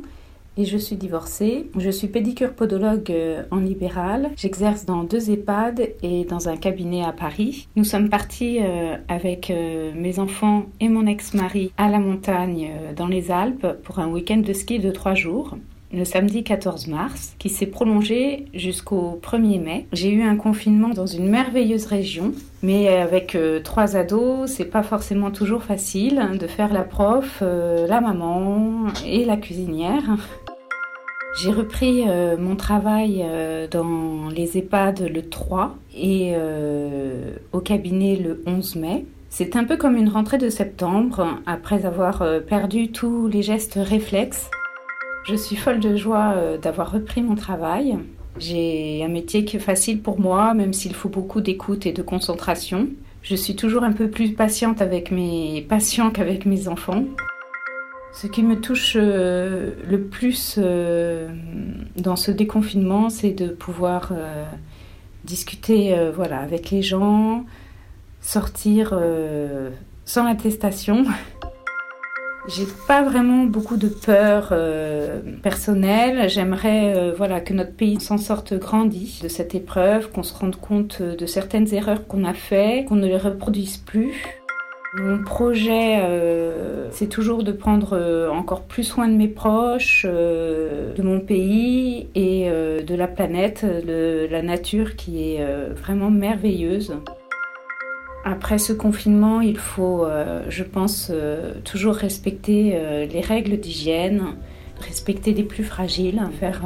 et 0.57 0.65
je 0.65 0.79
suis 0.79 0.97
divorcée. 0.97 1.69
Je 1.77 1.91
suis 1.91 2.09
pédicure 2.09 2.55
podologue 2.55 3.11
euh, 3.11 3.43
en 3.51 3.59
libéral. 3.59 4.31
J'exerce 4.37 4.87
dans 4.87 5.05
deux 5.05 5.31
EHPAD 5.31 5.91
et 6.03 6.25
dans 6.25 6.49
un 6.49 6.57
cabinet 6.57 7.05
à 7.05 7.13
Paris. 7.13 7.69
Nous 7.77 7.85
sommes 7.85 8.09
partis 8.09 8.59
euh, 8.63 8.97
avec 9.09 9.51
euh, 9.51 9.93
mes 9.95 10.19
enfants 10.19 10.65
et 10.81 10.89
mon 10.89 11.07
ex-mari 11.07 11.73
à 11.77 11.91
la 11.91 11.99
montagne 11.99 12.73
dans 12.97 13.09
les 13.09 13.31
Alpes 13.31 13.67
pour 13.83 13.99
un 13.99 14.09
week-end 14.09 14.39
de 14.39 14.53
ski 14.55 14.79
de 14.79 14.91
trois 14.91 15.15
jours 15.15 15.59
le 15.95 16.05
samedi 16.05 16.45
14 16.45 16.89
mars, 16.89 17.35
qui 17.39 17.49
s'est 17.49 17.67
prolongé 17.67 18.47
jusqu'au 18.55 19.21
1er 19.23 19.61
mai. 19.61 19.87
J'ai 19.93 20.11
eu 20.11 20.23
un 20.23 20.37
confinement 20.37 20.91
dans 20.91 21.07
une 21.07 21.29
merveilleuse 21.29 21.87
région, 21.87 22.33
mais 22.63 22.89
avec 22.89 23.35
euh, 23.35 23.61
trois 23.61 23.97
ados, 23.97 24.51
c'est 24.51 24.65
pas 24.65 24.83
forcément 24.83 25.31
toujours 25.31 25.63
facile 25.63 26.21
de 26.39 26.47
faire 26.47 26.73
la 26.73 26.83
prof, 26.83 27.41
euh, 27.43 27.87
la 27.87 28.01
maman 28.01 28.87
et 29.07 29.25
la 29.25 29.37
cuisinière. 29.37 30.03
J'ai 31.41 31.51
repris 31.51 32.05
euh, 32.07 32.37
mon 32.39 32.57
travail 32.57 33.25
dans 33.71 34.29
les 34.29 34.57
EHPAD 34.57 35.11
le 35.13 35.29
3 35.29 35.77
et 35.97 36.35
au 37.53 37.61
cabinet 37.61 38.17
le 38.17 38.43
11 38.47 38.77
mai. 38.77 39.05
C'est 39.31 39.57
un 39.57 39.65
peu 39.65 39.77
comme 39.77 39.97
une 39.97 40.09
rentrée 40.09 40.39
de 40.39 40.49
septembre 40.49 41.27
après 41.45 41.87
avoir 41.87 42.25
perdu 42.47 42.93
tous 42.93 43.27
les 43.27 43.43
gestes 43.43 43.79
réflexes. 43.83 44.49
Je 45.25 45.37
suis 45.37 45.57
folle 45.57 45.81
de 45.81 45.97
joie 45.97 46.35
euh, 46.37 46.59
d'avoir 46.59 46.93
repris 46.93 47.23
mon 47.23 47.35
travail. 47.35 47.99
J'ai 48.39 49.03
un 49.03 49.09
métier 49.09 49.47
qui 49.47 49.57
est 49.57 49.61
facile 49.61 50.03
pour 50.03 50.21
moi, 50.21 50.53
même 50.53 50.75
s'il 50.75 50.95
faut 50.95 51.09
beaucoup 51.09 51.41
d'écoute 51.41 51.87
et 51.87 51.93
de 51.93 52.03
concentration. 52.03 52.89
Je 53.23 53.35
suis 53.35 53.57
toujours 53.57 53.85
un 53.85 53.93
peu 53.93 54.11
plus 54.11 54.33
patiente 54.33 54.83
avec 54.83 55.11
mes 55.11 55.65
patients 55.67 56.11
qu'avec 56.11 56.45
mes 56.45 56.69
enfants. 56.69 57.05
Ce 58.13 58.27
qui 58.27 58.43
me 58.43 58.61
touche 58.61 58.97
euh, 59.01 59.71
le 59.89 60.03
plus 60.03 60.57
euh, 60.59 61.29
dans 61.97 62.17
ce 62.17 62.31
déconfinement, 62.31 63.09
c'est 63.09 63.33
de 63.33 63.49
pouvoir 63.49 64.13
discuter 65.25 65.97
voilà, 66.15 66.41
avec 66.41 66.71
les 66.71 66.83
gens, 66.83 67.47
sortir 68.21 68.99
sans 70.05 70.27
attestation. 70.27 71.07
J'ai 72.47 72.67
pas 72.87 73.03
vraiment 73.03 73.45
beaucoup 73.45 73.77
de 73.77 73.89
peur 73.89 74.49
euh, 74.53 75.21
personnelle. 75.43 76.29
J'aimerais 76.29 76.95
euh, 76.95 77.15
voilà 77.17 77.41
que 77.41 77.55
notre 77.55 77.73
pays 77.73 78.01
s'en 78.01 78.19
sorte 78.19 78.55
grandi 78.55 79.19
de 79.23 79.29
cette 79.29 79.55
épreuve, 79.55 80.11
qu'on 80.11 80.23
se 80.23 80.35
rende 80.35 80.57
compte 80.57 81.01
de 81.01 81.27
certaines 81.27 81.73
erreurs 81.73 82.07
qu'on 82.07 82.25
a 82.25 82.35
faites, 82.35 82.87
qu'on 82.87 82.97
ne 82.97 83.07
les 83.07 83.17
reproduise 83.17 83.79
plus. 83.79 84.13
Mon 84.97 85.25
projet, 85.25 85.99
euh, 86.03 86.89
c'est 86.93 87.09
toujours 87.09 87.43
de 87.43 87.51
prendre 87.51 87.95
euh, 87.95 88.31
encore 88.31 88.63
plus 88.63 88.85
soin 88.85 89.09
de 89.09 89.15
mes 89.15 89.27
proches, 89.27 90.07
euh, 90.09 90.95
de 90.95 91.03
mon 91.03 91.19
pays 91.19 92.07
et 92.15 92.49
de 92.49 92.95
la 92.95 93.09
planète, 93.09 93.65
de 93.65 94.29
la 94.31 94.43
nature 94.43 94.95
qui 94.95 95.33
est 95.33 95.45
vraiment 95.75 96.11
merveilleuse. 96.11 96.95
Après 98.27 98.57
ce 98.57 98.73
confinement, 98.73 99.43
il 99.43 99.59
faut, 99.59 100.07
euh, 100.07 100.43
je 100.49 100.65
pense, 100.65 101.09
euh, 101.11 101.53
toujours 101.63 101.95
respecter 101.95 102.73
euh, 102.75 103.05
les 103.05 103.21
règles 103.21 103.59
d'hygiène, 103.59 104.23
respecter 104.81 105.35
les 105.35 105.43
plus 105.43 105.63
fragiles, 105.63 106.23
faire 106.41 106.63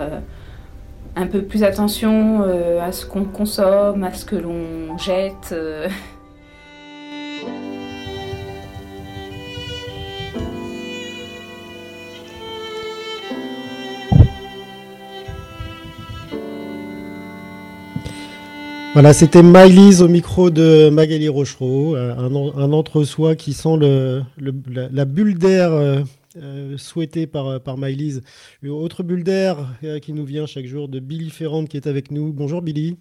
un 1.16 1.26
peu 1.26 1.42
plus 1.42 1.64
attention 1.64 2.42
à 2.80 2.92
ce 2.92 3.04
qu'on 3.04 3.24
consomme, 3.24 4.02
à 4.04 4.14
ce 4.14 4.24
que 4.24 4.36
l'on 4.36 4.96
jette. 4.98 5.54
Voilà, 18.98 19.12
c'était 19.12 19.44
Maëlys 19.44 20.02
au 20.02 20.08
micro 20.08 20.50
de 20.50 20.90
Magali 20.90 21.28
Rochereau, 21.28 21.94
euh, 21.94 22.16
un, 22.16 22.72
entre-soi 22.72 23.36
qui 23.36 23.52
sent 23.52 23.76
le, 23.76 24.22
la, 24.40 25.04
bulle 25.04 25.38
d'air 25.38 25.70
euh, 25.70 26.00
euh, 26.36 26.76
souhaitée 26.76 27.28
par, 27.28 27.60
par. 27.60 27.76
Une 27.76 28.70
autre 28.70 29.04
bulle 29.04 29.22
d'air 29.22 29.58
qui 30.02 30.12
nous 30.12 30.24
vient 30.24 30.46
chaque 30.46 30.64
jour 30.64 30.88
de 30.88 30.98
Billy 30.98 31.30
Ferrand 31.30 31.64
qui 31.66 31.76
est 31.76 31.86
avec 31.86 32.10
nous. 32.10 32.32
Bonjour 32.32 32.60
Billy. 32.60 32.98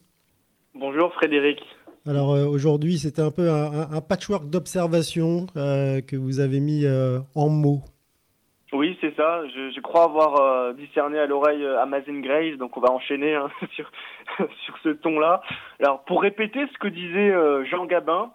Bonjour 0.76 1.12
Frédéric. 1.16 1.64
Alors 2.06 2.30
aujourd'hui, 2.30 3.00
c'était 3.00 3.24
un 3.24 3.32
peu 3.32 3.50
un, 3.50 4.00
patchwork 4.02 4.52
d'observations 4.52 5.48
que 5.56 6.16
vous 6.16 6.40
avez 6.40 6.60
mis 6.60 6.86
en 7.34 7.50
mots. 7.50 7.82
Oui, 8.74 8.98
c'est 9.00 9.16
ça. 9.16 9.48
Je, 9.48 9.80
crois 9.80 10.04
avoir 10.04 10.42
euh, 10.42 10.74
discerné 10.74 11.18
à 11.20 11.26
l'oreille 11.26 11.64
euh, 11.64 11.82
Amazon 11.82 12.20
Grace, 12.20 12.58
donc 12.58 12.76
on 12.76 12.82
va 12.82 12.92
enchaîner 12.92 13.34
hein, 13.34 13.50
sur, 13.76 13.90
sur 14.66 14.78
ce 14.84 14.90
ton-là. 14.90 15.42
Alors, 15.82 16.04
pour 16.04 16.22
répéter 16.22 16.68
ce 16.74 16.78
que 16.78 16.90
disait 16.90 17.32
euh, 17.32 17.64
Jean 17.66 17.86
Gabin, 17.86 18.32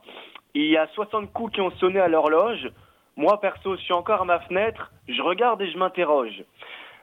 il 0.54 0.70
y 0.70 0.76
a 0.78 0.86
60 0.94 1.32
coups 1.32 1.52
qui 1.52 1.60
ont 1.60 1.70
sonné 1.72 2.00
à 2.00 2.08
l'horloge. 2.08 2.70
Moi, 3.16 3.38
perso, 3.40 3.76
je 3.76 3.82
suis 3.82 3.92
encore 3.92 4.22
à 4.22 4.24
ma 4.24 4.40
fenêtre, 4.40 4.90
je 5.06 5.20
regarde 5.20 5.60
et 5.60 5.70
je 5.70 5.76
m'interroge. 5.76 6.44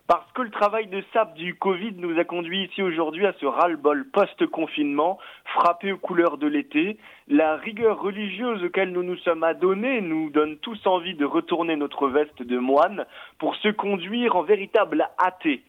Parce 0.09 0.31
que 0.31 0.41
le 0.41 0.49
travail 0.49 0.87
de 0.87 1.03
SAP 1.13 1.35
du 1.35 1.53
Covid 1.53 1.93
nous 1.97 2.17
a 2.17 2.23
conduit 2.23 2.63
ici 2.63 2.81
aujourd'hui 2.81 3.27
à 3.27 3.33
ce 3.33 3.45
ras-le-bol 3.45 4.09
post-confinement, 4.09 5.19
frappé 5.45 5.91
aux 5.91 5.99
couleurs 5.99 6.39
de 6.39 6.47
l'été. 6.47 6.97
La 7.27 7.57
rigueur 7.57 8.01
religieuse 8.01 8.63
auquel 8.63 8.91
nous 8.91 9.03
nous 9.03 9.17
sommes 9.17 9.43
adonnés 9.43 10.01
nous 10.01 10.31
donne 10.31 10.57
tous 10.57 10.79
envie 10.87 11.13
de 11.13 11.25
retourner 11.25 11.75
notre 11.75 12.07
veste 12.07 12.41
de 12.41 12.57
moine 12.57 13.05
pour 13.37 13.55
se 13.57 13.67
conduire 13.67 14.35
en 14.35 14.41
véritable 14.41 15.07
athée. 15.19 15.61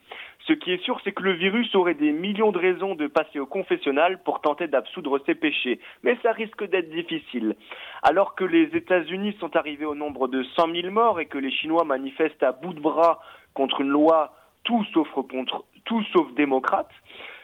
Ce 0.47 0.53
qui 0.53 0.71
est 0.71 0.83
sûr, 0.83 0.99
c'est 1.03 1.11
que 1.11 1.21
le 1.21 1.33
virus 1.33 1.75
aurait 1.75 1.93
des 1.93 2.11
millions 2.11 2.51
de 2.51 2.57
raisons 2.57 2.95
de 2.95 3.05
passer 3.05 3.39
au 3.39 3.45
confessionnal 3.45 4.23
pour 4.23 4.41
tenter 4.41 4.67
d'absoudre 4.67 5.19
ses 5.27 5.35
péchés. 5.35 5.79
Mais 6.01 6.17
ça 6.23 6.31
risque 6.31 6.67
d'être 6.67 6.89
difficile. 6.89 7.55
Alors 8.01 8.33
que 8.33 8.43
les 8.43 8.75
États-Unis 8.75 9.37
sont 9.39 9.55
arrivés 9.55 9.85
au 9.85 9.93
nombre 9.93 10.27
de 10.27 10.41
100 10.55 10.73
000 10.73 10.89
morts 10.91 11.19
et 11.19 11.27
que 11.27 11.37
les 11.37 11.51
Chinois 11.51 11.83
manifestent 11.83 12.41
à 12.41 12.53
bout 12.53 12.73
de 12.73 12.79
bras 12.79 13.19
contre 13.53 13.81
une 13.81 13.89
loi 13.89 14.33
tout 14.63 14.83
sauf 14.93 15.09
contre 15.11 15.65
tout 15.85 16.03
sauf 16.13 16.31
démocrate, 16.33 16.91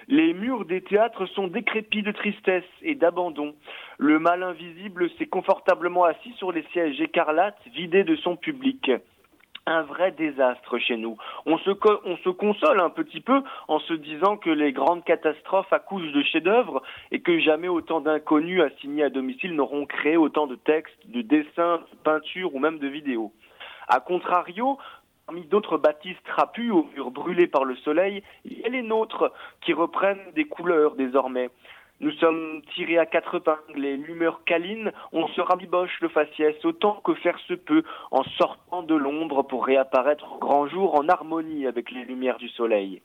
Les 0.10 0.34
murs 0.34 0.64
des 0.64 0.82
théâtres 0.82 1.26
sont 1.26 1.48
décrépits 1.48 2.02
de 2.02 2.14
tristesse 2.14 2.64
et 2.82 2.96
d'abandon. 2.96 3.56
Le 3.98 4.20
mal 4.20 4.42
invisible 4.42 5.10
s'est 5.18 5.26
confortablement 5.26 6.06
assis 6.06 6.32
sur 6.38 6.54
les 6.54 6.64
sièges 6.72 7.02
écarlates 7.02 7.60
vidés 7.74 8.06
de 8.06 8.16
son 8.16 8.38
public 8.38 8.90
un 9.68 9.82
vrai 9.82 10.12
désastre 10.12 10.80
chez 10.80 10.96
nous. 10.96 11.18
On 11.46 11.58
se, 11.58 11.72
on 12.06 12.18
se 12.18 12.30
console 12.30 12.80
un 12.80 12.90
petit 12.90 13.20
peu 13.20 13.44
en 13.68 13.80
se 13.80 13.94
disant 13.94 14.38
que 14.38 14.50
les 14.50 14.72
grandes 14.72 15.04
catastrophes 15.04 15.74
accouchent 15.74 16.14
de 16.14 16.24
chefs-d'œuvre 16.24 16.82
et 17.12 17.20
que 17.20 17.38
jamais 17.40 17.68
autant 17.68 18.00
d'inconnus 18.00 18.62
assignés 18.62 19.04
à 19.04 19.10
domicile 19.10 19.56
n'auront 19.56 19.86
créé 19.86 20.16
autant 20.16 20.48
de 20.48 20.56
textes, 20.56 20.98
de 21.08 21.22
dessins, 21.22 21.82
de 21.92 21.98
peintures 21.98 22.56
ou 22.56 22.60
même 22.60 22.80
de 22.80 22.88
vidéos. 22.88 23.34
A 23.90 24.00
contrario, 24.00 24.78
Parmi 25.28 25.44
d'autres 25.44 25.78
bâtisses 25.78 26.24
trapues 26.24 26.72
aux 26.72 26.88
murs 26.96 27.12
brûlés 27.12 27.48
par 27.48 27.66
le 27.66 27.76
soleil, 27.76 28.24
il 28.46 28.60
y 28.60 28.64
a 28.64 28.70
les 28.70 28.82
nôtres 28.82 29.34
qui 29.60 29.74
reprennent 29.74 30.32
des 30.36 30.46
couleurs 30.46 30.96
désormais. 30.96 31.50
Nous 32.00 32.12
sommes 32.14 32.62
tirés 32.74 32.98
à 32.98 33.06
quatre 33.06 33.36
épingles 33.36 33.84
et 33.84 33.98
l'humeur 33.98 34.46
câline, 34.46 34.94
on 35.12 35.28
se 35.28 35.42
rabiboche 35.42 36.00
le 36.00 36.08
faciès 36.08 36.56
autant 36.64 37.02
que 37.04 37.14
faire 37.16 37.38
se 37.40 37.56
peut 37.56 37.84
en 38.12 38.24
sortant 38.38 38.84
de 38.84 38.96
l'ombre 38.96 39.44
pour 39.44 39.66
réapparaître 39.66 40.32
au 40.32 40.38
grand 40.38 40.66
jour 40.68 40.96
en 40.96 41.10
harmonie 41.10 41.68
avec 41.68 41.92
les 41.92 42.06
lumières 42.06 42.38
du 42.38 42.48
soleil. 42.48 43.02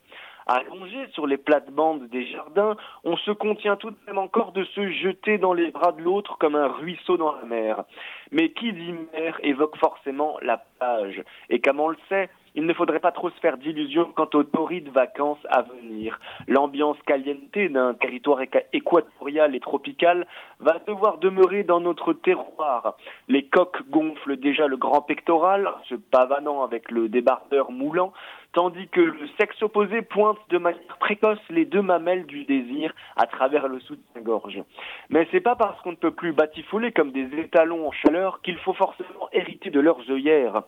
Allongé 0.46 1.06
sur 1.12 1.26
les 1.26 1.36
plates-bandes 1.36 2.08
des 2.08 2.26
jardins, 2.26 2.76
on 3.04 3.16
se 3.16 3.30
contient 3.30 3.76
tout 3.76 3.90
de 3.90 3.96
même 4.06 4.18
encore 4.18 4.52
de 4.52 4.64
se 4.64 4.90
jeter 4.90 5.38
dans 5.38 5.52
les 5.52 5.70
bras 5.70 5.92
de 5.92 6.02
l'autre 6.02 6.36
comme 6.38 6.56
un 6.56 6.68
ruisseau 6.68 7.16
dans 7.16 7.32
la 7.32 7.44
mer. 7.44 7.84
Mais 8.30 8.50
qui 8.50 8.72
dit 8.72 8.94
mer 9.12 9.38
évoque 9.42 9.76
forcément 9.76 10.36
la 10.42 10.58
plage. 10.78 11.22
Et 11.50 11.60
comme 11.60 11.80
on 11.80 11.88
le 11.88 11.98
sait, 12.08 12.28
il 12.54 12.66
ne 12.66 12.74
faudrait 12.74 13.00
pas 13.00 13.12
trop 13.12 13.30
se 13.30 13.40
faire 13.40 13.56
d'illusions 13.56 14.12
quant 14.14 14.28
aux 14.34 14.42
torrides 14.42 14.90
vacances 14.90 15.44
à 15.48 15.62
venir. 15.62 16.20
L'ambiance 16.48 16.98
caliente 17.06 17.38
d'un 17.54 17.94
territoire 17.94 18.40
équatorial 18.72 19.54
et 19.54 19.60
tropical 19.60 20.26
va 20.60 20.78
devoir 20.86 21.18
demeurer 21.18 21.64
dans 21.64 21.80
notre 21.80 22.12
terroir. 22.12 22.96
Les 23.28 23.46
coques 23.46 23.88
gonflent 23.88 24.36
déjà 24.36 24.66
le 24.66 24.76
grand 24.76 25.00
pectoral, 25.00 25.70
se 25.88 25.94
pavanant 25.94 26.62
avec 26.62 26.90
le 26.90 27.08
débardeur 27.08 27.70
moulant, 27.70 28.12
tandis 28.52 28.88
que 28.88 29.00
le 29.00 29.28
sexe 29.38 29.62
opposé 29.62 30.02
pointe 30.02 30.38
de 30.50 30.58
manière 30.58 30.98
précoce 30.98 31.38
les 31.50 31.64
deux 31.64 31.82
mamelles 31.82 32.26
du 32.26 32.44
désir 32.44 32.92
à 33.16 33.26
travers 33.26 33.68
le 33.68 33.80
soutien-gorge. 33.80 34.62
Mais 35.08 35.26
c'est 35.30 35.40
pas 35.40 35.56
parce 35.56 35.80
qu'on 35.82 35.92
ne 35.92 35.96
peut 35.96 36.10
plus 36.10 36.32
batifoler 36.32 36.92
comme 36.92 37.12
des 37.12 37.28
étalons 37.38 37.88
en 37.88 37.92
chaleur 37.92 38.42
qu'il 38.42 38.58
faut 38.58 38.74
forcément 38.74 39.28
hériter 39.32 39.70
de 39.70 39.80
leurs 39.80 40.10
œillères. 40.10 40.62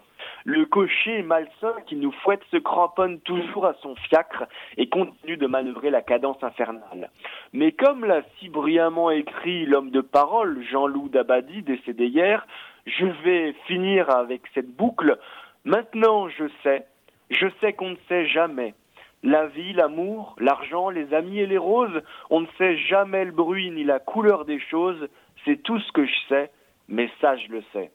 Le 0.45 0.65
cocher 0.65 1.23
malsain 1.23 1.75
qui 1.87 1.97
nous 1.97 2.13
fouette 2.13 2.43
se 2.51 2.57
cramponne 2.57 3.21
toujours 3.21 3.67
à 3.67 3.75
son 3.83 3.95
fiacre 3.97 4.45
et 4.77 4.89
continue 4.89 5.37
de 5.37 5.47
manœuvrer 5.47 5.91
la 5.91 6.03
cadence 6.03 6.43
infernale. 6.43 7.11
Mais 7.53 7.73
comme 7.73 8.05
l'a 8.05 8.23
si 8.39 8.49
brillamment 8.49 9.11
écrit 9.11 9.67
l'homme 9.67 9.91
de 9.91 10.01
parole, 10.01 10.63
Jean-Loup 10.71 11.09
Dabadi, 11.11 11.63
décédé 11.63 12.07
hier, 12.07 12.47
je 12.87 13.07
vais 13.25 13.55
finir 13.67 14.11
avec 14.11 14.43
cette 14.55 14.75
boucle. 14.75 15.19
Maintenant, 15.65 16.29
je 16.29 16.45
sais, 16.63 16.87
je 17.31 17.47
sais 17.61 17.73
qu'on 17.73 17.91
ne 17.91 17.97
sait 18.09 18.27
jamais. 18.27 18.75
La 19.23 19.47
vie, 19.47 19.73
l'amour, 19.73 20.37
l'argent, 20.39 20.91
les 20.91 21.15
amis 21.15 21.39
et 21.39 21.47
les 21.47 21.59
roses, 21.59 22.03
on 22.31 22.43
ne 22.43 22.47
sait 22.59 22.77
jamais 22.77 23.25
le 23.25 23.33
bruit 23.33 23.71
ni 23.71 23.85
la 23.85 23.99
couleur 23.99 24.45
des 24.45 24.61
choses, 24.61 25.09
c'est 25.45 25.63
tout 25.63 25.79
ce 25.79 25.93
que 25.93 26.05
je 26.05 26.15
sais, 26.29 26.51
mais 26.89 27.09
ça 27.21 27.37
je 27.37 27.51
le 27.51 27.63
sais. 27.73 27.91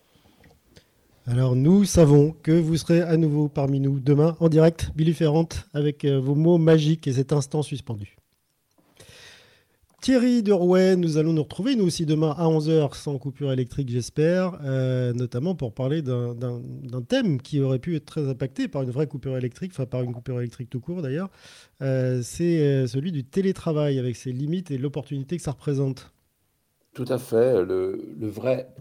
Alors 1.27 1.55
nous 1.55 1.83
savons 1.83 2.33
que 2.41 2.51
vous 2.51 2.77
serez 2.77 3.01
à 3.01 3.15
nouveau 3.15 3.49
parmi 3.49 3.79
nous 3.79 3.99
demain 3.99 4.35
en 4.39 4.49
direct, 4.49 4.91
Billy 4.95 5.13
Ferrante, 5.13 5.67
avec 5.75 6.03
euh, 6.03 6.19
vos 6.19 6.33
mots 6.33 6.57
magiques 6.57 7.07
et 7.07 7.13
cet 7.13 7.31
instant 7.31 7.61
suspendu. 7.61 8.18
Thierry 10.01 10.43
de 10.43 10.53
Rouen, 10.53 10.95
nous 10.95 11.17
allons 11.17 11.33
nous 11.33 11.43
retrouver 11.43 11.75
nous 11.75 11.85
aussi 11.85 12.05
demain 12.05 12.33
à 12.37 12.45
11h 12.45 12.95
sans 12.95 13.17
coupure 13.17 13.51
électrique 13.51 13.89
j'espère, 13.89 14.57
euh, 14.63 15.11
notamment 15.11 15.55
pour 15.55 15.73
parler 15.73 16.01
d'un 16.01 17.01
thème 17.05 17.41
qui 17.41 17.59
aurait 17.59 17.79
pu 17.79 17.97
être 17.97 18.05
très 18.05 18.29
impacté 18.29 18.69
par 18.69 18.83
une 18.83 18.91
vraie 18.91 19.07
coupure 19.07 19.35
électrique, 19.35 19.71
enfin 19.73 19.85
par 19.85 20.01
une 20.01 20.13
coupure 20.13 20.39
électrique 20.39 20.69
tout 20.69 20.79
court 20.79 21.01
d'ailleurs, 21.01 21.29
euh, 21.81 22.21
c'est 22.23 22.61
euh, 22.61 22.87
celui 22.87 23.11
du 23.11 23.25
télétravail 23.25 23.99
avec 23.99 24.15
ses 24.15 24.31
limites 24.31 24.71
et 24.71 24.77
l'opportunité 24.77 25.35
que 25.35 25.43
ça 25.43 25.51
représente. 25.51 26.13
Tout 26.93 27.05
à 27.09 27.17
fait, 27.17 27.61
le, 27.65 27.99
vrai, 28.21 28.71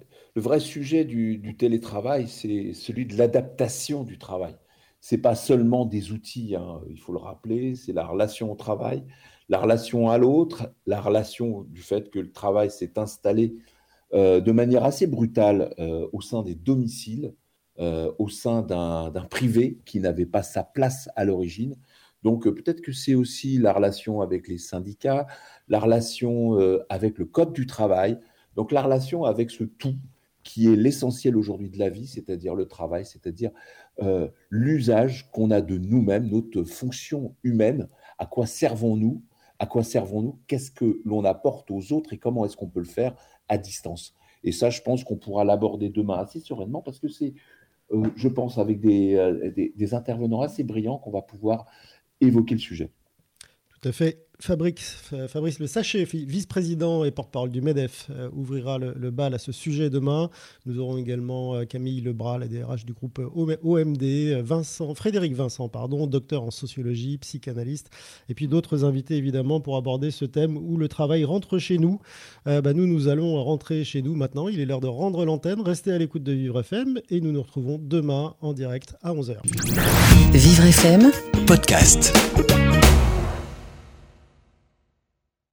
sujet 0.60 1.04
du, 1.04 1.56
télétravail 1.58 2.28
c'est 2.28 2.74
celui 2.74 3.06
de 3.06 3.16
l'adaptation 3.16 4.04
du 4.04 4.18
travail. 4.18 4.54
C'est 5.00 5.18
pas 5.18 5.34
seulement 5.34 5.84
des 5.84 6.12
outils, 6.12 6.54
hein, 6.54 6.80
il 6.88 7.00
faut 7.00 7.12
le 7.12 7.18
rappeler, 7.18 7.74
c'est 7.74 7.92
la 7.92 8.06
relation 8.06 8.52
au 8.52 8.56
travail, 8.56 9.04
la 9.48 9.58
relation 9.58 10.10
à 10.10 10.18
l'autre, 10.18 10.70
la 10.86 11.00
relation 11.00 11.62
du 11.64 11.82
fait 11.82 12.10
que 12.10 12.18
le 12.18 12.32
travail 12.32 12.70
s'est 12.70 12.98
installé 12.98 13.56
euh, 14.14 14.40
de 14.40 14.52
manière 14.52 14.84
assez 14.84 15.06
brutale 15.06 15.74
euh, 15.78 16.08
au 16.12 16.20
sein 16.20 16.42
des 16.42 16.54
domiciles, 16.54 17.34
euh, 17.78 18.10
au 18.18 18.28
sein 18.28 18.62
d'un 18.62 19.10
privé 19.30 19.78
qui 19.84 20.00
n'avait 20.00 20.26
pas 20.26 20.42
sa 20.42 20.64
place 20.64 21.08
à 21.16 21.24
l'origine. 21.24 21.76
Donc 22.22 22.48
peut-être 22.48 22.80
que 22.80 22.92
c'est 22.92 23.14
aussi 23.14 23.58
la 23.58 23.72
relation 23.72 24.20
avec 24.20 24.48
les 24.48 24.58
syndicats, 24.58 25.26
la 25.68 25.78
relation 25.78 26.58
avec 26.88 27.16
le 27.16 27.26
code 27.26 27.52
du 27.52 27.64
travail, 27.64 28.18
donc 28.56 28.72
la 28.72 28.82
relation 28.82 29.22
avec 29.22 29.52
ce 29.52 29.62
tout 29.62 29.94
qui 30.42 30.66
est 30.66 30.74
l'essentiel 30.74 31.36
aujourd'hui 31.36 31.70
de 31.70 31.78
la 31.78 31.90
vie, 31.90 32.08
c'est-à-dire 32.08 32.56
le 32.56 32.66
travail, 32.66 33.06
c'est-à-dire 33.06 33.52
l'usage 34.50 35.30
qu'on 35.30 35.52
a 35.52 35.60
de 35.60 35.78
nous-mêmes, 35.78 36.28
notre 36.28 36.64
fonction 36.64 37.36
humaine, 37.44 37.88
à 38.18 38.26
quoi 38.26 38.46
servons-nous 38.46 39.22
à 39.58 39.66
quoi 39.66 39.82
servons-nous, 39.82 40.38
qu'est-ce 40.46 40.70
que 40.70 41.00
l'on 41.04 41.24
apporte 41.24 41.70
aux 41.70 41.92
autres 41.92 42.12
et 42.12 42.18
comment 42.18 42.44
est-ce 42.44 42.56
qu'on 42.56 42.68
peut 42.68 42.80
le 42.80 42.86
faire 42.86 43.14
à 43.48 43.58
distance. 43.58 44.14
Et 44.44 44.52
ça, 44.52 44.70
je 44.70 44.80
pense 44.82 45.04
qu'on 45.04 45.16
pourra 45.16 45.44
l'aborder 45.44 45.88
demain 45.88 46.18
assez 46.18 46.40
sereinement 46.40 46.80
parce 46.82 47.00
que 47.00 47.08
c'est, 47.08 47.34
euh, 47.92 48.08
je 48.16 48.28
pense, 48.28 48.58
avec 48.58 48.84
euh, 48.84 49.50
des, 49.50 49.72
des 49.74 49.94
intervenants 49.94 50.42
assez 50.42 50.62
brillants 50.62 50.98
qu'on 50.98 51.10
va 51.10 51.22
pouvoir 51.22 51.66
évoquer 52.20 52.54
le 52.54 52.60
sujet. 52.60 52.90
Tout 53.80 53.88
à 53.88 53.92
fait. 53.92 54.28
Fabrice, 54.40 54.96
Fabrice 55.26 55.58
Le 55.58 55.66
Sachet, 55.66 56.04
vice-président 56.04 57.04
et 57.04 57.10
porte-parole 57.10 57.50
du 57.50 57.60
MEDEF, 57.60 58.06
euh, 58.10 58.30
ouvrira 58.32 58.78
le, 58.78 59.10
bal 59.10 59.34
à 59.34 59.38
ce 59.38 59.50
sujet 59.50 59.90
demain. 59.90 60.30
Nous 60.64 60.78
aurons 60.78 60.96
également 60.96 61.56
euh, 61.56 61.64
Camille 61.64 62.00
Lebras, 62.00 62.38
la 62.38 62.46
DRH 62.46 62.84
du 62.84 62.92
groupe 62.92 63.20
OMD, 63.34 64.04
Vincent, 64.44 64.94
Frédéric 64.94 65.34
Vincent, 65.34 65.68
pardon, 65.68 66.06
docteur 66.06 66.44
en 66.44 66.52
sociologie, 66.52 67.18
psychanalyste, 67.18 67.90
et 68.28 68.34
puis 68.34 68.46
d'autres 68.46 68.84
invités 68.84 69.16
évidemment 69.16 69.60
pour 69.60 69.76
aborder 69.76 70.12
ce 70.12 70.24
thème 70.24 70.56
où 70.56 70.76
le 70.76 70.86
travail 70.86 71.24
rentre 71.24 71.58
chez 71.58 71.78
nous. 71.78 72.00
Euh, 72.46 72.60
bah, 72.60 72.74
nous, 72.74 72.86
nous 72.86 73.08
allons 73.08 73.42
rentrer 73.42 73.82
chez 73.82 74.02
nous 74.02 74.14
maintenant. 74.14 74.46
Il 74.46 74.60
est 74.60 74.66
l'heure 74.66 74.80
de 74.80 74.86
rendre 74.86 75.24
l'antenne. 75.24 75.60
Restez 75.60 75.90
à 75.90 75.98
l'écoute 75.98 76.22
de 76.22 76.32
Vivre 76.32 76.60
FM 76.60 77.00
et 77.10 77.20
nous 77.20 77.32
nous 77.32 77.42
retrouvons 77.42 77.80
demain 77.82 78.36
en 78.40 78.52
direct 78.52 78.94
à 79.02 79.12
11h. 79.12 79.34
Vivre 80.32 80.64
FM, 80.64 81.10
podcast. 81.44 82.12